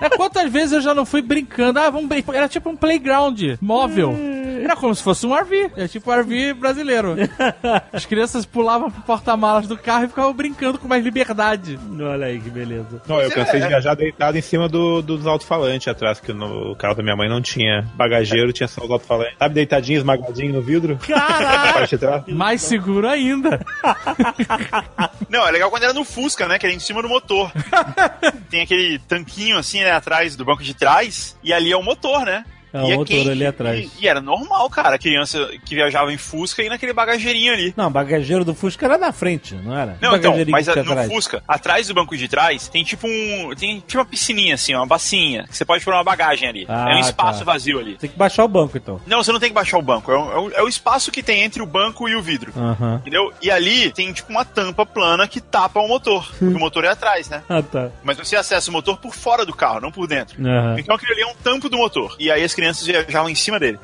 É, 0.01 0.09
quantas 0.09 0.51
vezes 0.51 0.73
eu 0.73 0.81
já 0.81 0.93
não 0.93 1.05
fui 1.05 1.21
brincando? 1.21 1.79
Ah, 1.79 1.89
vamos 1.89 2.07
brincar. 2.07 2.33
Era 2.35 2.47
tipo 2.49 2.69
um 2.69 2.75
playground 2.75 3.39
móvel. 3.61 4.15
Era 4.63 4.75
como 4.75 4.95
se 4.95 5.03
fosse 5.03 5.25
um 5.27 5.33
RV. 5.35 5.71
É 5.75 5.87
tipo 5.87 6.09
um 6.09 6.13
RV 6.19 6.53
brasileiro. 6.53 7.15
As 7.91 8.05
crianças 8.05 8.45
pulavam 8.45 8.89
pro 8.89 9.01
porta-malas 9.01 9.67
do 9.67 9.77
carro 9.77 10.05
e 10.05 10.07
ficavam 10.07 10.33
brincando 10.33 10.77
com 10.79 10.87
mais 10.87 11.03
liberdade. 11.03 11.77
Olha 11.99 12.27
aí 12.27 12.39
que 12.39 12.49
beleza. 12.49 13.01
Não, 13.07 13.19
eu 13.21 13.29
cansei 13.31 13.59
de 13.59 13.67
viajar 13.67 13.95
deitado 13.95 14.37
em 14.37 14.41
cima 14.41 14.69
do, 14.69 15.01
dos 15.01 15.25
alto-falantes 15.27 15.62
atrás, 15.89 16.19
que 16.19 16.33
no 16.33 16.75
carro 16.75 16.95
da 16.95 17.03
minha 17.03 17.15
mãe 17.15 17.29
não 17.29 17.41
tinha 17.41 17.87
bagageiro, 17.95 18.53
tinha 18.53 18.67
só 18.67 18.83
os 18.83 18.91
alto-falantes. 18.91 19.35
Sabe, 19.37 19.55
deitadinho, 19.55 19.97
esmagadinho 19.97 20.53
no 20.53 20.61
vidro? 20.61 20.97
Mais 22.33 22.61
seguro 22.61 23.07
ainda. 23.07 23.59
Não, 25.29 25.47
é 25.47 25.51
legal 25.51 25.69
quando 25.69 25.83
era 25.83 25.93
no 25.93 26.03
Fusca, 26.03 26.47
né? 26.47 26.59
Que 26.59 26.65
era 26.65 26.75
em 26.75 26.79
cima 26.79 27.01
do 27.01 27.09
motor. 27.09 27.51
Tem 28.49 28.61
aquele 28.61 28.99
tanquinho 28.99 29.57
assim, 29.57 29.79
né, 29.79 29.91
atrás 29.91 30.35
do 30.35 30.45
banco 30.45 30.63
de 30.63 30.73
trás, 30.73 31.37
e 31.43 31.51
ali 31.51 31.71
é 31.71 31.77
o 31.77 31.83
motor, 31.83 32.25
né? 32.25 32.45
É, 32.73 32.79
E 32.89 32.93
o 32.93 32.97
motor 32.97 33.29
ali 33.29 33.45
atrás. 33.45 33.91
E, 33.99 34.03
e 34.03 34.07
era 34.07 34.19
normal, 34.19 34.69
cara, 34.69 34.95
a 34.95 34.99
criança 34.99 35.47
que 35.65 35.75
viajava 35.75 36.11
em 36.11 36.17
Fusca 36.17 36.63
e 36.63 36.69
naquele 36.69 36.91
bagageirinho 36.93 37.53
ali. 37.53 37.73
Não, 37.77 37.87
o 37.87 37.89
bagageiro 37.91 38.43
do 38.43 38.55
Fusca 38.55 38.85
era 38.85 38.97
na 38.97 39.11
frente, 39.11 39.53
não 39.55 39.77
era? 39.77 39.97
Não, 40.01 40.15
então, 40.15 40.33
mas 40.49 40.65
que 40.67 40.79
a- 40.79 40.83
no 40.83 40.91
atrás. 40.91 41.11
Fusca, 41.11 41.43
atrás 41.47 41.87
do 41.87 41.93
banco 41.93 42.17
de 42.17 42.27
trás, 42.27 42.67
tem 42.67 42.83
tipo 42.83 43.07
um. 43.07 43.53
Tem 43.55 43.79
tipo 43.79 43.97
uma 43.99 44.05
piscininha, 44.05 44.55
assim, 44.55 44.73
uma 44.73 44.85
bacinha, 44.87 45.45
que 45.47 45.55
você 45.55 45.63
pode 45.63 45.83
pôr 45.85 45.93
uma 45.93 46.03
bagagem 46.03 46.49
ali. 46.49 46.65
Ah, 46.67 46.91
é 46.91 46.95
um 46.95 46.99
espaço 46.99 47.39
tá. 47.39 47.45
vazio 47.45 47.79
ali. 47.79 47.95
Tem 47.97 48.09
que 48.09 48.17
baixar 48.17 48.43
o 48.43 48.47
banco, 48.47 48.75
então. 48.77 48.99
Não, 49.05 49.23
você 49.23 49.31
não 49.31 49.39
tem 49.39 49.49
que 49.49 49.55
baixar 49.55 49.77
o 49.77 49.81
banco. 49.81 50.11
É 50.11 50.17
o, 50.17 50.31
é 50.31 50.37
o- 50.39 50.51
é 50.51 50.63
o 50.63 50.67
espaço 50.67 51.11
que 51.11 51.21
tem 51.21 51.41
entre 51.43 51.61
o 51.61 51.65
banco 51.65 52.09
e 52.09 52.15
o 52.15 52.21
vidro. 52.21 52.51
Entendeu? 53.01 53.31
E 53.41 53.51
ali 53.51 53.91
tem 53.91 54.11
tipo 54.11 54.31
uma 54.31 54.43
tampa 54.45 54.85
plana 54.85 55.27
que 55.27 55.39
tapa 55.39 55.79
o 55.79 55.87
motor. 55.87 56.27
Porque 56.39 56.45
o 56.55 56.59
motor 56.59 56.83
é 56.85 56.89
atrás, 56.89 57.29
né? 57.29 57.43
Ah, 57.47 57.61
tá. 57.61 57.89
Mas 58.03 58.17
você 58.17 58.35
acessa 58.35 58.69
o 58.69 58.73
motor 58.73 58.97
por 58.97 59.13
fora 59.15 59.45
do 59.45 59.53
carro, 59.53 59.79
não 59.79 59.91
por 59.91 60.07
dentro. 60.07 60.41
Então 60.77 60.95
aquele 60.95 61.11
ali 61.13 61.21
é 61.21 61.27
um 61.27 61.35
tampo 61.35 61.69
do 61.69 61.77
motor. 61.77 62.15
E 62.19 62.31
aí 62.31 62.43
as 62.43 62.53
crianças 62.53 62.62
viajavam 62.71 63.29
em 63.29 63.35
cima 63.35 63.59
dele. 63.59 63.79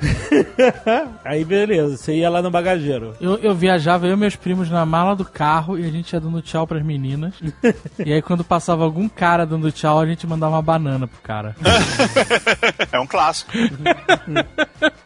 Aí 1.23 1.43
beleza, 1.43 1.97
você 1.97 2.15
ia 2.15 2.29
lá 2.29 2.41
no 2.41 2.51
bagageiro. 2.51 3.15
Eu, 3.19 3.37
eu 3.37 3.55
viajava, 3.55 4.07
eu 4.07 4.13
e 4.13 4.17
meus 4.17 4.35
primos, 4.35 4.69
na 4.69 4.85
mala 4.85 5.15
do 5.15 5.25
carro 5.25 5.77
e 5.77 5.85
a 5.85 5.91
gente 5.91 6.13
ia 6.13 6.19
dando 6.19 6.41
tchau 6.41 6.65
pras 6.65 6.83
meninas. 6.83 7.33
e 8.03 8.13
aí, 8.13 8.21
quando 8.21 8.43
passava 8.43 8.83
algum 8.83 9.07
cara 9.09 9.45
dando 9.45 9.71
tchau, 9.71 9.99
a 9.99 10.05
gente 10.05 10.25
mandava 10.25 10.55
uma 10.55 10.61
banana 10.61 11.07
pro 11.07 11.21
cara. 11.21 11.55
é 12.91 12.99
um 12.99 13.07
clássico. 13.07 13.51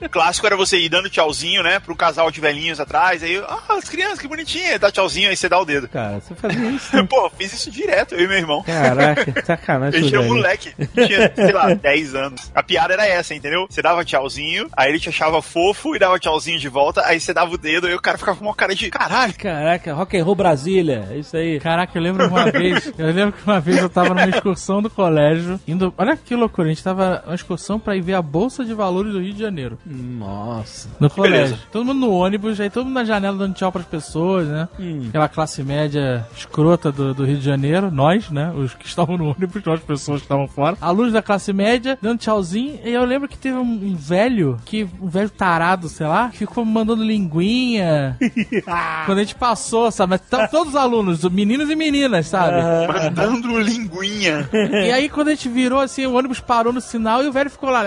o 0.01 0.09
clássico 0.09 0.47
era 0.47 0.55
você 0.55 0.78
ir 0.78 0.89
dando 0.89 1.09
tchauzinho, 1.09 1.63
né? 1.63 1.80
Pro 1.80 1.95
casal 1.95 2.30
de 2.32 2.39
velhinhos 2.39 2.80
atrás. 2.80 3.24
Aí, 3.24 3.38
ah, 3.47 3.78
as 3.78 3.89
crianças, 3.89 4.19
que 4.19 4.28
bonitinha. 4.28 4.78
Dá 4.78 4.91
tchauzinho, 4.91 5.30
aí 5.30 5.36
você 5.36 5.49
dá 5.49 5.59
o 5.59 5.65
dedo. 5.65 5.88
Cara, 5.88 6.19
você 6.19 6.36
fazia 6.36 6.69
isso? 6.69 7.07
Pô, 7.07 7.30
fiz 7.30 7.53
isso 7.53 7.71
direto, 7.71 8.15
eu 8.15 8.26
e 8.26 8.28
meu 8.28 8.38
irmão. 8.38 8.63
Caraca, 8.63 9.43
sacanagem. 9.45 9.99
Ele 9.99 10.09
tinha 10.09 10.21
um 10.21 10.28
moleque, 10.28 10.74
tinha, 10.93 11.34
sei 11.36 11.51
lá, 11.51 11.74
10 11.74 12.15
anos. 12.15 12.51
A 12.53 12.63
piada 12.63 12.93
era 12.93 13.05
essa, 13.05 13.34
entendeu? 13.34 13.62
Você 13.70 13.82
dava 13.82 14.03
tchauzinho, 14.03 14.68
aí 14.76 14.89
ele 14.89 14.99
te 14.99 15.09
achava 15.09 15.41
fofo 15.41 15.95
e 15.95 15.99
dava 15.99 16.20
tchauzinho 16.20 16.59
de 16.59 16.70
volta, 16.70 17.01
aí 17.05 17.20
você 17.20 17.34
dava 17.34 17.53
o 17.53 17.57
dedo 17.57 17.88
e 17.89 17.93
o 17.93 18.01
cara 18.01 18.18
ficava 18.18 18.38
com 18.38 18.45
uma 18.45 18.55
cara 18.55 18.76
de 18.76 18.89
caralho. 18.89 19.34
Caraca, 19.36 19.93
Rock 19.93 20.18
and 20.18 20.24
Roll 20.24 20.36
Brasília, 20.36 21.07
é 21.11 21.18
isso 21.18 21.36
aí. 21.36 21.59
Caraca, 21.59 21.97
eu 21.97 22.01
lembro 22.01 22.28
uma 22.28 22.45
vez, 22.51 22.91
eu 22.97 23.07
lembro 23.07 23.34
que 23.34 23.43
uma 23.45 23.59
vez 23.59 23.78
eu 23.78 23.89
tava 23.89 24.09
numa 24.09 24.28
excursão 24.30 24.82
do 24.82 24.89
colégio, 24.89 25.59
indo, 25.68 25.93
olha 25.97 26.16
que 26.18 26.36
loucura, 26.36 26.68
a 26.68 26.72
gente 26.74 26.84
tava 26.84 27.22
numa 27.26 27.36
excursão 27.36 27.80
pra 27.80 27.95
ir 27.95 28.01
ver 28.01 28.14
a 28.14 28.22
Bolsa 28.22 28.64
de 28.66 28.74
Valores 28.74 29.14
do 29.14 29.20
Rio 29.20 29.34
de 29.34 29.39
Janeiro, 29.39 29.78
Nossa. 29.86 30.89
no 30.99 31.09
colégio. 31.09 31.38
beleza. 31.38 31.59
Todo 31.72 31.86
mundo 31.86 31.99
no 31.99 32.11
ônibus, 32.11 32.59
aí 32.59 32.70
todo 32.70 32.86
mundo 32.86 32.95
na 32.95 33.03
janela 33.05 33.38
dando 33.38 33.53
tchau 33.55 33.72
pras 33.72 33.86
pessoas, 33.86 34.47
né? 34.47 34.68
Hum. 34.80 35.05
Aquela 35.09 35.28
classe 35.28 35.64
média 35.64 36.26
escrota 36.36 36.91
do, 36.91 37.14
do 37.14 37.26
Rio 37.26 37.38
de 37.38 37.45
Janeiro, 37.45 37.91
nós, 37.91 38.30
né? 38.30 38.51
Os 38.55 38.74
que 38.74 38.86
estavam 38.88 39.18
no 39.18 39.30
ônibus, 39.32 39.64
nós 39.64 39.80
pessoas 39.82 40.20
que 40.22 40.26
estavam 40.26 40.47
fora. 40.47 40.78
A 40.80 40.91
luz 40.91 41.11
da 41.14 41.22
classe 41.22 41.51
média, 41.53 41.97
dando 42.01 42.20
tchauzinho, 42.20 42.80
e 42.84 42.91
eu 42.91 43.03
lembro 43.05 43.28
que 43.28 43.38
teve 43.38 43.53
um, 43.58 43.62
um 43.62 43.95
velho, 43.95 44.60
que 44.66 44.88
um 45.01 45.08
velho 45.08 45.30
tarado, 45.30 45.89
sei 45.89 46.08
lá, 46.08 46.30
que 46.30 46.39
ficou 46.39 46.64
mandando 46.66 47.04
linguinha. 47.04 48.18
Quando 49.06 49.18
a 49.18 49.24
gente 49.24 49.36
passou, 49.36 49.91
sabe? 49.91 50.12
Mas 50.12 50.49
todos 50.49 50.70
os 50.70 50.76
alunos, 50.76 51.24
meninos 51.26 51.70
e 51.70 51.76
meninas, 51.76 52.28
sabe? 52.28 52.62
Mandando 52.88 53.60
linguinha. 53.60 54.49
E 54.54 54.91
aí, 54.91 55.10
quando 55.10 55.30
a 55.30 55.32
gente 55.32 55.49
virou 55.49 55.80
assim, 55.80 56.06
o 56.06 56.14
ônibus 56.14 56.39
parou 56.39 56.74
no 56.74 56.82
sinal 56.82 57.24
e 57.24 57.28
o 57.28 57.32
velho 57.32 57.49
ficou 57.49 57.70
lá. 57.70 57.84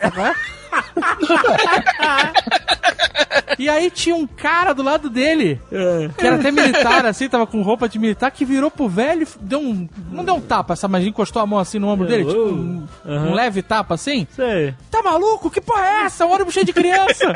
sabe 0.00 0.14
qual 0.14 0.26
é? 0.26 0.34
E 3.58 3.68
aí 3.68 3.90
tinha 3.90 4.16
um 4.16 4.26
cara 4.26 4.72
do 4.72 4.82
lado 4.82 5.10
dele, 5.10 5.60
que 6.16 6.26
era 6.26 6.36
até 6.36 6.50
militar, 6.50 7.04
assim, 7.04 7.28
tava 7.28 7.46
com 7.46 7.60
roupa 7.60 7.88
de 7.88 7.98
militar, 7.98 8.30
que 8.30 8.44
virou 8.44 8.70
pro 8.70 8.88
velho, 8.88 9.22
e 9.24 9.28
deu 9.38 9.60
um. 9.60 9.86
Não 10.10 10.24
deu 10.24 10.36
um 10.36 10.40
tapa, 10.40 10.74
sabe? 10.74 10.92
Mas 10.92 11.06
encostou 11.06 11.42
a 11.42 11.46
mão 11.46 11.58
assim 11.58 11.78
no 11.78 11.88
ombro 11.88 12.06
dele, 12.06 12.24
tipo 12.24 12.40
um, 12.40 12.86
um 13.04 13.34
leve 13.34 13.60
tapa 13.62 13.94
assim. 13.94 14.26
Sei. 14.34 14.74
Tá 14.90 15.02
maluco? 15.02 15.50
Que 15.50 15.60
porra 15.60 15.84
é 15.84 16.04
essa? 16.04 16.24
Um 16.24 16.32
ônibus 16.32 16.54
cheio 16.54 16.64
de 16.64 16.72
criança! 16.72 17.34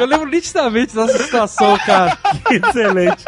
Eu 0.00 0.06
lembro 0.06 0.28
nitidamente 0.28 0.94
dessa 0.94 1.18
situação, 1.18 1.76
cara. 1.84 2.16
Excelente. 2.50 3.24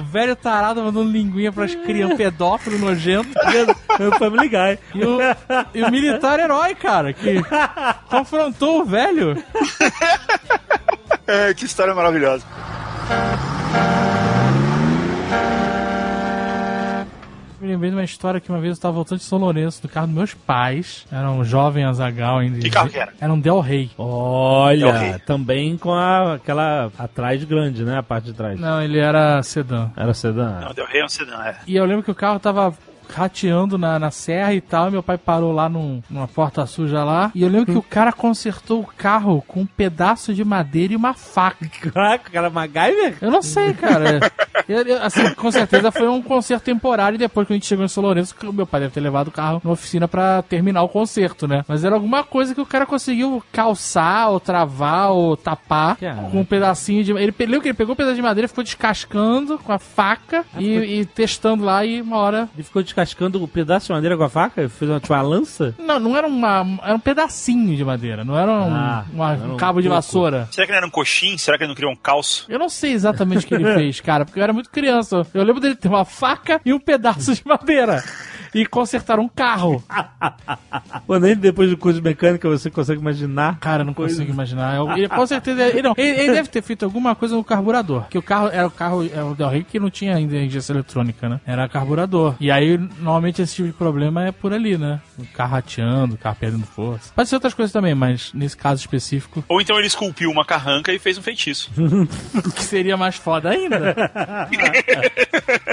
O 0.00 0.04
velho 0.04 0.34
tarado 0.34 0.82
mandando 0.82 1.10
linguinha 1.10 1.52
pras 1.52 1.74
crianças, 1.74 2.16
pedófilo 2.16 2.78
nojento. 2.78 3.28
Eu 3.98 4.12
Family 4.18 4.48
Guy. 4.48 4.78
E 4.94 5.04
o, 5.04 5.18
e 5.74 5.82
o 5.82 5.90
militar 5.90 6.40
herói, 6.40 6.74
cara, 6.74 7.12
que 7.20 7.42
confrontou 8.08 8.82
o 8.82 8.84
velho. 8.84 9.42
É, 11.26 11.52
que 11.54 11.64
história 11.64 11.94
maravilhosa. 11.94 12.44
lembrei 17.60 17.90
de 17.90 17.96
uma 17.96 18.04
história 18.04 18.40
que 18.40 18.48
uma 18.48 18.60
vez 18.60 18.76
eu 18.76 18.80
tava 18.82 18.94
voltando 18.94 19.18
de 19.18 19.24
São 19.24 19.38
Lourenço, 19.38 19.82
do 19.82 19.88
carro 19.88 20.06
dos 20.06 20.14
meus 20.16 20.34
pais. 20.34 21.04
Era 21.10 21.30
um 21.30 21.44
jovem 21.44 21.84
Azagal 21.84 22.38
ainda. 22.38 22.58
Que 22.58 22.70
carro 22.70 22.88
que 22.88 22.98
era? 22.98 23.12
Era 23.20 23.32
um 23.32 23.40
Del 23.40 23.60
Rey. 23.60 23.90
Olha, 23.98 24.84
É 24.84 24.86
horrível. 24.88 25.20
também 25.26 25.76
com 25.76 25.92
a, 25.92 26.34
aquela 26.34 26.90
atrás 26.98 27.42
grande, 27.44 27.84
né? 27.84 27.98
A 27.98 28.02
parte 28.02 28.26
de 28.26 28.34
trás. 28.34 28.58
Não, 28.58 28.80
ele 28.80 28.98
era 28.98 29.42
sedã. 29.42 29.90
Era 29.96 30.14
sedã. 30.14 30.60
Não, 30.60 30.72
deu 30.74 30.86
rei 30.86 31.00
é 31.00 31.04
um 31.04 31.08
sedã, 31.08 31.42
é. 31.44 31.56
E 31.66 31.76
eu 31.76 31.84
lembro 31.84 32.02
que 32.02 32.10
o 32.10 32.14
carro 32.14 32.38
tava 32.38 32.72
rateando 33.14 33.76
na, 33.78 33.98
na 33.98 34.10
serra 34.10 34.54
e 34.54 34.60
tal. 34.60 34.88
e 34.88 34.90
meu 34.92 35.02
pai 35.02 35.18
parou 35.18 35.52
lá 35.52 35.68
num- 35.68 36.02
numa 36.10 36.28
porta 36.28 36.64
suja 36.66 37.04
lá. 37.04 37.30
E 37.34 37.42
eu 37.42 37.48
lembro 37.48 37.66
que 37.72 37.78
o 37.78 37.82
cara 37.82 38.12
consertou 38.12 38.80
o 38.80 38.86
carro 38.86 39.42
com 39.46 39.60
um 39.60 39.66
pedaço 39.66 40.32
de 40.34 40.44
madeira 40.44 40.92
e 40.92 40.96
uma 40.96 41.14
faca. 41.14 41.66
Caraca, 41.92 42.30
cara, 42.30 42.50
MacGyver? 42.50 43.16
Eu 43.20 43.30
não 43.30 43.42
sei, 43.42 43.72
cara. 43.74 44.20
Eu- 44.68 44.82
eu- 44.82 45.02
assim, 45.02 45.32
com 45.34 45.50
certeza 45.50 45.90
foi 45.92 46.08
um 46.08 46.22
conserto 46.22 46.64
temporário 46.64 47.16
e 47.16 47.18
depois 47.18 47.46
que 47.46 47.52
a 47.52 47.56
gente 47.56 47.66
chegou 47.66 47.84
em 47.84 47.88
São 47.88 48.02
Lourenço, 48.02 48.34
o 48.44 48.52
meu 48.52 48.66
pai 48.66 48.80
deve 48.80 48.92
ter 48.94 49.00
levado 49.00 49.28
o 49.28 49.32
carro 49.32 49.60
na 49.64 49.70
oficina 49.70 50.08
pra 50.08 50.42
terminar 50.42 50.82
o 50.82 50.88
conserto, 50.88 51.46
né? 51.46 51.64
Mas 51.68 51.84
era 51.84 51.94
alguma 51.94 52.24
coisa 52.24 52.54
que 52.54 52.60
o 52.60 52.66
cara 52.66 52.86
conseguiu 52.86 53.42
calçar, 53.52 54.28
ou 54.30 54.40
travar, 54.40 55.10
ou 55.10 55.36
tapar 55.36 55.96
Cara. 55.96 56.28
com 56.30 56.40
um 56.40 56.44
pedacinho 56.44 57.04
de. 57.04 57.12
Ele 57.12 57.34
lembra 57.38 57.60
que 57.60 57.68
ele 57.68 57.74
pegou 57.74 57.92
um 57.92 57.96
pedaço 57.96 58.16
de 58.16 58.22
madeira, 58.22 58.48
ficou 58.48 58.64
descascando 58.64 59.58
com 59.58 59.72
a 59.72 59.78
faca 59.78 60.44
e, 60.58 61.00
e 61.00 61.04
testando 61.06 61.64
lá 61.64 61.84
e 61.84 62.00
uma 62.00 62.16
hora. 62.18 62.48
Ele 62.54 62.62
ficou 62.62 62.82
descascando 62.82 62.95
o 63.42 63.48
pedaço 63.48 63.86
de 63.86 63.92
madeira 63.92 64.16
com 64.16 64.22
a 64.24 64.28
faca? 64.28 64.68
Fez 64.68 64.90
uma, 64.90 65.00
tipo, 65.00 65.12
uma 65.12 65.22
lança? 65.22 65.74
Não, 65.78 65.98
não 65.98 66.16
era 66.16 66.26
uma. 66.26 66.78
Era 66.82 66.94
um 66.94 67.00
pedacinho 67.00 67.76
de 67.76 67.84
madeira, 67.84 68.24
não 68.24 68.36
era 68.38 68.50
um, 68.50 68.74
Ah, 68.74 69.04
uma- 69.12 69.32
era 69.32 69.42
um 69.48 69.54
um 69.54 69.56
cabo 69.56 69.80
de 69.80 69.88
toco. 69.88 69.94
vassoura. 69.96 70.48
Será 70.50 70.66
que 70.66 70.72
ele 70.72 70.78
era 70.78 70.86
um 70.86 70.90
coxim? 70.90 71.36
Será 71.38 71.56
que 71.56 71.64
ele 71.64 71.68
não 71.68 71.74
criou 71.76 71.92
um 71.92 71.96
calço? 71.96 72.46
Eu 72.48 72.58
não 72.58 72.68
sei 72.68 72.92
exatamente 72.92 73.44
o 73.44 73.48
que 73.48 73.54
ele 73.54 73.64
fez, 73.74 74.00
cara, 74.00 74.24
porque 74.24 74.38
eu 74.38 74.44
era 74.44 74.52
muito 74.52 74.70
criança. 74.70 75.26
Eu 75.34 75.42
lembro 75.42 75.60
dele 75.60 75.74
ter 75.76 75.88
uma 75.88 76.04
faca 76.04 76.60
e 76.64 76.72
um 76.72 76.78
pedaço 76.80 77.34
de 77.34 77.42
madeira. 77.46 78.02
E 78.54 78.64
consertar 78.64 79.18
um 79.18 79.28
carro. 79.28 79.82
Pô, 81.06 81.18
nem 81.18 81.36
depois 81.36 81.68
do 81.68 81.76
curso 81.76 82.00
de 82.00 82.04
mecânica 82.04 82.48
você 82.48 82.70
consegue 82.70 83.00
imaginar. 83.00 83.58
Cara, 83.58 83.82
eu 83.82 83.86
não 83.86 83.92
Coisa. 83.92 84.14
consigo 84.14 84.32
imaginar. 84.32 84.76
Eu- 84.76 84.90
ele, 84.92 85.08
com 85.08 85.26
certeza. 85.26 85.62
Ele, 85.62 85.82
não, 85.82 85.94
ele, 85.96 86.20
ele 86.20 86.32
deve 86.32 86.48
ter 86.48 86.62
feito 86.62 86.84
alguma 86.84 87.14
coisa 87.14 87.34
no 87.34 87.44
carburador. 87.44 88.04
Que 88.08 88.16
o 88.16 88.22
carro 88.22 88.48
era 88.48 88.66
o 88.66 88.70
carro 88.70 89.04
era 89.12 89.26
o 89.26 89.34
Del 89.34 89.48
Rey 89.48 89.62
que 89.64 89.78
não 89.78 89.90
tinha 89.90 90.14
ainda 90.16 90.36
injeção 90.36 90.74
eletrônica, 90.76 91.28
né? 91.28 91.40
Era 91.46 91.68
carburador. 91.68 92.34
E 92.40 92.50
aí, 92.50 92.78
normalmente, 92.98 93.42
esse 93.42 93.54
tipo 93.56 93.68
de 93.68 93.74
problema 93.74 94.26
é 94.26 94.32
por 94.32 94.52
ali, 94.52 94.76
né? 94.76 95.00
O 95.18 95.26
carro 95.26 95.52
rateando, 95.52 96.14
o 96.14 96.18
carro 96.18 96.36
perdendo 96.38 96.66
força. 96.66 97.12
Pode 97.14 97.28
ser 97.28 97.36
outras 97.36 97.54
coisas 97.54 97.72
também, 97.72 97.94
mas 97.94 98.32
nesse 98.32 98.56
caso 98.56 98.80
específico, 98.80 99.44
Ou 99.48 99.60
então 99.60 99.76
ele 99.78 99.86
esculpiu 99.86 100.30
uma 100.30 100.44
carranca 100.44 100.92
e 100.92 100.98
fez 100.98 101.18
um 101.18 101.22
feitiço. 101.22 101.70
o 102.34 102.52
que 102.52 102.62
seria 102.62 102.96
mais 102.96 103.16
foda 103.16 103.50
ainda. 103.50 103.94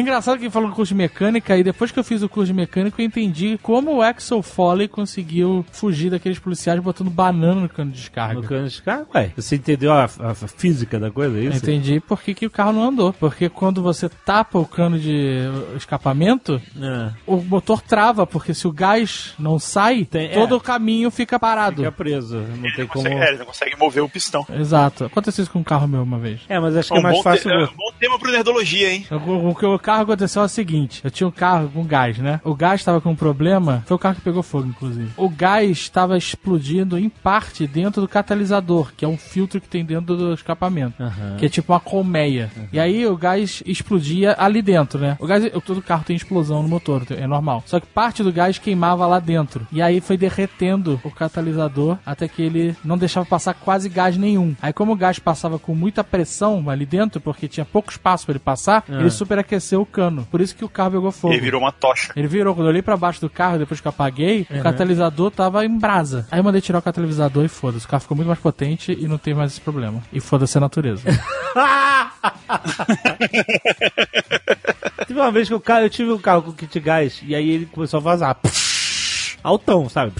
É 0.00 0.02
engraçado 0.02 0.38
que 0.38 0.44
ele 0.44 0.50
falou 0.50 0.70
do 0.70 0.74
curso 0.74 0.94
de 0.94 0.98
mecânica 0.98 1.56
e 1.58 1.62
depois 1.62 1.90
que 1.92 1.98
eu 1.98 2.04
fiz 2.04 2.22
o 2.22 2.28
curso 2.28 2.46
de 2.46 2.54
mecânica 2.54 3.00
eu 3.02 3.04
entendi 3.06 3.58
como 3.62 3.96
o 3.96 4.02
Axel 4.02 4.40
Foley 4.42 4.88
conseguiu 4.88 5.62
fugir 5.72 6.10
daqueles 6.10 6.38
policiais 6.38 6.80
botando 6.80 7.10
banana 7.10 7.60
no 7.60 7.68
cano 7.68 7.90
de 7.90 7.98
descarga. 7.98 8.34
No 8.40 8.42
cano 8.42 8.64
de 8.64 8.70
descarga, 8.70 9.06
ué. 9.14 9.30
Você 9.36 9.56
entendeu 9.56 9.92
a, 9.92 10.04
a- 10.04 10.30
a 10.30 10.34
física 10.34 10.98
da 10.98 11.10
coisa, 11.10 11.36
é 11.36 11.40
Eu 11.46 11.50
isso? 11.50 11.58
entendi 11.58 12.00
por 12.00 12.22
que, 12.22 12.32
que 12.34 12.46
o 12.46 12.50
carro 12.50 12.72
não 12.72 12.84
andou. 12.88 13.12
Porque 13.12 13.48
quando 13.50 13.82
você 13.82 14.08
tapa 14.08 14.58
o 14.58 14.64
cano 14.64 14.98
de 14.98 15.40
escapamento, 15.76 16.60
É. 16.80 17.10
o 17.26 17.36
motor 17.38 17.82
trava, 17.82 18.26
porque 18.26 18.54
se 18.54 18.66
o 18.66 18.72
gás 18.72 19.34
não 19.38 19.58
sai, 19.58 20.04
Tem- 20.04 20.30
todo 20.30 20.54
é. 20.54 20.56
o 20.56 20.60
caminho 20.60 21.10
fica 21.10 21.38
parado. 21.38 21.76
Fica 21.76 21.92
preso. 21.92 22.36
Não 22.38 22.62
tem 22.62 22.72
Ele 22.78 22.86
como. 22.86 23.04
consegue, 23.04 23.14
é, 23.22 23.28
ele 23.28 23.38
não 23.38 23.46
consegue 23.46 23.76
mover 23.76 24.02
o 24.02 24.08
pistão. 24.08 24.46
Exato. 24.58 25.04
Aconteceu 25.04 25.42
isso 25.42 25.52
com 25.52 25.58
um 25.58 25.64
carro 25.64 25.86
meu 25.88 26.02
uma 26.02 26.18
vez. 26.18 26.40
É, 26.48 26.58
mas 26.58 26.76
acho 26.76 26.88
que 26.90 26.96
é 26.96 27.00
Um 27.00 27.02
mais 27.02 27.20
fácil. 27.20 27.50
te- 27.50 27.54
é, 27.56 27.64
um 27.64 27.76
bom 27.76 27.92
tema 27.98 28.18
pro 28.18 28.30
Nerdologia, 28.30 28.92
hein? 28.92 29.06
O, 29.10 29.50
o 29.50 29.54
que 29.54 29.66
o 29.66 29.78
carro 29.90 30.02
aconteceu 30.02 30.42
o 30.42 30.48
seguinte: 30.48 31.00
eu 31.04 31.10
tinha 31.10 31.26
um 31.26 31.30
carro 31.30 31.68
com 31.72 31.84
gás, 31.84 32.18
né? 32.18 32.40
O 32.44 32.54
gás 32.54 32.80
estava 32.80 33.00
com 33.00 33.10
um 33.10 33.16
problema. 33.16 33.82
Foi 33.86 33.94
o 33.96 33.98
carro 33.98 34.14
que 34.16 34.20
pegou 34.20 34.42
fogo, 34.42 34.68
inclusive. 34.68 35.10
O 35.16 35.28
gás 35.28 35.70
estava 35.70 36.16
explodindo 36.16 36.98
em 36.98 37.08
parte 37.08 37.66
dentro 37.66 38.00
do 38.00 38.08
catalisador, 38.08 38.92
que 38.96 39.04
é 39.04 39.08
um 39.08 39.16
filtro 39.18 39.60
que 39.60 39.68
tem 39.68 39.84
dentro 39.84 40.16
do 40.16 40.32
escapamento. 40.34 41.02
Aham. 41.02 41.36
Que 41.38 41.46
é 41.46 41.48
tipo 41.48 41.72
uma 41.72 41.80
colmeia. 41.80 42.50
E 42.72 42.78
aí 42.78 43.06
o 43.06 43.16
gás 43.16 43.62
explodia 43.66 44.34
ali 44.38 44.62
dentro, 44.62 44.98
né? 45.00 45.16
O 45.18 45.26
gás, 45.26 45.44
todo 45.64 45.82
carro 45.82 46.04
tem 46.04 46.16
explosão 46.16 46.62
no 46.62 46.68
motor, 46.68 47.02
é 47.10 47.26
normal. 47.26 47.62
Só 47.66 47.80
que 47.80 47.86
parte 47.86 48.22
do 48.22 48.32
gás 48.32 48.58
queimava 48.58 49.06
lá 49.06 49.18
dentro. 49.18 49.66
E 49.72 49.82
aí 49.82 50.00
foi 50.00 50.16
derretendo 50.16 51.00
o 51.04 51.10
catalisador 51.10 51.98
até 52.06 52.28
que 52.28 52.42
ele 52.42 52.76
não 52.84 52.96
deixava 52.96 53.26
passar 53.26 53.54
quase 53.54 53.88
gás 53.88 54.16
nenhum. 54.16 54.54
Aí 54.62 54.72
como 54.72 54.92
o 54.92 54.96
gás 54.96 55.18
passava 55.18 55.58
com 55.58 55.74
muita 55.74 56.04
pressão 56.04 56.68
ali 56.70 56.86
dentro, 56.86 57.20
porque 57.20 57.48
tinha 57.48 57.64
pouco 57.64 57.90
espaço 57.90 58.24
para 58.26 58.32
ele 58.32 58.38
passar, 58.38 58.84
Ah. 58.88 59.00
ele 59.00 59.10
superaqueceu 59.10 59.79
o 59.82 59.86
cano. 59.86 60.26
Por 60.30 60.40
isso 60.40 60.54
que 60.54 60.64
o 60.64 60.68
carro 60.68 60.92
pegou 60.92 61.12
fogo. 61.12 61.34
Ele 61.34 61.40
virou 61.40 61.60
uma 61.60 61.72
tocha. 61.72 62.12
Ele 62.16 62.28
virou, 62.28 62.54
quando 62.54 62.66
eu 62.66 62.70
olhei 62.70 62.82
pra 62.82 62.96
baixo 62.96 63.20
do 63.20 63.30
carro, 63.30 63.58
depois 63.58 63.80
que 63.80 63.86
eu 63.86 63.90
apaguei, 63.90 64.46
o 64.50 64.62
catalisador 64.62 65.30
tava 65.30 65.64
em 65.64 65.78
brasa. 65.78 66.26
Aí 66.30 66.38
eu 66.38 66.44
mandei 66.44 66.60
tirar 66.60 66.78
o 66.78 66.82
catalisador 66.82 67.44
e 67.44 67.48
foda-se. 67.48 67.86
O 67.86 67.88
carro 67.88 68.02
ficou 68.02 68.16
muito 68.16 68.28
mais 68.28 68.38
potente 68.38 68.96
e 68.98 69.06
não 69.06 69.18
teve 69.18 69.36
mais 69.38 69.52
esse 69.52 69.60
problema. 69.60 70.02
E 70.12 70.20
foda-se 70.20 70.56
a 70.58 70.60
natureza. 70.60 71.02
Teve 75.06 75.18
uma 75.18 75.30
vez 75.32 75.48
que 75.48 75.54
o 75.54 75.60
carro, 75.60 75.84
eu 75.84 75.90
tive 75.90 76.12
um 76.12 76.18
carro 76.18 76.42
com 76.42 76.52
kit 76.52 76.78
gás 76.80 77.20
e 77.24 77.34
aí 77.34 77.50
ele 77.50 77.66
começou 77.66 77.98
a 77.98 78.00
vazar. 78.00 78.36
Altão, 79.42 79.88
sabe? 79.88 80.12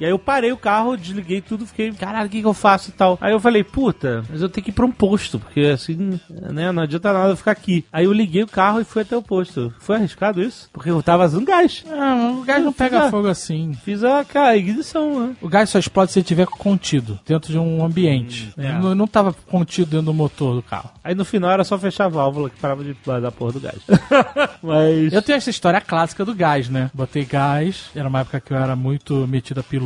E 0.00 0.04
aí 0.04 0.10
eu 0.10 0.18
parei 0.18 0.52
o 0.52 0.56
carro, 0.56 0.96
desliguei 0.96 1.40
tudo, 1.40 1.66
fiquei, 1.66 1.90
caralho, 1.92 2.26
o 2.26 2.30
que, 2.30 2.40
que 2.40 2.46
eu 2.46 2.54
faço 2.54 2.90
e 2.90 2.92
tal. 2.92 3.18
Aí 3.20 3.32
eu 3.32 3.40
falei, 3.40 3.64
puta, 3.64 4.24
mas 4.30 4.42
eu 4.42 4.48
tenho 4.48 4.64
que 4.64 4.70
ir 4.70 4.74
pra 4.74 4.84
um 4.86 4.90
posto, 4.92 5.38
porque 5.38 5.60
assim, 5.60 6.20
né, 6.30 6.70
não 6.72 6.82
adianta 6.82 7.12
nada 7.12 7.30
eu 7.30 7.36
ficar 7.36 7.52
aqui. 7.52 7.84
Aí 7.92 8.04
eu 8.04 8.12
liguei 8.12 8.42
o 8.42 8.46
carro 8.48 8.80
e 8.80 8.84
fui 8.84 9.02
até 9.02 9.16
o 9.16 9.22
posto. 9.22 9.72
Foi 9.78 9.96
arriscado 9.96 10.42
isso? 10.42 10.68
Porque 10.72 10.90
eu 10.90 11.02
tava 11.02 11.18
vazando 11.24 11.46
gás. 11.46 11.84
Ah, 11.90 12.32
o 12.38 12.42
gás 12.44 12.62
não 12.64 12.72
pega 12.72 13.04
Ah. 13.06 13.10
fogo 13.10 13.28
assim. 13.28 13.72
Fiz 13.84 14.02
a, 14.04 14.24
cara, 14.24 14.48
a 14.50 14.56
ignição, 14.56 15.28
né? 15.28 15.36
O 15.40 15.48
gás 15.48 15.70
só 15.70 15.78
explode 15.78 16.12
se 16.12 16.18
ele 16.18 16.24
estiver 16.24 16.46
contido, 16.46 17.18
dentro 17.26 17.50
de 17.52 17.58
um 17.58 17.84
ambiente. 17.84 18.52
é. 18.58 18.64
Ele 18.66 18.78
não, 18.78 18.94
não 18.94 19.06
tava 19.06 19.32
contido 19.32 19.90
dentro 19.90 20.06
do 20.06 20.14
motor 20.14 20.54
do 20.56 20.62
carro. 20.62 20.90
Aí 21.02 21.14
no 21.14 21.24
final 21.24 21.50
era 21.50 21.64
só 21.64 21.78
fechar 21.78 22.04
a 22.04 22.08
válvula 22.08 22.50
que 22.50 22.58
parava 22.60 22.82
de 22.84 22.94
dar 23.04 23.32
porra 23.32 23.52
do 23.52 23.60
gás. 23.60 23.78
Mas. 24.62 25.12
Eu 25.12 25.22
tenho 25.22 25.36
essa 25.36 25.50
história 25.50 25.80
clássica 25.80 26.24
do 26.24 26.34
gás, 26.34 26.68
né? 26.68 26.90
Botei 26.92 27.24
gás, 27.24 27.90
era 27.94 28.08
uma 28.08 28.20
época 28.20 28.40
que 28.40 28.52
eu 28.52 28.56
era 28.56 28.74
muito 28.76 29.26
metido 29.26 29.60
a 29.60 29.62
piloto. 29.62 29.85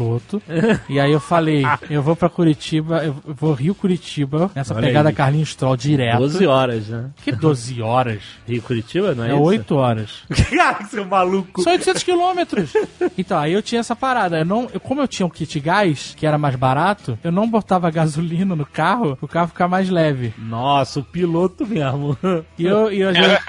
E 0.89 0.99
aí 0.99 1.13
eu 1.13 1.21
falei, 1.21 1.65
eu 1.91 2.03
vou 2.03 2.17
pra 2.17 2.29
Curitiba, 2.29 3.05
eu 3.05 3.15
vou 3.27 3.53
Rio 3.53 3.75
Curitiba, 3.75 4.51
nessa 4.55 4.75
Olha 4.75 4.87
pegada 4.87 5.09
aí. 5.11 5.15
Carlinhos 5.15 5.55
Troll 5.55 5.77
direto. 5.77 6.19
12 6.19 6.47
horas, 6.47 6.89
né? 6.89 7.11
Que 7.23 7.33
12 7.33 7.83
horas? 7.83 8.23
Rio 8.47 8.63
Curitiba, 8.63 9.15
não 9.15 9.25
é, 9.25 9.31
É 9.31 9.35
isso? 9.35 9.43
8 9.43 9.77
horas. 9.77 10.11
Cara, 10.51 10.85
seu 10.87 11.05
maluco. 11.05 11.63
São 11.63 11.73
800 11.73 12.03
quilômetros. 12.03 12.73
Então, 13.17 13.39
aí 13.39 13.53
eu 13.53 13.63
tinha 13.63 13.81
essa 13.81 13.95
parada. 13.97 14.39
Eu 14.39 14.45
não, 14.45 14.69
eu- 14.73 14.81
como 14.81 15.01
eu 15.01 15.09
tinha 15.09 15.27
um 15.27 15.31
kit 15.31 15.59
gás, 15.61 16.15
que 16.17 16.27
era 16.27 16.39
mais 16.39 16.57
barato, 16.57 17.19
eu 17.23 17.31
não 17.33 17.49
botava 17.49 17.91
gasolina 17.93 18.55
no 18.57 18.67
carro, 18.67 19.17
o 19.21 19.29
carro 19.29 19.49
ficar 19.49 19.69
mais 19.69 19.89
leve. 19.91 20.33
Nossa, 20.39 21.01
o 21.01 21.05
piloto 21.05 21.67
mesmo. 21.67 22.17
E 22.59 22.65
eu, 22.65 22.93
e 22.93 23.01
eu 23.01 23.15
já- 23.15 23.41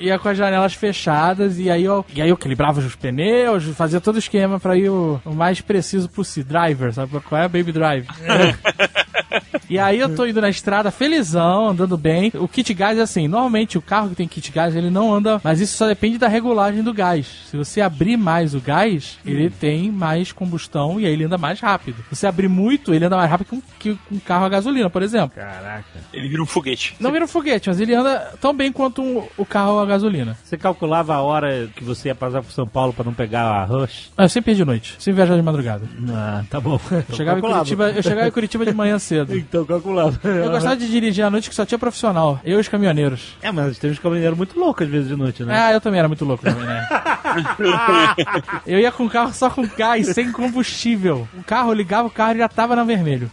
ia 0.00 0.18
com 0.18 0.28
as 0.28 0.36
janelas 0.36 0.74
fechadas, 0.74 1.58
e 1.58 1.70
aí 1.70 1.84
eu, 1.84 2.04
e 2.14 2.20
aí 2.20 2.28
eu 2.28 2.34
equilibrava 2.34 2.80
os 2.80 2.94
pneus, 2.96 3.64
fazia 3.76 4.00
todo 4.00 4.16
o 4.16 4.18
esquema 4.18 4.58
pra 4.58 4.76
ir 4.76 4.88
o, 4.90 5.20
o 5.24 5.34
mais 5.34 5.60
preciso 5.74 6.08
possível. 6.08 6.48
Driver, 6.50 6.92
sabe 6.92 7.18
qual 7.20 7.40
é? 7.42 7.48
Baby 7.48 7.72
Drive. 7.72 8.06
E 9.68 9.78
aí 9.78 9.98
eu 9.98 10.14
tô 10.14 10.26
indo 10.26 10.40
na 10.40 10.48
estrada 10.50 10.90
felizão, 10.90 11.68
andando 11.70 11.96
bem. 11.96 12.30
O 12.34 12.46
kit 12.46 12.72
gás 12.74 12.98
é 12.98 13.02
assim, 13.02 13.26
normalmente 13.26 13.78
o 13.78 13.82
carro 13.82 14.10
que 14.10 14.14
tem 14.14 14.28
kit 14.28 14.52
gás, 14.52 14.76
ele 14.76 14.90
não 14.90 15.12
anda, 15.12 15.40
mas 15.42 15.58
isso 15.60 15.76
só 15.76 15.86
depende 15.88 16.18
da 16.18 16.28
regulagem 16.28 16.82
do 16.82 16.92
gás. 16.92 17.26
Se 17.50 17.56
você 17.56 17.80
abrir 17.80 18.16
mais 18.16 18.54
o 18.54 18.60
gás, 18.60 19.18
ele 19.24 19.48
tem 19.50 19.90
mais 19.90 20.30
combustão 20.32 21.00
e 21.00 21.06
aí 21.06 21.12
ele 21.12 21.24
anda 21.24 21.38
mais 21.38 21.58
rápido. 21.60 21.96
Se 22.10 22.14
você 22.16 22.26
abrir 22.26 22.46
muito, 22.48 22.92
ele 22.94 23.06
anda 23.06 23.16
mais 23.16 23.28
rápido 23.30 23.46
que 23.48 23.54
um, 23.56 23.62
que 23.80 23.98
um 24.12 24.18
carro 24.20 24.44
a 24.44 24.48
gasolina, 24.48 24.90
por 24.90 25.02
exemplo. 25.02 25.34
Caraca. 25.34 25.84
Ele 26.12 26.28
vira 26.28 26.42
um 26.42 26.46
foguete. 26.46 26.94
Não 27.00 27.10
vira 27.10 27.24
um 27.24 27.28
foguete, 27.28 27.68
mas 27.68 27.80
ele 27.80 27.94
anda 27.94 28.34
tão 28.40 28.54
bem 28.54 28.70
quanto 28.70 29.02
um- 29.02 29.26
o 29.36 29.46
carro 29.46 29.80
a 29.80 29.86
gasolina. 29.86 30.36
Você 30.44 30.56
calculava 30.58 31.14
a 31.14 31.22
hora 31.22 31.68
que 31.74 31.82
você 31.82 32.08
ia 32.08 32.14
passar 32.14 32.42
por 32.42 32.52
São 32.52 32.66
Paulo 32.68 32.92
pra 32.92 33.04
não 33.04 33.14
pegar 33.14 33.42
a 33.44 33.64
rush? 33.64 34.12
Ah, 34.16 34.24
Eu 34.24 34.28
sempre 34.28 34.54
de 34.54 34.64
noite, 34.64 34.94
sempre 34.98 35.16
viajava 35.16 35.38
de 35.38 35.44
madrugada. 35.44 35.63
Ah, 36.10 36.44
tá 36.50 36.60
bom. 36.60 36.78
Eu 37.08 37.14
chegava, 37.14 37.38
em 37.38 37.42
Curitiba, 37.42 37.90
eu 37.90 38.02
chegava 38.02 38.28
em 38.28 38.30
Curitiba 38.30 38.64
de 38.66 38.74
manhã 38.74 38.98
cedo. 38.98 39.34
Então 39.44 39.64
calculava. 39.64 40.18
Eu 40.26 40.50
gostava 40.50 40.76
de 40.76 40.88
dirigir 40.88 41.24
à 41.24 41.30
noite 41.30 41.48
que 41.48 41.54
só 41.54 41.64
tinha 41.66 41.78
profissional. 41.78 42.40
Eu 42.44 42.58
e 42.58 42.60
os 42.60 42.68
caminhoneiros. 42.68 43.36
É, 43.42 43.52
mas 43.52 43.78
tem 43.78 43.90
uns 43.90 43.98
caminhoneiros 43.98 44.36
muito 44.36 44.58
loucos 44.58 44.86
às 44.86 44.92
vezes 44.92 45.08
de 45.08 45.16
noite, 45.16 45.44
né? 45.44 45.54
Ah, 45.56 45.72
eu 45.72 45.80
também 45.80 45.98
era 45.98 46.08
muito 46.08 46.24
louco 46.24 46.42
também, 46.42 46.64
né? 46.64 46.86
eu 48.66 48.78
ia 48.78 48.90
com 48.90 49.04
o 49.04 49.10
carro 49.10 49.32
só 49.32 49.50
com 49.50 49.66
gás, 49.76 50.08
sem 50.08 50.32
combustível. 50.32 51.28
O 51.38 51.44
carro, 51.44 51.70
eu 51.70 51.74
ligava 51.74 52.08
o 52.08 52.10
carro 52.10 52.34
e 52.34 52.38
já 52.38 52.48
tava 52.48 52.74
na 52.74 52.84
vermelho. 52.84 53.30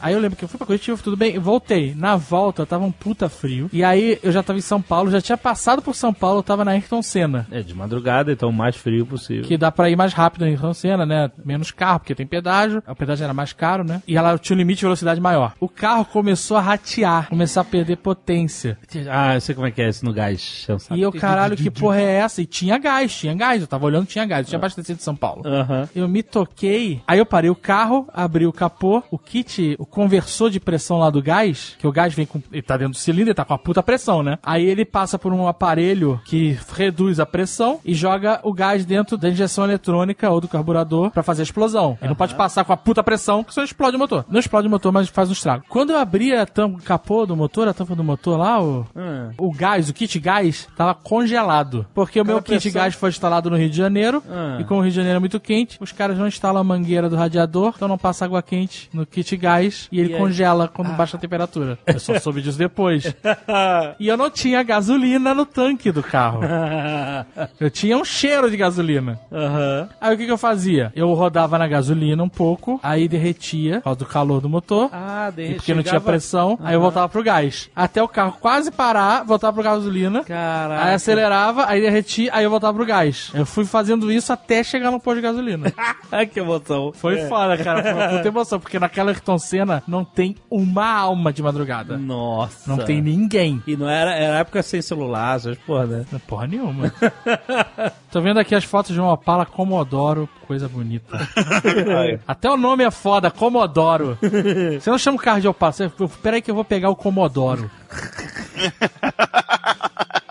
Aí 0.00 0.14
eu 0.14 0.20
lembro 0.20 0.36
que 0.36 0.44
eu 0.44 0.48
fui 0.48 0.58
pra 0.58 0.66
Curitiba, 0.66 0.96
tudo 1.02 1.16
bem, 1.16 1.38
voltei. 1.38 1.94
Na 1.96 2.16
volta, 2.16 2.64
tava 2.64 2.84
um 2.84 2.92
puta 2.92 3.28
frio. 3.28 3.68
E 3.72 3.82
aí 3.82 4.18
eu 4.22 4.32
já 4.32 4.42
tava 4.42 4.58
em 4.58 4.62
São 4.62 4.80
Paulo, 4.80 5.10
já 5.10 5.20
tinha 5.20 5.36
passado 5.38 5.82
por 5.82 5.94
São 5.94 6.12
Paulo, 6.12 6.38
eu 6.38 6.42
tava 6.42 6.64
na 6.64 6.72
Ayrton 6.72 7.02
Senna. 7.02 7.46
É, 7.50 7.62
de 7.62 7.74
madrugada, 7.74 8.32
então 8.32 8.48
o 8.48 8.52
mais 8.52 8.76
frio 8.76 9.04
possível. 9.06 9.44
Que 9.44 9.56
dá 9.56 9.70
pra 9.70 9.90
ir 9.90 9.96
mais 9.96 10.12
rápido 10.12 10.42
na 10.42 10.48
Ayrton 10.48 10.74
Senna, 10.74 11.04
né? 11.06 11.30
Menos 11.44 11.59
carro, 11.68 12.00
porque 12.00 12.14
tem 12.14 12.26
pedágio. 12.26 12.82
O 12.88 12.94
pedágio 12.94 13.24
era 13.24 13.34
mais 13.34 13.52
caro, 13.52 13.84
né? 13.84 14.02
E 14.06 14.16
ela 14.16 14.38
tinha 14.38 14.54
um 14.54 14.58
limite 14.58 14.78
de 14.78 14.86
velocidade 14.86 15.20
maior. 15.20 15.54
O 15.60 15.68
carro 15.68 16.04
começou 16.04 16.56
a 16.56 16.60
ratear, 16.60 17.28
começou 17.28 17.60
a 17.60 17.64
perder 17.64 17.96
potência. 17.96 18.78
Ah, 19.10 19.34
eu 19.34 19.40
sei 19.40 19.54
como 19.54 19.66
é 19.66 19.70
que 19.70 19.82
é 19.82 19.88
isso 19.88 20.04
no 20.04 20.12
gás. 20.12 20.66
E 20.90 21.02
eu, 21.02 21.12
caralho, 21.12 21.56
que 21.56 21.70
porra 21.70 22.00
é 22.00 22.14
essa? 22.16 22.40
E 22.40 22.46
tinha 22.46 22.78
gás, 22.78 23.14
tinha 23.14 23.34
gás. 23.34 23.60
Eu 23.60 23.66
tava 23.66 23.84
olhando, 23.84 24.06
tinha 24.06 24.24
gás. 24.24 24.46
Tinha 24.46 24.58
abastecido 24.58 24.96
de 24.96 25.02
São 25.02 25.16
Paulo. 25.16 25.42
Aham. 25.46 25.88
Eu 25.94 26.08
me 26.08 26.22
toquei, 26.22 27.02
aí 27.06 27.18
eu 27.18 27.26
parei 27.26 27.50
o 27.50 27.54
carro, 27.54 28.08
abri 28.12 28.46
o 28.46 28.52
capô, 28.52 29.02
o 29.10 29.18
kit, 29.18 29.76
o 29.78 29.86
conversor 29.86 30.50
de 30.50 30.60
pressão 30.60 30.98
lá 30.98 31.10
do 31.10 31.22
gás, 31.22 31.76
que 31.78 31.86
o 31.86 31.92
gás 31.92 32.14
vem 32.14 32.26
com. 32.26 32.40
Ele 32.52 32.62
tá 32.62 32.76
dentro 32.76 32.92
do 32.92 32.98
cilindro, 32.98 33.30
ele 33.30 33.34
tá 33.34 33.44
com 33.44 33.54
a 33.54 33.58
puta 33.58 33.82
pressão, 33.82 34.22
né? 34.22 34.38
Aí 34.42 34.64
ele 34.64 34.84
passa 34.84 35.18
por 35.18 35.32
um 35.32 35.46
aparelho 35.46 36.20
que 36.24 36.58
reduz 36.74 37.20
a 37.20 37.26
pressão 37.26 37.80
e 37.84 37.94
joga 37.94 38.40
o 38.42 38.52
gás 38.52 38.84
dentro 38.84 39.16
da 39.16 39.28
injeção 39.28 39.64
eletrônica 39.64 40.28
ou 40.30 40.40
do 40.40 40.48
carburador 40.48 41.10
pra 41.10 41.22
fazer 41.22 41.42
a 41.42 41.44
explosão. 41.50 41.96
Ele 42.00 42.08
não 42.08 42.16
pode 42.16 42.34
passar 42.34 42.64
com 42.64 42.72
a 42.72 42.76
puta 42.76 43.02
pressão, 43.02 43.42
que 43.44 43.52
senão 43.52 43.64
explode 43.64 43.96
o 43.96 43.98
motor. 43.98 44.24
Não 44.28 44.40
explode 44.40 44.66
o 44.66 44.70
motor, 44.70 44.92
mas 44.92 45.08
faz 45.08 45.28
um 45.28 45.32
estrago. 45.32 45.64
Quando 45.68 45.90
eu 45.90 45.98
abri 45.98 46.34
a 46.34 46.46
tampa, 46.46 46.78
o 46.78 46.82
capô 46.82 47.26
do 47.26 47.36
motor, 47.36 47.68
a 47.68 47.74
tampa 47.74 47.94
do 47.94 48.04
motor 48.04 48.38
lá, 48.38 48.62
o, 48.62 48.86
Ah. 48.96 49.30
o 49.38 49.52
gás, 49.52 49.88
o 49.88 49.92
kit 49.94 50.18
gás, 50.18 50.68
tava 50.76 50.94
congelado. 50.94 51.86
Porque 51.94 52.20
o 52.20 52.24
meu 52.24 52.38
Aquela 52.38 52.58
kit 52.58 52.62
pressão- 52.70 52.82
gás 52.82 52.94
foi 52.94 53.10
instalado 53.10 53.50
no 53.50 53.56
Rio 53.56 53.68
de 53.70 53.76
Janeiro. 53.76 54.22
Ah. 54.30 54.58
E 54.60 54.64
como 54.64 54.80
o 54.80 54.82
Rio 54.82 54.90
de 54.90 54.96
Janeiro 54.96 55.16
é 55.16 55.20
muito 55.20 55.38
quente, 55.40 55.76
os 55.80 55.92
caras 55.92 56.16
não 56.18 56.26
instalam 56.26 56.60
a 56.60 56.64
mangueira 56.64 57.08
do 57.08 57.16
radiador, 57.16 57.72
então 57.76 57.88
não 57.88 57.98
passa 57.98 58.24
água 58.24 58.42
quente 58.42 58.88
no 58.92 59.04
kit 59.04 59.36
gás 59.36 59.88
e 59.92 60.00
ele 60.00 60.14
E 60.14 60.16
congela 60.16 60.68
quando 60.68 60.92
baixa 60.96 61.16
a 61.16 61.20
temperatura. 61.20 61.78
Eu 61.86 61.98
só 62.00 62.18
soube 62.18 62.40
disso 62.42 62.58
depois. 62.58 63.14
e 63.98 64.08
eu 64.08 64.16
não 64.16 64.30
tinha 64.30 64.62
gasolina 64.62 65.34
no 65.34 65.44
tanque 65.46 65.90
do 65.92 66.02
carro. 66.02 66.40
Eu 67.58 67.70
tinha 67.70 67.96
um 67.96 68.04
cheiro 68.04 68.50
de 68.50 68.56
gasolina. 68.56 69.18
Aí 70.00 70.14
o 70.14 70.18
que, 70.18 70.26
que 70.26 70.32
eu 70.32 70.38
fazia? 70.38 70.92
Eu 70.94 71.12
rodava 71.14 71.29
na 71.58 71.68
gasolina 71.68 72.22
um 72.22 72.28
pouco, 72.28 72.78
aí 72.82 73.08
derretia 73.08 73.76
por 73.76 73.84
causa 73.84 73.98
do 74.00 74.06
calor 74.06 74.40
do 74.40 74.48
motor. 74.48 74.88
Ah, 74.92 75.32
e 75.36 75.54
porque 75.54 75.74
não 75.74 75.82
tinha 75.82 76.00
pressão, 76.00 76.58
aí 76.62 76.74
eu 76.74 76.80
voltava 76.80 77.08
pro 77.08 77.22
gás. 77.22 77.70
Até 77.74 78.02
o 78.02 78.08
carro 78.08 78.36
quase 78.40 78.70
parar, 78.70 79.24
voltava 79.24 79.52
pro 79.54 79.62
gasolina. 79.62 80.24
Caraca. 80.24 80.84
Aí 80.84 80.94
acelerava, 80.94 81.66
aí 81.66 81.80
derretia, 81.80 82.30
aí 82.34 82.44
eu 82.44 82.50
voltava 82.50 82.74
pro 82.76 82.86
gás. 82.86 83.30
Eu 83.34 83.46
fui 83.46 83.64
fazendo 83.64 84.10
isso 84.10 84.32
até 84.32 84.62
chegar 84.62 84.90
no 84.90 85.00
posto 85.00 85.16
de 85.16 85.22
gasolina. 85.22 85.72
Que 86.32 86.40
emoção. 86.40 86.92
Foi 86.92 87.18
É. 87.20 87.28
foda, 87.28 87.56
cara. 87.56 87.82
Foi 87.82 87.92
uma 87.92 88.08
puta 88.08 88.28
emoção, 88.28 88.60
porque 88.60 88.78
naquela 88.78 89.10
Ayrton 89.10 89.38
Senna 89.38 89.82
não 89.86 90.04
tem 90.04 90.36
uma 90.50 90.86
alma 90.86 91.32
de 91.32 91.42
madrugada. 91.42 91.96
Nossa. 91.96 92.68
Não 92.68 92.78
tem 92.84 93.00
ninguém. 93.00 93.62
E 93.66 93.76
não 93.76 93.88
era, 93.88 94.14
era 94.14 94.38
época 94.38 94.62
sem 94.62 94.82
celular, 94.82 95.36
essas 95.36 95.56
porra, 95.58 95.86
né? 95.86 96.04
Não 96.10 96.18
Porra 96.20 96.46
nenhuma. 96.46 96.92
Tô 98.10 98.20
vendo 98.20 98.38
aqui 98.40 98.54
as 98.54 98.64
fotos 98.64 98.92
de 98.92 99.00
uma 99.00 99.12
Opala 99.12 99.46
Comodoro, 99.46 100.28
coisa 100.46 100.68
bonita. 100.68 101.19
Até 102.26 102.50
o 102.50 102.56
nome 102.56 102.84
é 102.84 102.90
foda, 102.90 103.30
Comodoro. 103.30 104.18
Você 104.20 104.90
não 104.90 104.98
chama 104.98 105.18
o 105.18 105.20
carro 105.20 105.40
de 105.40 105.46
peraí 106.22 106.42
que 106.42 106.50
eu 106.50 106.54
vou 106.54 106.64
pegar 106.64 106.90
o 106.90 106.96
Comodoro. 106.96 107.70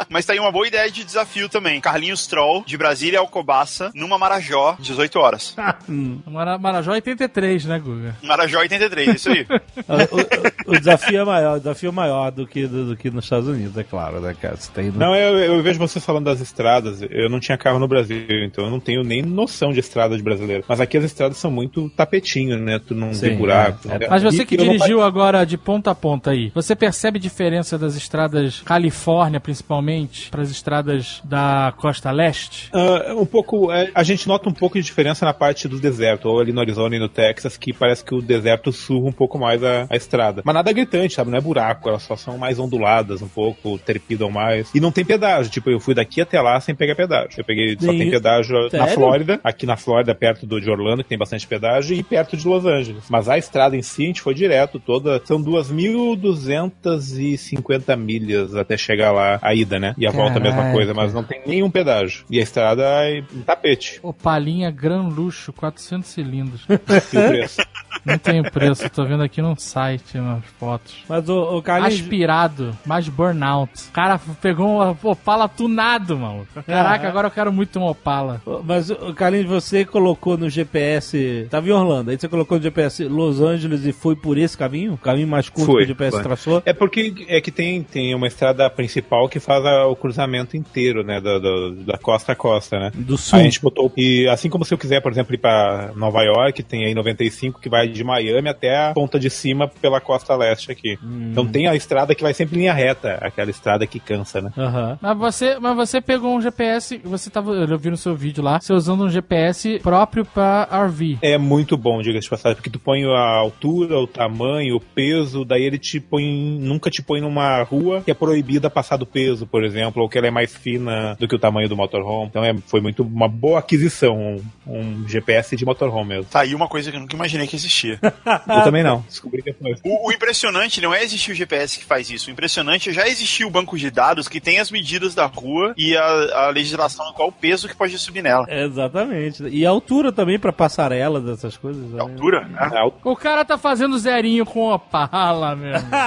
Mas 0.09 0.25
tá 0.25 0.33
aí 0.33 0.39
uma 0.39 0.51
boa 0.51 0.67
ideia 0.67 0.89
de 0.91 1.03
desafio 1.03 1.47
também. 1.47 1.79
Carlinhos 1.79 2.25
Troll, 2.27 2.63
de 2.65 2.77
Brasília 2.77 3.19
ao 3.19 3.27
Cobaça, 3.27 3.91
numa 3.93 4.17
Marajó, 4.17 4.75
18 4.79 5.19
horas. 5.19 5.55
Mara- 6.25 6.57
Marajó 6.57 6.91
83, 6.91 7.65
né, 7.65 7.79
Guga? 7.79 8.15
Marajó 8.23 8.59
83, 8.59 9.15
isso 9.15 9.29
aí. 9.29 9.45
o, 9.87 10.71
o- 10.71 10.75
o 10.75 10.79
desafio 10.79 11.21
é 11.21 11.25
maior, 11.25 11.55
o 11.57 11.59
desafio 11.59 11.89
é 11.89 11.91
maior 11.91 12.31
do 12.31 12.45
que, 12.47 12.65
do, 12.67 12.85
do 12.89 12.97
que 12.97 13.09
nos 13.09 13.25
Estados 13.25 13.47
Unidos, 13.47 13.77
é 13.77 13.83
claro, 13.83 14.19
né, 14.19 14.35
cara? 14.39 14.55
Você 14.57 14.71
tem 14.71 14.91
Não, 14.91 15.15
eu, 15.15 15.37
eu 15.37 15.61
vejo 15.63 15.79
vocês 15.79 16.03
falando 16.03 16.25
das 16.25 16.39
estradas. 16.41 17.01
Eu 17.09 17.29
não 17.29 17.39
tinha 17.39 17.57
carro 17.57 17.79
no 17.79 17.87
Brasil, 17.87 18.25
então 18.43 18.65
eu 18.65 18.71
não 18.71 18.79
tenho 18.79 19.03
nem 19.03 19.21
noção 19.21 19.71
de 19.71 19.79
estrada 19.79 20.15
de 20.17 20.23
brasileiro. 20.23 20.63
Mas 20.67 20.79
aqui 20.79 20.97
as 20.97 21.03
estradas 21.03 21.37
são 21.37 21.51
muito 21.51 21.89
tapetinho, 21.91 22.57
né? 22.57 22.79
Tu 22.79 22.93
não 22.95 23.13
Sim, 23.13 23.29
vê 23.29 23.35
buraco. 23.35 23.87
é. 23.89 23.99
né? 23.99 24.07
Mas 24.09 24.23
você 24.23 24.45
que 24.45 24.55
eu 24.55 24.65
não 24.65 24.73
dirigiu 24.73 25.01
agora 25.01 25.45
de 25.45 25.57
ponta 25.57 25.91
a 25.91 25.95
ponta 25.95 26.31
aí, 26.31 26.51
você 26.53 26.75
percebe 26.75 27.19
diferença 27.19 27.77
das 27.77 27.95
estradas 27.95 28.61
Califórnia, 28.61 29.39
principalmente, 29.39 29.98
para 30.29 30.41
as 30.41 30.49
estradas 30.49 31.21
da 31.23 31.73
costa 31.77 32.11
leste? 32.11 32.69
Ah, 32.73 33.13
um 33.15 33.25
pouco. 33.25 33.71
é, 33.71 33.91
a 33.93 34.03
gente 34.03 34.27
nota 34.27 34.49
um 34.49 34.53
pouco 34.53 34.77
de 34.77 34.85
diferença 34.85 35.25
na 35.25 35.33
parte 35.33 35.67
do 35.67 35.79
deserto, 35.79 36.27
ou 36.27 36.39
ali 36.39 36.51
no 36.51 36.59
Arizona 36.59 36.95
e 36.95 36.99
no 36.99 37.09
Texas, 37.09 37.57
que 37.57 37.73
parece 37.73 38.03
que 38.03 38.13
o 38.13 38.21
deserto 38.21 38.71
surra 38.71 39.07
um 39.07 39.11
pouco 39.11 39.37
mais 39.37 39.63
a, 39.63 39.87
a 39.89 39.95
estrada. 39.95 40.41
Mas 40.45 40.53
nada 40.53 40.71
gritante, 40.71 41.13
sabe? 41.13 41.31
Não 41.31 41.37
é 41.37 41.41
buraco, 41.41 41.89
elas 41.89 42.03
só 42.03 42.15
são 42.15 42.37
mais 42.37 42.59
onduladas 42.59 43.21
um 43.21 43.27
pouco, 43.27 43.77
trepidam 43.79 44.29
mais. 44.29 44.69
E 44.73 44.79
não 44.79 44.91
tem 44.91 45.05
pedágio. 45.05 45.51
Tipo, 45.51 45.69
eu 45.69 45.79
fui 45.79 45.93
daqui 45.93 46.21
até 46.21 46.41
lá 46.41 46.59
sem 46.59 46.75
pegar 46.75 46.95
pedágio. 46.95 47.39
Eu 47.39 47.45
peguei, 47.45 47.77
só 47.79 47.91
tem 47.91 48.09
pedágio 48.09 48.63
na 48.63 48.69
Sério? 48.69 48.93
Flórida, 48.93 49.39
aqui 49.43 49.65
na 49.65 49.77
Flórida, 49.77 50.15
perto 50.15 50.45
do, 50.45 50.61
de 50.61 50.69
Orlando, 50.69 51.03
que 51.03 51.09
tem 51.09 51.17
bastante 51.17 51.47
pedágio, 51.47 51.95
e 51.95 52.03
perto 52.03 52.37
de 52.37 52.47
Los 52.47 52.65
Angeles. 52.65 53.05
Mas 53.09 53.29
a 53.29 53.37
estrada 53.37 53.75
em 53.75 53.81
si, 53.81 54.03
a 54.03 54.07
gente 54.07 54.21
foi 54.21 54.33
direto, 54.33 54.79
toda. 54.79 55.21
São 55.25 55.43
2.250 55.43 57.97
milhas 57.97 58.55
até 58.55 58.77
chegar 58.77 59.11
lá, 59.11 59.37
a 59.41 59.53
ida, 59.53 59.77
né? 59.79 59.88
E 59.97 60.05
a 60.07 60.11
volta 60.11 60.37
a 60.37 60.39
mesma 60.39 60.57
Caraca. 60.57 60.73
coisa, 60.73 60.93
mas 60.93 61.13
não 61.13 61.23
tem 61.23 61.41
nenhum 61.45 61.69
pedágio. 61.69 62.25
E 62.29 62.39
a 62.39 62.43
estrada 62.43 62.83
é 62.83 63.23
um 63.33 63.41
tapete. 63.41 63.99
Opalinha 64.03 64.69
Gran 64.71 65.03
Luxo, 65.07 65.51
400 65.53 66.09
cilindros. 66.09 66.65
E 67.13 67.17
o 67.17 67.27
preço. 67.27 67.61
Não 68.05 68.17
tem 68.17 68.41
preço, 68.43 68.89
tô 68.89 69.03
vendo 69.05 69.23
aqui 69.23 69.41
num 69.41 69.55
site, 69.55 70.17
nas 70.17 70.43
fotos. 70.59 71.03
Mas 71.07 71.27
o, 71.29 71.57
o 71.57 71.61
Carlinhos... 71.61 71.99
Aspirado, 71.99 72.77
mais 72.85 73.07
burnout. 73.07 73.71
O 73.89 73.91
cara 73.91 74.19
pegou 74.41 74.67
um 74.81 74.95
Opala 75.09 75.47
tunado, 75.47 76.17
mano. 76.17 76.47
Caraca, 76.65 77.07
Ah. 77.07 77.09
agora 77.09 77.27
eu 77.27 77.31
quero 77.31 77.51
muito 77.51 77.79
um 77.79 77.83
Opala. 77.85 78.41
Mas, 78.63 78.89
o 78.89 79.13
Carlinhos, 79.13 79.47
você 79.47 79.83
colocou 79.85 80.37
no 80.37 80.49
GPS. 80.49 81.47
Tava 81.49 81.67
em 81.67 81.71
Orlando, 81.71 82.11
aí 82.11 82.17
você 82.19 82.27
colocou 82.27 82.57
no 82.57 82.63
GPS 82.63 83.03
Los 83.05 83.41
Angeles 83.41 83.85
e 83.85 83.91
foi 83.91 84.15
por 84.15 84.37
esse 84.37 84.57
caminho? 84.57 84.93
O 84.93 84.97
caminho 84.97 85.27
mais 85.27 85.49
curto 85.49 85.65
Foi, 85.71 85.77
que 85.81 85.83
o 85.85 85.87
GPS 85.87 86.11
foi. 86.17 86.23
traçou? 86.23 86.63
É 86.65 86.73
porque 86.73 87.25
é 87.27 87.41
que 87.41 87.51
tem, 87.51 87.81
tem 87.83 88.13
uma 88.15 88.27
estrada 88.27 88.69
principal 88.69 89.27
que 89.27 89.39
faz 89.39 89.65
a- 89.65 89.87
o 89.87 89.95
cruzamento 89.95 90.55
inteiro, 90.55 91.03
né? 91.03 91.19
Da, 91.19 91.37
da, 91.39 91.49
da 91.93 91.97
costa 91.97 92.31
a 92.31 92.35
costa, 92.35 92.79
né? 92.79 92.91
Do 92.95 93.17
sul. 93.17 93.37
Aí 93.37 93.41
a 93.41 93.45
gente 93.45 93.61
botou. 93.61 93.91
E 93.97 94.27
assim 94.27 94.49
como 94.49 94.63
se 94.65 94.73
eu 94.73 94.77
quiser, 94.77 95.01
por 95.01 95.11
exemplo, 95.11 95.33
ir 95.33 95.37
pra 95.37 95.91
Nova 95.95 96.21
York, 96.23 96.63
tem 96.63 96.85
aí 96.85 96.93
95 96.93 97.59
que 97.59 97.69
vai 97.69 97.87
de 97.89 98.03
Miami 98.03 98.49
até 98.49 98.75
a 98.77 98.93
ponta 98.93 99.19
de 99.19 99.29
cima 99.29 99.67
pela 99.67 99.99
costa 99.99 100.35
leste 100.35 100.71
aqui. 100.71 100.97
Hum. 101.03 101.29
Então 101.31 101.45
tem 101.45 101.67
a 101.67 101.75
estrada 101.75 102.15
que 102.15 102.23
vai 102.23 102.33
sempre 102.33 102.57
em 102.57 102.59
linha 102.59 102.73
reta, 102.73 103.17
aquela 103.21 103.49
estrada 103.49 103.85
que 103.87 103.99
cansa, 103.99 104.41
né? 104.41 104.51
Aham. 104.57 104.97
Mas 105.01 105.17
você, 105.17 105.59
mas 105.59 105.75
você 105.75 106.01
pegou 106.01 106.35
um 106.35 106.41
GPS, 106.41 106.99
você 107.03 107.29
tava, 107.29 107.51
eu 107.51 107.77
vi 107.77 107.89
no 107.89 107.97
seu 107.97 108.15
vídeo 108.15 108.43
lá, 108.43 108.59
você 108.59 108.73
usando 108.73 109.03
um 109.03 109.09
GPS 109.09 109.79
próprio 109.79 110.25
pra 110.25 110.67
RV. 110.71 111.17
É 111.21 111.37
muito 111.37 111.77
bom, 111.77 112.01
diga-se 112.01 112.25
de 112.25 112.29
passagem, 112.29 112.55
porque 112.55 112.69
tu 112.69 112.79
põe 112.79 113.03
a 113.05 113.19
altura, 113.19 113.97
o 113.97 114.07
tamanho, 114.07 114.75
o 114.75 114.79
peso, 114.79 115.45
daí 115.45 115.63
ele 115.63 115.77
te 115.77 115.99
põe, 115.99 116.23
nunca 116.59 116.89
te 116.89 117.01
põe 117.01 117.21
numa 117.21 117.61
rua 117.63 118.01
que 118.01 118.11
é 118.11 118.13
proibida 118.13 118.69
passar 118.69 118.97
do 118.97 119.05
peso, 119.05 119.47
por 119.47 119.63
exemplo, 119.63 120.01
ou 120.01 120.09
que 120.09 120.17
ela 120.17 120.27
é 120.27 120.31
mais 120.31 120.55
fina 120.55 121.15
do 121.19 121.27
que 121.27 121.35
o 121.35 121.39
tamanho 121.39 121.69
do 121.69 121.75
motorhome. 121.75 122.27
Então 122.27 122.43
é, 122.43 122.55
foi 122.67 122.81
muito 122.81 123.03
uma 123.03 123.27
boa 123.27 123.59
aquisição, 123.59 124.15
um, 124.15 124.41
um 124.67 125.07
GPS 125.07 125.55
de 125.55 125.65
motorhome 125.65 126.09
mesmo. 126.09 126.25
Tá 126.25 126.41
aí 126.41 126.53
uma 126.53 126.67
coisa 126.67 126.91
que 126.91 126.97
eu 126.97 127.01
nunca 127.01 127.15
imaginei 127.15 127.47
que 127.47 127.55
existia. 127.55 127.78
Eu 128.03 128.63
também 128.63 128.83
não, 128.83 129.01
descobri 129.07 129.41
depois. 129.41 129.79
O, 129.83 130.09
o 130.09 130.11
impressionante 130.11 130.81
não 130.81 130.93
é 130.93 131.03
existir 131.03 131.31
o 131.31 131.35
GPS 131.35 131.79
que 131.79 131.85
faz 131.85 132.09
isso. 132.09 132.29
O 132.29 132.33
impressionante 132.33 132.89
é 132.89 132.93
já 132.93 133.07
existir 133.07 133.45
o 133.45 133.49
banco 133.49 133.77
de 133.77 133.89
dados 133.89 134.27
que 134.27 134.39
tem 134.41 134.59
as 134.59 134.71
medidas 134.71 135.15
da 135.15 135.25
rua 135.25 135.73
e 135.77 135.95
a, 135.95 136.45
a 136.45 136.49
legislação 136.49 137.11
qual 137.13 137.29
o 137.29 137.31
peso 137.31 137.67
que 137.67 137.75
pode 137.75 137.97
subir 137.97 138.21
nela. 138.21 138.45
Exatamente. 138.49 139.43
E 139.47 139.65
a 139.65 139.69
altura 139.69 140.11
também 140.11 140.39
pra 140.39 140.51
passarelas, 140.53 141.27
essas 141.27 141.57
coisas. 141.57 141.89
né? 141.91 141.99
A 141.99 142.03
altura, 142.03 142.45
né? 142.45 142.57
A 142.59 142.85
O 143.03 143.15
cara 143.15 143.45
tá 143.45 143.57
fazendo 143.57 143.97
zerinho 143.97 144.45
com 144.45 144.71
Opala, 144.71 145.55
mesmo. 145.55 145.89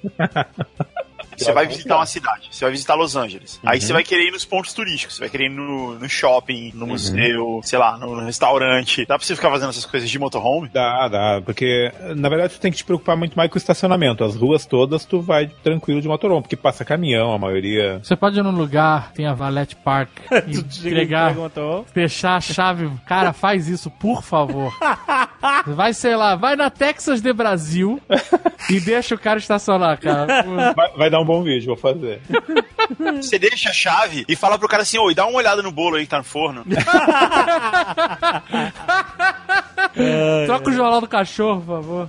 Você 1.44 1.52
vai 1.52 1.66
visitar 1.66 1.96
uma 1.96 2.06
cidade, 2.06 2.48
você 2.50 2.64
vai 2.64 2.72
visitar 2.72 2.94
Los 2.94 3.16
Angeles. 3.16 3.60
Aí 3.64 3.80
você 3.80 3.92
vai 3.92 4.02
querer 4.02 4.28
ir 4.28 4.30
nos 4.30 4.44
pontos 4.44 4.72
turísticos, 4.72 5.16
você 5.16 5.20
vai 5.20 5.30
querer 5.30 5.46
ir 5.46 5.50
no, 5.50 5.98
no 5.98 6.08
shopping, 6.08 6.72
no 6.74 6.86
museu, 6.86 7.60
sei 7.64 7.78
lá, 7.78 7.96
no, 7.96 8.16
no 8.16 8.24
restaurante. 8.24 9.06
Dá 9.06 9.16
pra 9.18 9.26
você 9.26 9.34
ficar 9.34 9.50
fazendo 9.50 9.70
essas 9.70 9.86
coisas 9.86 10.08
de 10.08 10.18
motorhome? 10.18 10.68
Dá, 10.72 11.08
dá, 11.08 11.42
porque 11.44 11.92
na 12.16 12.28
verdade 12.28 12.54
tu 12.54 12.60
tem 12.60 12.70
que 12.70 12.78
te 12.78 12.84
preocupar 12.84 13.16
muito 13.16 13.36
mais 13.36 13.50
com 13.50 13.56
o 13.56 13.58
estacionamento. 13.58 14.24
As 14.24 14.36
ruas 14.36 14.66
todas 14.66 15.04
tu 15.04 15.20
vai 15.20 15.48
tranquilo 15.62 16.00
de 16.00 16.08
motorhome, 16.08 16.42
porque 16.42 16.56
passa 16.56 16.84
caminhão, 16.84 17.32
a 17.32 17.38
maioria. 17.38 18.00
Você 18.02 18.16
pode 18.16 18.38
ir 18.38 18.42
num 18.42 18.50
lugar, 18.50 19.12
tem 19.12 19.26
a 19.26 19.34
Valet 19.34 19.74
Park, 19.76 20.10
entregar, 20.46 21.34
fechar 21.92 22.36
a 22.36 22.40
chave. 22.40 22.90
Cara, 23.06 23.32
faz 23.32 23.68
isso, 23.68 23.90
por 23.90 24.22
favor. 24.22 24.72
Vai, 25.66 25.94
sei 25.94 26.16
lá, 26.16 26.36
vai 26.36 26.56
na 26.56 26.70
Texas 26.70 27.20
de 27.20 27.32
Brasil 27.32 28.00
e 28.68 28.80
deixa 28.80 29.14
o 29.14 29.18
cara 29.18 29.38
estacionar, 29.38 29.98
cara. 29.98 30.42
Vai, 30.74 30.90
vai 30.96 31.10
dar 31.10 31.20
um 31.20 31.24
bom 31.30 31.44
vídeo, 31.44 31.68
vou 31.68 31.76
fazer. 31.76 32.20
Você 33.22 33.38
deixa 33.38 33.70
a 33.70 33.72
chave 33.72 34.24
e 34.28 34.34
fala 34.34 34.58
pro 34.58 34.66
cara 34.66 34.82
assim, 34.82 34.98
oi, 34.98 35.14
dá 35.14 35.24
uma 35.24 35.38
olhada 35.38 35.62
no 35.62 35.70
bolo 35.70 35.94
aí 35.94 36.02
que 36.02 36.10
tá 36.10 36.18
no 36.18 36.24
forno. 36.24 36.64
Troca 40.46 40.70
o 40.70 40.72
jornal 40.72 41.00
do 41.00 41.06
cachorro, 41.06 41.60
por 41.60 41.76
favor. 41.76 42.08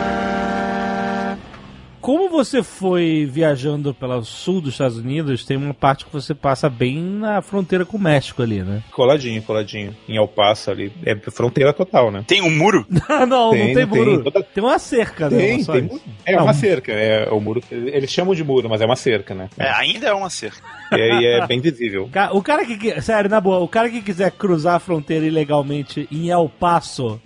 Como 2.06 2.28
você 2.28 2.62
foi 2.62 3.28
viajando 3.28 3.92
pelo 3.92 4.22
sul 4.22 4.60
dos 4.60 4.74
Estados 4.74 4.96
Unidos, 4.96 5.44
tem 5.44 5.56
uma 5.56 5.74
parte 5.74 6.04
que 6.04 6.12
você 6.12 6.36
passa 6.36 6.70
bem 6.70 7.02
na 7.02 7.42
fronteira 7.42 7.84
com 7.84 7.96
o 7.96 8.00
México 8.00 8.44
ali, 8.44 8.62
né? 8.62 8.80
Coladinho, 8.92 9.42
coladinho. 9.42 9.92
Em 10.08 10.16
El 10.16 10.28
Paso 10.28 10.70
ali. 10.70 10.92
É 11.04 11.16
fronteira 11.32 11.72
total, 11.72 12.12
né? 12.12 12.22
Tem 12.24 12.40
um 12.42 12.48
muro? 12.56 12.86
não, 13.18 13.26
não 13.26 13.50
Tem, 13.50 13.74
tem 13.74 13.74
tem. 13.74 13.86
muro. 13.86 14.22
Toda- 14.22 14.40
Tem 14.44 14.62
uma 14.62 14.78
cerca, 14.78 15.28
né? 15.28 15.36
Tem, 15.36 15.64
tem. 15.64 15.82
muro. 15.82 16.00
É 16.24 16.36
Não. 16.36 16.44
uma 16.44 16.54
cerca. 16.54 16.92
É 16.92 17.28
o 17.28 17.40
muro. 17.40 17.60
Eles 17.72 18.12
chamam 18.12 18.36
de 18.36 18.44
muro, 18.44 18.68
mas 18.70 18.80
é 18.80 18.86
uma 18.86 18.94
cerca, 18.94 19.34
né? 19.34 19.48
É, 19.58 19.68
ainda 19.68 20.06
é 20.06 20.12
uma 20.14 20.30
cerca. 20.30 20.62
E 20.92 20.94
aí 21.02 21.26
é 21.26 21.44
bem 21.44 21.60
visível. 21.60 22.08
O 22.30 22.40
cara 22.40 22.64
que. 22.64 23.00
Sério, 23.02 23.28
na 23.28 23.40
boa, 23.40 23.58
o 23.58 23.66
cara 23.66 23.90
que 23.90 24.00
quiser 24.00 24.30
cruzar 24.30 24.76
a 24.76 24.78
fronteira 24.78 25.26
ilegalmente 25.26 26.06
em 26.12 26.30
El 26.30 26.48
Paso 26.60 27.20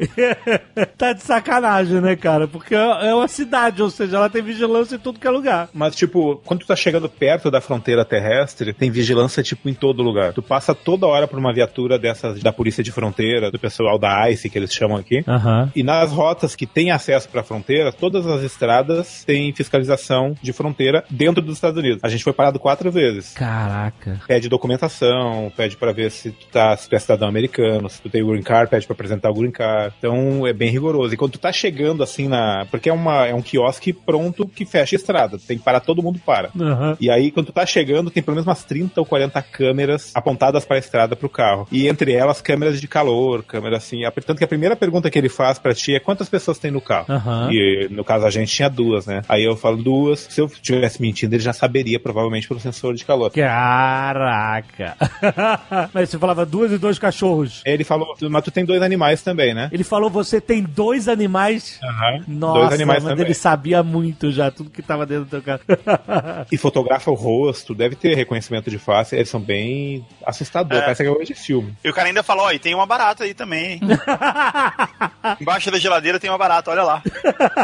tá 0.97 1.13
de 1.13 1.23
sacanagem, 1.23 2.01
né, 2.01 2.17
cara? 2.17 2.49
Porque 2.49 2.75
é 2.75 3.09
é 3.11 3.15
uma 3.15 3.29
cidade, 3.29 3.83
ou 3.83 3.91
seja, 3.91 4.17
ela 4.17 4.31
tem 4.31 4.41
vigilância 4.41 4.70
em 4.93 4.99
tudo 4.99 5.19
que 5.19 5.27
é 5.27 5.31
lugar. 5.31 5.69
Mas, 5.73 5.95
tipo, 5.95 6.41
quando 6.45 6.61
tu 6.61 6.67
tá 6.67 6.77
chegando 6.77 7.09
perto 7.09 7.51
da 7.51 7.61
fronteira 7.61 8.05
terrestre, 8.05 8.73
tem 8.73 8.91
vigilância, 8.91 9.43
tipo, 9.43 9.69
em 9.69 9.75
todo 9.75 10.03
lugar. 10.03 10.33
Tu 10.33 10.43
passa 10.43 10.75
toda 10.75 11.07
hora 11.07 11.27
por 11.27 11.39
uma 11.39 11.53
viatura 11.53 11.99
dessas 11.99 12.41
da 12.43 12.53
polícia 12.53 12.83
de 12.83 12.93
fronteira, 12.93 13.51
do 13.51 13.59
pessoal 13.59 13.99
da 13.99 14.31
ICE, 14.31 14.49
que 14.49 14.59
eles 14.59 14.73
chamam 14.73 14.97
aqui. 14.97 15.23
Aham. 15.27 15.71
E 15.75 15.83
nas 15.83 16.13
rotas 16.13 16.55
que 16.55 16.67
têm 16.67 16.91
acesso 16.91 17.29
pra 17.29 17.43
fronteira, 17.43 17.93
todas 17.93 18.27
as 18.27 18.43
estradas 18.43 19.25
têm 19.25 19.53
fiscalização 19.53 20.35
de 20.41 20.53
fronteira 20.53 21.05
dentro 21.11 21.43
dos 21.43 21.57
Estados 21.57 21.79
Unidos. 21.79 22.01
A 22.03 22.09
gente 22.09 22.25
foi 22.25 22.33
parado 22.33 22.59
quatro 22.59 22.91
vezes. 22.91 23.33
Caraca. 23.35 24.21
Pede 24.27 24.49
documentação, 24.49 25.53
pede 25.57 25.77
pra 25.77 25.93
ver 25.93 26.11
se 26.11 26.31
tu, 26.31 26.47
tá, 26.47 26.77
se 26.77 26.89
tu 26.89 26.95
é 26.95 26.99
cidadão 26.99 27.29
americano, 27.29 27.89
se 27.89 28.01
tu 28.01 28.09
tem 28.09 28.23
o 28.23 28.29
green 28.29 28.43
card, 28.43 28.71
pede 28.71 28.87
pra 28.87 28.95
apresentar 28.95 29.31
o 29.31 29.35
green 29.35 29.51
card. 29.51 29.95
Então 29.99 30.47
é 30.47 30.53
bem 30.53 30.71
rigoroso. 30.71 31.15
E 31.15 31.17
quando 31.17 31.33
tu 31.33 31.39
tá 31.39 31.53
chegando 31.53 32.03
assim 32.03 32.29
na. 32.29 32.67
Porque 32.71 32.89
é, 32.89 32.93
uma, 32.93 33.27
é 33.27 33.35
um 33.35 33.43
quiosque 33.43 33.93
pronto 33.93 34.47
que 34.65 34.71
fecha 34.71 34.95
a 34.95 34.99
estrada. 34.99 35.39
Tem 35.39 35.57
que 35.57 35.65
parar, 35.65 35.81
todo 35.81 36.03
mundo 36.03 36.21
para. 36.25 36.51
Aham. 36.59 36.97
E 37.01 37.11
aí, 37.11 37.31
quando 37.31 37.47
tu 37.47 37.53
tá 37.53 37.65
chegando, 37.65 38.11
tem 38.11 38.23
pelo 38.23 38.35
menos 38.35 38.47
umas 38.47 38.63
30 38.65 39.01
ou 39.01 39.07
40 39.07 39.41
câmeras 39.43 40.11
apontadas 40.15 40.65
para 40.65 40.77
a 40.77 40.79
estrada 40.79 41.17
pro 41.17 41.29
carro. 41.29 41.67
E 41.73 41.89
entre 41.89 42.13
elas, 42.13 42.41
câmeras 42.43 42.81
de 42.81 42.87
calor, 42.87 43.43
câmeras 43.43 43.83
assim. 43.83 44.03
Tanto 44.27 44.39
que 44.39 44.45
a 44.45 44.49
primeira 44.49 44.77
pergunta 44.77 45.11
que 45.11 45.19
ele 45.19 45.29
faz 45.29 45.59
pra 45.59 45.75
ti 45.75 45.95
é 45.95 46.01
quantas 46.01 46.29
pessoas 46.29 46.59
tem 46.59 46.71
no 46.71 46.81
carro. 46.81 47.07
Aham. 47.09 47.49
E 47.51 47.89
no 47.91 48.05
caso 48.05 48.27
a 48.27 48.31
gente 48.31 48.53
tinha 48.55 48.69
duas, 48.69 49.07
né? 49.07 49.23
Aí 49.29 49.45
eu 49.45 49.57
falo 49.57 49.77
duas. 49.77 50.27
Se 50.31 50.41
eu 50.41 50.49
tivesse 50.49 51.01
mentindo, 51.01 51.35
ele 51.35 51.43
já 51.43 51.53
saberia, 51.53 51.99
provavelmente, 51.99 52.47
pelo 52.47 52.61
sensor 52.61 52.95
de 52.95 53.05
calor. 53.05 53.31
Caraca. 53.31 54.97
Mas 55.95 56.11
você 56.11 56.19
falava 56.19 56.45
duas 56.45 56.73
e 56.73 56.79
dois 56.79 56.99
cachorros. 56.99 57.63
Ele 57.65 57.85
falou, 57.85 58.15
mas 58.29 58.45
tu 58.45 58.51
tem 58.51 58.65
dois 58.65 58.83
animais 58.83 59.23
também, 59.23 59.55
né? 59.55 59.69
Ele 59.73 59.85
falou, 59.85 60.11
você 60.11 60.41
tem 60.41 60.63
dois 60.63 61.09
animais. 61.09 61.79
Aham. 61.83 62.25
Nossa, 62.29 62.61
dois 62.61 62.73
animais 62.73 63.03
mas 63.03 63.13
também. 63.13 63.25
ele 63.27 63.35
sabia 63.35 63.83
muito 63.83 64.31
já, 64.31 64.40
tudo 64.49 64.71
que 64.71 64.81
tava 64.81 65.05
dentro 65.05 65.25
do 65.25 65.31
teu 65.31 65.43
carro. 65.43 65.61
E 66.53 66.57
fotografa 66.57 67.11
o 67.11 67.15
rosto, 67.15 67.75
deve 67.75 67.97
ter 67.97 68.15
reconhecimento 68.15 68.71
de 68.71 68.79
face. 68.79 69.17
Eles 69.17 69.29
são 69.29 69.41
bem 69.41 70.07
assustadores, 70.25 70.79
É. 70.79 70.85
parece 70.85 71.03
que 71.03 71.09
é 71.09 71.13
hoje 71.13 71.27
de 71.27 71.35
filme. 71.35 71.75
E 71.85 71.91
o 71.91 71.93
cara 71.93 72.07
ainda 72.09 72.23
falou, 72.23 72.45
ó, 72.47 72.53
e 72.53 72.59
tem 72.61 72.75
uma 72.75 72.87
barata 72.87 73.25
aí 73.25 73.35
também, 73.35 73.73
hein? 73.73 73.81
Embaixo 75.41 75.71
da 75.71 75.79
geladeira 75.79 76.19
tem 76.21 76.31
uma 76.31 76.39
barata, 76.39 76.71
olha 76.71 76.83
lá. 76.83 77.03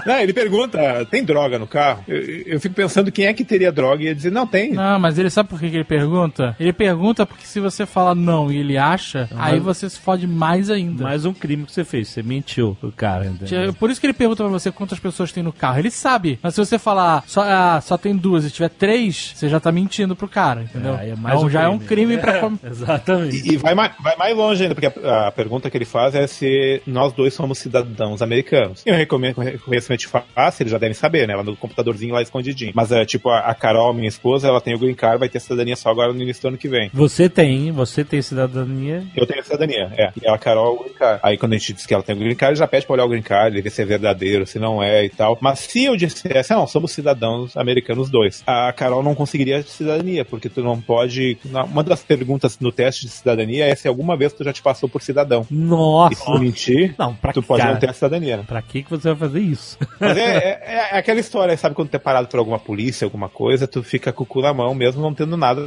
Não, 0.05 0.19
ele 0.19 0.33
pergunta, 0.33 1.05
tem 1.11 1.25
droga 1.25 1.59
no 1.59 1.67
carro? 1.67 2.05
Eu, 2.09 2.17
eu 2.47 2.61
fico 2.61 2.75
pensando 2.75 3.11
quem 3.13 3.27
é 3.27 3.33
que 3.35 3.45
teria 3.45 3.71
droga 3.73 4.03
e 4.03 4.07
ia 4.07 4.15
dizer, 4.15 4.31
não, 4.33 4.47
tem. 4.47 4.73
Não, 4.73 4.99
mas 4.99 5.19
ele 5.19 5.31
sabe 5.31 5.49
por 5.49 5.59
que, 5.61 5.69
que 5.71 5.77
ele 5.77 5.85
pergunta? 5.85 6.57
Ele 6.59 6.73
pergunta 6.73 7.25
porque 7.27 7.47
se 7.47 7.61
você 7.61 7.87
falar 7.87 8.15
não 8.15 8.51
e 8.51 8.59
ele 8.59 8.77
acha, 8.79 9.29
aí 9.37 9.59
você 9.61 9.89
se 9.89 9.99
fode 9.99 10.27
mais 10.27 10.71
ainda. 10.71 11.05
Mais 11.05 11.25
um 11.25 11.33
crime 11.33 11.65
que 11.65 11.73
você 11.73 11.85
fez, 11.85 12.09
você 12.09 12.23
mentiu 12.23 12.77
pro 12.81 12.93
cara. 12.93 13.27
entendeu? 13.27 13.73
Por 13.75 13.91
isso 13.91 14.01
que 14.01 14.07
ele 14.07 14.15
pergunta 14.15 14.43
pra 14.43 14.53
você 14.53 14.71
quantas 14.71 14.99
pessoas 14.99 15.33
tem 15.33 15.43
no 15.43 15.53
carro. 15.53 15.79
Ele 15.79 15.91
sabe. 15.91 16.39
Mas 16.43 16.55
se 16.55 16.61
você 16.67 16.79
falar 16.79 17.25
só, 17.27 17.43
ah, 17.45 17.81
só 17.81 17.97
tem 17.97 18.15
duas 18.17 18.45
e 18.45 18.51
tiver 18.51 18.69
três, 18.71 19.33
você 19.35 19.49
já 19.49 19.59
tá 19.61 19.71
mentindo 19.73 20.15
pro 20.17 20.29
cara, 20.29 20.63
entendeu? 20.63 20.95
É, 20.95 21.01
aí 21.01 21.11
é 21.11 21.17
mais 21.17 21.37
então 21.37 21.47
um 21.47 21.51
já 21.51 21.63
é 21.63 21.69
um 21.69 21.79
crime. 21.79 22.17
crime 22.17 22.19
pra. 22.19 22.51
Exatamente. 22.69 23.49
E, 23.49 23.55
e 23.55 23.57
vai, 23.57 23.75
mais, 23.75 23.93
vai 24.01 24.17
mais 24.17 24.37
longe 24.37 24.63
ainda, 24.63 24.75
porque 24.75 25.01
a, 25.07 25.29
a 25.29 25.33
pergunta 25.33 25.71
que 25.71 25.77
ele 25.77 25.85
faz 25.85 26.15
é 26.15 26.27
se 26.27 26.83
nós 26.87 27.13
dois 27.13 27.33
somos 27.35 27.59
cidadãos 27.59 28.23
americanos. 28.23 28.83
E 28.85 28.91
o 28.91 28.95
recome- 28.95 29.33
reconhecimento 29.33 30.09
face, 30.09 30.63
eles 30.63 30.71
já 30.73 30.79
devem 30.79 30.95
saber, 30.95 31.27
né? 31.27 31.35
Lá 31.37 31.43
no 31.43 31.57
computadorzinho 31.57 32.15
lá 32.15 32.23
escondidinho. 32.23 32.73
Mas 32.75 32.93
é 32.93 33.05
tipo, 33.05 33.29
a, 33.31 33.41
a 33.41 33.55
Carol, 33.55 33.93
minha 33.95 34.09
esposa, 34.09 34.49
ela 34.49 34.61
tem 34.61 34.75
o 34.75 34.79
green 34.79 34.95
card, 34.95 35.19
vai 35.19 35.29
ter 35.29 35.41
cidadania 35.41 35.77
só 35.77 35.91
agora 35.91 36.13
no 36.13 36.21
início 36.23 36.43
do 36.43 36.49
ano 36.49 36.59
que 36.59 36.69
vem. 36.69 36.91
Você 36.93 37.29
tem, 37.29 37.71
você 37.73 38.05
tem 38.05 38.21
cidadania. 38.23 39.05
Eu 39.17 39.27
tenho 39.27 39.43
cidadania, 39.43 39.91
é. 39.97 40.13
E 40.23 40.29
a 40.29 40.37
Carol, 40.39 40.75
o 40.77 40.83
green 40.85 40.95
card. 40.95 41.21
Aí 41.23 41.37
quando 41.37 41.53
a 41.55 41.59
gente 41.59 41.73
diz 41.73 41.87
que 41.87 41.95
ela 41.95 42.03
tem 42.03 42.15
o 42.15 42.19
green 42.19 42.35
card, 42.35 42.59
já 42.59 42.67
pede 42.67 42.87
pra 42.87 42.95
olhar 42.95 43.05
o 43.05 43.09
green 43.09 43.23
card, 43.23 43.61
ver 43.61 43.71
se 43.71 43.83
é 43.83 43.85
verdadeiro, 43.85 44.47
se 44.47 44.59
não 44.59 44.83
é 44.83 45.05
e 45.05 45.09
tal. 45.09 45.37
Mas 45.41 45.61
se 45.61 45.85
eu 45.85 45.97
dissesse, 45.97 46.53
não, 46.57 46.67
somos 46.67 46.93
cidadãos 46.93 47.57
americanos 47.57 48.11
dois, 48.11 48.43
a 48.47 48.73
Carol 48.73 49.03
não 49.03 49.15
conseguiria 49.15 49.63
cidadania, 49.63 50.25
porque 50.25 50.49
tu 50.49 50.63
não 50.63 50.81
pode. 50.81 51.39
Uma 51.71 51.83
das 51.83 52.03
perguntas 52.03 52.59
no 52.59 52.73
teste 52.73 53.07
de 53.07 53.13
cidadania 53.13 53.67
é 53.67 53.75
se 53.75 53.87
alguma 53.89 54.17
vez 54.17 54.33
tu 54.33 54.43
já 54.45 54.53
te 54.53 54.63
passou 54.63 54.89
por 54.89 55.03
cidadão. 55.03 55.47
Nossa. 55.51 56.13
E 56.13 56.17
se 56.17 56.39
mentir, 56.41 56.95
Não, 56.99 57.15
pra 57.15 57.33
tu 57.33 57.41
que, 57.43 57.49
pode 57.49 57.61
cara? 57.63 57.73
não 57.75 57.81
ter 57.81 57.91
a 57.91 57.93
cidadania. 57.93 58.39
né? 58.39 58.45
Pra 58.47 58.63
que, 58.63 58.83
que 58.83 58.91
você 58.91 59.09
vai 59.09 59.17
fazer 59.17 59.41
isso? 59.41 59.79
Mas 60.01 60.17
é, 60.17 60.37
é- 60.67 60.89
é 60.93 60.99
aquela 60.99 61.21
história, 61.21 61.57
sabe, 61.57 61.75
quando 61.75 61.89
tu 61.89 61.95
é 61.95 61.99
parado 61.99 62.29
por 62.29 62.39
alguma 62.39 62.59
polícia, 62.59 63.05
alguma 63.05 63.29
coisa, 63.29 63.67
tu 63.67 63.83
fica 63.83 64.13
com 64.13 64.23
o 64.23 64.27
cu 64.27 64.41
na 64.41 64.53
mão, 64.55 64.75
mesmo 64.75 65.03
não 65.03 65.13
tendo 65.15 65.37
nada 65.37 65.63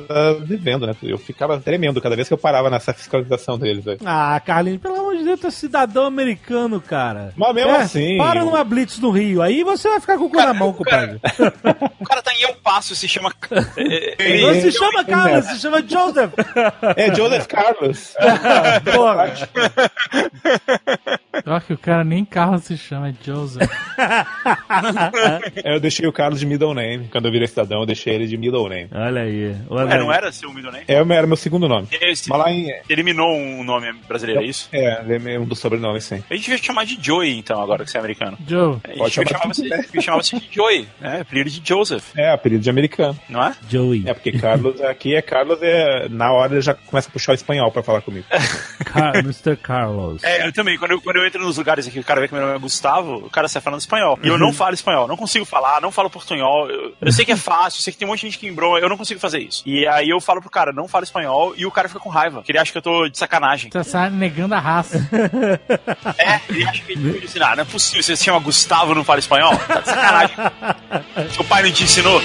devendo, 0.46 0.86
né? 0.88 0.96
Eu 1.04 1.18
ficava 1.18 1.60
tremendo 1.60 2.02
cada 2.02 2.16
vez 2.16 2.28
que 2.28 2.34
eu 2.34 2.38
parava 2.38 2.70
nessa 2.70 2.94
fiscalização 2.94 3.58
deles. 3.58 3.88
Aí. 3.88 3.98
Ah, 4.06 4.40
Carlinhos, 4.44 4.82
pelo 4.82 4.96
amor 5.00 5.09
de 5.18 5.24
Deus, 5.24 5.40
tu 5.40 5.48
é 5.48 5.52
cidadão 5.52 6.06
americano, 6.06 6.80
cara. 6.82 7.34
Mas 7.36 7.54
mesmo 7.56 7.72
É, 7.72 7.78
assim. 7.82 8.18
Para 8.18 8.44
numa 8.44 8.64
blitz 8.64 9.00
no 9.00 9.10
Rio, 9.12 9.42
aí 9.42 9.64
você 9.64 9.90
vai 9.90 10.00
ficar 10.00 10.18
com 10.18 10.26
o 10.26 10.30
cu 10.30 10.38
na 10.38 10.54
mão, 10.54 10.74
compadre. 10.74 11.20
O 12.00 12.06
cara 12.06 12.22
tá 12.22 12.34
em 12.34 12.44
El 12.44 12.56
Paso, 12.64 12.96
se 12.96 13.08
chama... 13.08 13.34
Não 13.50 14.54
se 14.62 14.72
chama 14.72 15.04
Carlos, 15.04 15.46
se 15.46 15.60
chama 15.60 15.82
Joseph. 15.82 16.32
É 16.96 17.14
Joseph 17.14 17.48
Carlos. 17.48 18.14
Porra. 18.94 19.34
Pior 21.44 21.62
que 21.62 21.74
o 21.74 21.78
cara 21.78 22.04
nem 22.04 22.26
carro 22.26 22.60
se 22.60 22.78
chama, 22.78 23.10
é 23.10 23.14
Joseph. 23.24 23.70
É, 25.64 25.76
eu 25.76 25.80
deixei 25.80 26.08
o 26.08 26.12
Carlos 26.14 26.40
de 26.40 26.46
middle 26.46 26.74
name. 26.74 27.08
Quando 27.12 27.26
eu 27.26 27.32
virei 27.32 27.48
cidadão, 27.48 27.80
eu 27.82 27.86
deixei 27.86 28.14
ele 28.16 28.28
de 28.28 28.38
middle 28.38 28.68
name. 28.70 28.90
Olha 28.94 29.22
aí. 29.22 29.56
É, 29.92 29.98
não 29.98 30.12
era 30.14 30.32
seu 30.32 30.52
middle 30.54 30.72
name? 30.72 30.86
É, 30.88 30.94
era 30.96 31.28
meu 31.28 31.36
segundo 31.38 31.68
nome. 31.68 31.88
Ele 31.92 32.16
se- 32.16 32.30
Mas 32.30 32.40
lá 32.40 32.52
em. 32.52 32.70
eliminou 32.90 33.30
um 33.36 33.64
nome 33.64 33.92
brasileiro, 34.08 34.42
é 34.42 34.46
isso? 34.46 34.70
É, 34.72 34.99
é 35.08 35.40
um 35.40 35.46
dos 35.46 35.60
sobrenomes, 35.60 36.04
sim. 36.04 36.24
A 36.30 36.34
gente 36.34 36.44
devia 36.46 36.60
te 36.60 36.66
chamar 36.66 36.86
de 36.86 36.98
Joey, 37.02 37.38
então, 37.38 37.62
agora 37.62 37.84
que 37.84 37.92
você 37.92 37.98
é 37.98 38.00
americano. 38.00 38.38
Joe. 38.48 38.78
A 38.84 38.98
Pode 38.98 39.14
gente 39.14 39.26
devia 39.26 39.38
chamar 39.40 39.54
você, 39.54 40.02
chamar 40.02 40.18
você 40.18 40.40
de 40.40 40.48
Joey, 40.52 40.88
né? 41.00 41.22
Apelido 41.22 41.50
de 41.50 41.62
Joseph, 41.68 42.04
É, 42.18 42.32
apelido 42.32 42.62
de 42.64 42.70
americano. 42.70 43.18
não 43.30 43.44
é? 43.44 43.56
Joey. 43.70 44.04
É, 44.08 44.14
porque 44.14 44.32
Carlos 44.34 44.82
aqui 44.82 45.16
é 45.16 45.22
Carlos, 45.22 45.60
é, 45.62 46.08
na 46.10 46.32
hora 46.32 46.54
ele 46.54 46.62
já 46.62 46.74
começa 46.74 47.10
a 47.10 47.12
puxar 47.12 47.32
o 47.32 47.36
espanhol 47.36 47.72
pra 47.72 47.84
falar 47.84 48.02
comigo. 48.02 48.26
Car 48.86 49.16
Mr. 49.18 49.56
Carlos. 49.58 50.24
É, 50.24 50.48
eu 50.48 50.54
também. 50.54 50.78
Quando 50.78 50.92
eu, 50.92 51.02
quando 51.02 51.18
eu 51.18 51.26
entro 51.26 51.42
nos 51.44 51.58
lugares 51.58 51.88
aqui, 51.88 52.00
o 52.00 52.04
cara 52.04 52.22
vê 52.22 52.28
que 52.28 52.34
meu 52.34 52.44
nome 52.44 52.56
é 52.56 52.60
Gustavo, 52.60 53.16
o 53.18 53.30
cara 53.30 53.48
sai 53.48 53.62
falando 53.62 53.80
espanhol. 53.80 54.18
E 54.24 54.28
eu 54.28 54.38
não 54.38 54.52
falo 54.54 54.74
espanhol, 54.74 55.08
não 55.08 55.18
consigo 55.18 55.46
falar, 55.46 55.82
não 55.82 55.92
falo 55.92 56.10
portunhol. 56.10 56.70
Eu, 56.70 56.94
eu 57.02 57.12
sei 57.12 57.26
que 57.26 57.32
é 57.32 57.36
fácil, 57.38 57.80
eu 57.80 57.84
sei 57.84 57.94
que 57.94 58.00
tem 58.00 58.08
um 58.08 58.12
monte 58.12 58.22
de 58.22 58.28
gente 58.28 58.40
que 58.40 58.48
embrou, 58.48 58.78
eu 58.78 58.90
não 58.90 58.98
consigo 58.98 59.20
fazer 59.20 59.40
isso. 59.40 59.64
E 59.66 59.88
aí 59.88 60.10
eu 60.10 60.20
falo 60.20 60.42
pro 60.42 60.50
cara, 60.50 60.72
não 60.72 60.88
falo 60.88 61.04
espanhol, 61.04 61.54
e 61.56 61.66
o 61.66 61.72
cara 61.72 61.88
fica 61.88 62.00
com 62.00 62.10
raiva, 62.10 62.42
que 62.44 62.52
ele 62.52 62.58
acha 62.60 62.72
que 62.72 62.78
eu 62.78 62.82
tô 62.82 63.08
de 63.08 63.18
sacanagem. 63.18 63.70
Você 63.72 63.92
tá 63.92 64.10
negando 64.10 64.56
a 64.56 64.60
raça. 64.60 64.89
É, 66.18 66.40
ele 66.50 66.66
acha 66.66 66.84
que 66.84 66.94
ele 66.94 67.22
assim, 67.26 67.40
ah, 67.42 67.56
não 67.56 67.64
é 67.64 67.66
possível, 67.66 68.04
você 68.04 68.16
se 68.16 68.24
chama 68.24 68.40
Gustavo 68.40 68.92
e 68.92 68.96
não 68.96 69.04
fala 69.04 69.20
espanhol? 69.20 69.56
Tá 69.56 69.80
de 69.80 69.86
sacanagem. 69.86 70.36
Seu 71.34 71.44
pai 71.44 71.64
não 71.64 71.72
te 71.72 71.84
ensinou? 71.84 72.22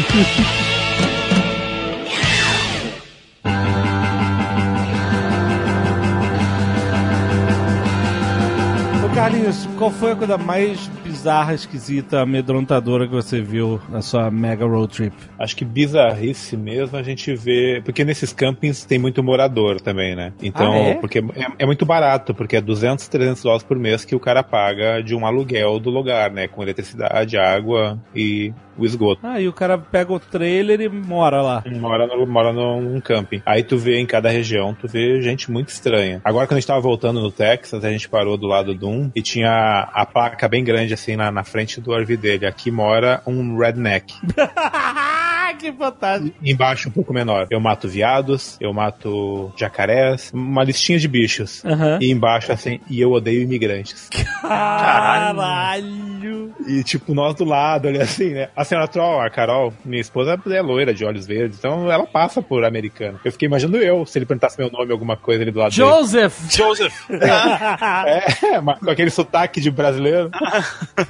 Ô 9.05 9.15
Carlinhos, 9.15 9.69
qual 9.77 9.91
foi 9.91 10.13
a 10.13 10.17
coisa 10.17 10.39
mais 10.39 10.91
bizarra, 11.25 11.55
esquisita, 11.55 12.21
amedrontadora 12.21 13.07
que 13.09 13.15
você 13.15 13.41
viu 13.41 13.81
na 13.89 14.03
sua 14.03 14.31
mega 14.31 14.67
road 14.67 14.93
trip? 14.95 15.17
Acho 15.39 15.57
que 15.57 15.65
bizarrice 15.65 16.55
mesmo 16.55 16.99
a 16.99 17.03
gente 17.03 17.35
vê. 17.35 17.81
Porque 17.83 18.05
nesses 18.05 18.31
campings 18.31 18.85
tem 18.85 18.99
muito 18.99 19.23
morador 19.23 19.81
também, 19.81 20.15
né? 20.15 20.35
Então, 20.43 20.73
Ah, 20.75 20.79
é? 20.79 20.95
porque 20.97 21.21
é, 21.21 21.47
é 21.61 21.65
muito 21.67 21.87
barato, 21.87 22.35
porque 22.35 22.57
é 22.57 22.61
200, 22.61 23.09
300 23.09 23.43
dólares 23.43 23.63
por 23.63 23.79
mês 23.79 24.05
que 24.05 24.15
o 24.15 24.21
cara 24.21 24.43
paga 24.43 25.03
de 25.03 25.15
um 25.15 25.25
aluguel 25.25 25.81
do 25.81 25.89
lugar, 25.89 26.31
né? 26.31 26.47
Com 26.47 26.63
eletricidade, 26.63 27.39
água 27.39 27.99
e 28.15 28.53
o 28.77 28.85
esgoto. 28.85 29.21
Ah, 29.23 29.41
e 29.41 29.49
o 29.49 29.53
cara 29.53 29.79
pega 29.79 30.13
o 30.13 30.19
trailer 30.19 30.81
e 30.81 30.89
mora 30.89 31.41
lá. 31.41 31.63
Mora, 31.81 32.07
no, 32.09 32.27
mora 32.27 32.53
num 32.53 33.01
camping. 33.01 33.41
Aí 33.47 33.63
tu 33.63 33.79
vê 33.79 33.99
em 33.99 34.05
cada 34.07 34.29
região, 34.29 34.75
tu 34.75 34.89
vê 34.89 35.23
gente 35.23 35.51
muito 35.51 35.69
estranha. 35.69 36.21
Agora, 36.25 36.47
quando 36.47 36.57
a 36.57 36.61
gente 36.61 36.67
tava 36.67 36.81
voltando 36.81 37.21
no 37.21 37.31
Texas, 37.31 37.85
a 37.85 37.91
gente 37.91 38.09
parou 38.09 38.37
do 38.37 38.47
lado 38.47 38.75
de 38.75 38.85
um 38.85 39.11
e 39.15 39.23
tinha 39.23 39.89
a 39.93 40.05
placa 40.05 40.49
bem 40.49 40.65
grande 40.65 40.93
assim 40.93 41.14
na, 41.17 41.31
na 41.31 41.45
frente 41.45 41.81
do 41.81 41.95
RV 41.95 42.17
dele. 42.17 42.47
Aqui 42.47 42.71
mora 42.71 43.23
um 43.27 43.57
redneck. 43.57 44.15
que 45.55 45.73
fantástico. 45.73 46.37
Embaixo 46.43 46.89
um 46.89 46.93
pouco 46.93 47.13
menor. 47.13 47.47
Eu 47.51 47.61
mato 47.61 47.89
viados, 47.89 48.57
eu 48.61 48.73
mato 48.73 49.53
jacarés, 49.57 50.31
uma 50.33 50.65
listinha 50.65 50.99
de 50.99 51.09
bichos. 51.09 51.63
E 52.01 52.11
embaixo 52.11 52.53
assim, 52.53 52.81
e 52.91 53.01
eu 53.01 53.13
odeio 53.13 53.43
imigrantes. 53.43 54.09
Caralho. 54.43 56.53
E 56.67 56.83
tipo, 56.83 57.15
nós 57.15 57.35
do 57.35 57.45
lado, 57.45 57.89
ali 57.89 58.01
assim, 58.01 58.31
né? 58.31 58.49
A 58.57 58.65
senhora 58.65 58.89
Troll, 58.89 59.21
a 59.21 59.29
Carol, 59.31 59.73
minha 59.85 60.01
esposa 60.01 60.39
é 60.51 60.63
loira, 60.63 60.95
de 60.95 61.05
olhos 61.05 61.27
verdes, 61.27 61.59
então 61.59 61.91
ela 61.91 62.07
passa 62.07 62.41
por 62.41 62.65
americana. 62.65 63.19
Eu 63.25 63.33
fiquei 63.33 63.47
imaginando 63.47 63.77
eu, 63.79 64.07
se 64.07 64.19
ele 64.19 64.27
perguntasse 64.27 64.59
meu 64.59 64.71
nome, 64.71 64.91
alguma 64.93 65.17
coisa 65.17 65.43
ali 65.43 65.51
do 65.51 65.59
lado 65.59 65.73
Joseph! 65.73 66.35
Joseph. 66.55 67.07
dele. 67.09 67.25
É, 68.45 68.61
mas 68.61 68.79
com 68.79 68.91
aquele 68.91 69.11
sotaque 69.11 69.61
de 69.61 69.71
brasileiro. 69.71 70.31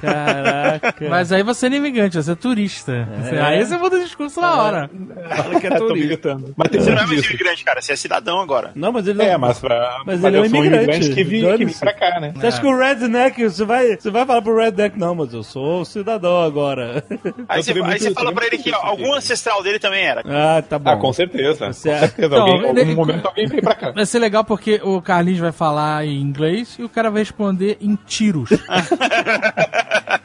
Caraca. 0.01 1.09
Mas 1.09 1.31
aí 1.31 1.43
você 1.43 1.69
não 1.69 1.75
é 1.75 1.79
imigrante, 1.79 2.15
você 2.17 2.31
é 2.31 2.35
turista. 2.35 3.07
Você- 3.21 3.37
Aí 3.37 3.63
você 3.65 3.77
muda 3.77 3.97
o 3.97 4.03
discurso 4.03 4.34
na 4.41 4.61
hora. 4.61 4.89
Fala 5.35 5.59
que 5.59 5.67
é 5.67 5.69
Tô 5.77 5.87
turista. 5.87 6.07
gritando. 6.07 6.53
Mas 6.57 6.69
tem 6.69 6.81
Você 6.81 6.89
não 6.91 6.97
é 6.97 7.05
muito 7.05 7.15
mais 7.17 7.25
imigrante, 7.29 7.63
cara. 7.63 7.81
Você 7.81 7.93
é 7.93 7.95
cidadão 7.95 8.39
agora. 8.39 8.71
Não, 8.75 8.91
mas 8.91 9.07
ele 9.07 9.17
não... 9.19 9.25
É, 9.25 9.37
mas, 9.37 9.59
pra, 9.59 10.01
Mas 10.05 10.21
mas 10.21 10.23
ele 10.25 10.37
é 10.37 10.41
um 10.41 10.45
imigrante, 10.45 10.83
imigrante 10.85 11.09
que 11.15 11.23
vim, 11.23 11.57
que 11.57 11.65
vim 11.65 11.73
pra 11.79 11.93
cá, 11.93 12.19
né? 12.19 12.33
Você 12.35 12.47
acha 12.47 12.61
que 12.61 12.67
o 12.67 12.77
redneck, 12.77 13.43
você 13.43 13.65
vai, 13.65 13.95
você 13.97 14.09
vai 14.09 14.25
falar 14.25 14.41
pro 14.41 14.57
redneck, 14.57 14.97
não, 14.99 15.15
mas 15.15 15.33
eu 15.33 15.43
sou 15.43 15.83
cidadão 15.85 16.41
agora. 16.43 17.03
Aí 17.49 17.63
você, 17.63 17.73
tô 17.73 17.79
vendo 17.81 17.91
aí 17.91 17.99
você 17.99 18.05
muito- 18.05 18.15
fala 18.17 18.29
tô 18.29 18.35
pra 18.35 18.45
ele 18.47 18.57
que 18.57 18.71
muito 18.71 18.85
algum 18.85 19.13
ancestral 19.13 19.61
dele 19.63 19.79
também 19.79 20.05
era. 20.05 20.21
ah, 20.25 20.61
tá 20.61 20.77
bom. 20.79 20.89
Ah, 20.89 20.97
com 20.97 21.13
certeza. 21.13 21.71
Você- 21.73 21.89
Com 21.91 21.99
certeza. 21.99 22.27
Então, 22.27 22.41
alguém, 22.47 22.69
ele- 22.69 22.79
algum 22.81 22.95
momento 22.95 23.25
alguém 23.27 23.47
veio 23.47 23.61
pra 23.61 23.75
cá. 23.75 23.91
Vai 23.91 24.05
ser 24.05 24.19
legal 24.19 24.43
porque 24.43 24.79
o 24.83 25.01
Carlinhos 25.01 25.39
vai 25.39 25.51
falar 25.51 26.05
em 26.05 26.21
inglês 26.21 26.75
e 26.79 26.83
o 26.83 26.89
cara 26.89 27.09
vai 27.09 27.21
responder 27.21 27.77
em 27.81 27.95
tiros. 28.05 28.49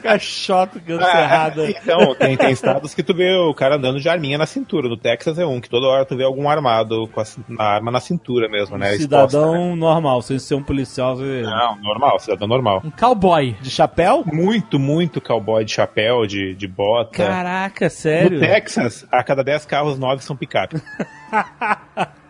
Caixoto, 0.01 0.77
Ah, 0.79 0.81
cancerrada. 0.87 1.69
então, 1.69 2.15
tem, 2.15 2.35
tem 2.37 2.51
estados 2.51 2.93
que 2.93 3.03
tu 3.03 3.13
vê 3.13 3.33
o 3.35 3.53
cara 3.53 3.75
andando 3.75 3.99
de 3.99 4.09
arminha 4.09 4.37
na 4.37 4.45
cintura. 4.45 4.89
No 4.89 4.97
Texas 4.97 5.37
é 5.39 5.45
um, 5.45 5.61
que 5.61 5.69
toda 5.69 5.87
hora 5.87 6.05
tu 6.05 6.15
vê 6.15 6.23
algum 6.23 6.49
armado 6.49 7.07
com 7.07 7.21
a, 7.21 7.23
a 7.59 7.65
arma 7.75 7.91
na 7.91 7.99
cintura 7.99 8.49
mesmo, 8.49 8.77
né? 8.77 8.93
Cidadão 8.97 9.25
exposta, 9.53 9.69
né? 9.69 9.75
normal, 9.75 10.21
sem 10.21 10.39
ser 10.39 10.55
um 10.55 10.63
policial. 10.63 11.15
Você... 11.15 11.41
Não, 11.43 11.75
normal, 11.81 12.19
cidadão 12.19 12.47
normal. 12.47 12.81
Um 12.83 12.91
cowboy. 12.91 13.55
De 13.61 13.69
chapéu? 13.69 14.23
Muito, 14.25 14.79
muito 14.79 15.21
cowboy 15.21 15.63
de 15.63 15.71
chapéu, 15.71 16.25
de, 16.25 16.55
de 16.55 16.67
bota. 16.67 17.11
Caraca, 17.17 17.85
No 17.85 17.91
sério? 17.91 18.39
Texas, 18.39 19.05
a 19.11 19.23
cada 19.23 19.43
10 19.43 19.65
carros, 19.65 19.97
9 19.99 20.23
são 20.23 20.35
picape. 20.35 20.81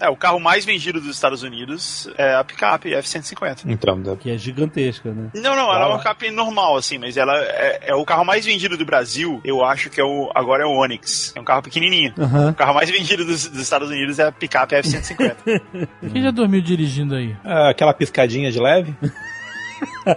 É, 0.00 0.08
o 0.08 0.14
carro 0.16 0.38
mais 0.38 0.64
vendido 0.64 1.00
dos 1.00 1.10
Estados 1.16 1.42
Unidos 1.42 2.08
é 2.16 2.34
a 2.34 2.44
picape 2.44 2.92
F-150. 2.94 3.62
Então, 3.66 4.00
da- 4.00 4.14
Que 4.16 4.30
é 4.30 4.38
gigantesca, 4.38 5.10
né? 5.10 5.30
Não, 5.34 5.56
não, 5.56 5.72
ela 5.74 5.80
é 5.80 5.84
Ah. 5.84 5.88
uma 5.88 5.98
picape 5.98 6.30
normal, 6.30 6.76
assim, 6.76 6.98
mas 6.98 7.16
ela 7.16 7.32
é, 7.36 7.80
é 7.90 7.94
o 7.94 8.04
carro 8.04 8.24
mais 8.24 8.44
vendido 8.44 8.76
do 8.76 8.84
Brasil, 8.84 9.40
eu 9.44 9.64
acho 9.64 9.88
que 9.90 10.00
é 10.00 10.04
o, 10.04 10.30
agora 10.34 10.62
é 10.62 10.66
o 10.66 10.78
Onix. 10.78 11.32
É 11.34 11.40
um 11.40 11.44
carro 11.44 11.62
pequenininho. 11.62 12.12
Aham. 12.18 12.50
O 12.50 12.54
carro 12.54 12.74
mais 12.74 12.88
vendido 12.90 13.24
dos, 13.24 13.48
dos 13.48 13.60
Estados 13.60 13.88
Unidos 13.88 14.18
é 14.18 14.26
a 14.28 14.32
picape 14.32 14.74
F-150. 14.76 15.36
Quem 16.12 16.22
já 16.22 16.30
dormiu 16.30 16.60
dirigindo 16.60 17.14
aí? 17.16 17.34
Ah, 17.44 17.70
aquela 17.70 17.94
piscadinha 17.94 18.52
de 18.52 18.60
leve. 18.60 18.94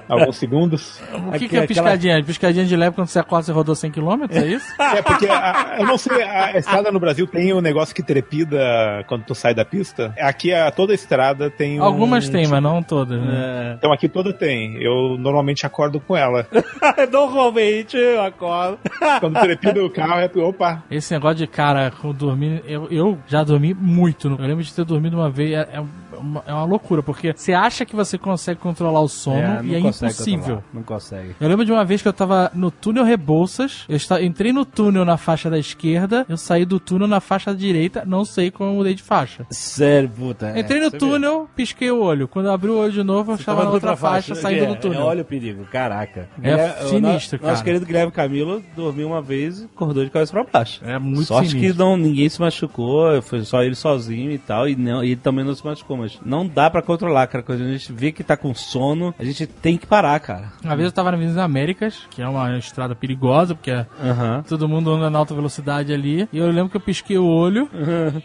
Alguns 0.08 0.38
segundos. 0.38 1.02
O 1.28 1.32
que, 1.34 1.40
que 1.50 1.58
é 1.58 1.64
aquela- 1.64 1.68
piscadinha? 1.68 2.24
Piscadinha 2.24 2.66
de 2.66 2.76
leve 2.76 2.96
quando 2.96 3.08
você 3.08 3.20
acorda 3.20 3.46
você 3.46 3.52
rodou 3.52 3.76
100 3.76 3.92
km, 3.92 4.26
é 4.30 4.46
isso? 4.46 4.66
É 4.80 5.02
porque, 5.02 5.28
a- 5.28 5.78
eu 5.80 5.86
não 5.86 5.98
sei, 5.98 6.22
a 6.24 6.58
estrada 6.58 6.92
no 6.92 7.00
Brasil 7.00 7.28
tem 7.28 7.54
um 7.54 7.62
negócio 7.62 7.94
que 7.94 8.04
trepida 8.04 8.60
quando 9.08 9.24
tu 9.24 9.36
sai 9.36 9.54
da 9.54 9.66
pista. 9.66 10.14
Aqui, 10.20 10.54
a, 10.54 10.70
toda 10.72 10.94
a 10.94 10.96
estrada 10.96 11.50
tem 11.50 11.80
um... 11.80 11.84
Algumas 11.84 12.30
tem, 12.30 12.48
mas 12.48 12.62
não 12.62 12.82
todas, 12.82 13.22
né? 13.22 13.72
É. 13.72 13.74
Então 13.78 13.92
aqui 13.92 14.08
toda 14.08 14.32
tem. 14.34 14.76
Eu 14.82 15.18
normalmente 15.18 15.66
acordo 15.66 16.00
com 16.00 16.16
ela. 16.16 16.48
Normalmente 17.12 17.98
eu 17.98 18.22
acordo. 18.22 18.80
Quando 19.20 19.40
trepida 19.40 19.84
o 19.84 19.90
carro, 19.90 20.20
é 20.22 20.30
opa. 20.42 20.84
Esse 20.90 21.14
negócio 21.14 21.38
de 21.38 21.48
cara 21.48 21.92
com 21.92 22.12
dormir, 22.14 22.64
eu, 22.66 22.88
eu 22.92 23.18
já 23.28 23.44
dormi 23.44 23.74
muito. 23.74 24.28
Eu 24.28 24.46
lembro 24.48 24.64
de 24.64 24.74
ter 24.74 24.86
dormido 24.86 25.18
uma 25.18 25.30
vez, 25.30 25.52
é, 25.54 25.68
é 25.74 25.84
uma, 26.22 26.44
é 26.46 26.54
uma 26.54 26.66
loucura, 26.66 27.02
porque 27.04 27.34
você 27.36 27.54
acha 27.54 27.86
que 27.86 27.96
você 27.96 28.18
consegue 28.18 28.60
controlar 28.60 29.02
o 29.02 29.08
sono 29.08 29.38
É, 29.38 29.62
e 29.64 29.76
é 29.76 29.80
impossível. 29.80 30.64
Não 30.74 30.84
consegue. 30.84 31.36
Eu 31.40 31.48
lembro 31.50 31.66
de 31.66 31.72
uma 31.72 31.84
vez 31.84 32.02
que 32.02 32.08
eu 32.08 32.14
tava 32.14 32.52
no 32.54 32.70
túnel 32.72 33.04
Rebouças, 33.04 33.86
eu 33.90 33.96
esta- 33.96 34.22
entrei 34.24 34.52
no 34.54 34.66
túnel 34.66 35.04
na 35.06 35.18
faixa 35.18 35.50
da 35.50 35.58
esquerda, 35.60 36.26
eu 36.30 36.38
saí 36.38 36.66
do 36.66 36.80
túnel 36.80 37.08
na 37.08 37.20
faixa 37.20 37.52
da 37.54 37.58
direita, 37.58 38.04
não 38.06 38.24
sei 38.26 38.52
como 38.52 38.70
eu 38.72 38.76
mudei 38.76 38.94
de 38.94 39.04
faixa. 39.04 39.46
Sério, 39.50 40.10
puta. 40.10 40.58
Entrei 40.60 40.80
no 40.80 40.92
túnel, 40.92 41.50
pisquei 41.56 41.90
o 41.92 42.02
olho. 42.02 42.28
Quando 42.28 42.50
abri 42.50 42.70
o 42.70 42.78
olho 42.78 42.92
de 42.92 43.04
novo, 43.04 43.32
eu 43.32 43.36
estava 43.36 43.58
tava 43.60 43.70
na 43.70 43.74
outra 43.74 43.96
faixa, 43.96 44.36
saindo 44.36 44.64
é, 44.64 44.68
do 44.68 44.76
túnel. 44.76 45.02
é, 45.02 45.04
olha 45.04 45.22
o 45.22 45.26
perigo, 45.26 45.66
caraca. 45.66 46.30
É 46.42 46.70
sinistro, 46.88 47.40
cara. 47.40 47.52
Nosso 47.52 47.64
querido 47.64 47.86
Guilherme 47.86 48.12
Camilo 48.12 48.62
dormiu 48.76 49.08
uma 49.08 49.22
vez 49.22 49.62
e 49.62 49.66
acordou 49.66 50.04
de 50.04 50.10
cabeça 50.10 50.32
pra 50.32 50.44
baixo. 50.44 50.82
É 50.86 50.98
muito 51.00 51.26
Sorte 51.26 51.50
sinistro. 51.52 51.74
que 51.74 51.80
não, 51.80 51.98
ninguém 51.98 52.30
se 52.30 52.40
machucou, 52.40 53.22
foi 53.22 53.44
só 53.44 53.62
ele 53.64 53.76
sozinho 53.76 54.32
e 54.32 54.38
tal, 54.38 54.68
e, 54.68 54.76
não, 54.76 55.04
e 55.04 55.08
ele 55.12 55.16
também 55.22 55.44
não 55.44 55.54
se 55.56 55.66
machucou, 55.66 55.98
mas 55.98 56.11
não 56.26 56.48
dá 56.48 56.70
pra 56.70 56.82
controlar, 56.82 57.28
cara. 57.28 57.44
Quando 57.44 57.62
a 57.64 57.72
gente 57.72 57.92
vê 57.92 58.12
que 58.12 58.24
tá 58.24 58.36
com 58.38 58.54
sono, 58.54 59.14
a 59.18 59.24
gente 59.24 59.46
tem 59.48 59.78
que 59.78 59.86
parar, 59.86 60.20
cara. 60.20 60.52
Uma 60.64 60.76
vez 60.76 60.86
eu 60.88 60.92
tava 60.92 61.12
na 61.12 61.18
Avenida 61.18 61.44
Américas, 61.44 62.00
que 62.10 62.22
é 62.22 62.28
uma 62.28 62.58
estrada 62.58 62.96
perigosa, 62.96 63.56
porque 63.56 63.72
Aham. 63.72 64.44
todo 64.48 64.68
mundo 64.68 64.92
anda 64.92 65.10
na 65.10 65.20
alta 65.20 65.34
velocidade 65.34 65.94
ali. 65.94 66.28
E 66.32 66.38
eu 66.38 66.48
lembro 66.52 66.70
que 66.70 66.78
eu 66.78 66.82
pisquei 66.82 67.18
o 67.18 67.26
olho. 67.26 67.70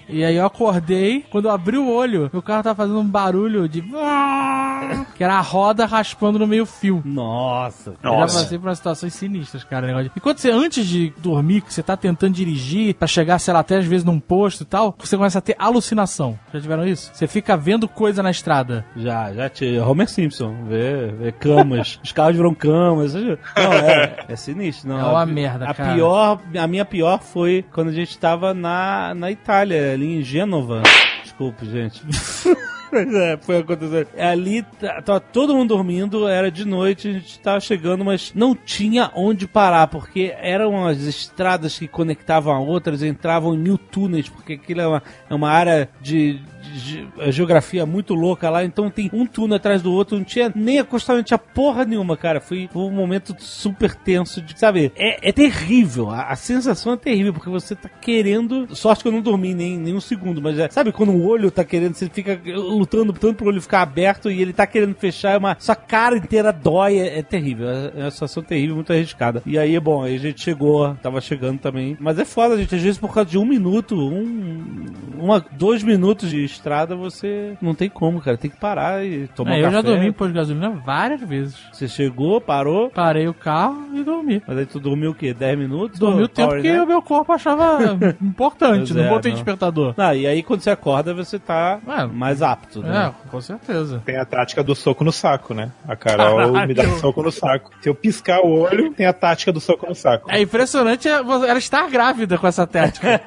e 0.08 0.24
aí 0.24 0.36
eu 0.36 0.46
acordei. 0.46 1.24
Quando 1.30 1.46
eu 1.46 1.50
abri 1.50 1.76
o 1.78 1.88
olho, 1.90 2.30
meu 2.32 2.42
carro 2.42 2.62
tava 2.62 2.74
fazendo 2.74 2.98
um 3.00 3.06
barulho 3.06 3.68
de. 3.68 3.82
que 5.16 5.24
era 5.24 5.34
a 5.36 5.40
roda 5.40 5.86
raspando 5.86 6.38
no 6.38 6.46
meio 6.46 6.66
fio. 6.66 7.02
Nossa. 7.04 7.94
Eu 8.02 8.10
já 8.12 8.20
passei 8.20 8.58
por 8.58 8.68
umas 8.68 8.78
situações 8.78 9.14
sinistras, 9.14 9.64
cara. 9.64 9.86
negócio 9.86 10.06
de- 10.10 10.12
E 10.16 10.20
quando 10.20 10.38
você, 10.38 10.50
antes 10.50 10.86
de 10.86 11.12
dormir, 11.18 11.60
que 11.62 11.72
você 11.72 11.82
tá 11.82 11.96
tentando 11.96 12.34
dirigir 12.34 12.94
pra 12.94 13.06
chegar, 13.08 13.38
sei 13.38 13.52
lá, 13.54 13.60
até 13.60 13.76
às 13.78 13.84
vezes 13.84 14.04
num 14.04 14.20
posto 14.20 14.62
e 14.62 14.66
tal, 14.66 14.94
você 14.98 15.16
começa 15.16 15.38
a 15.38 15.42
ter 15.42 15.54
alucinação. 15.58 16.38
Já 16.52 16.60
tiveram 16.60 16.86
isso? 16.86 17.10
Você 17.12 17.26
fica 17.26 17.56
vendo 17.56 17.76
coisa 17.86 18.23
na 18.23 18.31
estrada. 18.31 18.85
Já, 18.97 19.32
já 19.32 19.48
tinha. 19.48 19.85
Homer 19.85 20.09
Simpson, 20.09 20.65
vê, 20.69 21.09
vê 21.09 21.32
camas. 21.32 22.01
Os 22.03 22.12
carros 22.12 22.36
viram 22.36 22.55
camas. 22.55 23.15
Não, 23.15 23.73
é, 23.73 24.24
é 24.28 24.36
sinistro. 24.36 24.89
Não, 24.89 24.98
É 24.98 25.05
uma 25.05 25.23
a, 25.23 25.27
merda, 25.27 25.69
a 25.69 25.74
cara. 25.74 25.94
Pior, 25.94 26.40
a 26.59 26.66
minha 26.66 26.85
pior 26.85 27.20
foi 27.20 27.65
quando 27.73 27.89
a 27.89 27.93
gente 27.93 28.16
tava 28.19 28.55
na, 28.55 29.15
na 29.15 29.31
Itália, 29.31 29.93
ali 29.93 30.19
em 30.19 30.23
Gênova. 30.23 30.82
Desculpe, 31.23 31.66
gente. 31.66 32.03
Mas 32.93 33.12
é, 33.15 33.36
foi 33.36 33.59
acontecer. 33.59 34.07
Ali 34.16 34.62
tá- 34.62 35.03
tava 35.03 35.20
todo 35.20 35.55
mundo 35.55 35.70
dormindo, 35.74 36.28
era 36.28 36.51
de 36.51 36.65
noite, 36.65 37.09
a 37.09 37.12
gente 37.15 37.39
tava 37.40 37.59
chegando, 37.61 38.05
mas 38.05 38.32
não 38.32 38.55
tinha 38.55 39.11
onde 39.15 39.47
parar, 39.47 39.89
porque 39.89 40.32
eram 40.40 40.86
as 40.86 40.98
estradas 40.98 41.77
que 41.77 41.89
conectavam 41.89 42.55
a 42.55 42.61
outras, 42.61 43.03
entravam 43.03 43.55
em 43.55 43.59
mil 43.59 43.77
túneis, 43.77 44.28
porque 44.28 44.53
aquilo 44.53 44.81
é 44.81 44.86
uma, 44.86 45.03
é 45.28 45.35
uma 45.35 45.51
área 45.51 45.89
de 46.01 46.40
ge- 46.78 47.07
geografia 47.31 47.85
muito 47.86 48.15
louca 48.15 48.51
lá, 48.51 48.65
então 48.65 48.90
tem 48.90 49.11
um 49.12 49.27
túnel 49.27 49.57
atrás 49.57 49.82
do 49.82 49.93
outro, 49.93 50.16
não 50.16 50.24
tinha 50.24 50.53
nem 50.55 50.78
acostamento, 50.78 51.27
tinha 51.27 51.39
porra 51.39 51.85
nenhuma, 51.85 52.16
cara. 52.16 52.40
Foi, 52.40 52.69
foi 52.73 52.82
um 52.82 52.90
momento 52.90 53.35
super 53.39 53.94
tenso 53.94 54.40
de, 54.40 54.59
sabe, 54.59 54.93
é, 54.97 55.28
é 55.28 55.32
terrível, 55.32 56.11
a, 56.11 56.28
a 56.28 56.36
sensação 56.36 56.93
é 56.93 56.97
terrível, 56.97 57.32
porque 57.32 57.48
você 57.51 57.74
tá 57.74 57.89
querendo, 57.89 58.74
sorte 58.74 59.03
que 59.03 59.09
eu 59.09 59.12
não 59.12 59.20
dormi 59.20 59.55
nem, 59.55 59.77
nem 59.77 59.94
um 59.94 60.01
segundo, 60.01 60.40
mas 60.40 60.59
é, 60.59 60.69
sabe 60.70 60.93
quando 60.93 61.12
o 61.12 61.27
olho 61.27 61.51
tá 61.51 61.65
querendo, 61.65 61.94
você 61.94 62.09
fica 62.09 62.40
lutando 62.44 63.12
tanto 63.12 63.36
pro 63.36 63.48
olho 63.48 63.61
ficar 63.61 63.82
aberto 63.82 64.31
e 64.31 64.40
ele 64.40 64.53
tá 64.53 64.66
querendo 64.66 64.94
fechar, 64.94 65.32
é 65.32 65.39
uma, 65.39 65.57
sua 65.59 65.77
cara 65.77 66.16
inteira 66.16 66.53
dói, 66.53 66.98
é, 66.98 67.19
é 67.19 67.23
terrível, 67.23 67.69
é, 67.69 67.93
é 67.97 68.03
uma 68.03 68.11
situação 68.11 68.43
terrível, 68.43 68.74
muito 68.77 68.93
arriscada. 68.93 69.43
E 69.47 69.59
aí, 69.59 69.78
bom, 69.81 70.03
aí 70.03 70.16
a 70.16 70.19
gente 70.19 70.40
chegou, 70.43 70.94
tava 71.03 71.20
chegando 71.20 71.59
também, 71.59 71.97
mas 72.01 72.19
é 72.19 72.24
foda, 72.24 72.57
gente, 72.57 72.74
às 72.74 72.82
vezes 72.82 72.98
por 72.98 73.12
causa 73.12 73.31
de 73.31 73.39
um 73.39 73.44
minuto, 73.44 73.97
um, 73.97 74.86
uma, 75.19 75.44
dois 75.53 75.82
minutos 75.82 76.31
de 76.31 76.44
estrada, 76.66 76.97
você 76.97 77.56
não 77.62 77.74
tem 77.74 77.88
como, 77.88 78.20
cara, 78.20 78.36
tem 78.36 78.51
que 78.51 78.56
parar 78.56 79.05
e 79.05 79.28
tomar 79.28 79.52
É, 79.52 79.55
um 79.55 79.56
eu 79.59 79.62
já 79.64 79.70
café. 79.70 79.82
dormi 79.82 80.09
em 80.09 80.12
posto 80.12 80.32
de 80.32 80.36
gasolina 80.38 80.70
várias 80.70 81.20
vezes. 81.20 81.56
Você 81.72 81.86
chegou, 81.86 82.40
parou, 82.40 82.90
Parei 82.90 83.28
o 83.28 83.34
carro 83.34 83.86
e 83.94 84.02
dormi. 84.02 84.43
mas 84.47 84.59
aí 84.59 84.66
tu 84.66 84.80
dormiu 84.80 85.12
o 85.12 85.14
quê? 85.14 85.32
10 85.32 85.59
minutos? 85.59 85.98
Dormi 85.98 86.24
o 86.24 86.28
tempo 86.28 86.60
que 86.60 86.70
o 86.78 86.86
meu 86.86 87.01
corpo 87.01 87.32
achava 87.32 87.78
importante. 88.20 88.93
Pois 88.93 88.97
não 88.97 89.05
é, 89.05 89.09
botei 89.09 89.30
não. 89.30 89.36
despertador. 89.36 89.94
Ah, 89.97 90.14
e 90.14 90.26
aí 90.26 90.43
quando 90.43 90.60
você 90.60 90.70
acorda, 90.70 91.14
você 91.14 91.38
tá 91.38 91.78
É. 91.86 92.05
mais 92.06 92.43
apto, 92.43 92.82
né? 92.82 93.12
É, 93.26 93.28
com 93.30 93.40
certeza. 93.40 94.02
Tem 94.05 94.16
a 94.16 94.24
tática 94.24 94.62
do 94.64 94.74
soco 94.74 95.05
no 95.05 95.12
saco, 95.12 95.55
né? 95.55 95.70
A 95.86 95.94
Carol 95.94 96.36
Caralho. 96.52 96.68
me 96.68 96.74
dá 96.74 96.88
soco 96.98 97.22
no 97.22 97.30
saco. 97.30 97.70
Se 97.80 97.88
eu 97.88 97.94
piscar 97.94 98.40
o 98.40 98.60
olho, 98.62 98.93
tem 98.93 99.06
a 99.06 99.12
tática 99.12 99.52
do 99.52 99.60
soco 99.60 99.86
no 99.86 99.94
saco. 99.94 100.28
É 100.30 100.40
impressionante 100.40 101.06
ela 101.09 101.59
estar 101.59 101.88
grávida 101.88 102.36
com 102.38 102.47
essa 102.47 102.66
tática. 102.66 103.20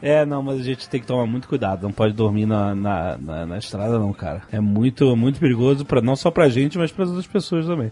é, 0.00 0.24
não, 0.24 0.42
mas 0.42 0.60
a 0.60 0.62
gente 0.62 0.88
tem 0.88 1.00
que 1.00 1.06
tomar 1.06 1.26
muito 1.26 1.41
cuidado. 1.48 1.82
Não 1.82 1.92
pode 1.92 2.14
dormir 2.14 2.46
na, 2.46 2.74
na, 2.74 3.18
na, 3.18 3.46
na 3.46 3.58
estrada, 3.58 3.98
não, 3.98 4.12
cara. 4.12 4.42
É 4.50 4.60
muito, 4.60 5.16
muito 5.16 5.38
perigoso, 5.38 5.84
pra, 5.84 6.00
não 6.00 6.16
só 6.16 6.30
pra 6.30 6.48
gente, 6.48 6.78
mas 6.78 6.90
para 6.92 7.04
outras 7.04 7.26
pessoas 7.26 7.66
também. 7.66 7.90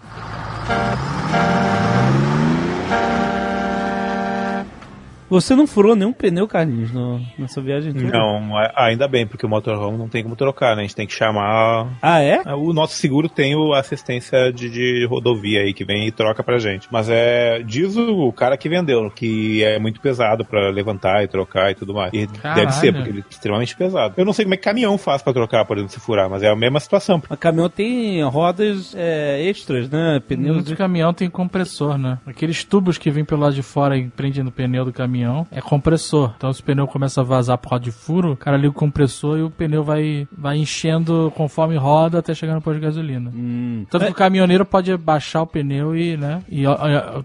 Você 5.30 5.54
não 5.54 5.66
furou 5.66 5.94
nenhum 5.96 6.12
pneu, 6.12 6.46
Carlinhos, 6.48 6.92
no, 6.92 7.20
nessa 7.38 7.60
viagem 7.60 7.92
toda? 7.92 8.06
Não, 8.10 8.56
a- 8.56 8.72
ainda 8.86 9.06
bem, 9.08 9.26
porque 9.26 9.46
o 9.46 9.48
motorhome 9.48 9.96
não 9.96 10.08
tem 10.08 10.22
como 10.22 10.34
trocar, 10.36 10.74
né? 10.74 10.82
A 10.82 10.84
gente 10.84 10.96
tem 10.96 11.06
que 11.06 11.14
chamar. 11.14 11.88
Ah, 12.02 12.20
é? 12.20 12.42
O 12.54 12.72
nosso 12.72 12.94
seguro 12.94 13.28
tem 13.28 13.54
o 13.54 13.72
assistência 13.72 14.52
de, 14.52 14.68
de 14.68 15.06
rodovia 15.08 15.60
aí 15.60 15.72
que 15.72 15.84
vem 15.84 16.06
e 16.06 16.10
troca 16.12 16.42
pra 16.42 16.58
gente. 16.58 16.88
Mas 16.90 17.08
é. 17.08 17.62
Diz 17.64 17.96
o 17.96 18.32
cara 18.32 18.56
que 18.56 18.68
vendeu 18.68 19.10
que 19.10 19.62
é 19.62 19.78
muito 19.78 20.00
pesado 20.00 20.44
pra 20.44 20.68
levantar 20.70 21.22
e 21.22 21.28
trocar 21.28 21.70
e 21.70 21.74
tudo 21.74 21.94
mais. 21.94 22.12
E 22.12 22.26
Caralho. 22.26 22.60
deve 22.62 22.72
ser, 22.74 22.92
porque 22.92 23.08
ele 23.10 23.20
é 23.20 23.24
extremamente 23.30 23.76
pesado. 23.76 24.14
Eu 24.16 24.24
não 24.24 24.32
sei 24.32 24.44
como 24.44 24.54
é 24.54 24.56
que 24.56 24.64
caminhão 24.64 24.98
faz 24.98 25.22
pra 25.22 25.32
trocar, 25.32 25.64
por 25.64 25.76
exemplo, 25.76 25.92
se 25.92 26.00
furar, 26.00 26.28
mas 26.28 26.42
é 26.42 26.48
a 26.48 26.56
mesma 26.56 26.80
situação. 26.80 27.22
O 27.30 27.36
caminhão 27.36 27.68
tem 27.70 28.22
rodas 28.24 28.94
é, 28.96 29.42
extras, 29.44 29.88
né? 29.88 30.20
Pneus 30.26 30.50
Pneu 30.50 30.62
de 30.62 30.74
caminhão 30.76 31.12
tem 31.14 31.30
compressor, 31.30 31.96
né? 31.96 32.18
Aqueles 32.26 32.64
tubos 32.64 32.98
que 32.98 33.10
vêm 33.10 33.24
pelo 33.24 33.42
lado 33.42 33.54
de 33.54 33.62
fora 33.62 33.96
e 33.96 34.08
prendem 34.08 34.42
no 34.42 34.50
pneu 34.50 34.84
do 34.84 34.92
caminhão 34.92 35.19
é 35.50 35.60
compressor. 35.60 36.32
Então 36.36 36.52
se 36.52 36.60
o 36.60 36.64
pneu 36.64 36.86
começa 36.86 37.20
a 37.20 37.24
vazar 37.24 37.58
por 37.58 37.70
causa 37.70 37.84
de 37.84 37.92
furo, 37.92 38.32
o 38.32 38.36
cara 38.36 38.56
liga 38.56 38.70
o 38.70 38.72
compressor 38.72 39.38
e 39.38 39.42
o 39.42 39.50
pneu 39.50 39.82
vai, 39.82 40.26
vai 40.36 40.56
enchendo 40.56 41.32
conforme 41.36 41.76
roda 41.76 42.18
até 42.18 42.34
chegar 42.34 42.54
no 42.54 42.60
posto 42.60 42.78
de 42.78 42.86
gasolina. 42.86 43.30
Hum. 43.34 43.84
Tanto 43.90 44.06
que 44.06 44.12
o 44.12 44.14
caminhoneiro 44.14 44.64
pode 44.64 44.96
baixar 44.96 45.42
o 45.42 45.46
pneu 45.46 45.96
e, 45.96 46.16
né? 46.16 46.42
E 46.48 46.64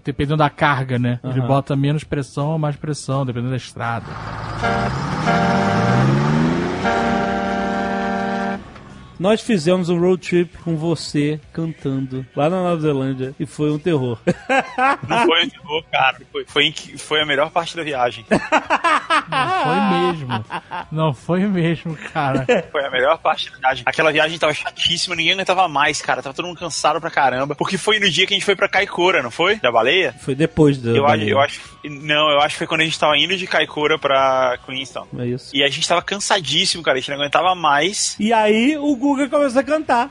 dependendo 0.04 0.38
da 0.38 0.50
carga, 0.50 0.98
né? 0.98 1.20
Ele 1.24 1.40
Aham. 1.40 1.48
bota 1.48 1.76
menos 1.76 2.04
pressão 2.04 2.48
ou 2.48 2.58
mais 2.58 2.76
pressão, 2.76 3.24
dependendo 3.24 3.50
da 3.50 3.56
estrada. 3.56 4.06
Nós 9.18 9.40
fizemos 9.40 9.88
um 9.88 9.98
road 9.98 10.26
trip 10.26 10.58
com 10.58 10.76
você 10.76 11.40
cantando 11.52 12.24
lá 12.36 12.50
na 12.50 12.62
Nova 12.62 12.80
Zelândia 12.80 13.34
e 13.40 13.46
foi 13.46 13.70
um 13.70 13.78
terror. 13.78 14.18
Não 15.08 15.24
foi 15.26 15.44
um 15.44 15.48
terror, 15.48 15.84
cara. 15.90 16.16
Foi, 16.30 16.44
foi, 16.46 16.74
foi 16.98 17.22
a 17.22 17.26
melhor 17.26 17.50
parte 17.50 17.76
da 17.76 17.82
viagem. 17.82 18.24
Não 18.30 19.62
foi 19.62 20.00
mesmo. 20.00 20.44
Não 20.92 21.14
foi 21.14 21.40
mesmo, 21.46 21.96
cara. 22.12 22.46
Foi 22.70 22.84
a 22.84 22.90
melhor 22.90 23.18
parte 23.18 23.50
da 23.50 23.58
viagem. 23.58 23.84
Aquela 23.86 24.12
viagem 24.12 24.38
tava 24.38 24.52
chatíssima, 24.52 25.16
ninguém 25.16 25.32
aguentava 25.32 25.66
mais, 25.68 26.00
cara. 26.02 26.22
Tava 26.22 26.34
todo 26.34 26.46
mundo 26.46 26.58
cansado 26.58 27.00
pra 27.00 27.10
caramba. 27.10 27.54
Porque 27.54 27.78
foi 27.78 27.98
no 27.98 28.08
dia 28.10 28.26
que 28.26 28.34
a 28.34 28.36
gente 28.36 28.44
foi 28.44 28.56
pra 28.56 28.68
Caicora, 28.68 29.22
não 29.22 29.30
foi? 29.30 29.56
Da 29.56 29.72
baleia? 29.72 30.14
Foi 30.20 30.34
depois 30.34 30.78
do. 30.78 30.94
Eu 30.94 31.06
acho, 31.06 31.24
eu 31.24 31.40
acho. 31.40 31.60
Não, 31.84 32.30
eu 32.30 32.40
acho 32.40 32.54
que 32.54 32.58
foi 32.58 32.66
quando 32.66 32.80
a 32.82 32.84
gente 32.84 32.98
tava 32.98 33.16
indo 33.16 33.36
de 33.36 33.46
Caicora 33.46 33.98
pra 33.98 34.58
Queenstown. 34.66 35.06
É 35.18 35.26
isso. 35.26 35.56
E 35.56 35.62
a 35.62 35.68
gente 35.68 35.88
tava 35.88 36.02
cansadíssimo, 36.02 36.82
cara. 36.82 36.98
A 36.98 37.00
gente 37.00 37.10
não 37.10 37.18
aguentava 37.18 37.54
mais. 37.54 38.16
E 38.18 38.32
aí 38.32 38.76
o 38.76 38.96
Guga 39.06 39.28
começou 39.28 39.60
a 39.60 39.64
cantar. 39.64 40.10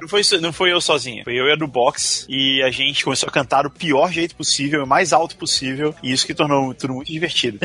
Não 0.00 0.08
foi, 0.08 0.22
não 0.40 0.52
foi 0.52 0.72
eu 0.72 0.80
sozinho. 0.80 1.24
Foi 1.24 1.34
eu 1.34 1.48
e 1.48 1.52
a 1.52 1.56
do 1.56 1.66
box. 1.66 2.26
E 2.28 2.62
a 2.62 2.70
gente 2.70 3.02
começou 3.02 3.28
a 3.28 3.32
cantar 3.32 3.62
do 3.62 3.70
pior 3.70 4.12
jeito 4.12 4.36
possível, 4.36 4.84
o 4.84 4.86
mais 4.86 5.12
alto 5.12 5.36
possível. 5.36 5.94
E 6.02 6.12
isso 6.12 6.26
que 6.26 6.34
tornou 6.34 6.74
tudo 6.74 6.94
muito 6.94 7.10
divertido. 7.10 7.58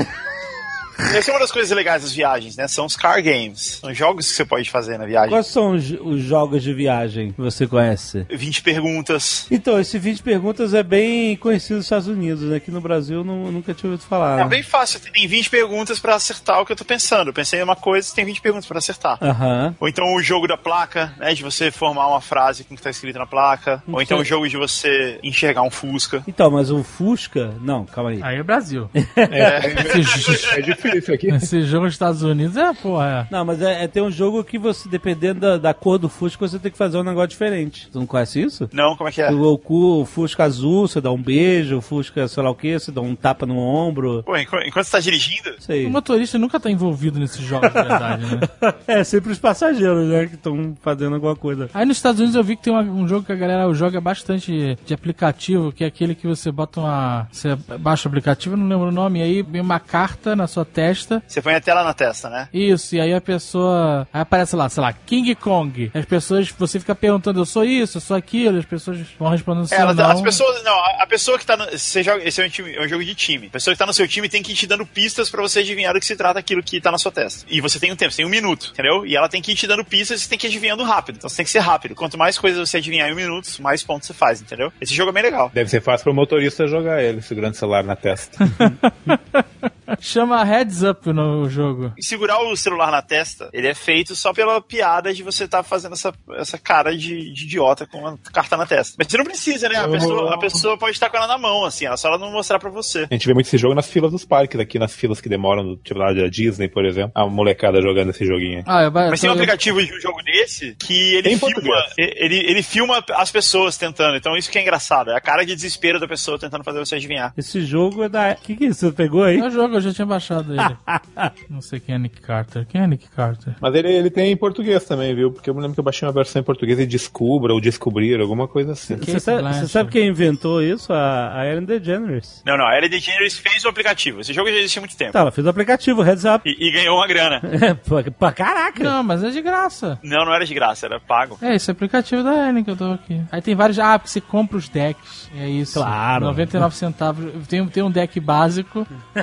Essa 0.98 1.32
é 1.32 1.34
uma 1.34 1.40
das 1.40 1.52
coisas 1.52 1.76
legais 1.76 2.04
das 2.04 2.14
viagens, 2.14 2.56
né? 2.56 2.68
São 2.68 2.86
os 2.86 2.96
car 2.96 3.22
games. 3.22 3.80
São 3.82 3.94
jogos 3.94 4.28
que 4.28 4.34
você 4.34 4.46
pode 4.46 4.70
fazer 4.70 4.98
na 4.98 5.06
viagem. 5.06 5.30
Quais 5.30 5.48
são 5.48 5.72
os, 5.72 5.92
os 6.02 6.22
jogos 6.22 6.64
de 6.64 6.74
viagem 6.74 7.32
que 7.32 7.42
você 7.42 7.68
conhece? 7.68 8.26
20 8.30 8.62
perguntas. 8.62 9.48
Então, 9.52 9.80
esse 9.80 9.98
20 10.00 10.24
perguntas 10.24 10.74
é 10.74 10.84
bem 10.84 11.36
conhecido 11.36 11.78
nos 11.78 11.86
Estados 11.86 12.08
Unidos, 12.08 12.44
né? 12.44 12.58
Aqui 12.58 12.72
no 12.72 12.82
Brasil 12.82 13.20
eu 13.20 13.24
não, 13.24 13.52
nunca 13.52 13.74
tinha 13.74 13.92
ouvido 13.92 14.08
falar. 14.08 14.42
É 14.42 14.46
bem 14.46 14.64
fácil. 14.64 15.00
Tem 15.00 15.28
20 15.28 15.50
perguntas 15.50 16.00
pra 16.00 16.16
acertar 16.16 16.62
o 16.62 16.66
que 16.66 16.72
eu 16.72 16.76
tô 16.76 16.86
pensando. 16.86 17.30
Eu 17.30 17.34
pensei 17.34 17.60
em 17.60 17.64
uma 17.64 17.76
coisa, 17.76 18.14
tem 18.14 18.26
20 18.26 18.42
perguntas 18.42 18.66
pra 18.68 18.78
acertar. 18.78 19.18
Aham. 19.22 19.76
Ou 19.80 19.88
então 19.88 20.16
o 20.16 20.22
jogo 20.22 20.48
da 20.48 20.58
placa, 20.58 21.14
né? 21.18 21.34
De 21.34 21.44
você 21.44 21.72
formar 21.72 22.08
uma 22.08 22.22
frase 22.22 22.64
com 22.64 22.74
o 22.74 22.78
que 22.78 22.84
tá 22.84 22.90
escrito 22.90 23.20
na 23.20 23.26
placa. 23.26 23.84
Ou 23.88 24.02
então 24.02 24.20
o 24.20 24.24
jogo 24.26 24.48
de 24.48 24.58
você 24.58 25.20
enxergar 25.24 25.62
um 25.62 25.70
Fusca. 25.70 26.24
Então, 26.28 26.50
mas 26.50 26.72
o 26.72 26.84
Fusca. 26.84 27.54
Não, 27.62 27.86
calma 27.86 28.12
aí. 28.12 28.20
Aí 28.22 28.38
é 28.38 28.44
Brasil. 28.44 28.90
É 29.16 30.62
difícil 30.62 30.85
aqui. 31.14 31.28
Esse 31.34 31.64
jogo 31.64 31.86
nos 31.86 31.94
Estados 31.94 32.22
Unidos 32.22 32.56
é, 32.58 32.74
porra. 32.74 33.28
Não, 33.32 33.44
mas 33.46 33.62
é, 33.62 33.84
é 33.84 33.88
ter 33.88 34.02
um 34.02 34.12
jogo 34.12 34.44
que 34.44 34.58
você, 34.58 34.88
dependendo 34.90 35.40
da, 35.42 35.58
da 35.58 35.74
cor 35.74 35.98
do 35.98 36.10
Fusca, 36.10 36.48
você 36.48 36.60
tem 36.60 36.72
que 36.72 36.78
fazer 36.78 36.98
um 36.98 37.04
negócio 37.04 37.30
diferente. 37.30 37.90
Tu 37.92 38.00
não 38.00 38.06
conhece 38.06 38.42
isso? 38.42 38.70
Não, 38.74 38.96
como 38.96 39.10
é 39.10 39.12
que 39.12 39.22
é? 39.22 39.32
O 39.32 39.38
Goku, 39.38 40.02
o 40.02 40.06
Fusca 40.06 40.44
azul, 40.44 40.88
você 40.88 41.00
dá 41.02 41.12
um 41.12 41.22
beijo, 41.22 41.78
o 41.78 41.82
Fusca 41.82 42.28
sei 42.28 42.44
lá 42.44 42.50
o 42.50 42.56
que, 42.56 42.78
você 42.80 42.92
dá 42.92 43.02
um 43.02 43.16
tapa 43.16 43.46
no 43.46 43.58
ombro. 43.58 44.24
Pô, 44.24 44.36
enqu- 44.38 44.64
enquanto 44.66 44.86
você 44.86 44.92
tá 44.92 45.00
dirigindo, 45.00 45.50
Sei. 45.60 45.86
O 45.86 45.90
motorista 45.90 46.38
nunca 46.38 46.60
tá 46.60 46.70
envolvido 46.70 47.20
nesses 47.20 47.42
jogos 47.42 47.68
de 47.70 47.74
verdade, 47.74 48.26
né? 48.26 48.40
É, 48.88 49.04
sempre 49.04 49.32
os 49.32 49.40
passageiros, 49.40 50.08
né, 50.08 50.26
que 50.28 50.36
estão 50.36 50.76
fazendo 50.82 51.16
alguma 51.16 51.36
coisa. 51.36 51.70
Aí 51.74 51.86
nos 51.86 51.98
Estados 51.98 52.20
Unidos 52.20 52.36
eu 52.36 52.44
vi 52.44 52.56
que 52.56 52.64
tem 52.64 52.74
uma- 52.74 52.82
um 52.84 53.08
jogo 53.08 53.26
que 53.26 53.32
a 53.32 53.36
galera 53.36 53.72
joga 53.74 54.00
bastante 54.00 54.78
de 54.86 54.94
aplicativo, 54.94 55.72
que 55.72 55.84
é 55.84 55.88
aquele 55.88 56.14
que 56.16 56.28
você 56.28 56.52
bota 56.52 56.80
uma. 56.80 57.28
Você 57.32 57.56
baixa 57.80 58.08
o 58.08 58.10
aplicativo, 58.10 58.54
eu 58.56 58.58
não 58.60 58.68
lembro 58.68 58.88
o 58.88 58.92
nome, 58.92 59.20
e 59.20 59.24
aí 59.24 59.42
vem 59.42 59.62
uma 59.62 59.80
carta 59.80 60.36
na 60.36 60.48
sua 60.48 60.66
testa. 60.76 61.24
você 61.28 61.42
põe 61.42 61.56
a 61.56 61.62
tela 61.62 61.84
na 61.84 61.94
testa, 61.94 62.30
né? 62.30 62.50
Isso, 62.54 62.96
e 62.96 63.02
aí 63.02 63.14
a 63.14 63.22
pessoa. 63.22 64.08
Aí 64.14 64.22
aparece 64.22 64.56
lá, 64.56 64.68
sei 64.70 64.82
lá, 64.84 64.92
King 64.94 65.34
Kong. 65.36 65.92
As 65.94 66.06
pessoas, 66.06 66.50
você 66.50 66.80
fica 66.80 66.94
perguntando, 66.94 67.40
eu 67.40 67.46
sou 67.46 67.64
isso, 67.64 67.98
eu 67.98 68.02
sou 68.02 68.16
aquilo, 68.18 68.60
as 68.60 68.66
pessoas 68.66 69.00
vão 69.18 69.30
respondendo 69.30 69.68
sim 69.68 69.76
É, 69.76 69.80
ela- 69.80 70.12
as 70.12 70.22
pessoas. 70.22 70.64
Não, 70.64 70.74
a, 70.74 71.04
a 71.04 71.08
pessoa 71.08 71.38
que 71.40 71.46
tá 71.46 71.56
no. 71.56 71.66
Você 71.78 72.04
joga, 72.04 72.24
esse 72.28 72.42
é 72.42 72.46
um, 72.46 72.50
time- 72.50 72.76
é 72.76 72.82
um 72.82 72.88
jogo 72.88 73.04
de 73.04 73.16
time. 73.16 73.48
A 73.48 73.52
pessoa 73.52 73.74
que 73.74 73.80
tá 73.80 73.86
no 73.86 73.94
seu 73.94 74.08
time 74.08 74.28
tem 74.28 74.44
que 74.44 74.52
ir 74.52 74.56
te 74.56 74.68
dando 74.68 74.86
pistas 74.86 75.30
pra 75.30 75.42
você 75.42 75.60
adivinhar 75.60 75.94
do 75.94 76.00
que 76.00 76.06
se 76.06 76.16
trata 76.16 76.40
aquilo 76.40 76.62
que 76.62 76.82
tá 76.82 76.92
na 76.92 76.98
sua 76.98 77.12
testa. 77.12 77.46
E 77.50 77.62
você 77.62 77.80
tem 77.80 77.92
um 77.92 77.96
tempo, 77.96 78.12
você 78.12 78.18
tem 78.18 78.26
um 78.26 78.30
minuto, 78.30 78.72
entendeu? 78.74 79.06
E 79.06 79.16
ela 79.16 79.30
tem 79.30 79.42
que 79.42 79.52
ir 79.52 79.56
te 79.56 79.66
dando 79.68 79.86
pistas 79.86 80.20
e 80.20 80.24
você 80.24 80.30
tem 80.30 80.38
que 80.38 80.48
ir 80.48 80.50
adivinhando 80.50 80.84
rápido. 80.84 81.16
Então 81.18 81.30
você 81.30 81.38
tem 81.38 81.46
que 81.46 81.52
ser 81.52 81.60
rápido. 81.60 81.96
Quanto 81.96 82.18
mais 82.18 82.38
coisas 82.38 82.68
você 82.70 82.78
adivinhar 82.78 83.08
em 83.10 83.14
um 83.14 83.16
minuto, 83.16 83.48
mais 83.62 83.84
pontos 83.84 84.08
você 84.08 84.14
faz, 84.14 84.42
entendeu? 84.42 84.72
Esse 84.82 84.94
jogo 84.94 85.12
é 85.12 85.14
bem 85.14 85.24
legal. 85.24 85.50
Deve 85.54 85.70
ser 85.70 85.82
fácil 85.82 86.04
pro 86.04 86.14
motorista 86.14 86.68
jogar 86.68 87.02
ele, 87.02 87.22
segurando 87.22 87.54
o 87.54 87.58
celular 87.58 87.84
na 87.84 87.96
testa. 87.96 88.38
Chama 90.00 90.44
Heads 90.44 90.84
Up 90.84 91.12
no 91.12 91.50
jogo. 91.50 91.94
E 91.98 92.04
segurar 92.04 92.40
o 92.42 92.56
celular 92.56 92.92
na 92.92 93.02
testa, 93.02 93.50
ele 93.54 93.68
é 93.68 93.74
feito 93.74 94.16
só 94.16 94.34
pela 94.34 94.62
piada 94.62 95.14
de 95.14 95.24
você 95.24 95.46
estar 95.46 95.64
fazendo 95.64 95.94
essa, 95.94 96.14
essa 96.38 96.58
cara 96.58 96.96
de, 96.96 97.32
de 97.34 97.46
idiota 97.46 97.86
com 97.86 98.00
uma 98.00 98.18
carta 98.34 98.58
na 98.58 98.66
testa. 98.66 98.96
Mas 98.98 99.08
você 99.08 99.18
não 99.18 99.26
precisa, 99.26 99.70
né? 99.70 99.78
A 99.78 99.88
pessoa, 99.88 100.34
a 100.34 100.38
pessoa 100.38 100.78
pode 100.78 100.94
estar 100.94 101.10
com 101.10 101.18
ela 101.18 101.28
na 101.28 101.38
mão, 101.38 101.66
assim, 101.66 101.86
ela 101.86 101.98
só 101.98 102.08
ela 102.08 102.18
não 102.18 102.32
mostrar 102.32 102.60
pra 102.60 102.70
você. 102.70 103.08
A 103.10 103.14
gente 103.14 103.28
vê 103.28 103.34
muito 103.34 103.48
esse 103.48 103.58
jogo 103.58 103.74
nas 103.76 103.90
filas 103.90 104.12
dos 104.12 104.26
parques, 104.26 104.60
aqui 104.60 104.78
nas 104.80 104.94
filas 104.94 105.22
que 105.22 105.30
demoram, 105.30 105.76
tipo 105.78 106.00
lá 106.00 106.14
da 106.14 106.28
Disney, 106.28 106.68
por 106.68 106.86
exemplo. 106.86 107.12
A 107.16 107.26
molecada 107.28 107.82
jogando 107.82 108.10
esse 108.10 108.26
joguinho 108.26 108.60
aí. 108.60 108.64
Ah, 108.68 108.84
eu, 108.84 108.92
Mas 108.92 109.20
tem 109.22 109.30
um 109.30 109.34
eu- 109.34 109.38
aplicativo 109.38 109.84
de 109.84 109.94
um 109.94 110.00
jogo 110.02 110.22
desse 110.24 110.76
que 110.76 111.16
ele 111.16 111.24
Tem 111.24 111.34
em 111.34 111.38
filma, 111.40 111.84
ele, 111.98 112.38
ele 112.38 112.64
filma 112.64 113.04
as 113.14 113.32
pessoas 113.32 113.78
tentando. 113.78 114.16
Então 114.18 114.36
isso 114.36 114.50
que 114.52 114.58
é 114.58 114.62
engraçado. 114.62 115.12
É 115.12 115.16
a 115.16 115.22
cara 115.22 115.46
de 115.46 115.56
desespero 115.56 116.00
da 116.00 116.08
pessoa 116.08 116.40
tentando 116.40 116.64
fazer 116.64 116.80
você 116.80 116.96
adivinhar. 116.96 117.34
Esse 117.38 117.62
jogo 117.66 118.04
é 118.04 118.10
da. 118.10 118.32
O 118.32 118.36
que, 118.44 118.56
que 118.56 118.66
é 118.66 118.68
isso? 118.68 118.80
Você 118.88 118.92
pegou 118.92 119.24
aí? 119.24 119.38
É 119.40 119.46
o 119.46 119.50
jogo, 119.50 119.75
eu 119.78 119.82
já 119.82 119.94
tinha 119.94 120.06
baixado 120.06 120.54
ele. 120.54 120.78
não 121.50 121.62
sei 121.62 121.80
quem 121.80 121.96
é 121.96 121.98
Nick 121.98 122.22
Carter. 122.22 122.66
Quem 122.68 122.82
é 122.82 122.88
Nick 122.88 123.08
Carter? 123.10 123.56
Mas 123.60 123.76
ele, 123.76 123.92
ele 123.92 124.10
tem 124.10 124.32
em 124.32 124.38
português 124.38 124.84
também, 124.86 125.16
viu? 125.16 125.32
Porque 125.32 125.50
eu 125.50 125.54
me 125.54 125.62
lembro 125.62 125.74
que 125.74 125.80
eu 125.80 125.84
baixei 125.84 126.08
uma 126.08 126.14
versão 126.14 126.42
em 126.42 126.46
português 126.46 126.80
e 126.80 126.86
descubra 126.86 127.54
ou 127.54 127.62
descobrir, 127.62 128.20
alguma 128.20 128.48
coisa 128.48 128.74
assim. 128.74 128.96
Você 128.98 129.20
sabe, 129.20 129.42
você 129.44 129.68
sabe 129.68 129.92
quem 129.92 130.08
inventou 130.08 130.62
isso? 130.62 130.92
A, 130.94 131.40
a 131.40 131.46
Ellen 131.46 131.66
DeGeneres. 131.66 132.42
Não, 132.46 132.58
não. 132.58 132.66
A 132.66 132.78
Ellie 132.78 132.90
DeGeneres 132.90 133.38
fez 133.38 133.64
o 133.66 133.70
aplicativo. 133.70 134.22
Esse 134.22 134.34
jogo 134.34 134.50
já 134.50 134.56
existe 134.58 134.78
há 134.80 134.82
muito 134.82 134.98
tempo. 134.98 135.12
Tá, 135.12 135.20
ela 135.20 135.32
fez 135.32 135.46
o 135.46 135.50
aplicativo, 135.50 136.02
Heads 136.02 136.26
Up. 136.26 136.50
E, 136.50 136.68
e 136.68 136.72
ganhou 136.72 136.98
uma 136.98 137.08
grana. 137.08 137.42
É, 137.66 137.74
pra, 137.74 138.04
pra 138.12 138.32
caraca. 138.34 138.84
Não, 138.84 139.02
mas 139.02 139.24
é 139.24 139.30
de 139.30 139.42
graça. 139.42 139.98
Não, 140.04 140.26
não 140.26 140.34
era 140.34 140.46
de 140.46 140.54
graça, 140.54 140.86
era 140.86 141.00
pago. 141.00 141.38
É, 141.42 141.56
esse 141.56 141.72
aplicativo 141.72 142.22
da 142.22 142.50
Ellen 142.50 142.64
que 142.64 142.70
eu 142.70 142.76
tô 142.76 142.92
aqui. 142.92 143.22
Aí 143.32 143.42
tem 143.42 143.56
vários. 143.56 143.80
Ah, 143.80 143.98
porque 143.98 144.12
você 144.12 144.20
compra 144.20 144.58
os 144.58 144.68
decks. 144.68 145.30
É 145.38 145.48
isso. 145.48 145.80
Claro. 145.80 146.26
99 146.26 146.76
centavos. 146.76 147.48
Tem, 147.48 147.66
tem 147.68 147.82
um 147.82 147.90
deck 147.90 148.20
básico, 148.20 148.86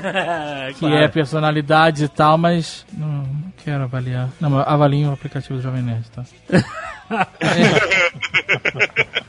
que 0.74 0.81
Claro. 0.81 0.94
é 0.97 1.09
personalidade 1.09 2.05
e 2.05 2.09
tal, 2.09 2.36
mas. 2.39 2.85
Não, 2.93 3.09
não 3.09 3.52
quero 3.64 3.82
avaliar. 3.85 4.28
Não, 4.40 4.51
mas 4.51 4.66
avaliem 4.66 5.06
o 5.09 5.12
aplicativo 5.12 5.55
do 5.56 5.62
Jovem 5.62 5.82
Nerd, 5.82 6.05
tá? 6.10 6.24
É. 6.51 6.62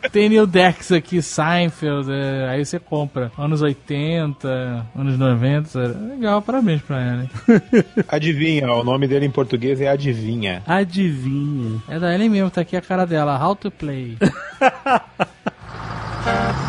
Tem 0.14 0.30
New 0.30 0.45
Decks 0.45 0.91
aqui, 0.91 1.22
Seinfeld, 1.23 2.07
é, 2.11 2.48
aí 2.49 2.64
você 2.64 2.77
compra. 2.80 3.31
Anos 3.38 3.61
80, 3.64 4.48
anos 4.95 5.18
90. 5.18 5.80
é 5.80 5.88
Legal, 6.14 6.40
parabéns 6.41 6.81
pra 6.84 7.02
Ellen. 7.02 7.30
Adivinha, 8.07 8.72
o 8.73 8.84
nome 8.84 9.07
dele 9.07 9.26
em 9.26 9.31
português 9.31 9.81
é 9.81 9.88
Adivinha. 9.90 10.61
Adivinha. 10.68 11.81
É 11.90 11.98
da 11.98 12.14
Ellen 12.14 12.30
mesmo, 12.30 12.52
tá 12.52 12.61
aqui 12.61 12.77
a 12.77 12.81
cara 12.81 13.07
dela. 13.07 13.44
How 13.44 13.56
to 13.56 13.72
play. 13.72 14.15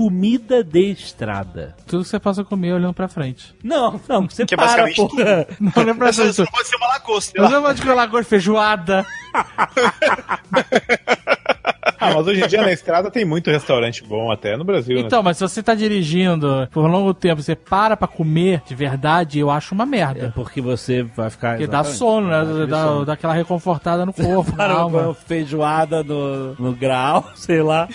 Comida 0.00 0.64
de 0.64 0.92
estrada. 0.92 1.76
Tudo 1.86 2.04
que 2.04 2.08
você 2.08 2.18
passa 2.18 2.40
a 2.40 2.44
comer 2.44 2.72
olhando 2.72 2.94
pra 2.94 3.06
frente. 3.06 3.54
Não, 3.62 4.00
não, 4.08 4.26
você 4.26 4.46
Que 4.46 4.54
é 4.54 4.56
para, 4.56 4.64
basicamente 4.64 4.96
porra. 4.96 5.46
Não 5.60 5.72
olhando 5.76 5.98
pra 5.98 6.10
frente. 6.10 6.38
não 6.38 6.46
pode 6.46 6.68
ser 6.68 6.76
uma 6.76 6.86
lagosta. 6.86 7.38
Eu 7.38 7.50
não 7.50 7.60
vou 7.60 7.74
de 7.74 7.84
lagosta 7.84 8.24
feijoada. 8.24 9.04
Ah, 11.98 12.12
mas 12.14 12.26
hoje 12.26 12.44
em 12.44 12.46
dia 12.46 12.62
na 12.62 12.72
estrada 12.72 13.10
tem 13.10 13.24
muito 13.24 13.50
restaurante 13.50 14.04
bom 14.04 14.30
até 14.30 14.56
no 14.56 14.64
Brasil, 14.64 14.96
né? 14.98 15.02
Então, 15.02 15.22
mas 15.22 15.36
se 15.38 15.42
você 15.42 15.62
tá 15.62 15.74
dirigindo 15.74 16.68
por 16.70 16.86
longo 16.86 17.14
tempo, 17.14 17.42
você 17.42 17.54
para 17.54 17.96
pra 17.96 18.06
comer 18.08 18.62
de 18.66 18.74
verdade, 18.74 19.38
eu 19.38 19.50
acho 19.50 19.74
uma 19.74 19.84
É 19.84 19.86
merda. 19.86 20.32
porque 20.34 20.60
você 20.60 21.02
vai 21.02 21.30
ficar. 21.30 21.52
Porque 21.52 21.66
dá 21.66 21.82
sono, 21.84 22.28
né? 22.28 22.66
Dá, 22.66 22.82
sono. 22.84 23.04
dá 23.04 23.12
aquela 23.14 23.32
reconfortada 23.34 24.04
no 24.04 24.12
corpo, 24.14 24.50
na 24.52 24.56
Para 24.56 24.86
uma 24.86 25.02
alma. 25.02 25.14
feijoada 25.14 26.02
no, 26.02 26.54
no 26.54 26.72
grau, 26.72 27.30
sei 27.36 27.62
lá. 27.62 27.88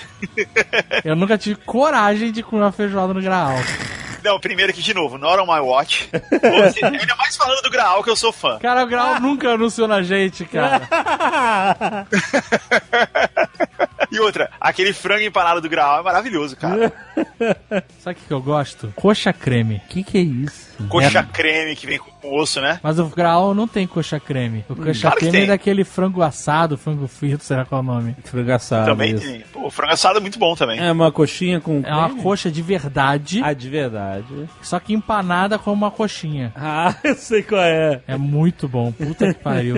Eu 1.04 1.16
nunca 1.16 1.38
tive 1.38 1.56
coragem 1.66 2.32
de 2.32 2.42
comer 2.44 2.64
uma 2.64 2.72
feijoada 2.72 3.14
no 3.14 3.22
graal. 3.22 3.56
Não, 4.24 4.40
primeiro 4.40 4.72
aqui 4.72 4.82
de 4.82 4.92
novo, 4.92 5.20
Not 5.20 5.40
on 5.40 5.46
My 5.46 5.60
Watch. 5.60 6.10
Você, 6.12 6.82
ainda 6.84 7.16
mais 7.16 7.36
falando 7.38 7.62
do 7.62 7.70
Graal, 7.70 8.04
que 8.04 8.10
eu 8.10 8.16
sou 8.16 8.34
fã. 8.34 8.58
Cara, 8.58 8.84
o 8.84 8.88
grau 8.88 9.20
nunca 9.22 9.52
anunciou 9.52 9.88
na 9.88 10.02
gente, 10.02 10.44
cara. 10.46 10.82
E 14.12 14.20
outra, 14.20 14.50
aquele 14.60 14.94
frango 14.94 15.24
empanado 15.24 15.62
do 15.62 15.70
Graal 15.70 16.00
é 16.00 16.04
maravilhoso, 16.04 16.56
cara. 16.56 16.92
Sabe 18.00 18.18
o 18.18 18.22
que, 18.22 18.28
que 18.28 18.34
eu 18.34 18.42
gosto? 18.42 18.94
Coxa 18.96 19.32
creme. 19.34 19.82
O 19.86 19.90
que, 19.90 20.04
que 20.04 20.18
é 20.18 20.22
isso? 20.22 20.66
Coxa 20.90 21.24
creme 21.24 21.76
que 21.76 21.88
vem 21.88 21.98
com 21.98 22.12
osso, 22.38 22.60
né? 22.60 22.80
Mas 22.84 23.00
o 23.00 23.06
graal 23.06 23.54
não 23.54 23.68
tem 23.68 23.86
coxa 23.88 24.20
creme. 24.20 24.66
O 24.68 24.76
coxa 24.76 25.02
claro 25.02 25.18
creme 25.18 25.44
é 25.44 25.46
daquele 25.48 25.84
frango 25.84 26.22
assado, 26.22 26.78
frango 26.78 27.08
frito, 27.08 27.44
será 27.44 27.64
qual 27.66 27.80
é 27.80 27.84
o 27.84 27.88
nome? 27.88 28.16
Frango 28.26 28.52
assado, 28.52 28.86
também 28.88 29.14
isso. 29.16 29.26
tem. 29.26 29.40
Pô, 29.54 29.68
o 29.68 29.72
frango 29.72 29.94
assado 29.94 30.18
é 30.18 30.22
muito 30.22 30.38
bom 30.40 30.56
também. 30.56 30.80
É 30.80 30.92
uma 30.92 31.12
coxinha 31.12 31.62
com. 31.62 31.82
É 31.86 31.94
uma 31.94 32.10
creme? 32.10 32.24
coxa 32.24 32.52
de 32.52 32.62
verdade, 32.62 33.42
Ah, 33.44 33.54
de 33.54 33.70
verdade. 33.70 34.26
só 34.62 34.80
que 34.80 34.94
empanada 34.94 35.58
como 35.58 35.76
uma 35.76 35.92
coxinha. 35.92 36.52
Ah, 36.56 36.94
eu 37.04 37.16
sei 37.16 37.42
qual 37.44 37.62
é. 37.62 38.02
É 38.08 38.18
muito 38.18 38.68
bom, 38.68 38.92
puta 38.92 39.34
que 39.34 39.40
pariu. 39.40 39.78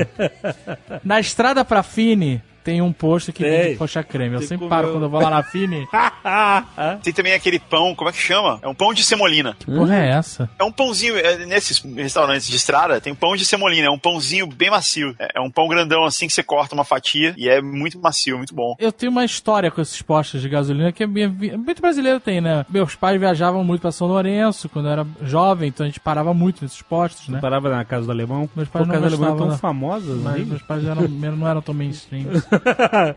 Na 1.04 1.20
estrada 1.20 1.64
pra 1.64 1.84
Fini, 1.84 2.42
tem 2.68 2.82
um 2.82 2.92
posto 2.92 3.32
que 3.32 3.42
Tem. 3.46 3.62
vende 3.64 3.78
coxa 3.78 4.04
creme. 4.04 4.34
Eu 4.36 4.40
Tem 4.40 4.50
sempre 4.50 4.68
paro 4.68 4.88
eu- 4.90 4.92
quando 4.92 5.04
eu 5.04 5.10
vou 5.10 5.22
lá 5.22 5.30
na 5.30 5.42
Fini. 5.42 5.88
Tem 7.02 7.14
também 7.14 7.32
aquele 7.32 7.60
pão, 7.60 7.96
como 7.96 8.10
é 8.10 8.12
que 8.14 8.20
chama? 8.20 8.60
É 8.62 8.68
um 8.68 8.76
pão 8.76 8.94
de 8.94 9.04
semolina. 9.06 9.56
Que 9.58 9.66
porra 9.68 9.96
é 9.96 10.10
essa? 10.10 10.50
É 10.60 10.64
um 10.66 10.72
pãozinho, 10.72 11.16
é, 11.18 11.46
nesses 11.46 11.80
restaurantes 11.96 12.46
de 12.46 12.58
estrada, 12.58 13.00
tem 13.00 13.16
pão 13.16 13.38
de 13.38 13.46
semolina, 13.46 13.88
é 13.88 13.90
um 13.90 13.98
pãozinho 13.98 14.46
bem 14.48 14.70
macio. 14.70 15.16
É, 15.18 15.30
é 15.36 15.40
um 15.42 15.50
pão 15.50 15.70
grandão 15.70 16.04
assim 16.04 16.28
que 16.28 16.34
você 16.34 16.44
corta 16.44 16.76
uma 16.76 16.84
fatia 16.84 17.34
e 17.38 17.48
é 17.48 17.62
muito 17.62 17.98
macio, 18.02 18.36
muito 18.38 18.54
bom. 18.54 18.76
Eu 18.80 18.92
tenho 18.92 19.14
uma 19.14 19.24
história 19.24 19.72
com 19.72 19.80
esses 19.82 20.02
postos 20.02 20.42
de 20.42 20.50
gasolina 20.50 20.92
que 20.92 21.04
é 21.04 21.08
minha 21.08 21.30
muito 21.30 21.82
brasileiro 21.82 22.20
tem, 22.20 22.42
né? 22.42 22.66
Meus 22.70 22.96
pais 22.96 23.18
viajavam 23.18 23.64
muito 23.64 23.80
pra 23.80 23.94
São 23.94 24.08
Lourenço 24.08 24.68
quando 24.68 24.88
eu 24.88 24.92
era 24.92 25.08
jovem, 25.24 25.70
então 25.70 25.86
a 25.86 25.88
gente 25.88 26.02
parava 26.02 26.34
muito 26.34 26.62
nesses 26.64 26.82
postos, 26.82 27.30
né? 27.30 27.40
Parava 27.40 27.70
na 27.70 27.86
casa 27.86 28.06
do 28.08 28.12
alemão. 28.12 28.50
Meus 28.54 28.68
Pô, 28.68 28.80
pais 28.80 28.88
não 28.88 28.94
casa 28.96 29.10
do 29.10 29.14
alemão 29.16 29.36
é 29.36 29.38
tão 29.38 29.48
não. 29.48 29.58
famosa, 29.58 30.14
Mas 30.16 30.40
né? 30.40 30.46
meus 30.46 30.62
pais 30.64 30.84
eram, 30.86 31.08
não 31.08 31.48
eram 31.48 31.62
tão 31.62 31.74
mainstream. 31.74 32.26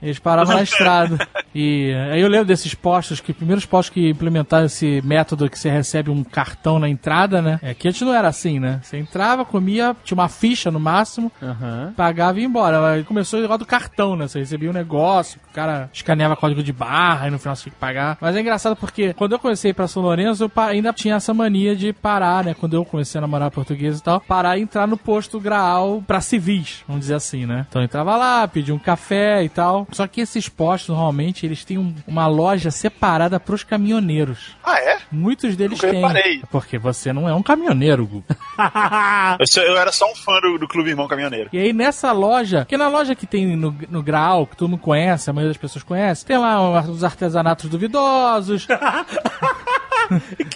Eles 0.03 0.19
paravam 0.19 0.55
na 0.55 0.63
estrada. 0.63 1.19
E 1.55 1.93
aí 2.13 2.21
eu 2.21 2.29
lembro 2.29 2.47
desses 2.47 2.75
postos, 2.75 3.21
que 3.21 3.33
primeiros 3.33 3.67
postos 3.67 3.93
que 3.93 4.11
implementaram 4.11 4.67
esse 4.67 5.01
método 5.05 5.49
que 5.51 5.59
você 5.59 5.71
recebe 5.71 6.11
um 6.11 6.23
cartão 6.23 6.79
na 6.79 6.89
entrada, 6.89 7.43
né? 7.43 7.59
É 7.63 7.75
que 7.75 7.89
antes 7.89 8.01
não 8.03 8.15
era 8.15 8.29
assim, 8.29 8.59
né? 8.59 8.81
Você 8.83 8.99
entrava, 8.99 9.45
comia, 9.45 9.97
tinha 10.05 10.17
uma 10.17 10.29
ficha 10.29 10.71
no 10.71 10.79
máximo, 10.81 11.31
Aham. 11.43 11.93
pagava 11.97 12.39
e 12.39 12.43
ia 12.43 12.47
embora. 12.49 12.93
Aí 12.93 13.05
começou 13.05 13.39
o 13.39 13.43
negócio 13.43 13.61
do 13.61 13.67
cartão, 13.67 14.17
né? 14.17 14.29
Você 14.29 14.39
recebia 14.39 14.71
um 14.71 14.75
negócio, 14.75 15.41
o 15.51 15.55
cara 15.55 15.91
escaneava 15.93 16.37
código 16.37 16.63
de 16.63 16.73
barra 16.73 17.29
e 17.29 17.31
no 17.31 17.39
final 17.39 17.57
você 17.57 17.65
tinha 17.65 17.73
que 17.73 17.79
pagar. 17.79 18.17
Mas 18.21 18.37
é 18.37 18.41
engraçado 18.41 18.77
porque 18.77 19.13
quando 19.15 19.33
eu 19.33 19.39
comecei 19.39 19.73
pra 19.73 19.89
São 19.89 20.03
Lourenço, 20.03 20.45
eu 20.45 20.63
ainda 20.63 20.93
tinha 20.93 21.17
essa 21.17 21.35
mania 21.35 21.75
de 21.75 21.93
parar, 21.93 22.45
né? 22.45 22.55
Quando 22.55 22.75
eu 22.75 22.85
comecei 22.85 23.19
a 23.19 23.23
namorar 23.23 23.51
português 23.51 23.99
e 23.99 24.03
tal, 24.03 24.21
parar 24.21 24.57
e 24.59 24.63
entrar 24.63 24.87
no 24.87 24.97
posto 24.97 25.41
Graal 25.41 26.03
pra 26.07 26.21
civis, 26.21 26.83
vamos 26.87 27.01
dizer 27.03 27.15
assim, 27.15 27.47
né? 27.47 27.67
Então 27.69 27.83
eu 27.83 27.85
entrava 27.87 28.17
lá, 28.17 28.47
pedia 28.47 28.75
um 28.75 28.79
café 28.79 29.43
e 29.43 29.49
tal. 29.49 29.87
Só 29.93 30.07
que 30.07 30.21
esses 30.21 30.49
postos, 30.49 30.91
normalmente, 30.95 31.40
eles 31.47 31.65
têm 31.65 31.79
um- 31.79 31.95
uma 32.07 32.27
loja 32.27 32.71
separada 32.71 33.39
pros 33.41 33.63
caminhoneiros. 33.65 34.57
Ah, 34.65 34.79
é? 34.81 34.99
Muitos 35.13 35.57
deles 35.57 35.79
Nunca 35.79 35.91
têm. 35.91 36.01
reparei. 36.01 36.43
Porque 36.51 36.79
você 36.79 37.13
não 37.13 37.29
é 37.29 37.35
um 37.35 37.43
caminhoneiro, 37.43 38.07
Gu. 38.07 38.25
Eu, 39.57 39.63
eu 39.65 39.77
era 39.79 39.91
só 39.93 40.11
um 40.11 40.15
fã 40.15 40.41
do, 40.41 40.59
do 40.59 40.69
Clube 40.69 40.91
Irmão 40.91 41.09
Caminhoneiro. 41.09 41.49
E 41.53 41.59
aí 41.59 41.73
nessa 41.73 42.13
loja, 42.13 42.65
que 42.69 42.77
na 42.77 42.89
loja 42.89 43.15
que 43.15 43.27
tem 43.27 43.57
no, 43.57 43.75
no 43.89 44.03
Graal, 44.03 44.47
que 44.47 44.57
todo 44.57 44.69
mundo 44.69 44.81
conhece, 44.81 45.29
a 45.29 45.33
maioria 45.33 45.51
das 45.53 45.61
pessoas 45.61 45.83
conhece, 45.83 46.25
tem 46.25 46.37
lá 46.39 46.81
os 46.83 47.03
artesanatos 47.05 47.69
duvidosos. 47.69 48.67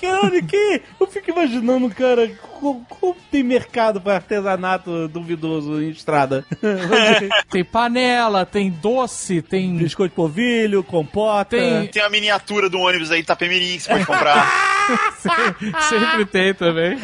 Cara, 0.01 0.43
que 0.43 0.83
eu 1.01 1.07
fico 1.07 1.31
imaginando, 1.31 1.89
cara, 1.91 2.29
como, 2.61 2.85
como 2.89 3.17
tem 3.31 3.43
mercado 3.43 4.01
pra 4.01 4.17
artesanato 4.17 5.09
duvidoso 5.09 5.81
em 5.81 5.91
estrada? 5.91 6.45
tem 7.51 7.65
panela, 7.65 8.45
tem 8.45 8.71
doce, 8.71 9.43
tem. 9.43 9.77
Biscoito 9.77 10.11
de 10.11 10.17
polvilho, 10.17 10.83
compota. 10.83 11.57
Tem. 11.57 11.87
Tem 11.89 12.03
uma 12.03 12.11
miniatura 12.11 12.69
do 12.69 12.79
ônibus 12.79 13.11
aí, 13.11 13.21
Itapemirim, 13.21 13.77
que 13.77 13.83
você 13.85 13.91
pode 13.91 14.07
comprar. 14.07 14.75
Sempre 15.89 16.27
tem 16.27 16.55
também. 16.55 16.99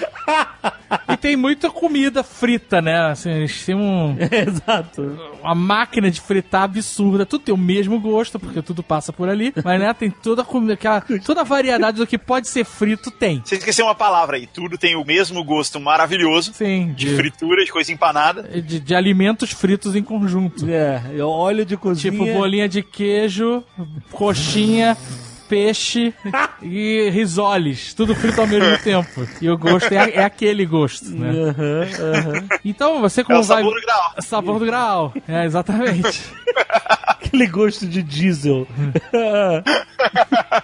E 1.09 1.17
tem 1.17 1.37
muita 1.37 1.71
comida 1.71 2.23
frita, 2.23 2.83
né? 2.83 3.11
Assim, 3.11 3.31
eles 3.31 3.65
têm 3.65 3.75
um, 3.75 4.17
Exato. 4.19 5.39
uma 5.41 5.55
máquina 5.55 6.11
de 6.11 6.21
fritar 6.21 6.65
absurda. 6.65 7.25
Tudo 7.25 7.45
tem 7.45 7.55
o 7.55 7.59
mesmo 7.59 7.99
gosto, 8.01 8.39
porque 8.39 8.61
tudo 8.61 8.83
passa 8.83 9.13
por 9.13 9.29
ali. 9.29 9.53
Mas, 9.65 9.81
né, 9.81 9.95
tem 9.95 10.11
toda 10.11 10.43
a 10.43 10.45
comida, 10.45 10.75
aquela, 10.75 11.01
toda 11.25 11.41
a 11.41 11.45
variedade 11.45 11.99
do 11.99 12.07
que 12.07 12.19
pode 12.19 12.40
ser 12.49 12.65
frito, 12.65 13.11
tem. 13.11 13.43
Você 13.45 13.57
esqueceu 13.57 13.87
uma 13.87 13.95
palavra 13.95 14.37
aí. 14.37 14.47
Tudo 14.47 14.79
tem 14.79 14.97
o 14.97 15.05
mesmo 15.05 15.43
gosto 15.45 15.81
maravilhoso 15.81 16.53
Sim, 16.55 16.93
de 16.95 17.15
fritura, 17.17 17.65
de 17.65 17.73
coisa 17.73 17.93
empanada. 17.93 18.43
de, 18.43 18.81
de 18.81 18.95
alimentos 18.95 19.51
fritos 19.53 19.95
em 19.95 20.03
conjunto. 20.03 20.69
É, 20.69 21.03
óleo 21.23 21.65
de 21.65 21.77
cozinha. 21.77 22.13
Tipo 22.13 22.25
bolinha 22.33 22.69
de 22.69 22.83
queijo, 22.83 23.63
coxinha, 24.11 24.97
peixe 25.51 26.15
e 26.63 27.11
risoles. 27.11 27.93
Tudo 27.93 28.15
frito 28.15 28.41
ao 28.41 28.47
mesmo 28.47 28.79
tempo. 28.83 29.27
E 29.43 29.51
o 29.51 29.59
gosto 29.59 29.93
é, 29.93 30.11
é 30.13 30.25
aquele 30.25 30.65
gosto, 30.65 31.11
né? 31.11 31.29
Aham, 31.29 31.87
aham. 32.17 32.49
Então 32.65 33.01
você 33.01 33.23
É 33.23 33.25
como 33.25 33.41
o 33.41 33.43
vai... 33.43 33.59
sabor 33.59 33.75
do 33.75 33.81
grau. 33.83 34.15
Sabor 34.21 34.59
do 34.61 34.65
grau. 34.67 35.15
É, 35.27 35.45
exatamente. 35.45 36.23
Aquele 37.09 37.47
gosto 37.49 37.87
de 37.87 38.03
diesel. 38.03 38.67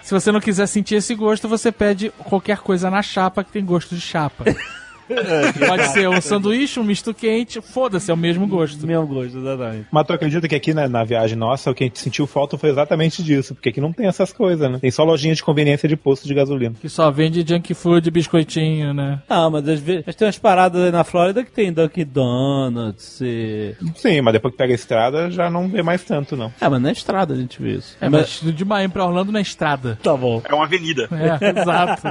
Se 0.01 0.13
você 0.13 0.31
não 0.31 0.39
quiser 0.39 0.67
sentir 0.67 0.95
esse 0.95 1.13
gosto, 1.15 1.47
você 1.47 1.71
pede 1.71 2.09
qualquer 2.17 2.57
coisa 2.59 2.89
na 2.89 3.01
chapa 3.01 3.43
que 3.43 3.51
tem 3.51 3.63
gosto 3.63 3.93
de 3.95 4.01
chapa. 4.01 4.43
Pode 5.67 5.87
ser 5.89 6.07
um 6.09 6.21
sanduíche, 6.21 6.79
um 6.79 6.83
misto 6.83 7.13
quente, 7.13 7.61
foda-se, 7.61 8.11
é 8.11 8.13
o 8.13 8.17
mesmo 8.17 8.47
gosto. 8.47 8.85
Meu 8.85 9.05
gosto, 9.05 9.37
exatamente. 9.37 9.87
Mas 9.91 10.07
tu 10.07 10.13
acredita 10.13 10.47
que 10.47 10.55
aqui 10.55 10.73
na, 10.73 10.87
na 10.87 11.03
viagem 11.03 11.37
nossa, 11.37 11.71
o 11.71 11.75
que 11.75 11.83
a 11.83 11.87
gente 11.87 11.99
sentiu 11.99 12.27
falta 12.27 12.57
foi 12.57 12.69
exatamente 12.69 13.23
disso, 13.23 13.53
porque 13.55 13.69
aqui 13.69 13.81
não 13.81 13.93
tem 13.93 14.07
essas 14.07 14.31
coisas, 14.31 14.69
né? 14.69 14.79
Tem 14.79 14.91
só 14.91 15.03
lojinha 15.03 15.35
de 15.35 15.43
conveniência 15.43 15.87
de 15.87 15.95
posto 15.95 16.27
de 16.27 16.33
gasolina. 16.33 16.75
Que 16.79 16.89
só 16.89 17.09
vende 17.11 17.45
junk 17.47 17.73
food, 17.73 18.09
biscoitinho, 18.11 18.93
né? 18.93 19.21
Ah, 19.29 19.49
mas 19.49 19.67
às 19.67 19.79
vezes 19.79 20.03
mas 20.05 20.15
tem 20.15 20.27
umas 20.27 20.37
paradas 20.37 20.83
aí 20.83 20.91
na 20.91 21.03
Flórida 21.03 21.43
que 21.43 21.51
tem 21.51 21.71
Dunkin' 21.71 22.05
Donuts 22.05 23.19
e... 23.21 23.75
Sim, 23.95 24.21
mas 24.21 24.33
depois 24.33 24.53
que 24.53 24.57
pega 24.57 24.73
a 24.73 24.75
estrada 24.75 25.31
já 25.31 25.49
não 25.49 25.67
vê 25.67 25.81
mais 25.81 26.03
tanto, 26.03 26.35
não. 26.35 26.51
É, 26.59 26.69
mas 26.69 26.81
na 26.81 26.91
estrada 26.91 27.33
a 27.33 27.37
gente 27.37 27.61
vê 27.61 27.73
isso. 27.75 27.97
É, 27.99 28.09
mas 28.09 28.41
de 28.41 28.65
Miami 28.65 28.93
pra 28.93 29.05
Orlando 29.05 29.31
na 29.31 29.41
estrada. 29.41 29.97
Tá 30.01 30.15
bom. 30.15 30.41
É 30.45 30.53
uma 30.53 30.65
avenida. 30.65 31.09
É, 31.11 31.59
exato. 31.61 32.07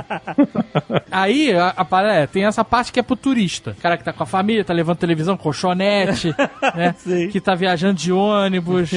Aí, 1.10 1.52
a, 1.52 1.68
a 1.68 1.84
parada 1.84 2.14
é, 2.14 2.26
tem 2.26 2.44
essa 2.44 2.64
parte 2.64 2.85
que 2.92 3.00
é 3.00 3.02
pro 3.02 3.16
turista. 3.16 3.72
O 3.72 3.80
cara 3.82 3.96
que 3.96 4.04
tá 4.04 4.12
com 4.12 4.22
a 4.22 4.26
família, 4.26 4.64
tá 4.64 4.72
levando 4.72 4.96
televisão, 4.98 5.36
colchonete, 5.36 6.34
né? 6.74 6.94
Sim. 6.98 7.28
Que 7.28 7.40
tá 7.40 7.54
viajando 7.54 7.94
de 7.94 8.12
ônibus. 8.12 8.90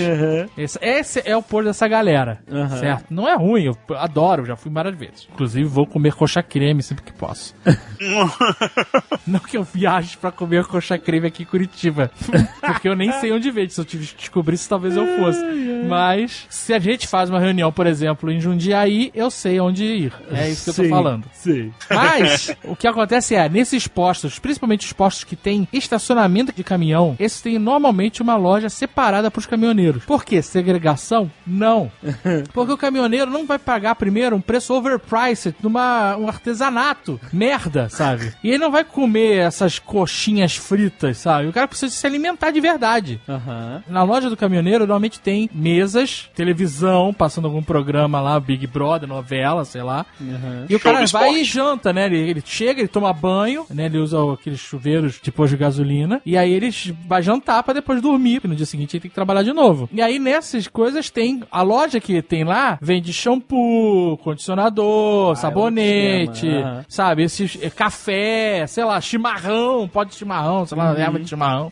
Esse, 0.58 0.80
esse 0.82 1.22
é 1.26 1.36
o 1.36 1.42
pôr 1.42 1.64
dessa 1.64 1.88
galera, 1.88 2.40
Aham. 2.52 2.78
certo? 2.78 3.06
Não 3.10 3.28
é 3.28 3.36
ruim, 3.36 3.64
eu 3.66 3.78
adoro, 3.98 4.46
já 4.46 4.56
fui 4.56 4.72
várias 4.72 4.96
vezes. 4.96 5.28
Inclusive, 5.34 5.68
vou 5.68 5.86
comer 5.86 6.14
coxa 6.14 6.42
creme 6.44 6.82
sempre 6.84 7.04
que 7.04 7.14
posso. 7.14 7.56
Não 9.26 9.40
que 9.40 9.58
eu 9.58 9.64
viaje 9.64 10.18
pra 10.18 10.32
comer 10.32 10.66
coxa 10.66 10.98
creme 10.98 11.28
aqui 11.28 11.44
em 11.44 11.46
Curitiba. 11.46 12.12
Porque 12.62 12.88
eu 12.88 12.96
nem 12.96 13.12
sei 13.14 13.32
onde 13.32 13.50
vende. 13.52 13.74
Se 13.74 13.82
eu 13.82 13.86
descobrisse, 13.86 14.68
talvez 14.68 14.96
eu 14.96 15.06
fosse. 15.18 15.40
Mas, 15.88 16.46
se 16.50 16.74
a 16.74 16.80
gente 16.80 17.08
faz 17.08 17.30
uma 17.30 17.40
reunião, 17.40 17.72
por 17.72 17.88
exemplo, 17.88 18.32
em 18.32 18.40
Jundiaí, 18.40 19.12
eu 19.14 19.30
sei 19.32 19.60
onde 19.60 19.84
ir. 19.84 20.14
É 20.32 20.50
isso 20.50 20.66
que 20.66 20.70
eu 20.70 20.74
tô 20.76 20.84
Sim, 20.84 20.90
falando. 20.90 21.26
Sim. 21.34 21.74
Mas, 21.90 22.56
o 22.64 22.76
que 22.76 22.88
acontece 22.88 23.36
é, 23.36 23.50
nesses 23.80 23.88
postos, 23.88 24.38
principalmente 24.40 24.86
os 24.86 24.94
postos 24.94 25.24
que 25.24 25.36
tem 25.36 25.68
estacionamento 25.72 26.52
de 26.54 26.64
caminhão, 26.64 27.16
esses 27.18 27.42
têm 27.42 27.58
normalmente 27.58 28.22
uma 28.22 28.36
loja 28.36 28.70
separada 28.70 29.32
para 29.32 29.40
os 29.40 29.46
caminhoneiros. 29.46 30.04
Por 30.04 30.26
quê? 30.26 30.42
Segregação? 30.42 31.32
Não. 31.48 31.90
Porque 32.54 32.74
o 32.74 32.78
caminhoneiro 32.78 33.32
não 33.32 33.46
vai 33.46 33.58
pagar 33.58 33.96
primeiro 33.96 34.36
um 34.36 34.42
preço 34.42 34.74
overpriced 34.74 35.56
numa 35.64 36.18
um 36.18 36.28
artesanato. 36.28 37.20
Merda, 37.32 37.88
sabe? 37.90 38.34
E 38.44 38.50
ele 38.50 38.58
não 38.58 38.72
vai 38.72 38.84
comer 38.84 39.38
essas 39.38 39.80
coxinhas 39.80 40.56
fritas, 40.56 41.18
sabe? 41.18 41.48
O 41.48 41.54
cara 41.54 41.68
precisa 41.68 41.94
se 41.94 42.06
alimentar 42.06 42.52
de 42.52 42.60
verdade. 42.60 43.22
Aham. 43.28 43.84
Na 43.88 44.04
loja 44.04 44.30
do 44.30 44.36
caminhoneiro, 44.38 44.80
normalmente 44.80 45.20
tem 45.20 45.50
mesas, 45.54 46.30
televisão, 46.36 47.14
passando 47.14 47.46
algum 47.46 47.64
programa 47.64 48.20
lá, 48.20 48.40
Big 48.40 48.68
Brother, 48.68 49.08
novela, 49.08 49.64
sei 49.64 49.84
lá. 49.84 50.06
Aham. 50.22 50.66
E 50.70 50.76
o 50.76 50.80
Show 50.80 50.92
cara 50.92 50.96
vai 50.98 51.06
esporte. 51.06 51.40
e 51.40 51.44
janta, 51.44 51.94
né? 51.94 52.06
Ele, 52.08 52.18
ele 52.18 52.44
chega, 52.46 52.82
ele 52.82 52.88
toma 52.88 53.14
banho, 53.14 53.66
né? 53.70 53.86
Ele 53.86 53.98
usa 53.98 54.18
aqueles 54.34 54.60
chuveiros 54.60 55.20
de 55.22 55.32
posto 55.32 55.52
de 55.52 55.58
gasolina. 55.58 56.22
E 56.26 56.38
aí 56.38 56.52
eles 56.52 56.92
vai 57.08 57.22
jantar 57.22 57.64
pra 57.64 57.74
depois 57.74 58.02
dormir, 58.02 58.36
porque 58.36 58.48
no 58.48 58.56
dia 58.56 58.66
seguinte 58.66 58.96
ele 58.96 59.02
tem 59.02 59.10
que 59.10 59.16
trabalhar 59.16 59.44
de 59.44 59.54
novo. 59.54 59.90
E 59.92 60.02
aí 60.02 60.20
nessas 60.20 60.68
coisas 60.68 61.10
tem 61.10 61.44
a 61.52 61.62
loja 61.62 62.00
que 62.00 62.22
tem 62.22 62.44
lá 62.44 62.78
vende 62.82 63.12
shampoo, 63.14 64.18
condicionador, 64.18 65.36
sabonete, 65.36 66.48
esquema, 66.48 66.70
aham. 66.70 66.86
sabe? 66.88 67.24
Esses 67.24 67.58
é, 67.62 67.70
café, 67.70 68.66
sei 68.68 68.84
lá, 68.84 69.00
chimarrão, 69.02 69.88
pó 69.88 70.04
de 70.04 70.16
chimarrão, 70.16 70.66
sei 70.66 70.78
lá, 70.78 70.98
erva 70.98 71.20
de 71.20 71.28
chimarrão. 71.28 71.72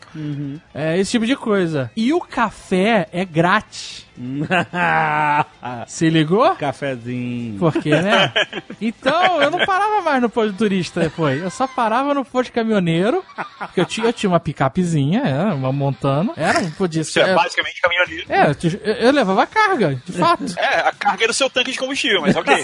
É, 0.74 0.98
esse 0.98 1.12
tipo 1.12 1.26
de 1.26 1.36
coisa. 1.36 1.90
E 1.96 2.12
o 2.12 2.20
café 2.20 3.08
é 3.12 3.24
grátis. 3.24 4.07
Se 5.86 6.10
ligou? 6.10 6.54
Cafezinho. 6.56 7.58
Porque, 7.58 7.90
né? 7.90 8.32
Então, 8.80 9.42
eu 9.42 9.50
não 9.50 9.64
parava 9.66 10.00
mais 10.02 10.22
no 10.22 10.30
posto 10.30 10.52
de 10.52 10.58
turista 10.58 11.00
depois. 11.00 11.42
Eu 11.42 11.50
só 11.50 11.66
parava 11.66 12.14
no 12.14 12.24
posto 12.24 12.46
de 12.46 12.52
caminhoneiro. 12.52 13.24
Porque 13.58 13.80
eu 13.80 13.84
tinha, 13.84 14.06
eu 14.06 14.12
tinha 14.12 14.30
uma 14.30 14.38
picapezinha, 14.38 15.22
era 15.24 15.52
uma 15.54 15.72
montando. 15.72 16.32
Era, 16.36 16.60
um- 16.60 16.70
podia 16.70 17.02
Isso 17.02 17.18
é 17.18 17.24
ser. 17.24 17.34
basicamente 17.34 17.80
caminhoneiro. 17.80 18.26
É, 18.28 18.50
eu, 18.50 18.94
eu 18.94 19.12
levava 19.12 19.44
carga, 19.46 20.00
de 20.04 20.12
fato. 20.12 20.44
É, 20.56 20.80
a 20.80 20.92
carga 20.92 21.24
era 21.24 21.32
o 21.32 21.34
seu 21.34 21.50
tanque 21.50 21.72
de 21.72 21.78
combustível, 21.78 22.20
mas 22.20 22.36
ok. 22.36 22.54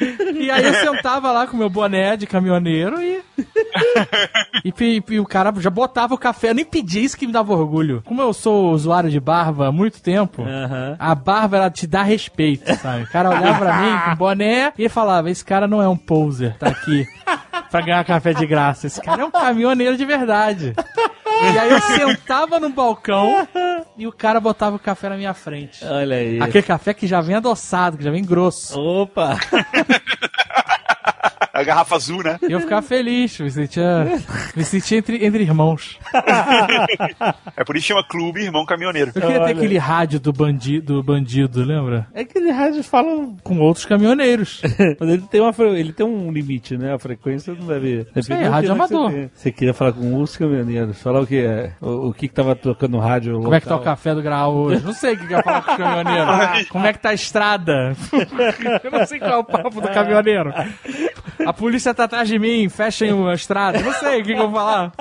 E 0.00 0.50
aí 0.50 0.64
eu 0.64 0.74
sentava 0.74 1.30
lá 1.32 1.46
com 1.46 1.56
meu 1.56 1.70
boné 1.70 2.16
de 2.16 2.26
caminhoneiro 2.26 3.00
e. 3.00 3.20
e, 4.64 4.72
pe- 4.72 5.02
e 5.10 5.20
o 5.20 5.26
cara 5.26 5.52
já 5.58 5.70
botava 5.70 6.14
o 6.14 6.18
café. 6.18 6.50
Eu 6.50 6.54
nem 6.54 6.64
pedia 6.64 7.02
isso 7.02 7.16
que 7.16 7.26
me 7.26 7.32
dava 7.32 7.52
orgulho. 7.52 8.02
Como 8.04 8.20
eu 8.20 8.32
sou 8.32 8.72
usuário 8.72 9.10
de 9.10 9.20
barba 9.20 9.68
há 9.68 9.72
muito 9.72 10.00
tempo, 10.02 10.42
Aham. 10.42 10.96
a 10.98 11.14
barba 11.14 11.56
ela 11.56 11.70
te 11.70 11.86
dá 11.86 12.02
respeito, 12.02 12.72
sabe? 12.76 13.04
O 13.04 13.08
cara 13.10 13.30
olhava 13.30 13.58
pra 13.58 13.80
mim 13.80 14.10
com 14.10 14.16
boné 14.16 14.72
e 14.78 14.88
falava: 14.88 15.30
Esse 15.30 15.44
cara 15.44 15.66
não 15.68 15.82
é 15.82 15.88
um 15.88 15.96
poser, 15.96 16.56
tá 16.58 16.68
aqui 16.68 17.06
pra 17.70 17.80
ganhar 17.80 18.04
café 18.04 18.32
de 18.32 18.46
graça. 18.46 18.86
Esse 18.86 19.00
cara 19.00 19.22
é 19.22 19.24
um 19.24 19.30
caminhoneiro 19.30 19.96
de 19.96 20.04
verdade. 20.04 20.74
E 21.42 21.58
aí 21.58 21.70
eu 21.70 21.80
sentava 21.80 22.60
no 22.60 22.70
balcão 22.70 23.46
e 23.96 24.06
o 24.06 24.12
cara 24.12 24.40
botava 24.40 24.76
o 24.76 24.78
café 24.78 25.08
na 25.08 25.16
minha 25.16 25.34
frente. 25.34 25.84
Olha 25.84 26.16
aí. 26.16 26.40
Aquele 26.40 26.62
café 26.62 26.94
que 26.94 27.06
já 27.06 27.20
vem 27.20 27.34
adoçado, 27.36 27.96
que 27.98 28.04
já 28.04 28.10
vem 28.10 28.24
grosso. 28.24 28.78
Opa! 28.78 29.36
A 31.52 31.62
garrafa 31.62 31.94
azul, 31.94 32.22
né? 32.22 32.36
E 32.42 32.50
eu 32.50 32.60
ficava 32.60 32.82
feliz, 32.82 33.38
me 33.38 33.50
sentia, 33.50 34.20
me 34.56 34.64
sentia 34.64 34.98
entre, 34.98 35.24
entre 35.24 35.44
irmãos. 35.44 35.98
É 37.56 37.62
por 37.64 37.76
isso 37.76 37.86
que 37.86 37.92
chama 37.92 38.04
Clube 38.04 38.42
Irmão 38.42 38.66
Caminhoneiro. 38.66 39.12
Eu 39.14 39.22
queria 39.22 39.38
ter 39.38 39.42
Olha. 39.42 39.52
aquele 39.52 39.78
rádio 39.78 40.18
do 40.18 40.32
bandido, 40.32 40.94
do 40.94 41.02
bandido, 41.02 41.62
lembra? 41.62 42.08
É 42.12 42.24
que 42.24 42.38
eles 42.38 42.54
rádios 42.54 42.86
falam. 42.86 43.36
Com 43.42 43.60
outros 43.60 43.86
caminhoneiros. 43.86 44.62
Mas 44.98 45.08
ele 45.08 45.22
tem, 45.22 45.40
uma, 45.40 45.54
ele 45.76 45.92
tem 45.92 46.04
um 46.04 46.32
limite, 46.32 46.76
né? 46.76 46.92
A 46.92 46.98
frequência 46.98 47.54
não 47.54 47.66
deve. 47.66 48.06
Aí, 48.14 48.22
da 48.22 48.50
rádio 48.50 48.70
que 48.70 48.72
amador. 48.72 49.10
Você. 49.12 49.30
Você 49.34 49.52
queria 49.52 49.74
falar 49.74 49.92
com 49.92 50.20
os 50.20 50.36
caminhoneiros, 50.36 51.00
falar 51.00 51.20
o 51.20 51.26
que 51.26 51.38
é. 51.38 51.72
O, 51.80 52.08
o 52.08 52.12
que 52.12 52.26
que 52.26 52.34
tava 52.34 52.56
tocando 52.56 52.92
no 52.92 52.98
rádio. 52.98 53.40
Como 53.40 53.54
é 53.54 53.60
que 53.60 53.66
tá 53.66 53.76
o 53.76 53.80
café 53.80 54.14
do 54.14 54.22
Graal 54.22 54.54
hoje? 54.54 54.84
Não 54.84 54.92
sei 54.92 55.14
o 55.14 55.18
que 55.18 55.26
que 55.26 55.32
eu 55.34 55.38
ia 55.38 55.42
falar 55.42 55.62
com 55.62 55.72
o 55.72 55.76
caminhoneiro. 55.76 56.68
Como 56.70 56.86
é 56.86 56.92
que 56.92 56.98
tá 56.98 57.10
a 57.10 57.14
estrada? 57.14 57.96
Eu 58.82 58.90
não 58.90 59.06
sei 59.06 59.18
qual 59.18 59.32
é 59.32 59.36
o 59.36 59.44
papo 59.44 59.80
do 59.80 59.88
caminhoneiro. 59.88 60.52
A 61.46 61.52
polícia 61.52 61.92
tá 61.94 62.04
atrás 62.04 62.28
de 62.28 62.38
mim, 62.38 62.68
fechem 62.68 63.10
a 63.28 63.34
estrada. 63.34 63.80
Não 63.80 63.92
sei 63.94 64.20
o 64.20 64.24
que, 64.24 64.34
que 64.34 64.40
eu 64.40 64.48
vou 64.50 64.58
falar. 64.58 64.92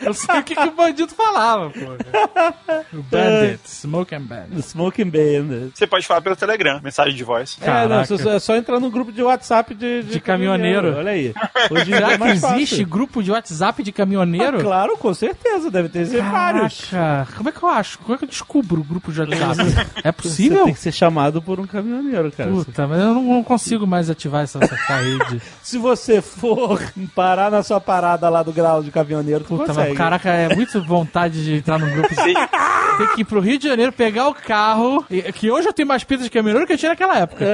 Eu 0.00 0.14
sei 0.14 0.38
o 0.38 0.42
que, 0.42 0.54
que 0.54 0.68
o 0.68 0.72
bandido 0.72 1.12
falava, 1.14 1.70
pô. 1.70 1.80
O 2.94 3.02
Bandit, 3.02 3.60
Smoke 3.68 4.14
and 4.14 4.22
Bandit. 4.22 4.62
Smoking 4.62 5.10
Band. 5.10 5.70
Você 5.74 5.86
pode 5.86 6.06
falar 6.06 6.20
pelo 6.20 6.36
Telegram, 6.36 6.80
mensagem 6.82 7.14
de 7.14 7.24
voz. 7.24 7.58
É, 7.60 7.66
não, 7.88 8.04
Caraca. 8.04 8.30
é 8.30 8.38
só 8.38 8.56
entrar 8.56 8.78
no 8.78 8.90
grupo 8.90 9.10
de 9.12 9.22
WhatsApp 9.22 9.74
de, 9.74 10.02
De 10.04 10.20
caminhoneiro. 10.20 10.96
Olha 10.96 11.10
aí. 11.12 11.34
Hoje 11.70 11.86
Será 11.86 12.12
é 12.12 12.18
que 12.18 12.24
existe 12.24 12.40
fácil. 12.70 12.86
grupo 12.86 13.22
de 13.22 13.30
WhatsApp 13.32 13.82
de 13.82 13.92
caminhoneiro? 13.92 14.58
Ah, 14.58 14.62
claro, 14.62 14.96
com 14.96 15.12
certeza. 15.12 15.70
Deve 15.70 15.88
ter 15.88 16.06
ser 16.06 16.22
vários. 16.22 16.88
Caraca, 16.90 17.32
como 17.36 17.48
é 17.48 17.52
que 17.52 17.62
eu 17.62 17.68
acho? 17.68 17.98
Como 17.98 18.14
é 18.14 18.18
que 18.18 18.24
eu 18.24 18.28
descubro 18.28 18.80
o 18.80 18.84
grupo 18.84 19.12
de 19.12 19.20
WhatsApp? 19.20 19.60
É 20.04 20.12
Você 20.12 20.12
possível? 20.12 20.64
tem 20.64 20.74
que 20.74 20.80
ser 20.80 20.92
chamado 20.92 21.42
por 21.42 21.58
um 21.58 21.66
caminhoneiro, 21.66 22.30
cara. 22.32 22.50
Puta, 22.50 22.86
mas 22.86 23.00
eu 23.00 23.14
não, 23.14 23.22
não 23.22 23.42
consigo 23.44 23.86
mais 23.86 24.08
ativar 24.10 24.42
essa, 24.44 24.58
essa 24.62 24.96
rede. 24.96 25.42
Se 25.62 25.78
você 25.78 26.20
for 26.20 26.80
parar 27.14 27.50
na 27.50 27.62
sua 27.62 27.80
parada 27.80 28.28
lá 28.28 28.42
do 28.42 28.52
grau 28.52 28.82
de 28.82 28.90
caminhoneiro, 28.90 29.44
tu 29.44 29.48
Puta, 29.48 29.66
consegue. 29.68 29.88
mas 29.90 29.98
caraca, 29.98 30.28
é 30.30 30.54
muito 30.54 30.82
vontade 30.84 31.42
de 31.44 31.56
entrar 31.56 31.78
num 31.78 31.90
grupo. 31.90 32.08
Tem 32.14 33.06
que 33.14 33.22
ir 33.22 33.24
pro 33.24 33.40
Rio 33.40 33.58
de 33.58 33.66
Janeiro, 33.68 33.90
pegar 33.92 34.28
o 34.28 34.34
carro, 34.34 35.04
e- 35.10 35.22
que 35.32 35.50
hoje 35.50 35.66
eu 35.66 35.72
tenho 35.72 35.88
mais 35.88 36.04
pinta 36.04 36.22
de 36.22 36.30
caminhoneiro 36.30 36.66
que 36.66 36.74
eu 36.74 36.78
tinha 36.78 36.90
naquela 36.90 37.18
época. 37.18 37.44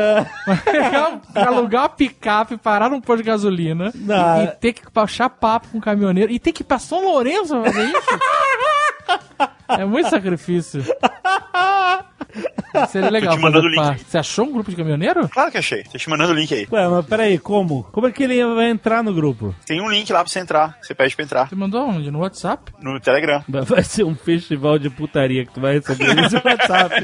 Pegar 0.65 1.09
um- 1.15 1.21
alugar 1.35 1.83
uma 1.83 1.89
picape, 1.89 2.57
parar 2.59 2.91
num 2.91 3.01
posto 3.01 3.23
de 3.23 3.29
gasolina 3.29 3.91
Não. 3.95 4.43
e, 4.43 4.45
e 4.45 4.49
ter 4.49 4.73
que 4.75 4.91
puxar 4.91 5.31
papo 5.31 5.69
com 5.69 5.79
um 5.79 5.81
caminhoneiro 5.81 6.31
e 6.31 6.39
ter 6.39 6.53
que 6.53 6.63
ir 6.63 6.67
pra 6.67 6.79
São 6.79 7.03
Lourenço 7.05 7.55
pra 7.61 7.73
fazer 7.73 7.85
isso. 7.89 8.01
É 9.69 9.85
muito 9.85 10.11
sacrifício. 10.11 10.85
Seria 12.89 13.11
legal 13.11 13.33
Tô 13.33 13.37
te 13.37 13.43
mandando 13.43 13.67
o 13.67 13.71
link 13.71 13.83
parte. 13.83 14.05
Você 14.05 14.19
achou 14.19 14.47
um 14.47 14.53
grupo 14.53 14.71
de 14.71 14.77
caminhoneiro? 14.77 15.29
Claro 15.29 15.51
que 15.51 15.59
achei. 15.59 15.83
Tô 15.85 15.99
te 15.99 16.09
mandando 16.09 16.33
o 16.33 16.35
link 16.37 16.53
aí. 16.55 16.67
Ué, 16.71 16.89
mas 16.89 17.07
peraí, 17.07 17.39
como? 17.39 17.85
Como 17.85 18.07
é 18.07 18.13
que 18.13 18.23
ele 18.23 18.45
vai 18.55 18.71
entrar 18.71 19.03
no 19.03 19.13
grupo? 19.13 19.55
Tem 19.67 19.81
um 19.81 19.89
link 19.91 20.13
lá 20.13 20.21
pra 20.23 20.31
você 20.31 20.39
entrar. 20.39 20.79
Você 20.81 20.95
pede 20.95 21.15
pra 21.15 21.25
entrar. 21.25 21.49
Você 21.49 21.55
mandou 21.55 21.87
onde? 21.87 22.11
No 22.11 22.21
WhatsApp? 22.21 22.73
No 22.81 22.99
Telegram. 23.01 23.43
Vai 23.49 23.83
ser 23.83 24.05
um 24.05 24.15
festival 24.15 24.79
de 24.79 24.91
putaria 24.91 25.45
que 25.45 25.53
tu 25.53 25.61
vai 25.61 25.75
receber 25.75 26.15
nesse 26.15 26.37
WhatsApp. 26.37 26.95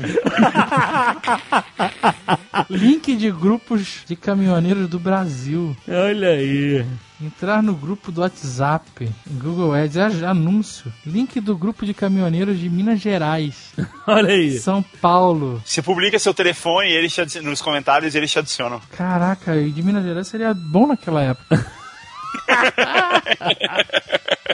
Link 2.70 3.14
de 3.16 3.30
grupos 3.30 4.02
de 4.06 4.16
caminhoneiros 4.16 4.88
do 4.88 4.98
Brasil. 4.98 5.76
Olha 5.88 6.28
aí. 6.28 6.84
Entrar 7.20 7.62
no 7.62 7.74
grupo 7.74 8.12
do 8.12 8.20
WhatsApp. 8.20 9.09
Google 9.26 9.72
Ads. 9.72 10.22
Anúncio. 10.22 10.93
Link 11.05 11.40
do 11.40 11.56
grupo 11.56 11.86
de 11.86 11.94
caminhoneiros 11.94 12.59
de 12.59 12.68
Minas 12.68 13.01
Gerais. 13.01 13.72
Olha 14.06 14.34
aí. 14.34 14.59
São 14.59 14.82
Paulo. 15.01 15.62
Você 15.64 15.80
publica 15.80 16.18
seu 16.18 16.34
telefone 16.34 16.88
e 16.88 16.93
eles 16.93 17.16
nos 17.43 17.62
comentários 17.62 18.14
eles 18.14 18.30
te 18.30 18.38
adicionam. 18.38 18.80
Caraca, 18.97 19.56
e 19.56 19.70
de 19.70 19.82
Minas 19.82 20.05
Gerais 20.05 20.28
seria 20.28 20.52
bom 20.52 20.86
naquela 20.86 21.22
época. 21.22 21.66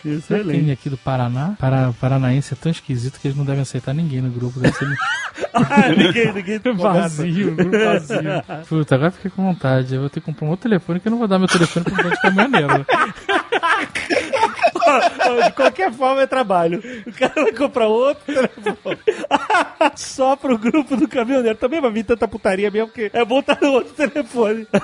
Excelente. 0.05 0.70
Aqui 0.70 0.90
do 0.90 0.97
Paraná. 0.97 1.55
Para, 1.59 1.93
paranaense 2.01 2.55
é 2.55 2.57
tão 2.57 2.73
esquisito 2.73 3.20
que 3.20 3.28
eles 3.28 3.36
não 3.36 3.44
devem 3.44 3.62
aceitar 3.62 3.94
ninguém 3.94 4.20
no 4.20 4.31
grupo. 4.31 4.59
Deve 4.59 4.77
ser 4.77 4.89
ninguém, 5.97 6.32
ninguém 6.32 6.61
vazio, 6.77 7.55
grupo 7.55 7.70
vazio. 7.70 8.43
Puta, 8.69 8.94
agora 8.94 9.11
fiquei 9.11 9.31
com 9.31 9.44
vontade. 9.44 9.94
Eu 9.94 10.01
vou 10.01 10.11
ter 10.11 10.20
que 10.20 10.27
comprar 10.27 10.47
um 10.47 10.51
outro 10.51 10.69
telefone 10.69 11.01
que 11.01 11.09
eu 11.09 11.11
não 11.11 11.19
vou 11.19 11.28
dar 11.28 11.39
meu 11.39 11.49
telefone 11.49 11.85
pro 11.85 11.94
bando 11.94 12.11
de 12.11 12.20
caminhoneiro. 12.20 12.86
De 15.44 15.52
qualquer 15.52 15.93
forma 15.93 16.23
é 16.23 16.27
trabalho. 16.27 16.82
O 17.06 17.12
cara 17.12 17.32
vai 17.35 17.52
comprar 17.52 17.86
outro 17.86 18.24
telefone. 18.24 18.98
Só 19.97 20.36
pro 20.36 20.59
grupo 20.59 20.97
do 20.97 21.09
caminhoneiro. 21.09 21.56
Também 21.59 21.81
vai 21.81 21.90
vir 21.90 22.05
tanta 22.05 22.28
putaria 22.28 22.70
mesmo 22.70 22.89
que 22.89 23.10
é 23.12 23.24
bom 23.24 23.40
estar 23.40 23.59
no 23.60 23.73
outro 23.73 23.93
telefone. 23.94 24.66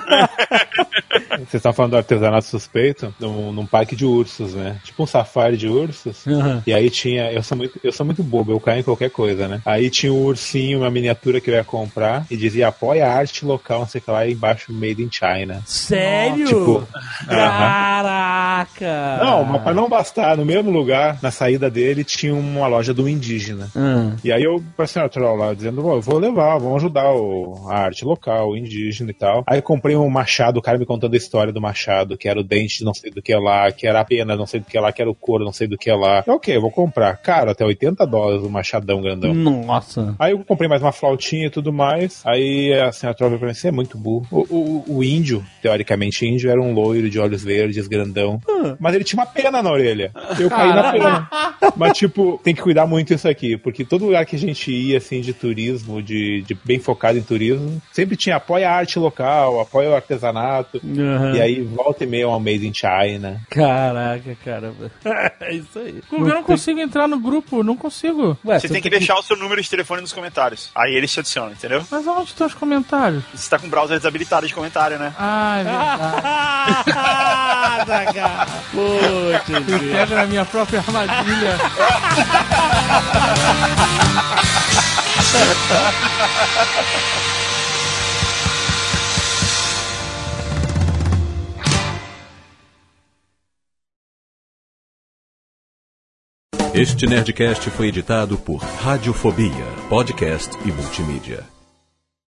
Vocês 1.39 1.55
estão 1.55 1.73
falando 1.73 1.91
do 1.91 1.97
artesanato 1.97 2.45
suspeito 2.45 3.13
num, 3.19 3.51
num 3.51 3.65
parque 3.65 3.95
de 3.95 4.05
ursos, 4.05 4.53
né? 4.53 4.79
Tipo 4.83 5.03
um 5.03 5.07
safari 5.07 5.57
de 5.57 5.67
ursos. 5.67 6.27
Aham. 6.27 6.63
E 6.65 6.73
aí 6.73 6.89
tinha. 6.89 7.31
Eu 7.31 7.41
sou, 7.41 7.57
muito, 7.57 7.79
eu 7.83 7.91
sou 7.91 8.05
muito 8.05 8.23
bobo, 8.23 8.51
eu 8.51 8.59
caio 8.59 8.79
em 8.79 8.83
qualquer 8.83 9.09
coisa, 9.09 9.47
né? 9.47 9.61
Aí 9.65 9.89
tinha 9.89 10.13
um 10.13 10.23
ursinho, 10.23 10.79
uma 10.79 10.91
miniatura 10.91 11.39
que 11.39 11.49
eu 11.49 11.55
ia 11.55 11.63
comprar 11.63 12.25
e 12.29 12.37
dizia 12.37 12.67
apoia 12.67 13.07
a 13.07 13.13
arte 13.13 13.45
local, 13.45 13.79
não 13.79 13.87
sei 13.87 13.99
o 13.99 14.03
que 14.03 14.11
lá, 14.11 14.27
embaixo 14.27 14.71
Made 14.71 15.01
in 15.03 15.09
China. 15.11 15.61
Sério? 15.65 16.45
Tipo, 16.45 16.87
Caraca! 17.27 19.23
Não, 19.23 19.43
mas 19.43 19.61
pra 19.63 19.73
não 19.73 19.89
bastar, 19.99 20.37
no 20.37 20.45
mesmo 20.45 20.71
lugar, 20.71 21.19
na 21.21 21.29
saída 21.29 21.69
dele, 21.69 22.03
tinha 22.03 22.33
uma 22.33 22.67
loja 22.67 22.93
do 22.93 23.07
indígena. 23.07 23.69
Ah. 23.75 24.15
E 24.23 24.31
aí 24.31 24.43
eu 24.43 24.63
passei 24.77 25.01
natural 25.01 25.35
lá, 25.35 25.53
dizendo, 25.53 25.81
"Pô, 25.81 25.95
eu 25.95 26.01
vou 26.01 26.17
levar, 26.17 26.57
vamos 26.57 26.77
ajudar 26.77 27.11
o, 27.11 27.67
a 27.69 27.79
arte 27.79 28.05
local, 28.05 28.51
o 28.51 28.57
indígena 28.57 29.11
e 29.11 29.13
tal. 29.13 29.43
Aí 29.45 29.61
comprei 29.61 29.95
um 29.95 30.09
machado, 30.09 30.59
o 30.59 30.61
cara 30.61 30.77
me 30.77 30.85
contando 30.85 31.13
a 31.13 31.17
história 31.17 31.51
do 31.51 31.61
machado, 31.61 32.17
que 32.17 32.29
era 32.29 32.39
o 32.39 32.43
dente 32.43 32.79
de 32.79 32.85
não 32.85 32.93
sei 32.93 33.11
do 33.11 33.21
que 33.21 33.35
lá, 33.35 33.71
que 33.71 33.85
era 33.85 33.99
a 33.99 34.05
pena 34.05 34.35
não 34.35 34.45
sei 34.45 34.61
do 34.61 34.65
que 34.65 34.79
lá, 34.79 34.91
que 34.91 35.01
era 35.01 35.11
o 35.11 35.15
couro 35.15 35.43
não 35.43 35.51
sei 35.51 35.67
do 35.67 35.77
que 35.77 35.91
lá. 35.91 36.23
Eu, 36.25 36.35
ok, 36.35 36.55
eu 36.55 36.61
vou 36.61 36.71
comprar. 36.71 37.17
Cara, 37.17 37.51
até 37.51 37.65
80 37.65 38.05
dólares 38.07 38.41
o 38.43 38.49
machadão 38.49 39.01
grandão. 39.01 39.33
Nossa. 39.33 40.15
Aí 40.17 40.31
eu 40.31 40.39
comprei 40.39 40.69
mais 40.69 40.81
uma 40.81 40.91
flautinha 40.93 41.47
e 41.47 41.49
tudo 41.49 41.73
mais. 41.73 42.21
Aí 42.25 42.73
a 42.73 42.91
senhora 42.91 43.17
Trova 43.17 43.37
pra 43.37 43.47
mim, 43.49 43.53
você 43.53 43.67
é 43.67 43.71
muito 43.71 43.97
burro. 43.97 44.25
O, 44.31 44.45
o, 44.49 44.97
o 44.97 45.03
índio, 45.03 45.43
teoricamente 45.61 46.25
índio, 46.25 46.49
era 46.49 46.61
um 46.61 46.73
loiro 46.73 47.09
de 47.09 47.19
olhos 47.19 47.43
verdes, 47.43 47.87
grandão. 47.87 48.39
Mas 48.79 48.95
ele 48.95 49.03
tinha 49.03 49.19
uma 49.19 49.25
pena 49.25 49.61
na 49.61 49.71
orelha. 49.71 49.88
Orelha. 49.89 50.11
Eu 50.39 50.49
caí 50.49 50.73
na 50.73 50.91
pena. 50.91 51.29
Mas, 51.75 51.97
tipo, 51.97 52.39
tem 52.43 52.53
que 52.53 52.61
cuidar 52.61 52.85
muito 52.85 53.13
isso 53.13 53.27
aqui, 53.27 53.57
porque 53.57 53.83
todo 53.83 54.05
lugar 54.05 54.25
que 54.25 54.35
a 54.35 54.39
gente 54.39 54.71
ia, 54.71 54.97
assim, 54.97 55.21
de 55.21 55.33
turismo, 55.33 56.01
de, 56.01 56.41
de 56.41 56.57
bem 56.63 56.79
focado 56.79 57.17
em 57.17 57.21
turismo, 57.21 57.81
sempre 57.91 58.15
tinha 58.15 58.35
apoia 58.35 58.69
a 58.69 58.73
arte 58.73 58.99
local, 58.99 59.59
apoia 59.59 59.89
o 59.89 59.95
artesanato, 59.95 60.79
Aham. 60.83 61.35
e 61.35 61.41
aí 61.41 61.61
volta 61.61 62.03
e 62.03 62.07
meia 62.07 62.27
uma 62.27 62.39
Made 62.39 62.67
in 62.67 62.73
China. 62.73 63.41
Caraca, 63.49 64.37
caramba. 64.43 64.91
é 65.41 65.55
isso 65.55 65.79
aí. 65.79 66.01
Eu 66.11 66.19
não 66.19 66.43
consigo 66.43 66.79
entrar 66.79 67.07
no 67.07 67.19
grupo, 67.19 67.63
não 67.63 67.75
consigo. 67.75 68.37
Ué, 68.45 68.59
Você 68.59 68.69
tem 68.69 68.81
que 68.81 68.89
deixar 68.89 69.17
o 69.17 69.23
seu 69.23 69.35
número 69.35 69.61
de 69.61 69.69
telefone 69.69 70.01
nos 70.01 70.13
comentários. 70.13 70.69
Aí 70.75 70.93
eles 70.95 71.11
te 71.11 71.19
adicionam, 71.19 71.51
entendeu? 71.51 71.83
Mas 71.89 72.07
aonde 72.07 72.29
estão 72.29 72.47
os 72.47 72.53
comentários? 72.53 73.23
Você 73.33 73.49
tá 73.49 73.59
com 73.59 73.67
o 73.67 73.69
browser 73.69 73.97
desabilitado 73.97 74.47
de 74.47 74.53
comentário, 74.53 74.97
né? 74.97 75.13
Ah, 75.17 75.57
é 75.59 75.63
verdade. 75.63 76.89
Putz, 78.71 79.49
Me 79.69 79.79
pega 79.79 80.15
na 80.15 80.25
minha 80.25 80.45
própria 80.45 80.79
armadilha. 80.79 81.57
Este 96.73 97.05
Nerdcast 97.05 97.69
foi 97.71 97.87
editado 97.89 98.37
por 98.37 98.57
Radiofobia, 98.57 99.65
podcast 99.89 100.57
e 100.65 100.71
multimídia. 100.71 101.58